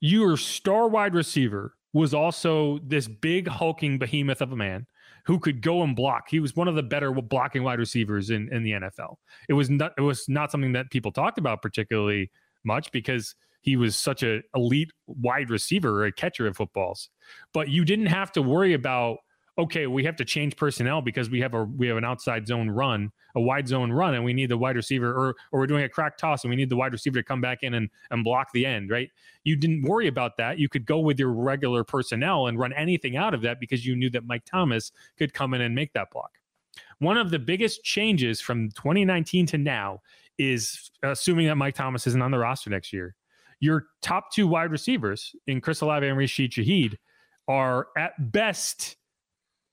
your 0.00 0.36
star 0.36 0.88
wide 0.88 1.14
receiver 1.14 1.74
was 1.92 2.14
also 2.14 2.78
this 2.84 3.08
big 3.08 3.48
hulking 3.48 3.98
behemoth 3.98 4.40
of 4.40 4.52
a 4.52 4.56
man 4.56 4.86
who 5.24 5.38
could 5.38 5.62
go 5.62 5.82
and 5.82 5.94
block. 5.94 6.28
He 6.28 6.40
was 6.40 6.56
one 6.56 6.68
of 6.68 6.74
the 6.74 6.82
better 6.82 7.12
blocking 7.12 7.62
wide 7.62 7.78
receivers 7.78 8.30
in, 8.30 8.52
in 8.52 8.62
the 8.62 8.72
NFL. 8.72 9.16
It 9.48 9.54
was 9.54 9.70
not 9.70 9.92
it 9.96 10.02
was 10.02 10.28
not 10.28 10.50
something 10.50 10.72
that 10.72 10.90
people 10.90 11.12
talked 11.12 11.38
about 11.38 11.62
particularly 11.62 12.30
much 12.64 12.92
because 12.92 13.34
he 13.60 13.76
was 13.76 13.96
such 13.96 14.22
an 14.24 14.42
elite 14.54 14.90
wide 15.06 15.48
receiver, 15.48 16.02
or 16.02 16.06
a 16.06 16.12
catcher 16.12 16.46
of 16.46 16.56
footballs. 16.56 17.08
But 17.54 17.68
you 17.68 17.84
didn't 17.84 18.06
have 18.06 18.32
to 18.32 18.42
worry 18.42 18.74
about 18.74 19.18
okay, 19.58 19.86
we 19.86 20.04
have 20.04 20.16
to 20.16 20.24
change 20.24 20.56
personnel 20.56 21.02
because 21.02 21.28
we 21.28 21.40
have 21.40 21.54
a 21.54 21.64
we 21.64 21.86
have 21.86 21.96
an 21.96 22.04
outside 22.04 22.46
zone 22.46 22.70
run, 22.70 23.12
a 23.34 23.40
wide 23.40 23.68
zone 23.68 23.92
run, 23.92 24.14
and 24.14 24.24
we 24.24 24.32
need 24.32 24.50
the 24.50 24.56
wide 24.56 24.76
receiver, 24.76 25.12
or 25.12 25.34
or 25.52 25.60
we're 25.60 25.66
doing 25.66 25.84
a 25.84 25.88
crack 25.88 26.16
toss 26.16 26.44
and 26.44 26.50
we 26.50 26.56
need 26.56 26.70
the 26.70 26.76
wide 26.76 26.92
receiver 26.92 27.18
to 27.18 27.22
come 27.22 27.40
back 27.40 27.62
in 27.62 27.74
and 27.74 27.90
and 28.10 28.24
block 28.24 28.52
the 28.52 28.64
end, 28.64 28.90
right? 28.90 29.10
You 29.44 29.56
didn't 29.56 29.82
worry 29.82 30.08
about 30.08 30.36
that. 30.38 30.58
You 30.58 30.68
could 30.68 30.86
go 30.86 30.98
with 31.00 31.18
your 31.18 31.32
regular 31.32 31.84
personnel 31.84 32.46
and 32.46 32.58
run 32.58 32.72
anything 32.72 33.16
out 33.16 33.34
of 33.34 33.42
that 33.42 33.60
because 33.60 33.84
you 33.84 33.96
knew 33.96 34.10
that 34.10 34.24
Mike 34.24 34.44
Thomas 34.44 34.92
could 35.18 35.34
come 35.34 35.54
in 35.54 35.60
and 35.60 35.74
make 35.74 35.92
that 35.92 36.10
block. 36.10 36.30
One 36.98 37.18
of 37.18 37.30
the 37.30 37.38
biggest 37.38 37.84
changes 37.84 38.40
from 38.40 38.70
2019 38.70 39.46
to 39.46 39.58
now 39.58 40.00
is 40.38 40.90
assuming 41.02 41.46
that 41.46 41.56
Mike 41.56 41.74
Thomas 41.74 42.06
isn't 42.06 42.22
on 42.22 42.30
the 42.30 42.38
roster 42.38 42.70
next 42.70 42.92
year. 42.92 43.14
Your 43.60 43.86
top 44.00 44.32
two 44.32 44.46
wide 44.46 44.70
receivers 44.70 45.36
in 45.46 45.60
Chris 45.60 45.82
Olave 45.82 46.06
and 46.06 46.16
Rashid 46.16 46.52
Shaheed 46.52 46.96
are 47.48 47.88
at 47.96 48.32
best 48.32 48.96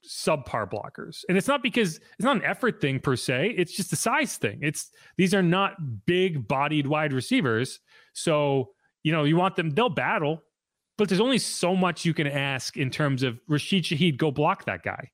subpar 0.08 0.70
blockers. 0.70 1.24
And 1.28 1.36
it's 1.36 1.48
not 1.48 1.62
because 1.62 1.96
it's 1.96 2.24
not 2.24 2.36
an 2.36 2.44
effort 2.44 2.80
thing 2.80 3.00
per 3.00 3.16
se, 3.16 3.54
it's 3.56 3.72
just 3.72 3.92
a 3.92 3.96
size 3.96 4.36
thing. 4.36 4.58
It's 4.62 4.90
these 5.16 5.34
are 5.34 5.42
not 5.42 6.06
big 6.06 6.48
bodied 6.48 6.86
wide 6.86 7.12
receivers. 7.12 7.80
So 8.12 8.70
you 9.02 9.12
know, 9.12 9.24
you 9.24 9.36
want 9.36 9.56
them, 9.56 9.70
they'll 9.70 9.88
battle, 9.88 10.42
but 10.98 11.08
there's 11.08 11.20
only 11.20 11.38
so 11.38 11.74
much 11.74 12.04
you 12.04 12.14
can 12.14 12.26
ask 12.26 12.76
in 12.76 12.90
terms 12.90 13.22
of 13.22 13.40
Rashid 13.48 13.84
Shaheed, 13.84 14.18
go 14.18 14.30
block 14.30 14.64
that 14.66 14.82
guy. 14.82 15.10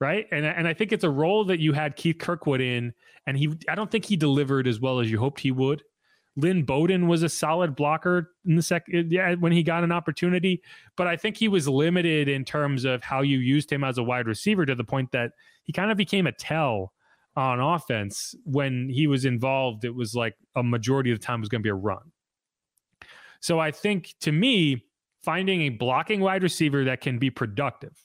Right. 0.00 0.26
And, 0.32 0.46
and 0.46 0.66
I 0.66 0.72
think 0.72 0.92
it's 0.92 1.04
a 1.04 1.10
role 1.10 1.44
that 1.44 1.60
you 1.60 1.72
had 1.74 1.94
Keith 1.94 2.18
Kirkwood 2.18 2.62
in, 2.62 2.94
and 3.26 3.36
he, 3.36 3.54
I 3.68 3.74
don't 3.74 3.90
think 3.90 4.06
he 4.06 4.16
delivered 4.16 4.66
as 4.66 4.80
well 4.80 4.98
as 4.98 5.10
you 5.10 5.18
hoped 5.18 5.40
he 5.40 5.52
would. 5.52 5.82
Lynn 6.40 6.64
Bowden 6.64 7.06
was 7.06 7.22
a 7.22 7.28
solid 7.28 7.76
blocker 7.76 8.32
in 8.46 8.56
the 8.56 8.62
second, 8.62 9.12
yeah, 9.12 9.34
when 9.34 9.52
he 9.52 9.62
got 9.62 9.84
an 9.84 9.92
opportunity, 9.92 10.62
but 10.96 11.06
I 11.06 11.16
think 11.16 11.36
he 11.36 11.48
was 11.48 11.68
limited 11.68 12.28
in 12.28 12.44
terms 12.44 12.84
of 12.84 13.02
how 13.02 13.22
you 13.22 13.38
used 13.38 13.70
him 13.70 13.84
as 13.84 13.98
a 13.98 14.02
wide 14.02 14.26
receiver 14.26 14.66
to 14.66 14.74
the 14.74 14.84
point 14.84 15.12
that 15.12 15.32
he 15.64 15.72
kind 15.72 15.90
of 15.90 15.96
became 15.96 16.26
a 16.26 16.32
tell 16.32 16.92
on 17.36 17.60
offense 17.60 18.34
when 18.44 18.88
he 18.88 19.06
was 19.06 19.24
involved. 19.24 19.84
It 19.84 19.94
was 19.94 20.14
like 20.14 20.34
a 20.56 20.62
majority 20.62 21.12
of 21.12 21.20
the 21.20 21.24
time 21.24 21.40
was 21.40 21.48
going 21.48 21.62
to 21.62 21.66
be 21.66 21.70
a 21.70 21.74
run. 21.74 22.12
So 23.40 23.58
I 23.58 23.70
think 23.70 24.14
to 24.20 24.32
me, 24.32 24.84
finding 25.22 25.62
a 25.62 25.68
blocking 25.70 26.20
wide 26.20 26.42
receiver 26.42 26.84
that 26.84 27.00
can 27.00 27.18
be 27.18 27.30
productive. 27.30 27.96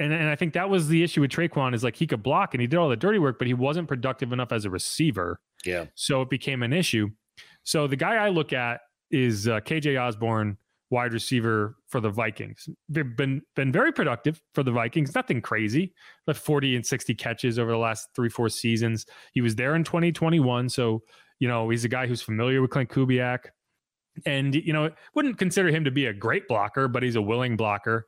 And, 0.00 0.12
and 0.12 0.28
I 0.28 0.36
think 0.36 0.52
that 0.54 0.70
was 0.70 0.88
the 0.88 1.02
issue 1.02 1.20
with 1.20 1.30
Tre'Quan 1.30 1.74
is 1.74 1.82
like 1.82 1.96
he 1.96 2.06
could 2.06 2.22
block 2.22 2.54
and 2.54 2.60
he 2.60 2.66
did 2.66 2.76
all 2.76 2.88
the 2.88 2.96
dirty 2.96 3.18
work, 3.18 3.38
but 3.38 3.46
he 3.48 3.54
wasn't 3.54 3.88
productive 3.88 4.32
enough 4.32 4.52
as 4.52 4.64
a 4.64 4.70
receiver. 4.70 5.40
Yeah. 5.64 5.86
So 5.94 6.22
it 6.22 6.30
became 6.30 6.62
an 6.62 6.72
issue. 6.72 7.10
So 7.68 7.86
the 7.86 7.96
guy 7.96 8.14
I 8.14 8.30
look 8.30 8.54
at 8.54 8.80
is 9.10 9.46
uh, 9.46 9.60
KJ 9.60 10.00
Osborn, 10.00 10.56
wide 10.88 11.12
receiver 11.12 11.76
for 11.86 12.00
the 12.00 12.08
Vikings. 12.08 12.66
They've 12.88 13.14
been 13.14 13.42
been 13.56 13.70
very 13.70 13.92
productive 13.92 14.40
for 14.54 14.62
the 14.62 14.70
Vikings. 14.70 15.14
Nothing 15.14 15.42
crazy, 15.42 15.92
but 16.24 16.38
40 16.38 16.76
and 16.76 16.86
60 16.86 17.14
catches 17.16 17.58
over 17.58 17.70
the 17.70 17.76
last 17.76 18.08
three, 18.16 18.30
four 18.30 18.48
seasons. 18.48 19.04
He 19.34 19.42
was 19.42 19.54
there 19.54 19.74
in 19.74 19.84
2021. 19.84 20.70
So, 20.70 21.02
you 21.40 21.46
know, 21.46 21.68
he's 21.68 21.84
a 21.84 21.90
guy 21.90 22.06
who's 22.06 22.22
familiar 22.22 22.62
with 22.62 22.70
Klint 22.70 22.88
Kubiak 22.88 23.50
and 24.24 24.54
you 24.54 24.72
know 24.72 24.90
wouldn't 25.14 25.36
consider 25.36 25.68
him 25.68 25.84
to 25.84 25.90
be 25.90 26.06
a 26.06 26.12
great 26.12 26.48
blocker 26.48 26.88
but 26.88 27.04
he's 27.04 27.14
a 27.14 27.22
willing 27.22 27.56
blocker 27.56 28.04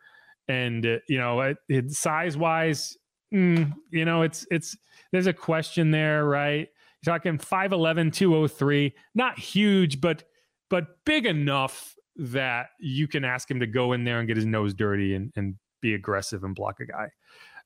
and 0.49 0.85
uh, 0.85 0.97
you 1.09 1.19
know 1.19 1.41
it, 1.41 1.57
it, 1.69 1.89
size 1.93 2.37
wise 2.37 2.97
mm, 3.33 3.73
you 3.93 4.05
know 4.05 4.23
it's 4.23 4.45
it's 4.51 4.77
there's 5.13 5.29
a 5.29 5.33
question 5.33 5.93
there 5.93 6.25
right 6.25 6.67
you're 7.05 7.15
talking 7.15 7.39
5'11 7.39 8.13
203 8.13 8.95
not 9.15 9.39
huge 9.39 10.01
but 10.01 10.25
but 10.69 11.05
big 11.05 11.27
enough 11.27 11.95
that 12.17 12.69
you 12.79 13.09
can 13.09 13.25
ask 13.25 13.51
him 13.51 13.61
to 13.61 13.67
go 13.67 13.93
in 13.93 14.05
there 14.05 14.19
and 14.19 14.29
get 14.29 14.37
his 14.37 14.47
nose 14.47 14.75
dirty 14.75 15.15
and, 15.15 15.33
and 15.37 15.55
be 15.81 15.95
aggressive 15.95 16.45
and 16.45 16.55
block 16.55 16.81
a 16.81 16.87
guy 16.87 17.09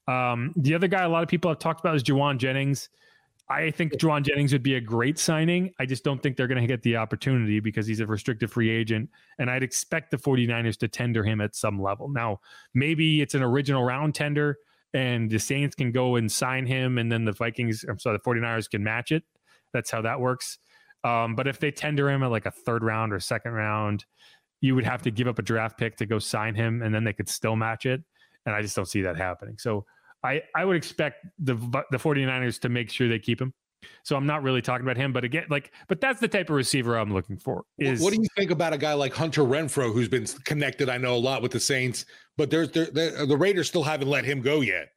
um, 0.07 0.53
the 0.57 0.75
other 0.75 0.89
guy 0.89 1.03
a 1.03 1.09
lot 1.09 1.23
of 1.23 1.29
people 1.29 1.51
have 1.51 1.59
talked 1.59 1.81
about 1.81 1.97
is 1.97 2.03
Jauan 2.03 2.39
Jennings 2.39 2.89
I 3.49 3.71
think 3.71 3.93
Jauan 3.95 4.23
Jennings 4.23 4.53
would 4.53 4.63
be 4.63 4.77
a 4.77 4.81
great 4.81 5.19
signing. 5.19 5.71
I 5.79 5.85
just 5.85 6.03
don't 6.03 6.23
think 6.23 6.37
they're 6.37 6.47
going 6.47 6.61
to 6.61 6.67
get 6.67 6.83
the 6.83 6.97
opportunity 6.97 7.61
because 7.61 7.87
he's 7.87 8.01
a 8.01 8.07
restricted 8.07 8.51
free 8.51 8.71
agent. 8.71 9.11
And 9.39 9.51
I'd 9.51 9.63
expect 9.63 10.11
the 10.11 10.17
49ers 10.17 10.79
to 10.79 10.89
tender 10.89 11.23
him 11.23 11.43
at 11.43 11.55
some 11.55 11.81
level. 11.81 12.09
Now, 12.09 12.41
maybe 12.73 13.21
it's 13.21 13.35
an 13.35 13.43
original 13.43 13.85
round 13.85 14.15
tender 14.15 14.59
and 14.95 15.29
the 15.29 15.39
Saints 15.39 15.75
can 15.75 15.93
go 15.93 16.17
and 16.17 16.31
sign 16.31 16.67
him 16.67 16.99
and 16.99 17.11
then 17.11 17.25
the 17.25 17.33
Vikings, 17.33 17.85
I'm 17.89 17.99
sorry, 17.99 18.17
the 18.17 18.23
49ers 18.23 18.71
can 18.71 18.83
match 18.83 19.13
it. 19.13 19.25
That's 19.73 19.91
how 19.91 20.01
that 20.03 20.21
works. 20.21 20.59
Um, 21.03 21.35
but 21.35 21.47
if 21.47 21.59
they 21.59 21.71
tender 21.71 22.09
him 22.09 22.23
at 22.23 22.31
like 22.31 22.47
a 22.47 22.51
third 22.51 22.83
round 22.83 23.13
or 23.13 23.21
second 23.21 23.53
round, 23.53 24.05
you 24.61 24.75
would 24.75 24.85
have 24.85 25.03
to 25.03 25.11
give 25.11 25.27
up 25.27 25.39
a 25.39 25.43
draft 25.43 25.77
pick 25.77 25.97
to 25.97 26.07
go 26.07 26.19
sign 26.19 26.55
him 26.55 26.81
and 26.81 26.95
then 26.95 27.05
they 27.05 27.13
could 27.13 27.29
still 27.29 27.57
match 27.57 27.85
it. 27.85 28.03
And 28.47 28.55
I 28.55 28.63
just 28.63 28.77
don't 28.77 28.89
see 28.89 29.03
that 29.03 29.17
happening. 29.17 29.57
So 29.59 29.85
I, 30.23 30.43
I 30.55 30.65
would 30.65 30.77
expect 30.77 31.27
the 31.39 31.55
the 31.91 31.99
49ers 31.99 32.61
to 32.61 32.69
make 32.69 32.91
sure 32.91 33.09
they 33.09 33.19
keep 33.19 33.41
him. 33.41 33.53
So 34.03 34.17
I'm 34.17 34.27
not 34.27 34.43
really 34.43 34.63
talking 34.63 34.85
about 34.85 34.97
him, 34.97 35.13
but 35.13 35.25
again, 35.25 35.47
like, 35.51 35.73
but 35.89 36.01
that's 36.01 36.21
the 36.21 36.29
type 36.29 36.51
of 36.51 36.57
receiver 36.57 36.97
I'm 36.97 37.13
looking 37.13 37.37
for. 37.37 37.65
Is 37.79 38.01
what 38.01 38.13
do 38.13 38.21
you 38.21 38.29
think 38.37 38.51
about 38.51 38.73
a 38.73 38.79
guy 38.79 38.93
like 38.95 39.15
Hunter 39.15 39.43
Renfrow, 39.43 39.93
who's 39.93 40.09
been 40.09 40.27
connected? 40.45 40.89
I 40.89 40.99
know 40.99 41.15
a 41.15 41.17
lot 41.17 41.43
with 41.43 41.53
the 41.53 41.61
Saints, 41.61 42.07
but 42.37 42.51
there's 42.51 42.71
the, 42.71 43.25
the 43.27 43.37
Raiders 43.37 43.69
still 43.69 43.83
haven't 43.85 44.09
let 44.09 44.25
him 44.25 44.41
go 44.41 44.61
yet. 44.61 44.89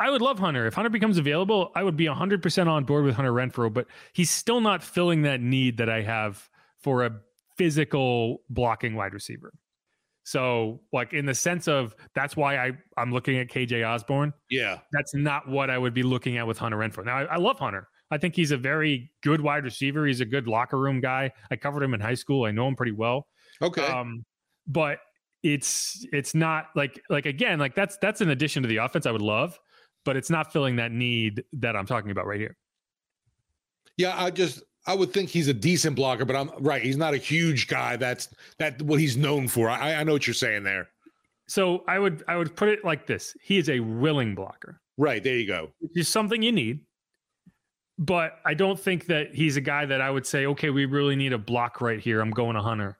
I 0.00 0.10
would 0.10 0.22
love 0.22 0.38
Hunter. 0.38 0.66
If 0.66 0.74
Hunter 0.74 0.90
becomes 0.90 1.18
available, 1.18 1.72
I 1.74 1.82
would 1.82 1.96
be 1.96 2.06
100% 2.06 2.68
on 2.68 2.84
board 2.84 3.04
with 3.04 3.16
Hunter 3.16 3.32
Renfrow, 3.32 3.72
but 3.72 3.86
he's 4.12 4.30
still 4.30 4.60
not 4.60 4.82
filling 4.82 5.22
that 5.22 5.40
need 5.40 5.76
that 5.78 5.88
I 5.88 6.02
have 6.02 6.48
for 6.78 7.04
a 7.04 7.20
physical 7.56 8.42
blocking 8.48 8.94
wide 8.94 9.12
receiver. 9.12 9.52
So, 10.22 10.82
like 10.92 11.14
in 11.14 11.24
the 11.24 11.34
sense 11.34 11.68
of 11.68 11.96
that's 12.14 12.36
why 12.36 12.58
I 12.58 12.72
I'm 12.98 13.12
looking 13.12 13.38
at 13.38 13.48
KJ 13.48 13.88
Osborn. 13.88 14.34
Yeah, 14.50 14.80
that's 14.92 15.14
not 15.14 15.48
what 15.48 15.70
I 15.70 15.78
would 15.78 15.94
be 15.94 16.02
looking 16.02 16.36
at 16.36 16.46
with 16.46 16.58
Hunter 16.58 16.76
Renfrow. 16.76 17.04
Now, 17.06 17.16
I, 17.16 17.22
I, 17.22 17.36
love 17.36 17.58
Hunter. 17.58 17.88
I 18.10 18.18
think 18.18 18.34
he's 18.34 18.50
a 18.50 18.56
very 18.56 19.10
good 19.22 19.40
wide 19.40 19.64
receiver. 19.64 20.06
He's 20.06 20.20
a 20.20 20.24
good 20.24 20.46
locker 20.46 20.78
room 20.78 21.00
guy. 21.00 21.30
I 21.50 21.56
covered 21.56 21.82
him 21.82 21.94
in 21.94 22.00
high 22.00 22.14
school. 22.14 22.44
I 22.44 22.50
know 22.50 22.66
him 22.68 22.76
pretty 22.76 22.92
well. 22.92 23.26
Okay. 23.60 23.84
Um, 23.84 24.24
but 24.66 25.00
it's 25.42 26.06
it's 26.12 26.34
not 26.34 26.66
like 26.74 27.00
like 27.10 27.26
again 27.26 27.58
like 27.58 27.74
that's 27.74 27.96
that's 27.98 28.20
an 28.20 28.30
addition 28.30 28.62
to 28.62 28.68
the 28.68 28.78
offense 28.78 29.06
I 29.06 29.10
would 29.10 29.22
love, 29.22 29.58
but 30.04 30.16
it's 30.16 30.30
not 30.30 30.52
filling 30.52 30.76
that 30.76 30.92
need 30.92 31.44
that 31.54 31.76
I'm 31.76 31.86
talking 31.86 32.10
about 32.10 32.26
right 32.26 32.40
here. 32.40 32.56
Yeah, 33.96 34.14
I 34.16 34.30
just 34.30 34.62
I 34.86 34.94
would 34.94 35.12
think 35.12 35.28
he's 35.28 35.48
a 35.48 35.54
decent 35.54 35.96
blocker, 35.96 36.24
but 36.24 36.34
I'm 36.34 36.50
right. 36.60 36.82
He's 36.82 36.96
not 36.96 37.14
a 37.14 37.18
huge 37.18 37.68
guy. 37.68 37.96
That's 37.96 38.28
that 38.58 38.80
what 38.82 39.00
he's 39.00 39.16
known 39.16 39.48
for. 39.48 39.68
I, 39.68 39.94
I 39.94 40.04
know 40.04 40.12
what 40.12 40.26
you're 40.26 40.34
saying 40.34 40.64
there. 40.64 40.88
So 41.46 41.84
I 41.88 41.98
would 41.98 42.24
I 42.28 42.36
would 42.36 42.56
put 42.56 42.68
it 42.68 42.84
like 42.84 43.06
this: 43.06 43.36
he 43.42 43.58
is 43.58 43.68
a 43.68 43.80
willing 43.80 44.34
blocker. 44.34 44.80
Right 44.96 45.22
there, 45.22 45.36
you 45.36 45.46
go. 45.46 45.70
Which 45.80 45.92
is 45.96 46.08
something 46.08 46.42
you 46.42 46.52
need. 46.52 46.80
But 47.98 48.38
I 48.44 48.54
don't 48.54 48.78
think 48.78 49.06
that 49.06 49.34
he's 49.34 49.56
a 49.56 49.60
guy 49.60 49.84
that 49.86 50.00
I 50.00 50.10
would 50.10 50.26
say, 50.26 50.46
okay, 50.46 50.70
we 50.70 50.84
really 50.84 51.16
need 51.16 51.32
a 51.32 51.38
block 51.38 51.80
right 51.80 51.98
here. 51.98 52.20
I'm 52.20 52.30
going 52.30 52.54
to 52.54 52.62
Hunter. 52.62 52.98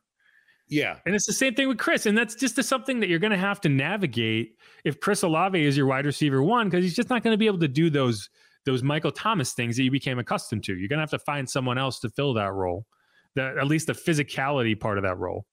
Yeah. 0.69 0.99
And 1.07 1.15
it's 1.15 1.27
the 1.27 1.33
same 1.33 1.55
thing 1.55 1.69
with 1.69 1.79
Chris. 1.79 2.07
And 2.07 2.17
that's 2.17 2.35
just 2.35 2.63
something 2.65 3.01
that 3.01 3.09
you're 3.09 3.19
going 3.19 3.33
to 3.33 3.39
have 3.39 3.61
to 3.63 3.69
navigate 3.69 4.57
if 4.85 5.01
Chris 5.01 5.23
Olave 5.23 5.63
is 5.63 5.77
your 5.77 5.87
wide 5.87 6.05
receiver 6.05 6.43
one, 6.43 6.69
because 6.69 6.85
he's 6.85 6.97
just 6.97 7.11
not 7.11 7.23
going 7.23 7.33
to 7.33 7.39
be 7.39 7.47
able 7.47 7.61
to 7.61 7.69
do 7.69 7.91
those 7.91 8.29
those 8.65 8.83
Michael 8.83 9.13
Thomas 9.13 9.55
things 9.55 9.77
that 9.77 9.85
you 9.85 9.91
became 9.91 10.19
accustomed 10.19 10.63
to. 10.65 10.75
You're 10.75 10.89
going 10.89 10.99
to 10.99 11.03
have 11.03 11.11
to 11.11 11.19
find 11.21 11.49
someone 11.49 11.79
else 11.79 12.01
to 12.01 12.11
fill 12.11 12.35
that 12.35 12.53
role, 12.53 12.85
that 13.35 13.57
at 13.57 13.67
least 13.67 13.87
the 13.87 13.95
physicality 13.95 14.79
part 14.79 14.99
of 14.99 15.05
that 15.05 15.17
role. 15.17 15.47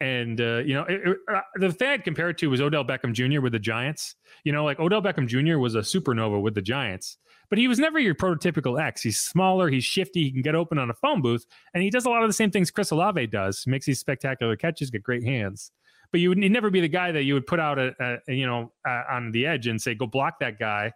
And 0.00 0.40
uh, 0.40 0.58
you 0.58 0.74
know, 0.74 0.84
it, 0.84 1.00
it, 1.06 1.16
uh, 1.32 1.40
the 1.56 1.72
thing 1.72 1.88
I'd 1.88 2.04
compare 2.04 2.30
it 2.30 2.38
to 2.38 2.48
was 2.48 2.60
Odell 2.60 2.84
Beckham 2.84 3.12
Jr. 3.12 3.40
with 3.40 3.52
the 3.52 3.58
Giants. 3.58 4.14
You 4.44 4.52
know, 4.52 4.64
like 4.64 4.78
Odell 4.78 5.00
Beckham 5.00 5.26
Jr. 5.26 5.58
was 5.58 5.74
a 5.74 5.80
supernova 5.80 6.40
with 6.40 6.54
the 6.54 6.62
Giants, 6.62 7.18
but 7.50 7.58
he 7.58 7.68
was 7.68 7.78
never 7.78 7.98
your 7.98 8.14
prototypical 8.14 8.80
X. 8.80 9.02
He's 9.02 9.20
smaller, 9.20 9.68
he's 9.68 9.84
shifty, 9.84 10.24
he 10.24 10.32
can 10.32 10.40
get 10.40 10.54
open 10.54 10.78
on 10.78 10.88
a 10.88 10.94
phone 10.94 11.20
booth, 11.20 11.44
and 11.74 11.82
he 11.82 11.90
does 11.90 12.06
a 12.06 12.10
lot 12.10 12.22
of 12.22 12.28
the 12.28 12.32
same 12.32 12.50
things 12.50 12.70
Chris 12.70 12.92
Olave 12.92 13.26
does. 13.26 13.66
Makes 13.66 13.86
these 13.86 13.98
spectacular 13.98 14.56
catches, 14.56 14.90
get 14.90 15.02
great 15.02 15.24
hands. 15.24 15.72
But 16.12 16.20
you 16.20 16.28
would 16.30 16.38
never 16.38 16.70
be 16.70 16.80
the 16.80 16.88
guy 16.88 17.12
that 17.12 17.24
you 17.24 17.34
would 17.34 17.46
put 17.46 17.60
out 17.60 17.78
a, 17.78 17.92
a 18.00 18.32
you 18.32 18.46
know 18.46 18.72
uh, 18.88 19.02
on 19.10 19.30
the 19.32 19.46
edge 19.46 19.66
and 19.66 19.80
say, 19.80 19.94
"Go 19.94 20.06
block 20.06 20.38
that 20.40 20.58
guy." 20.58 20.92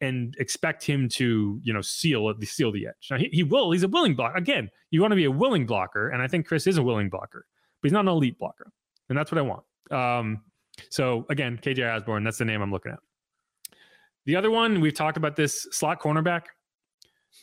and 0.00 0.34
expect 0.38 0.84
him 0.84 1.08
to, 1.08 1.58
you 1.62 1.72
know, 1.72 1.80
seal 1.80 2.32
the 2.34 2.46
seal 2.46 2.70
the 2.72 2.86
edge. 2.86 3.08
Now 3.10 3.16
he, 3.16 3.28
he 3.32 3.42
will. 3.42 3.70
He's 3.70 3.84
a 3.84 3.88
willing 3.88 4.14
blocker. 4.14 4.36
Again, 4.36 4.68
you 4.90 5.00
want 5.00 5.12
to 5.12 5.16
be 5.16 5.24
a 5.24 5.30
willing 5.30 5.66
blocker, 5.66 6.10
and 6.10 6.20
I 6.20 6.28
think 6.28 6.46
Chris 6.46 6.66
is 6.66 6.76
a 6.76 6.82
willing 6.82 7.08
blocker, 7.08 7.46
but 7.80 7.86
he's 7.88 7.92
not 7.92 8.00
an 8.00 8.08
elite 8.08 8.38
blocker, 8.38 8.70
and 9.08 9.16
that's 9.16 9.32
what 9.32 9.38
I 9.38 9.42
want. 9.42 9.62
Um, 9.90 10.42
so 10.90 11.24
again, 11.30 11.58
KJ 11.62 11.96
Osborn, 11.96 12.24
that's 12.24 12.38
the 12.38 12.44
name 12.44 12.60
I'm 12.60 12.72
looking 12.72 12.92
at. 12.92 12.98
The 14.26 14.36
other 14.36 14.50
one 14.50 14.80
we've 14.80 14.94
talked 14.94 15.16
about 15.16 15.36
this 15.36 15.66
slot 15.70 16.00
cornerback. 16.00 16.42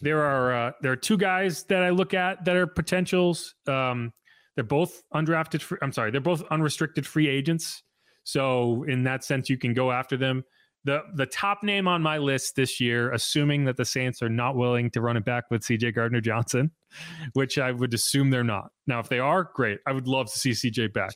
There 0.02 0.24
are 0.24 0.54
uh, 0.54 0.72
there 0.82 0.92
are 0.92 0.98
two 0.98 1.18
guys 1.18 1.64
that 1.66 1.84
I 1.84 1.90
look 1.90 2.14
at 2.14 2.46
that 2.46 2.56
are 2.56 2.68
potentials. 2.68 3.54
Um, 3.68 4.14
they're 4.56 4.64
both 4.64 5.02
undrafted. 5.14 5.62
Free, 5.62 5.78
I'm 5.82 5.92
sorry, 5.92 6.12
they're 6.12 6.22
both 6.22 6.44
unrestricted 6.50 7.06
free 7.06 7.28
agents. 7.28 7.84
So 8.24 8.84
in 8.88 9.04
that 9.04 9.24
sense, 9.24 9.50
you 9.50 9.58
can 9.58 9.74
go 9.74 9.92
after 9.92 10.18
them 10.18 10.44
the 10.84 11.02
the 11.16 11.26
top 11.26 11.64
name 11.64 11.88
on 11.88 12.02
my 12.02 12.18
list 12.18 12.56
this 12.56 12.80
year, 12.80 13.12
assuming 13.12 13.66
that 13.66 13.78
the 13.78 13.86
Saints 13.86 14.22
are 14.22 14.30
not 14.30 14.56
willing 14.56 14.90
to 14.92 15.02
run 15.02 15.18
it 15.18 15.26
back 15.26 15.46
with 15.52 15.62
CJ 15.62 15.94
Gardner 15.96 16.22
Johnson, 16.22 16.72
which 17.34 17.58
I 17.58 17.72
would 17.72 17.94
assume 17.94 18.30
they're 18.30 18.44
not. 18.44 18.72
Now, 18.88 19.00
if 19.00 19.10
they 19.10 19.20
are, 19.20 19.50
great. 19.54 19.80
I 19.88 19.92
would 19.92 20.08
love 20.08 20.32
to 20.32 20.38
see 20.38 20.52
CJ 20.52 20.94
back, 20.94 21.14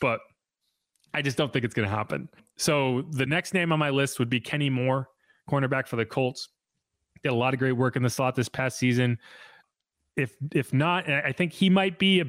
but 0.00 0.20
I 1.12 1.22
just 1.22 1.36
don't 1.36 1.52
think 1.52 1.64
it's 1.64 1.74
going 1.74 1.88
to 1.88 1.94
happen. 1.94 2.28
So 2.56 3.02
the 3.10 3.26
next 3.26 3.54
name 3.54 3.72
on 3.72 3.78
my 3.78 3.90
list 3.90 4.18
would 4.18 4.30
be 4.30 4.40
Kenny 4.40 4.70
Moore, 4.70 5.08
cornerback 5.48 5.86
for 5.86 5.96
the 5.96 6.04
Colts. 6.04 6.48
Did 7.22 7.30
a 7.30 7.34
lot 7.34 7.54
of 7.54 7.58
great 7.58 7.72
work 7.72 7.96
in 7.96 8.02
the 8.02 8.10
slot 8.10 8.34
this 8.34 8.48
past 8.48 8.78
season. 8.78 9.18
If 10.16 10.36
if 10.52 10.72
not, 10.72 11.08
I 11.08 11.32
think 11.32 11.52
he 11.52 11.70
might 11.70 11.98
be 11.98 12.20
a 12.20 12.24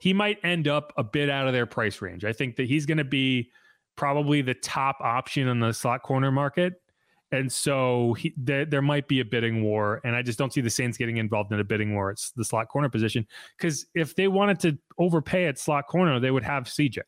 he 0.00 0.12
might 0.12 0.38
end 0.42 0.66
up 0.66 0.92
a 0.96 1.04
bit 1.04 1.30
out 1.30 1.46
of 1.46 1.52
their 1.52 1.64
price 1.64 2.02
range. 2.02 2.24
I 2.24 2.32
think 2.32 2.56
that 2.56 2.66
he's 2.66 2.86
going 2.86 2.98
to 2.98 3.04
be 3.04 3.50
probably 3.94 4.42
the 4.42 4.54
top 4.54 4.96
option 5.00 5.46
in 5.46 5.60
the 5.60 5.72
slot 5.72 6.02
corner 6.02 6.32
market. 6.32 6.74
And 7.30 7.50
so 7.50 8.14
he, 8.14 8.34
there, 8.36 8.64
there 8.64 8.82
might 8.82 9.06
be 9.06 9.20
a 9.20 9.24
bidding 9.24 9.62
war. 9.62 10.00
And 10.02 10.16
I 10.16 10.22
just 10.22 10.40
don't 10.40 10.52
see 10.52 10.60
the 10.60 10.70
Saints 10.70 10.98
getting 10.98 11.18
involved 11.18 11.52
in 11.52 11.60
a 11.60 11.64
bidding 11.64 11.94
war. 11.94 12.10
It's 12.10 12.32
the 12.32 12.44
slot 12.44 12.68
corner 12.68 12.88
position. 12.88 13.24
Because 13.56 13.86
if 13.94 14.16
they 14.16 14.26
wanted 14.26 14.58
to 14.60 14.78
overpay 14.98 15.46
at 15.46 15.56
slot 15.56 15.86
corner, 15.86 16.18
they 16.18 16.32
would 16.32 16.42
have 16.42 16.64
CJ. 16.64 16.98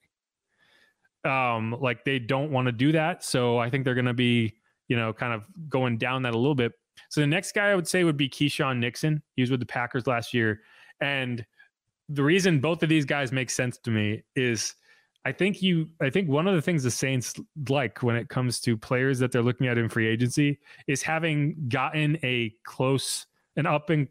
Um, 1.24 1.76
like 1.80 2.04
they 2.04 2.18
don't 2.18 2.50
want 2.50 2.66
to 2.66 2.72
do 2.72 2.92
that. 2.92 3.24
So 3.24 3.58
I 3.58 3.70
think 3.70 3.84
they're 3.84 3.94
going 3.94 4.04
to 4.04 4.12
be, 4.14 4.54
you 4.88 4.96
know, 4.96 5.12
kind 5.12 5.32
of 5.32 5.46
going 5.68 5.96
down 5.96 6.22
that 6.22 6.34
a 6.34 6.38
little 6.38 6.54
bit. 6.54 6.72
So 7.08 7.20
the 7.20 7.26
next 7.26 7.52
guy 7.52 7.70
I 7.70 7.74
would 7.74 7.88
say 7.88 8.04
would 8.04 8.16
be 8.16 8.28
Keisean 8.28 8.78
Nixon. 8.78 9.22
He 9.36 9.42
was 9.42 9.50
with 9.50 9.60
the 9.60 9.66
Packers 9.66 10.06
last 10.06 10.34
year. 10.34 10.60
And 11.00 11.44
the 12.08 12.22
reason 12.22 12.60
both 12.60 12.82
of 12.82 12.88
these 12.88 13.04
guys 13.04 13.32
make 13.32 13.50
sense 13.50 13.78
to 13.78 13.90
me 13.90 14.22
is 14.36 14.74
I 15.24 15.32
think 15.32 15.62
you 15.62 15.88
I 16.02 16.10
think 16.10 16.28
one 16.28 16.46
of 16.46 16.54
the 16.54 16.62
things 16.62 16.82
the 16.82 16.90
Saints 16.90 17.34
like 17.68 18.02
when 18.02 18.16
it 18.16 18.28
comes 18.28 18.60
to 18.60 18.76
players 18.76 19.18
that 19.20 19.32
they're 19.32 19.42
looking 19.42 19.66
at 19.66 19.78
in 19.78 19.88
free 19.88 20.06
agency 20.06 20.58
is 20.86 21.02
having 21.02 21.56
gotten 21.68 22.18
a 22.22 22.52
close 22.64 23.26
and 23.56 23.66
up 23.66 23.88
and 23.90 24.06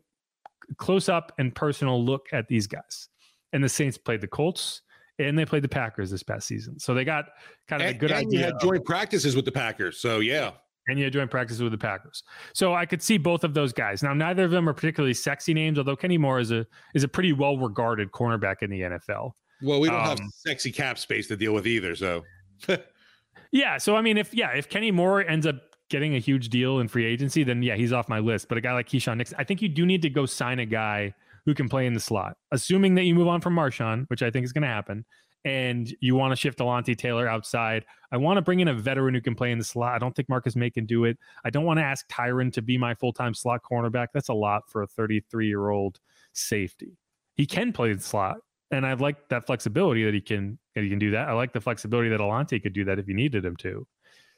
close 0.77 1.09
up 1.09 1.31
and 1.37 1.53
personal 1.53 2.03
look 2.03 2.27
at 2.31 2.47
these 2.47 2.65
guys. 2.65 3.09
And 3.51 3.63
the 3.63 3.69
Saints 3.69 3.97
played 3.97 4.21
the 4.21 4.27
Colts 4.27 4.81
and 5.19 5.37
they 5.37 5.45
played 5.45 5.63
the 5.63 5.69
Packers 5.69 6.09
this 6.09 6.23
past 6.23 6.47
season. 6.47 6.79
So 6.79 6.93
they 6.93 7.03
got 7.03 7.25
kind 7.67 7.81
of 7.81 7.87
and, 7.87 7.95
a 7.95 7.99
good 7.99 8.11
and 8.11 8.27
idea. 8.27 8.39
You 8.39 8.45
had 8.45 8.59
joint 8.59 8.85
practices 8.85 9.35
with 9.35 9.45
the 9.45 9.51
Packers. 9.51 9.99
So 9.99 10.19
yeah. 10.19 10.51
And 10.87 10.97
you 10.97 11.05
had 11.05 11.13
joint 11.13 11.31
practices 11.31 11.61
with 11.61 11.71
the 11.71 11.77
Packers. 11.77 12.23
So 12.53 12.73
I 12.73 12.85
could 12.85 13.01
see 13.01 13.17
both 13.17 13.45
of 13.45 13.53
those 13.53 13.71
guys. 13.71 14.03
Now, 14.03 14.13
neither 14.13 14.43
of 14.43 14.51
them 14.51 14.67
are 14.67 14.73
particularly 14.73 15.13
sexy 15.13 15.53
names, 15.53 15.77
although 15.77 15.95
Kenny 15.95 16.17
Moore 16.17 16.39
is 16.39 16.51
a 16.51 16.65
is 16.93 17.03
a 17.03 17.07
pretty 17.07 17.31
well 17.31 17.57
regarded 17.57 18.11
cornerback 18.11 18.57
in 18.61 18.69
the 18.69 18.81
NFL. 18.81 19.31
Well, 19.61 19.79
we 19.79 19.87
don't 19.87 20.01
um, 20.01 20.17
have 20.17 20.19
sexy 20.33 20.71
cap 20.71 20.99
space 20.99 21.27
to 21.27 21.37
deal 21.37 21.53
with 21.53 21.65
either. 21.65 21.95
So 21.95 22.23
yeah. 23.51 23.77
So 23.77 23.95
I 23.95 24.01
mean, 24.01 24.17
if 24.17 24.33
yeah, 24.33 24.49
if 24.49 24.67
Kenny 24.67 24.91
Moore 24.91 25.21
ends 25.21 25.47
up 25.47 25.55
getting 25.89 26.15
a 26.15 26.19
huge 26.19 26.49
deal 26.49 26.79
in 26.79 26.89
free 26.89 27.05
agency, 27.05 27.43
then 27.43 27.63
yeah, 27.63 27.75
he's 27.75 27.93
off 27.93 28.09
my 28.09 28.19
list. 28.19 28.49
But 28.49 28.57
a 28.57 28.61
guy 28.61 28.73
like 28.73 28.89
Keisean 28.89 29.17
Nixon, 29.17 29.37
I 29.39 29.45
think 29.45 29.61
you 29.61 29.69
do 29.69 29.85
need 29.85 30.01
to 30.01 30.09
go 30.09 30.25
sign 30.25 30.59
a 30.59 30.65
guy 30.65 31.13
who 31.45 31.53
can 31.53 31.67
play 31.67 31.85
in 31.85 31.93
the 31.93 31.99
slot, 31.99 32.37
assuming 32.51 32.95
that 32.95 33.03
you 33.03 33.15
move 33.15 33.27
on 33.27 33.41
from 33.41 33.55
Marshawn, 33.55 34.05
which 34.09 34.23
I 34.23 34.31
think 34.31 34.45
is 34.45 34.53
going 34.53 34.63
to 34.63 34.67
happen, 34.67 35.05
and 35.45 35.93
you 35.99 36.15
want 36.15 36.31
to 36.31 36.35
shift 36.35 36.59
Alontae 36.59 36.97
Taylor 36.97 37.27
outside. 37.27 37.85
I 38.11 38.17
want 38.17 38.37
to 38.37 38.41
bring 38.41 38.61
in 38.61 38.69
a 38.69 38.73
veteran 38.73 39.13
who 39.13 39.21
can 39.21 39.35
play 39.35 39.51
in 39.51 39.57
the 39.57 39.63
slot. 39.63 39.93
I 39.93 39.99
don't 39.99 40.15
think 40.15 40.29
Marcus 40.29 40.55
Maye 40.55 40.69
can 40.69 40.85
do 40.85 41.03
it. 41.05 41.17
I 41.43 41.49
don't 41.49 41.65
want 41.65 41.79
to 41.79 41.83
ask 41.83 42.07
Tyrann 42.07 42.51
to 42.53 42.61
be 42.61 42.77
my 42.77 42.93
full 42.95 43.13
time 43.13 43.33
slot 43.33 43.61
cornerback. 43.69 44.07
That's 44.13 44.29
a 44.29 44.33
lot 44.33 44.69
for 44.69 44.83
a 44.83 44.87
33 44.87 45.47
year 45.47 45.69
old 45.69 45.99
safety. 46.33 46.97
He 47.35 47.45
can 47.45 47.73
play 47.73 47.93
the 47.93 48.01
slot, 48.01 48.37
and 48.71 48.85
I 48.85 48.93
like 48.93 49.27
that 49.29 49.45
flexibility 49.45 50.05
that 50.05 50.13
he 50.13 50.21
can 50.21 50.59
that 50.75 50.83
he 50.83 50.89
can 50.89 50.99
do 50.99 51.11
that. 51.11 51.27
I 51.27 51.33
like 51.33 51.51
the 51.51 51.61
flexibility 51.61 52.09
that 52.09 52.19
Alontae 52.19 52.61
could 52.61 52.73
do 52.73 52.85
that 52.85 52.99
if 52.99 53.07
he 53.07 53.13
needed 53.13 53.43
him 53.43 53.55
to 53.57 53.85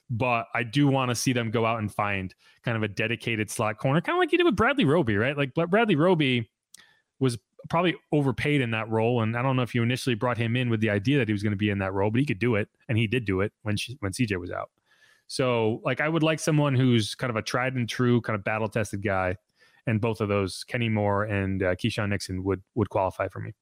but 0.09 0.47
I 0.53 0.63
do 0.63 0.87
want 0.87 1.09
to 1.09 1.15
see 1.15 1.33
them 1.33 1.51
go 1.51 1.65
out 1.65 1.79
and 1.79 1.91
find 1.91 2.33
kind 2.63 2.77
of 2.77 2.83
a 2.83 2.87
dedicated 2.87 3.49
slot 3.49 3.77
corner, 3.77 4.01
kind 4.01 4.15
of 4.15 4.19
like 4.19 4.31
you 4.31 4.37
did 4.37 4.43
with 4.43 4.55
Bradley 4.55 4.85
Roby, 4.85 5.15
right? 5.17 5.35
Like 5.35 5.53
Bradley 5.53 5.95
Roby 5.95 6.49
was 7.19 7.37
probably 7.69 7.95
overpaid 8.11 8.61
in 8.61 8.71
that 8.71 8.89
role, 8.89 9.21
and 9.21 9.35
I 9.35 9.41
don't 9.41 9.55
know 9.55 9.63
if 9.63 9.73
you 9.73 9.83
initially 9.83 10.15
brought 10.15 10.37
him 10.37 10.55
in 10.55 10.69
with 10.69 10.81
the 10.81 10.89
idea 10.89 11.17
that 11.17 11.27
he 11.27 11.33
was 11.33 11.43
going 11.43 11.51
to 11.51 11.57
be 11.57 11.69
in 11.69 11.79
that 11.79 11.93
role, 11.93 12.11
but 12.11 12.19
he 12.19 12.25
could 12.25 12.39
do 12.39 12.55
it, 12.55 12.69
and 12.87 12.97
he 12.97 13.07
did 13.07 13.25
do 13.25 13.41
it 13.41 13.51
when 13.63 13.77
she, 13.77 13.97
when 13.99 14.11
CJ 14.11 14.39
was 14.39 14.51
out. 14.51 14.69
So, 15.27 15.81
like, 15.83 16.01
I 16.01 16.09
would 16.09 16.23
like 16.23 16.39
someone 16.39 16.75
who's 16.75 17.15
kind 17.15 17.29
of 17.29 17.35
a 17.35 17.41
tried 17.41 17.75
and 17.75 17.89
true, 17.89 18.21
kind 18.21 18.35
of 18.35 18.43
battle 18.43 18.67
tested 18.67 19.03
guy, 19.03 19.37
and 19.87 19.99
both 19.99 20.21
of 20.21 20.29
those, 20.29 20.63
Kenny 20.63 20.89
Moore 20.89 21.23
and 21.23 21.63
uh, 21.63 21.75
Keisean 21.75 22.09
Nixon, 22.09 22.43
would 22.43 22.61
would 22.75 22.89
qualify 22.89 23.27
for 23.27 23.39
me. 23.39 23.53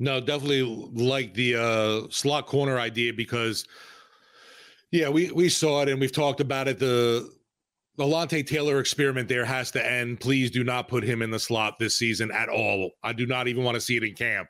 No, 0.00 0.20
definitely 0.20 0.62
like 0.62 1.34
the 1.34 1.56
uh, 1.56 2.08
slot 2.10 2.46
corner 2.46 2.78
idea 2.78 3.12
because 3.12 3.66
yeah, 4.90 5.08
we 5.08 5.30
we 5.30 5.48
saw 5.48 5.82
it 5.82 5.88
and 5.88 6.00
we've 6.00 6.12
talked 6.12 6.40
about 6.40 6.68
it. 6.68 6.78
The 6.78 7.30
the 7.96 8.06
Lante 8.06 8.42
Taylor 8.42 8.80
experiment 8.80 9.28
there 9.28 9.44
has 9.44 9.70
to 9.72 9.84
end. 9.84 10.20
Please 10.20 10.50
do 10.50 10.64
not 10.64 10.88
put 10.88 11.04
him 11.04 11.22
in 11.22 11.30
the 11.30 11.38
slot 11.38 11.78
this 11.78 11.96
season 11.96 12.30
at 12.30 12.48
all. 12.48 12.90
I 13.02 13.12
do 13.12 13.26
not 13.26 13.48
even 13.48 13.62
want 13.62 13.76
to 13.76 13.80
see 13.80 13.96
it 13.96 14.02
in 14.02 14.14
camp. 14.14 14.48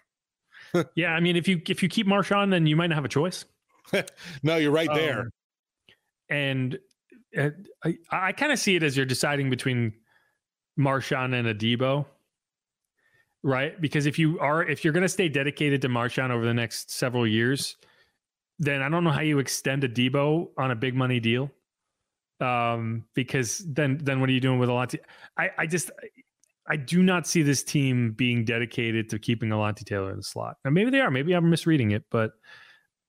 yeah, 0.95 1.11
I 1.11 1.20
mean, 1.20 1.36
if 1.36 1.47
you 1.47 1.61
if 1.68 1.82
you 1.82 1.88
keep 1.88 2.07
Marshawn, 2.07 2.51
then 2.51 2.66
you 2.66 2.76
might 2.76 2.88
not 2.88 2.97
have 2.97 3.05
a 3.05 3.09
choice. 3.09 3.45
no, 4.42 4.57
you're 4.57 4.70
right 4.70 4.88
there. 4.92 5.20
Um, 5.20 5.30
and 6.30 6.78
uh, 7.36 7.51
I, 7.84 7.99
I 8.11 8.32
kind 8.32 8.53
of 8.53 8.59
see 8.59 8.76
it 8.76 8.82
as 8.82 8.97
you're 8.97 9.07
deciding 9.07 9.51
between 9.51 9.92
Marshawn 10.78 11.34
and 11.34 11.47
Adebo, 11.47 12.07
right? 13.42 13.78
Because 13.80 14.07
if 14.07 14.18
you 14.18 14.38
are 14.40 14.62
if 14.64 14.84
you're 14.84 14.92
going 14.92 15.03
to 15.03 15.09
stay 15.09 15.28
dedicated 15.28 15.82
to 15.82 15.88
Marshawn 15.88 16.30
over 16.30 16.45
the 16.45 16.55
next 16.55 16.90
several 16.90 17.26
years, 17.26 17.76
then 18.59 18.82
I 18.82 18.88
don't 18.88 19.05
know 19.05 19.11
how 19.11 19.20
you 19.20 19.38
extend 19.38 19.82
Adebo 19.82 20.49
on 20.57 20.70
a 20.70 20.76
big 20.76 20.95
money 20.95 21.20
deal. 21.20 21.51
Um, 22.41 23.05
because 23.14 23.59
then 23.59 23.99
then 24.03 24.20
what 24.20 24.28
are 24.28 24.32
you 24.32 24.41
doing 24.41 24.59
with 24.59 24.68
Alontae? 24.68 24.99
I, 25.39 25.51
I 25.59 25.66
just 25.66 25.91
I 26.66 26.76
do 26.76 27.03
not 27.03 27.26
see 27.26 27.43
this 27.43 27.62
team 27.62 28.12
being 28.12 28.45
dedicated 28.45 29.09
to 29.11 29.18
keeping 29.18 29.51
Alontae 29.51 29.85
Taylor 29.85 30.11
in 30.11 30.16
the 30.16 30.22
slot. 30.22 30.57
And 30.64 30.74
maybe 30.74 30.91
they 30.91 31.01
are, 31.01 31.11
maybe 31.11 31.35
I'm 31.35 31.51
misreading 31.51 31.91
it, 31.91 32.05
but 32.11 32.32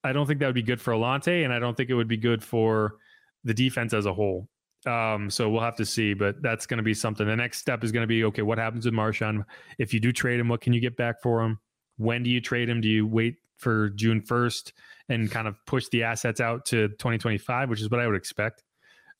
I 0.04 0.12
don't 0.12 0.28
think 0.28 0.40
that 0.40 0.48
would 0.48 0.56
be 0.56 0.62
good 0.62 0.82
for 0.82 0.94
Alontae, 0.94 1.46
and 1.46 1.54
I 1.54 1.60
don't 1.60 1.76
think 1.76 1.90
it 1.90 1.96
would 1.96 2.08
be 2.08 2.18
good 2.18 2.44
for 2.44 2.98
the 3.44 3.54
defense 3.54 3.94
as 3.94 4.06
a 4.06 4.14
whole. 4.14 4.50
Um, 4.86 5.30
so 5.30 5.50
we'll 5.50 5.62
have 5.62 5.78
to 5.78 5.86
see, 5.86 6.14
but 6.14 6.42
that's 6.42 6.66
going 6.68 6.78
to 6.78 6.84
be 6.84 6.94
something. 6.94 7.26
The 7.26 7.36
next 7.36 7.58
step 7.60 7.84
is 7.84 7.92
going 7.92 8.04
to 8.04 8.08
be 8.08 8.24
okay. 8.26 8.44
What 8.44 8.58
happens 8.58 8.86
with 8.86 8.94
Marshawn? 8.94 9.44
If 9.80 9.94
you 9.94 10.00
do 10.00 10.12
trade 10.12 10.40
him, 10.40 10.48
what 10.48 10.62
can 10.62 10.74
you 10.74 10.82
get 10.82 10.96
back 10.96 11.22
for 11.24 11.42
him? 11.42 11.60
When 11.98 12.22
do 12.22 12.30
you 12.30 12.42
trade 12.42 12.70
him? 12.70 12.82
Do 12.82 12.88
you 12.88 13.08
wait 13.08 13.38
for 13.58 13.90
June 13.92 14.22
1st 14.22 14.74
and 15.10 15.32
kind 15.32 15.48
of 15.48 15.56
push 15.66 15.88
the 15.90 16.04
assets 16.04 16.40
out 16.40 16.66
to 16.66 16.90
2025, 16.90 17.70
which 17.70 17.82
is 17.82 17.90
what 17.90 18.00
I 18.00 18.06
would 18.06 18.16
expect 18.16 18.64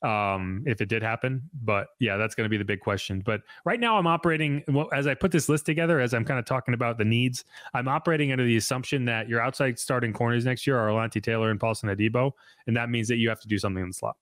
um, 0.06 0.64
if 0.68 0.82
it 0.82 0.88
did 0.88 1.02
happen. 1.02 1.42
But 1.64 1.88
yeah, 2.00 2.16
that's 2.18 2.36
going 2.36 2.46
to 2.46 2.50
be 2.50 2.58
the 2.58 2.66
big 2.66 2.80
question. 2.80 3.22
But 3.26 3.42
right 3.66 3.80
now, 3.80 3.98
I'm 3.98 4.08
operating 4.08 4.64
well, 4.68 4.88
as 4.94 5.08
I 5.08 5.16
put 5.16 5.32
this 5.32 5.50
list 5.50 5.66
together, 5.66 6.00
as 6.00 6.14
I'm 6.14 6.24
kind 6.24 6.40
of 6.40 6.46
talking 6.46 6.74
about 6.74 6.98
the 6.98 7.06
needs. 7.06 7.44
I'm 7.74 7.88
operating 7.88 8.32
under 8.32 8.46
the 8.46 8.58
assumption 8.58 9.06
that 9.06 9.28
your 9.28 9.42
outside 9.42 9.80
starting 9.80 10.14
corners 10.14 10.46
next 10.46 10.68
year 10.68 10.78
are 10.78 10.90
Alontae 10.90 11.24
Taylor 11.24 11.50
and 11.50 11.60
Paulson 11.60 11.90
Adebo, 11.90 12.32
and 12.68 12.78
that 12.78 12.90
means 12.90 13.08
that 13.08 13.18
you 13.18 13.28
have 13.30 13.42
to 13.42 13.48
do 13.48 13.58
something 13.58 13.82
in 13.82 13.90
the 13.90 13.94
slot. 13.94 14.16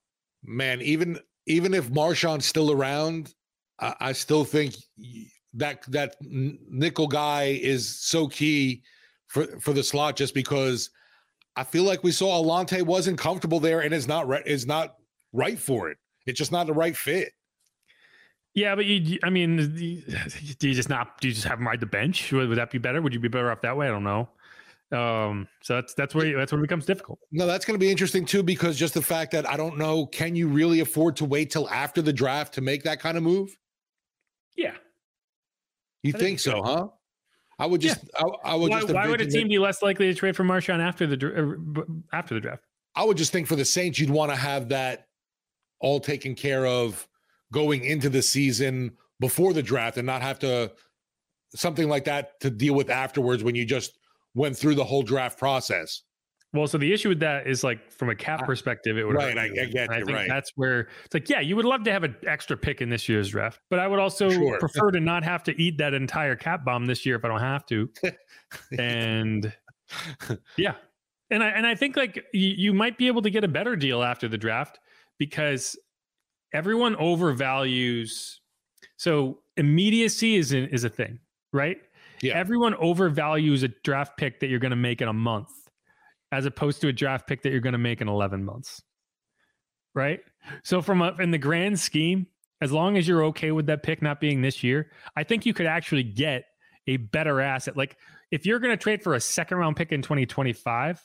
Man, 0.44 0.82
even 0.82 1.20
even 1.46 1.74
if 1.74 1.90
Marshawn's 1.90 2.46
still 2.46 2.72
around, 2.72 3.34
I, 3.80 3.96
I 4.00 4.12
still 4.14 4.46
think 4.46 4.76
that 5.54 5.84
that 5.92 6.16
nickel 6.22 7.08
guy 7.08 7.60
is 7.62 7.88
so 7.88 8.28
key 8.28 8.84
for 9.28 9.46
for 9.60 9.74
the 9.74 9.84
slot 9.84 10.16
just 10.16 10.34
because 10.34 10.90
I 11.56 11.64
feel 11.64 11.84
like 11.84 12.04
we 12.04 12.12
saw 12.12 12.42
Alontae 12.42 12.82
wasn't 12.82 13.18
comfortable 13.20 13.60
there 13.60 13.82
and 13.82 13.94
is 13.94 14.08
not 14.08 14.28
re- 14.28 14.44
is 14.46 14.66
not 14.66 14.96
right 15.34 15.60
for 15.60 15.90
it. 15.90 15.98
It's 16.26 16.38
just 16.38 16.52
not 16.52 16.68
the 16.68 16.74
right 16.74 16.96
fit. 16.96 17.34
Yeah, 18.54 18.76
but 18.76 18.86
you, 18.86 19.20
I 19.24 19.30
mean, 19.30 19.58
do 20.60 20.68
you 20.68 20.74
just 20.74 20.90
not? 20.90 21.20
Do 21.20 21.28
you 21.28 21.34
just 21.34 21.48
have 21.48 21.60
him 21.60 21.68
ride 21.68 21.80
the 21.80 21.86
bench? 21.86 22.32
Would, 22.32 22.50
would 22.50 22.58
that 22.58 22.72
be 22.72 22.78
better? 22.78 23.02
Would 23.02 23.14
you 23.14 23.20
be 23.20 23.28
better 23.28 23.52
off 23.52 23.62
that 23.62 23.76
way? 23.76 23.88
I 23.88 23.92
don't 23.92 24.04
know. 24.04 24.30
Um, 24.92 25.48
so 25.62 25.76
that's 25.76 25.96
that's 25.96 26.14
where 26.14 26.38
that's 26.38 26.52
where 26.52 26.60
it 26.60 26.64
becomes 26.64 26.86
difficult. 26.86 27.20
No, 27.32 27.48
that's 27.48 27.66
going 27.66 27.74
to 27.74 27.84
be 27.84 27.90
interesting 27.90 28.26
too 28.26 28.44
because 28.44 28.78
just 28.78 28.94
the 28.94 29.02
fact 29.02 29.32
that 29.32 29.50
I 29.50 29.58
don't 29.58 29.78
know, 29.78 30.06
can 30.06 30.36
you 30.36 30.48
really 30.48 30.82
afford 30.82 31.16
to 31.18 31.26
wait 31.26 31.50
till 31.50 31.68
after 31.70 32.02
the 32.02 32.14
draft 32.14 32.54
to 32.56 32.62
make 32.62 32.84
that 32.84 33.00
kind 33.00 33.18
of 33.18 33.24
move? 33.24 33.58
Yeah, 34.56 34.76
you 36.04 36.12
think, 36.12 36.24
think 36.24 36.40
so, 36.42 36.62
huh? 36.62 36.88
I 37.58 37.66
would 37.66 37.82
just, 37.82 38.02
yeah. 38.04 38.26
I, 38.44 38.52
I, 38.52 38.56
would 38.56 38.70
why, 38.70 38.82
just. 38.82 38.94
Why 38.94 39.08
would 39.08 39.22
a 39.22 39.26
team 39.26 39.48
be 39.48 39.58
less 39.58 39.82
likely 39.82 40.08
to 40.08 40.14
trade 40.14 40.36
for 40.36 40.44
Marshawn 40.44 40.80
after 40.80 41.08
the 41.08 41.78
uh, 41.78 41.84
after 42.12 42.36
the 42.36 42.42
draft? 42.42 42.64
I 42.96 43.04
would 43.04 43.18
just 43.18 43.32
think 43.32 43.48
for 43.48 43.56
the 43.56 43.66
Saints, 43.66 43.98
you'd 44.00 44.10
want 44.10 44.32
to 44.32 44.36
have 44.36 44.70
that 44.70 45.08
all 45.84 46.00
taken 46.00 46.34
care 46.34 46.66
of 46.66 47.08
going 47.52 47.84
into 47.84 48.10
the 48.10 48.22
season 48.22 48.92
before 49.20 49.54
the 49.54 49.62
draft, 49.62 49.98
and 49.98 50.08
not 50.08 50.24
have 50.24 50.40
to 50.40 50.72
something 51.56 51.88
like 51.88 52.06
that 52.06 52.40
to 52.40 52.50
deal 52.50 52.74
with 52.74 52.90
afterwards 52.90 53.44
when 53.44 53.54
you 53.54 53.66
just 53.66 54.00
went 54.34 54.58
through 54.58 54.74
the 54.74 54.84
whole 54.84 55.04
draft 55.04 55.38
process. 55.38 56.02
Well, 56.54 56.68
so 56.68 56.78
the 56.78 56.94
issue 56.94 57.10
with 57.10 57.20
that 57.22 57.48
is 57.48 57.64
like 57.64 57.92
from 57.92 58.10
a 58.12 58.16
cap 58.16 58.42
ah, 58.44 58.46
perspective, 58.46 58.98
it 58.98 59.06
would 59.06 59.16
right. 59.16 59.38
I, 59.38 59.46
I, 59.46 59.66
get 59.66 59.90
I 59.90 59.98
think 59.98 60.10
right. 60.10 60.28
That's 60.30 60.52
where 60.56 60.88
it's 61.04 61.14
like, 61.14 61.28
yeah, 61.28 61.40
you 61.40 61.56
would 61.56 61.66
love 61.66 61.84
to 61.86 61.92
have 61.92 62.04
an 62.04 62.16
extra 62.28 62.56
pick 62.56 62.80
in 62.80 62.90
this 62.90 63.10
year's 63.10 63.30
draft, 63.30 63.60
but 63.72 63.80
I 63.80 63.88
would 63.88 64.00
also 64.00 64.30
sure. 64.30 64.60
prefer 64.60 64.92
to 64.92 65.00
not 65.00 65.24
have 65.24 65.44
to 65.46 65.62
eat 65.62 65.80
that 65.80 65.96
entire 65.96 66.36
cap 66.36 66.64
bomb 66.64 66.86
this 66.86 67.08
year 67.08 67.16
if 67.16 67.26
I 67.26 67.28
don't 67.28 67.40
have 67.40 67.66
to. 67.68 67.90
and 68.78 69.52
yeah, 70.58 70.76
and 71.34 71.44
I 71.44 71.50
and 71.50 71.66
I 71.66 71.76
think 71.76 71.98
like 71.98 72.24
you, 72.34 72.50
you 72.50 72.74
might 72.74 72.98
be 72.98 73.08
able 73.08 73.22
to 73.24 73.30
get 73.30 73.44
a 73.44 73.48
better 73.48 73.76
deal 73.76 74.04
after 74.04 74.28
the 74.28 74.38
draft 74.38 74.80
because 75.18 75.76
everyone 76.54 76.96
overvalues. 76.96 78.38
So 78.98 79.40
immediacy 79.58 80.36
is 80.36 80.52
an, 80.52 80.68
is 80.68 80.84
a 80.84 80.90
thing, 80.90 81.20
right? 81.52 81.78
Yeah. 82.22 82.38
Everyone 82.38 82.74
overvalues 82.76 83.64
a 83.64 83.70
draft 83.84 84.18
pick 84.18 84.40
that 84.40 84.48
you're 84.48 84.60
going 84.60 84.72
to 84.72 84.78
make 84.78 85.02
in 85.02 85.08
a 85.08 85.14
month 85.14 85.50
as 86.32 86.46
opposed 86.46 86.82
to 86.82 86.88
a 86.88 86.94
draft 86.94 87.28
pick 87.28 87.42
that 87.44 87.52
you're 87.52 87.62
going 87.62 87.74
to 87.74 87.80
make 87.80 88.02
in 88.02 88.08
11 88.08 88.44
months. 88.44 88.82
Right? 89.94 90.20
So 90.64 90.82
from 90.82 91.02
a, 91.02 91.16
in 91.20 91.32
the 91.32 91.38
grand 91.38 91.80
scheme, 91.80 92.28
as 92.62 92.72
long 92.72 92.98
as 92.98 93.08
you're 93.08 93.26
okay 93.26 93.52
with 93.52 93.66
that 93.66 93.84
pick 93.84 94.02
not 94.02 94.20
being 94.20 94.42
this 94.42 94.64
year, 94.64 94.92
I 95.16 95.24
think 95.24 95.46
you 95.46 95.54
could 95.54 95.66
actually 95.66 96.04
get 96.04 96.46
a 96.88 96.98
better 96.98 97.42
asset. 97.42 97.76
Like 97.76 97.98
if 98.32 98.46
you're 98.46 98.60
going 98.60 98.72
to 98.76 98.82
trade 98.82 99.04
for 99.04 99.16
a 99.16 99.20
second 99.20 99.58
round 99.58 99.76
pick 99.76 99.92
in 99.92 100.02
2025, 100.02 101.02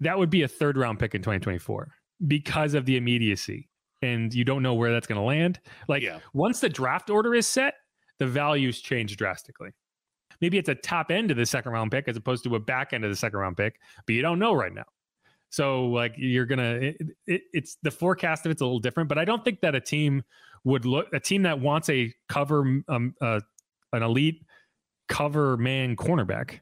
that 0.00 0.18
would 0.18 0.30
be 0.30 0.42
a 0.42 0.48
third 0.48 0.76
round 0.76 0.98
pick 0.98 1.14
in 1.14 1.22
2024 1.22 1.92
because 2.26 2.74
of 2.74 2.84
the 2.86 2.96
immediacy 2.96 3.68
and 4.02 4.32
you 4.34 4.44
don't 4.44 4.62
know 4.62 4.74
where 4.74 4.92
that's 4.92 5.06
going 5.06 5.20
to 5.20 5.24
land. 5.24 5.60
Like 5.88 6.02
yeah. 6.02 6.18
once 6.34 6.60
the 6.60 6.68
draft 6.68 7.10
order 7.10 7.34
is 7.34 7.46
set, 7.46 7.74
the 8.18 8.26
values 8.26 8.80
change 8.80 9.16
drastically 9.16 9.72
maybe 10.40 10.58
it's 10.58 10.68
a 10.68 10.74
top 10.74 11.10
end 11.10 11.30
of 11.30 11.36
the 11.36 11.46
second 11.46 11.72
round 11.72 11.90
pick 11.90 12.08
as 12.08 12.16
opposed 12.16 12.44
to 12.44 12.54
a 12.56 12.60
back 12.60 12.92
end 12.92 13.04
of 13.04 13.10
the 13.10 13.16
second 13.16 13.38
round 13.38 13.56
pick, 13.56 13.80
but 14.06 14.14
you 14.14 14.22
don't 14.22 14.38
know 14.38 14.54
right 14.54 14.72
now. 14.72 14.84
So 15.50 15.86
like 15.86 16.14
you're 16.16 16.46
gonna, 16.46 16.74
it, 16.74 16.96
it, 17.26 17.42
it's 17.52 17.78
the 17.82 17.90
forecast 17.90 18.44
of 18.46 18.52
it's 18.52 18.60
a 18.60 18.64
little 18.64 18.80
different, 18.80 19.08
but 19.08 19.18
I 19.18 19.24
don't 19.24 19.44
think 19.44 19.60
that 19.60 19.74
a 19.74 19.80
team 19.80 20.22
would 20.64 20.84
look 20.84 21.06
a 21.12 21.20
team 21.20 21.42
that 21.42 21.60
wants 21.60 21.88
a 21.88 22.12
cover 22.28 22.82
um, 22.88 23.14
uh, 23.20 23.40
an 23.92 24.02
elite 24.02 24.44
cover 25.08 25.56
man 25.56 25.94
cornerback 25.94 26.60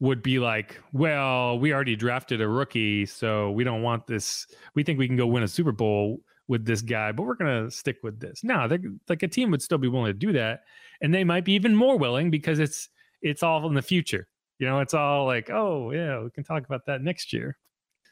would 0.00 0.22
be 0.22 0.38
like, 0.38 0.80
well, 0.92 1.58
we 1.58 1.72
already 1.72 1.94
drafted 1.94 2.40
a 2.40 2.48
rookie, 2.48 3.04
so 3.06 3.50
we 3.50 3.64
don't 3.64 3.82
want 3.82 4.06
this. 4.06 4.46
We 4.74 4.82
think 4.82 4.98
we 4.98 5.06
can 5.06 5.16
go 5.16 5.26
win 5.26 5.42
a 5.42 5.48
Super 5.48 5.72
Bowl 5.72 6.20
with 6.48 6.64
this 6.64 6.82
guy, 6.82 7.12
but 7.12 7.24
we're 7.24 7.36
gonna 7.36 7.70
stick 7.70 7.98
with 8.02 8.18
this. 8.18 8.42
No, 8.42 8.66
like 9.08 9.22
a 9.22 9.28
team 9.28 9.50
would 9.50 9.62
still 9.62 9.78
be 9.78 9.88
willing 9.88 10.12
to 10.12 10.18
do 10.18 10.32
that, 10.32 10.62
and 11.00 11.14
they 11.14 11.22
might 11.22 11.44
be 11.44 11.52
even 11.52 11.76
more 11.76 11.98
willing 11.98 12.30
because 12.30 12.58
it's 12.58 12.88
it's 13.22 13.42
all 13.42 13.66
in 13.68 13.74
the 13.74 13.82
future. 13.82 14.26
You 14.58 14.66
know, 14.66 14.80
it's 14.80 14.94
all 14.94 15.26
like, 15.26 15.50
oh 15.50 15.92
yeah, 15.92 16.20
we 16.22 16.30
can 16.30 16.44
talk 16.44 16.64
about 16.64 16.86
that 16.86 17.02
next 17.02 17.32
year. 17.32 17.56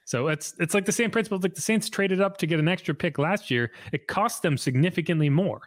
So 0.05 0.29
it's 0.29 0.55
it's 0.61 0.75
like 0.75 0.87
the 0.87 0.93
same 0.93 1.11
principle. 1.11 1.39
Like 1.39 1.55
the 1.55 1.61
Saints 1.61 1.89
traded 1.91 2.21
up 2.21 2.37
to 2.39 2.47
get 2.47 2.61
an 2.61 2.69
extra 2.69 2.95
pick 2.95 3.19
last 3.19 3.51
year. 3.51 3.73
It 3.93 4.07
cost 4.07 4.43
them 4.43 4.57
significantly 4.57 5.31
more. 5.31 5.63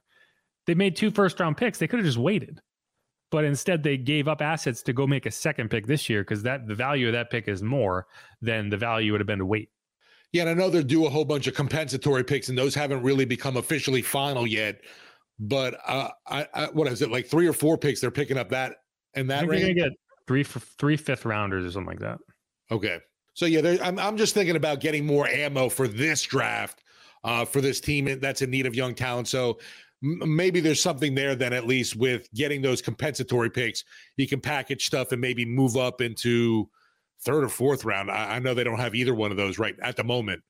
They 0.68 0.76
made 0.76 0.96
two 0.96 1.12
first 1.12 1.40
round 1.40 1.58
picks. 1.58 1.80
They 1.80 1.88
could 1.88 2.00
have 2.00 2.06
just 2.06 2.18
waited 2.18 2.62
but 3.32 3.46
instead 3.46 3.82
they 3.82 3.98
gave 3.98 4.28
up 4.28 4.42
assets 4.42 4.84
to 4.84 4.94
go 4.94 5.08
make 5.08 5.26
a 5.26 5.32
second 5.32 5.70
pick 5.70 5.88
this 5.88 6.10
year 6.10 6.22
because 6.22 6.44
that 6.44 6.68
the 6.68 6.76
value 6.76 7.08
of 7.08 7.14
that 7.14 7.32
pick 7.32 7.48
is 7.48 7.64
more 7.64 8.06
than 8.42 8.70
the 8.70 8.78
value 8.78 9.12
would 9.14 9.22
have 9.22 9.28
been 9.28 9.40
to 9.40 9.46
wait. 9.46 9.70
Yeah, 10.34 10.44
and 10.44 10.50
I 10.50 10.54
know 10.54 10.70
they're 10.70 10.84
due 10.84 11.06
a 11.06 11.10
whole 11.10 11.26
bunch 11.26 11.48
of 11.48 11.56
compensatory 11.56 12.24
picks, 12.24 12.50
and 12.50 12.58
those 12.58 12.76
haven't 12.76 13.02
really 13.04 13.26
become 13.26 13.58
officially 13.58 14.02
final 14.02 14.46
yet. 14.46 14.82
But 15.40 15.78
uh, 15.88 16.10
I, 16.28 16.48
I, 16.54 16.66
what 16.68 16.88
is 16.88 17.02
it 17.02 17.12
like 17.12 17.26
three 17.26 17.48
or 17.48 17.54
four 17.54 17.78
picks? 17.78 18.00
They're 18.00 18.12
picking 18.12 18.38
up 18.38 18.50
that 18.50 18.76
and 19.16 19.30
that 19.30 19.48
range. 19.48 19.64
They're 19.64 19.74
gonna 19.74 19.90
get 19.90 19.98
three 20.28 20.44
three 20.44 20.98
fifth 20.98 21.26
rounders 21.26 21.66
or 21.66 21.72
something 21.72 21.88
like 21.88 22.00
that. 22.00 22.20
Okay, 22.70 23.00
so 23.34 23.46
yeah, 23.46 23.78
I'm 23.82 23.98
I'm 24.00 24.18
just 24.18 24.34
thinking 24.34 24.56
about 24.56 24.80
getting 24.80 25.06
more 25.06 25.28
ammo 25.28 25.68
for 25.68 25.88
this 25.88 26.22
draft 26.22 26.84
uh, 27.24 27.46
for 27.46 27.60
this 27.62 27.80
team 27.80 28.20
that's 28.20 28.42
in 28.42 28.50
need 28.52 28.66
of 28.66 28.76
young 28.76 28.94
talent. 28.94 29.28
So 29.28 29.60
maybe 30.02 30.60
there's 30.60 30.82
something 30.82 31.14
there 31.14 31.36
then 31.36 31.54
at 31.54 31.68
least 31.68 31.96
with 31.96 32.32
getting 32.34 32.62
those 32.62 32.82
compensatory 32.82 33.50
picks 33.50 33.84
you 34.18 34.28
can 34.28 34.42
package 34.42 34.86
stuff 34.86 35.12
and 35.12 35.22
maybe 35.22 35.46
move 35.46 35.78
up 35.78 36.02
into 36.02 36.68
third 37.24 37.44
or 37.44 37.50
fourth 37.50 37.86
round. 37.86 38.10
I, 38.10 38.36
I 38.36 38.40
know 38.40 38.56
they 38.56 38.64
don't 38.64 38.80
have 38.80 38.96
either 38.96 39.14
one 39.14 39.30
of 39.30 39.38
those 39.38 39.60
right 39.60 39.76
at 39.82 39.96
the 39.96 40.04
moment. 40.04 40.42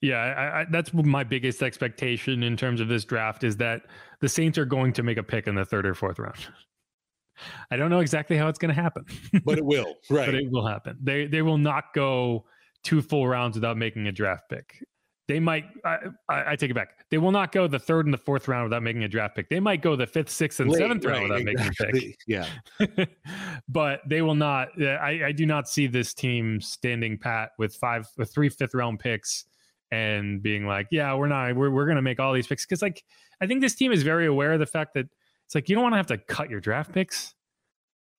Yeah 0.00 0.18
I, 0.18 0.60
I, 0.60 0.66
that's 0.70 0.92
my 0.92 1.24
biggest 1.24 1.62
expectation 1.62 2.42
in 2.42 2.56
terms 2.56 2.80
of 2.80 2.88
this 2.88 3.04
draft 3.04 3.44
is 3.44 3.56
that 3.58 3.82
the 4.20 4.28
saints 4.28 4.58
are 4.58 4.64
going 4.64 4.92
to 4.94 5.02
make 5.02 5.16
a 5.16 5.22
pick 5.22 5.46
in 5.46 5.54
the 5.54 5.64
third 5.64 5.86
or 5.86 5.94
fourth 5.94 6.18
round. 6.18 6.38
I 7.70 7.76
don't 7.76 7.90
know 7.90 8.00
exactly 8.00 8.36
how 8.36 8.48
it's 8.48 8.58
going 8.58 8.74
to 8.74 8.80
happen. 8.80 9.04
But 9.44 9.58
it 9.58 9.64
will 9.64 9.94
right. 10.10 10.26
But 10.26 10.34
it 10.34 10.50
will 10.50 10.66
happen. 10.66 10.98
They 11.00 11.26
they 11.26 11.42
will 11.42 11.58
not 11.58 11.94
go 11.94 12.46
two 12.82 13.00
full 13.00 13.28
rounds 13.28 13.56
without 13.56 13.76
making 13.76 14.08
a 14.08 14.12
draft 14.12 14.48
pick 14.48 14.82
they 15.28 15.38
might. 15.38 15.66
I, 15.84 15.98
I, 16.30 16.56
take 16.56 16.70
it 16.70 16.74
back. 16.74 17.04
They 17.10 17.18
will 17.18 17.30
not 17.30 17.52
go 17.52 17.66
the 17.66 17.78
third 17.78 18.06
and 18.06 18.14
the 18.14 18.18
fourth 18.18 18.48
round 18.48 18.64
without 18.64 18.82
making 18.82 19.04
a 19.04 19.08
draft 19.08 19.36
pick. 19.36 19.50
They 19.50 19.60
might 19.60 19.82
go 19.82 19.94
the 19.94 20.06
fifth, 20.06 20.30
sixth, 20.30 20.58
and 20.58 20.70
Late, 20.70 20.78
seventh 20.78 21.04
round 21.04 21.24
without 21.24 21.46
exactly. 21.46 22.16
making 22.26 22.46
a 22.86 22.86
pick. 22.86 22.98
Yeah, 22.98 23.04
but 23.68 24.00
they 24.08 24.22
will 24.22 24.34
not. 24.34 24.68
I, 24.82 25.26
I 25.26 25.32
do 25.32 25.44
not 25.44 25.68
see 25.68 25.86
this 25.86 26.14
team 26.14 26.62
standing 26.62 27.18
pat 27.18 27.50
with 27.58 27.74
five, 27.74 28.08
with 28.16 28.32
three 28.32 28.48
fifth 28.48 28.74
round 28.74 29.00
picks 29.00 29.44
and 29.90 30.42
being 30.42 30.66
like, 30.66 30.88
yeah, 30.90 31.14
we're 31.14 31.28
not. 31.28 31.54
We're 31.54 31.70
we're 31.70 31.86
gonna 31.86 32.00
make 32.00 32.20
all 32.20 32.32
these 32.32 32.46
picks 32.46 32.64
because 32.64 32.80
like 32.80 33.04
I 33.42 33.46
think 33.46 33.60
this 33.60 33.74
team 33.74 33.92
is 33.92 34.02
very 34.02 34.26
aware 34.26 34.54
of 34.54 34.60
the 34.60 34.66
fact 34.66 34.94
that 34.94 35.06
it's 35.44 35.54
like 35.54 35.68
you 35.68 35.74
don't 35.74 35.82
want 35.82 35.92
to 35.92 35.98
have 35.98 36.06
to 36.06 36.18
cut 36.18 36.48
your 36.48 36.60
draft 36.60 36.92
picks. 36.92 37.34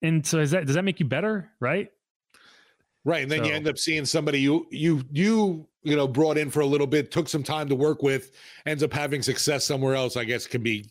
And 0.03 0.25
so 0.25 0.39
is 0.39 0.51
that 0.51 0.67
does 0.67 0.75
that 0.75 0.83
make 0.83 0.99
you 0.99 1.07
better, 1.07 1.49
right? 1.59 1.89
Right, 3.05 3.23
and 3.23 3.31
then 3.31 3.39
so, 3.39 3.45
you 3.45 3.53
end 3.53 3.67
up 3.67 3.77
seeing 3.77 4.05
somebody 4.05 4.41
you 4.41 4.67
you 4.71 5.03
you 5.11 5.67
you 5.83 5.95
know 5.95 6.07
brought 6.07 6.37
in 6.37 6.49
for 6.49 6.59
a 6.59 6.65
little 6.65 6.87
bit, 6.87 7.11
took 7.11 7.29
some 7.29 7.43
time 7.43 7.69
to 7.69 7.75
work 7.75 8.03
with, 8.03 8.31
ends 8.65 8.83
up 8.83 8.91
having 8.91 9.21
success 9.21 9.63
somewhere 9.63 9.95
else. 9.95 10.17
I 10.17 10.25
guess 10.25 10.45
can 10.45 10.61
be 10.61 10.85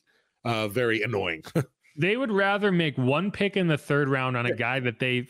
uh, 0.44 0.68
very 0.68 1.02
annoying. 1.02 1.44
they 1.98 2.16
would 2.16 2.32
rather 2.32 2.72
make 2.72 2.96
one 2.96 3.30
pick 3.30 3.56
in 3.56 3.66
the 3.66 3.76
third 3.76 4.08
round 4.08 4.36
on 4.36 4.46
a 4.46 4.54
guy 4.54 4.80
that 4.80 4.98
they 4.98 5.28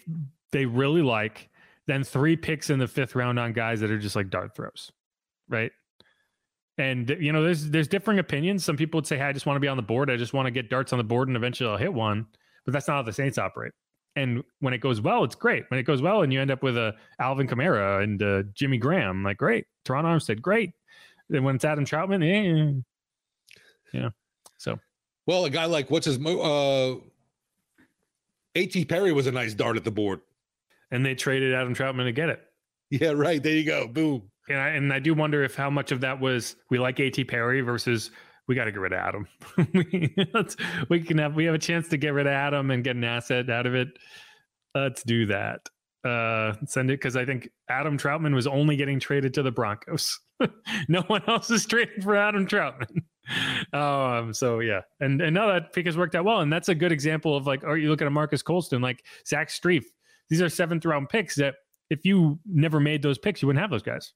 they 0.53 0.67
really 0.67 1.03
like 1.03 1.49
than 1.87 2.05
three 2.05 2.37
picks 2.37 2.71
in 2.71 2.79
the 2.79 2.87
fifth 2.87 3.17
round 3.17 3.39
on 3.39 3.53
guys 3.53 3.81
that 3.81 3.91
are 3.91 3.99
just 3.99 4.15
like 4.15 4.31
dart 4.31 4.55
throws, 4.55 4.93
right? 5.49 5.73
And 6.77 7.11
you 7.19 7.33
know, 7.33 7.43
there's 7.43 7.69
there's 7.71 7.89
differing 7.89 8.21
opinions. 8.21 8.65
Some 8.65 8.77
people 8.77 8.99
would 8.99 9.07
say, 9.07 9.19
"Hey, 9.19 9.25
I 9.25 9.33
just 9.33 9.47
want 9.47 9.57
to 9.57 9.61
be 9.61 9.69
on 9.69 9.77
the 9.77 9.83
board. 9.83 10.11
I 10.11 10.17
just 10.17 10.33
want 10.33 10.47
to 10.47 10.53
get 10.53 10.71
darts 10.71 10.93
on 10.93 10.99
the 10.99 11.05
board, 11.05 11.27
and 11.27 11.37
eventually 11.37 11.69
I'll 11.69 11.77
hit 11.77 11.93
one." 11.93 12.27
But 12.65 12.73
that's 12.73 12.87
not 12.87 12.95
how 12.95 13.03
the 13.03 13.13
Saints 13.13 13.37
operate. 13.37 13.73
And 14.19 14.43
when 14.59 14.75
it 14.75 14.79
goes 14.79 15.01
well, 15.01 15.23
it's 15.23 15.37
great. 15.37 15.65
When 15.71 15.79
it 15.79 15.85
goes 15.85 16.03
well, 16.03 16.23
and 16.23 16.33
you 16.33 16.41
end 16.41 16.51
up 16.51 16.63
with 16.63 16.77
a 16.77 16.95
Alvin 17.21 17.47
Kamara 17.47 18.03
and 18.03 18.21
uh, 18.21 18.43
Jimmy 18.53 18.77
Graham, 18.77 19.23
like 19.23 19.37
great. 19.37 19.67
Terron 19.85 20.03
Armstead, 20.05 20.43
great. 20.43 20.73
Then 21.29 21.45
when 21.45 21.55
it's 21.55 21.65
Adam 21.65 21.85
Trautman, 21.85 22.25
eh, 22.25 22.81
yeah. 23.93 24.09
So, 24.57 24.81
well, 25.27 25.45
a 25.45 25.51
guy 25.51 25.67
like 25.67 25.91
what's 25.91 26.07
his 26.07 26.19
uh, 26.19 26.97
A.T. 28.57 28.85
Perry 28.87 29.13
was 29.13 29.29
a 29.29 29.33
nice 29.33 29.55
dart 29.55 29.77
at 29.77 29.85
the 29.85 29.93
board, 29.93 30.21
and 30.91 31.07
they 31.07 31.15
traded 31.15 31.55
Adam 31.55 31.75
Trautman 31.75 32.05
to 32.05 32.13
get 32.13 32.29
it. 32.29 32.43
Yeah, 32.91 33.11
right. 33.11 33.43
There 33.43 33.53
you 33.53 33.65
go. 33.65 33.87
Boom. 33.87 34.31
And 34.49 34.59
I, 34.59 34.69
and 34.71 34.93
I 34.93 34.99
do 34.99 35.13
wonder 35.13 35.45
if 35.45 35.55
how 35.55 35.69
much 35.69 35.93
of 35.93 36.01
that 36.01 36.19
was 36.19 36.57
we 36.71 36.79
like 36.79 36.99
A.T. 36.99 37.23
Perry 37.25 37.61
versus 37.61 38.11
we 38.49 38.55
got 38.55 38.65
to 38.65 38.73
get 38.73 38.81
rid 38.81 38.93
of 38.93 38.99
Adam. 38.99 39.29
we, 39.75 40.17
we 40.89 41.01
can 41.01 41.19
have 41.19 41.35
we 41.35 41.45
have 41.45 41.55
a 41.55 41.59
chance 41.59 41.89
to 41.89 41.97
get 41.97 42.15
rid 42.15 42.27
of 42.27 42.33
Adam 42.33 42.71
and 42.71 42.83
get 42.83 42.97
an 42.97 43.05
asset 43.05 43.49
out 43.51 43.67
of 43.67 43.75
it. 43.75 43.89
Let's 44.75 45.03
do 45.03 45.27
that. 45.27 45.61
Uh, 46.05 46.55
send 46.67 46.91
it 46.91 46.95
because 46.95 47.17
I 47.17 47.25
think 47.25 47.51
Adam 47.69 47.99
Trautman 47.99 48.35
was 48.35 48.47
only 48.47 48.77
getting 48.77 48.99
traded 48.99 49.35
to 49.35 49.43
the 49.43 49.51
Broncos. 49.51 50.19
no 50.89 51.03
one 51.03 51.23
else 51.27 51.51
is 51.51 51.67
trading 51.67 52.03
for 52.03 52.17
Adam 52.17 52.47
Trautman. 52.47 53.03
um, 53.75 54.33
so 54.33 54.61
yeah, 54.61 54.81
and 55.01 55.21
and 55.21 55.35
now 55.35 55.49
that 55.49 55.73
pick 55.73 55.87
has 55.87 55.97
worked 55.97 56.15
out 56.15 56.25
well, 56.25 56.41
and 56.41 56.53
that's 56.53 56.71
a 56.71 56.75
good 56.75 56.93
example 56.93 57.37
of 57.37 57.47
like, 57.47 57.63
are 57.65 57.77
you 57.77 57.91
look 57.91 58.01
at 58.01 58.09
a 58.09 58.11
Marques 58.11 58.43
Colston, 58.43 58.81
like 58.81 59.05
Zach 59.27 59.49
Strief? 59.49 59.85
These 60.31 60.41
are 60.41 60.49
seventh 60.49 60.85
round 60.85 61.09
picks 61.11 61.37
that 61.37 61.57
if 61.91 62.05
you 62.05 62.39
never 62.47 62.81
made 62.81 63.03
those 63.03 63.19
picks, 63.19 63.43
you 63.43 63.47
wouldn't 63.47 63.61
have 63.61 63.71
those 63.71 63.83
guys. 63.83 64.13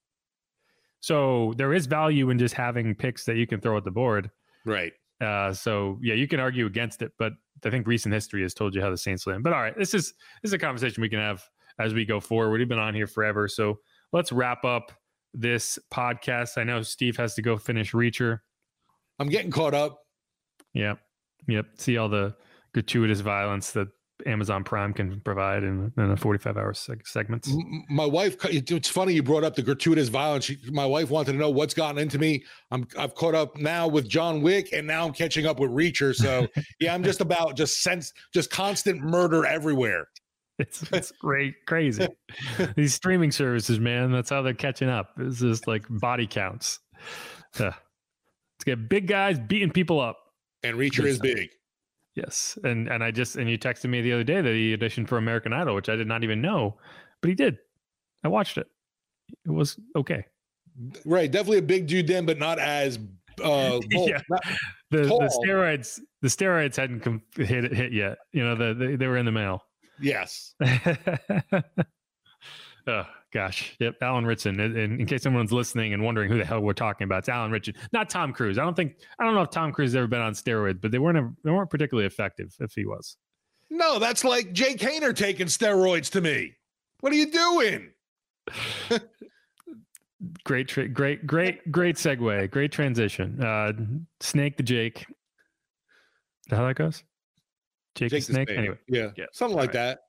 So 1.02 1.52
there 1.56 1.74
is 1.74 1.86
value 1.86 2.30
in 2.30 2.38
just 2.38 2.54
having 2.54 2.94
picks 2.94 3.24
that 3.24 3.34
you 3.34 3.44
can 3.44 3.60
throw 3.60 3.76
at 3.76 3.82
the 3.82 3.90
board. 3.90 4.30
Right. 4.64 4.92
Uh, 5.20 5.52
so 5.52 5.98
yeah, 6.00 6.14
you 6.14 6.28
can 6.28 6.38
argue 6.38 6.64
against 6.64 7.02
it, 7.02 7.10
but 7.18 7.32
I 7.64 7.70
think 7.70 7.88
recent 7.88 8.14
history 8.14 8.42
has 8.42 8.54
told 8.54 8.72
you 8.72 8.80
how 8.80 8.88
the 8.88 8.96
Saints 8.96 9.26
land. 9.26 9.42
But 9.42 9.52
all 9.52 9.60
right, 9.60 9.76
this 9.76 9.94
is 9.94 10.14
this 10.42 10.50
is 10.50 10.52
a 10.52 10.58
conversation 10.58 11.00
we 11.00 11.08
can 11.08 11.18
have 11.18 11.42
as 11.80 11.92
we 11.92 12.04
go 12.04 12.20
forward. 12.20 12.56
We've 12.56 12.68
been 12.68 12.78
on 12.78 12.94
here 12.94 13.08
forever, 13.08 13.48
so 13.48 13.80
let's 14.12 14.30
wrap 14.30 14.64
up 14.64 14.92
this 15.34 15.76
podcast. 15.92 16.56
I 16.56 16.62
know 16.62 16.82
Steve 16.82 17.16
has 17.16 17.34
to 17.34 17.42
go 17.42 17.56
finish 17.56 17.92
Reacher. 17.92 18.38
I'm 19.18 19.28
getting 19.28 19.50
caught 19.50 19.74
up. 19.74 19.98
Yep, 20.74 20.98
yep. 21.48 21.66
See 21.78 21.98
all 21.98 22.08
the 22.08 22.36
gratuitous 22.74 23.20
violence 23.20 23.72
that 23.72 23.88
Amazon 24.27 24.65
Prime 24.65 24.93
can 24.93 25.20
provide 25.20 25.62
in, 25.62 25.93
in 25.97 26.11
a 26.11 26.16
45 26.16 26.57
hour 26.57 26.73
seg- 26.73 27.07
segments. 27.07 27.51
My 27.89 28.07
wife, 28.07 28.36
it's 28.44 28.89
funny 28.89 29.15
you 29.15 29.23
brought 29.23 29.44
up 29.44 29.55
the 29.55 29.62
gratuitous 29.62 30.09
violence. 30.09 30.44
She, 30.44 30.59
my 30.70 30.86
wife 30.86 31.11
wanted 31.11 31.32
to 31.32 31.39
know 31.39 31.51
what's 31.51 31.74
gotten 31.74 31.99
into 31.99 32.19
me. 32.19 32.44
I'm 32.70 32.86
I've 32.99 33.15
caught 33.15 33.35
up 33.35 33.57
now 33.57 33.89
with 33.89 34.09
John 34.09 34.43
Wick, 34.43 34.70
and 34.73 34.86
now 34.86 35.07
I'm 35.07 35.12
catching 35.12 35.47
up 35.47 35.61
with 35.61 35.70
Reacher. 35.70 36.15
So 36.15 36.47
yeah, 36.81 36.94
I'm 36.94 37.05
just 37.05 37.20
about 37.20 37.57
just 37.57 37.82
sense 37.82 38.12
just 38.32 38.51
constant 38.51 39.01
murder 39.01 39.44
everywhere. 39.47 40.09
It's 40.59 40.82
it's 40.93 41.11
great, 41.12 41.55
crazy. 41.66 42.07
These 42.77 42.94
streaming 42.94 43.32
services, 43.32 43.81
man, 43.81 44.12
that's 44.12 44.31
how 44.31 44.43
they're 44.43 44.55
catching 44.55 44.89
up. 44.89 45.11
It's 45.19 45.40
just 45.40 45.66
like 45.66 45.85
body 45.89 46.27
counts. 46.27 46.78
Uh, 47.59 47.65
let's 47.65 48.65
get 48.65 48.89
big 48.89 49.07
guys 49.07 49.39
beating 49.39 49.70
people 49.70 50.01
up. 50.01 50.19
And 50.62 50.77
Reacher 50.77 51.05
is 51.05 51.19
big. 51.19 51.51
Yes, 52.14 52.59
and 52.62 52.89
and 52.89 53.02
I 53.02 53.10
just 53.10 53.36
and 53.36 53.48
you 53.48 53.59
texted 53.59 53.89
me 53.89 54.02
the 54.02 54.12
other 54.12 54.24
day 54.24 54.43
that 54.43 54.52
he 54.52 54.76
auditioned 54.76 55.09
for 55.09 55.16
American 55.16 55.52
Idol, 55.52 55.74
which 55.74 55.89
I 55.89 55.97
did 55.97 56.06
not 56.06 56.24
even 56.24 56.43
know, 56.43 56.76
but 57.20 57.28
he 57.28 57.34
did. 57.34 57.59
I 58.22 58.28
watched 58.28 58.59
it. 58.59 58.66
It 59.47 59.51
was 59.51 59.78
okay. 59.97 60.26
Right, 61.05 61.30
definitely 61.30 61.59
a 61.59 61.62
big 61.62 61.86
dude 61.86 62.06
then, 62.06 62.26
but 62.26 62.39
not 62.39 62.59
as 62.59 62.98
uh 63.43 63.80
yeah. 63.90 64.20
Not 64.28 64.43
the, 64.90 64.98
the 65.05 65.40
steroids 65.43 66.01
the 66.20 66.28
steroids 66.28 66.76
hadn't 66.76 67.01
com- 67.01 67.22
hit 67.34 67.72
hit 67.72 67.93
yet. 67.93 68.18
You 68.32 68.44
know, 68.44 68.55
the, 68.56 68.74
the 68.74 68.97
they 68.97 69.06
were 69.06 69.16
in 69.16 69.24
the 69.24 69.32
mail. 69.32 69.64
Yes. 69.98 70.55
oh 72.86 73.05
gosh, 73.32 73.76
yep. 73.80 73.96
Alan 74.02 74.24
Ritchson. 74.24 74.60
In, 74.60 75.00
in 75.00 75.06
case 75.06 75.22
someone's 75.22 75.52
listening 75.52 75.92
and 75.92 76.02
wondering 76.02 76.30
who 76.30 76.38
the 76.38 76.44
hell 76.44 76.60
we're 76.60 76.72
talking 76.72 77.04
about, 77.04 77.20
it's 77.20 77.28
Alan 77.28 77.50
Ritchson, 77.50 77.74
not 77.92 78.10
Tom 78.10 78.32
Cruise. 78.32 78.59
I 78.59 78.64
don't 78.64 78.74
think 78.74 78.96
I 79.18 79.24
don't 79.24 79.34
know 79.34 79.42
if 79.42 79.50
Tom 79.50 79.72
Cruise 79.72 79.90
has 79.90 79.96
ever 79.96 80.06
been 80.06 80.20
on 80.20 80.34
steroids, 80.34 80.80
but 80.80 80.90
they 80.90 80.98
weren't 80.98 81.36
they 81.42 81.50
weren't 81.50 81.70
particularly 81.70 82.06
effective 82.06 82.54
if 82.60 82.72
he 82.74 82.84
was. 82.86 83.16
No, 83.70 83.98
that's 83.98 84.22
like 84.22 84.52
Jake 84.52 84.78
Haener 84.78 85.16
taking 85.16 85.46
steroids 85.46 86.10
to 86.12 86.20
me. 86.20 86.54
What 87.00 87.12
are 87.12 87.16
you 87.16 87.30
doing? 87.30 87.90
great, 90.44 90.68
tra- 90.68 90.88
great, 90.88 91.26
great, 91.26 91.72
great 91.72 91.96
segue. 91.96 92.50
Great 92.50 92.70
transition. 92.70 93.42
Uh, 93.42 93.72
snake 94.20 94.56
the 94.56 94.62
Jake. 94.62 95.00
Is 95.00 95.06
that 96.50 96.56
how 96.56 96.66
that 96.66 96.74
goes? 96.74 97.02
Jake, 97.94 98.10
Jake 98.10 98.26
the 98.26 98.32
snake. 98.32 98.48
snake. 98.48 98.59
Anyway, 98.59 98.78
yeah, 98.88 99.09
yeah. 99.16 99.24
something 99.32 99.56
All 99.56 99.62
like 99.62 99.74
right. 99.74 99.96
that. 99.96 100.00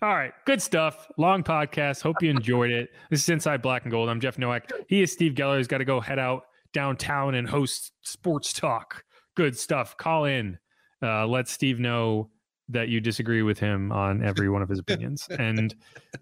All 0.00 0.14
right, 0.14 0.32
good 0.44 0.62
stuff. 0.62 1.10
Long 1.16 1.42
podcast. 1.42 2.02
Hope 2.02 2.22
you 2.22 2.30
enjoyed 2.30 2.70
it. 2.70 2.90
This 3.10 3.20
is 3.20 3.28
Inside 3.30 3.62
Black 3.62 3.82
and 3.82 3.90
Gold. 3.90 4.08
I'm 4.08 4.20
Jeff 4.20 4.38
Nowak. 4.38 4.70
He 4.86 5.02
is 5.02 5.10
Steve 5.10 5.32
Geller. 5.32 5.56
He's 5.56 5.66
got 5.66 5.78
to 5.78 5.84
go 5.84 6.00
head 6.00 6.20
out 6.20 6.44
downtown 6.72 7.34
and 7.34 7.48
host 7.48 7.90
sports 8.02 8.52
talk. 8.52 9.02
Good 9.34 9.58
stuff. 9.58 9.96
Call 9.96 10.26
in. 10.26 10.56
Uh, 11.02 11.26
let 11.26 11.48
Steve 11.48 11.80
know 11.80 12.30
that 12.68 12.88
you 12.88 13.00
disagree 13.00 13.42
with 13.42 13.58
him 13.58 13.90
on 13.90 14.22
every 14.22 14.48
one 14.48 14.62
of 14.62 14.68
his 14.68 14.78
opinions, 14.78 15.26
and 15.36 15.74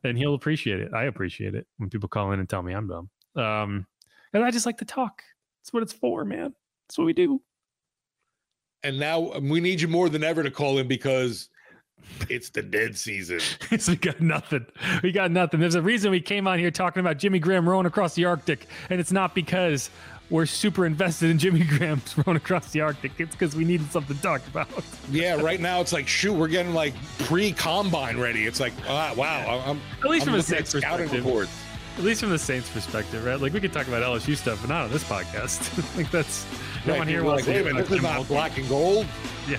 and 0.04 0.16
he'll 0.16 0.34
appreciate 0.34 0.80
it. 0.80 0.94
I 0.94 1.04
appreciate 1.04 1.54
it 1.54 1.66
when 1.76 1.90
people 1.90 2.08
call 2.08 2.32
in 2.32 2.40
and 2.40 2.48
tell 2.48 2.62
me 2.62 2.72
I'm 2.72 2.88
dumb. 2.88 3.10
Um, 3.36 3.86
and 4.32 4.42
I 4.42 4.50
just 4.50 4.64
like 4.64 4.78
to 4.78 4.86
talk. 4.86 5.20
That's 5.60 5.74
what 5.74 5.82
it's 5.82 5.92
for, 5.92 6.24
man. 6.24 6.54
That's 6.88 6.96
what 6.96 7.04
we 7.04 7.12
do. 7.12 7.42
And 8.82 8.98
now 8.98 9.32
um, 9.32 9.50
we 9.50 9.60
need 9.60 9.82
you 9.82 9.88
more 9.88 10.08
than 10.08 10.24
ever 10.24 10.42
to 10.42 10.50
call 10.50 10.78
in 10.78 10.88
because 10.88 11.50
it's 12.28 12.50
the 12.50 12.62
dead 12.62 12.96
season. 12.96 13.40
we 13.88 13.96
got 13.96 14.20
nothing. 14.20 14.66
We 15.02 15.12
got 15.12 15.30
nothing. 15.30 15.60
There's 15.60 15.74
a 15.74 15.82
reason 15.82 16.10
we 16.10 16.20
came 16.20 16.46
on 16.46 16.58
here 16.58 16.70
talking 16.70 17.00
about 17.00 17.18
Jimmy 17.18 17.38
Graham 17.38 17.68
rowing 17.68 17.86
across 17.86 18.14
the 18.14 18.24
Arctic, 18.24 18.66
and 18.90 19.00
it's 19.00 19.12
not 19.12 19.34
because 19.34 19.90
we're 20.30 20.46
super 20.46 20.86
invested 20.86 21.30
in 21.30 21.38
Jimmy 21.38 21.64
Graham's 21.64 22.16
rowing 22.18 22.36
across 22.36 22.70
the 22.72 22.80
Arctic. 22.80 23.12
It's 23.18 23.32
because 23.32 23.54
we 23.54 23.64
needed 23.64 23.90
something 23.92 24.16
to 24.16 24.22
talk 24.22 24.46
about. 24.48 24.68
Yeah, 25.10 25.40
right 25.40 25.60
now 25.60 25.80
it's 25.80 25.92
like 25.92 26.08
shoot, 26.08 26.34
we're 26.34 26.48
getting 26.48 26.74
like 26.74 26.94
pre-combine 27.20 28.18
ready. 28.18 28.46
It's 28.46 28.60
like 28.60 28.72
ah, 28.88 29.14
wow, 29.16 29.62
I'm 29.66 29.80
at 30.02 30.10
least 30.10 30.26
I'm 30.26 30.32
from 30.32 30.40
a 30.40 30.42
Saints 30.42 30.72
perspective. 30.72 31.24
reports. 31.24 31.52
At 31.98 32.04
least 32.04 32.20
from 32.20 32.28
the 32.28 32.38
Saints' 32.38 32.68
perspective, 32.68 33.24
right? 33.24 33.40
Like 33.40 33.54
we 33.54 33.60
could 33.60 33.72
talk 33.72 33.88
about 33.88 34.02
LSU 34.02 34.36
stuff, 34.36 34.60
but 34.60 34.68
not 34.68 34.84
on 34.84 34.90
this 34.90 35.04
podcast. 35.04 35.96
like 35.96 36.10
that's 36.10 36.44
no 36.84 36.92
Right, 36.92 36.98
one 36.98 37.08
here 37.08 37.24
wants 37.24 37.46
like, 37.46 37.56
to 37.56 37.62
wait 37.64 37.70
a 37.70 37.74
minute, 37.74 37.80
about 37.80 37.88
this 37.88 37.98
is 37.98 38.02
not 38.02 38.28
black 38.28 38.58
and 38.58 38.68
gold. 38.68 39.06
Yeah. 39.48 39.56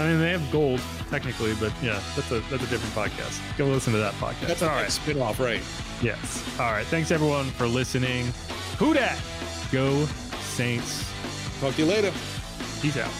I 0.00 0.04
mean, 0.04 0.18
they 0.18 0.30
have 0.30 0.50
gold 0.50 0.80
technically, 1.10 1.54
but 1.54 1.72
yeah, 1.82 2.00
that's 2.16 2.30
a 2.30 2.40
that's 2.50 2.62
a 2.64 2.66
different 2.66 2.94
podcast. 2.94 3.40
Go 3.56 3.66
listen 3.66 3.92
to 3.92 3.98
that 3.98 4.14
podcast. 4.14 4.46
That's 4.46 4.62
All 4.62 4.68
right. 4.68 4.90
spin-off, 4.90 5.40
right? 5.40 5.62
Yes. 6.02 6.44
All 6.60 6.72
right. 6.72 6.86
Thanks 6.86 7.10
everyone 7.10 7.46
for 7.50 7.66
listening. 7.66 8.32
Who 8.78 8.94
dat? 8.94 9.18
Go 9.72 10.06
Saints. 10.40 11.04
Talk 11.60 11.74
to 11.74 11.82
you 11.82 11.88
later. 11.88 12.12
Peace 12.80 12.96
out. 12.96 13.10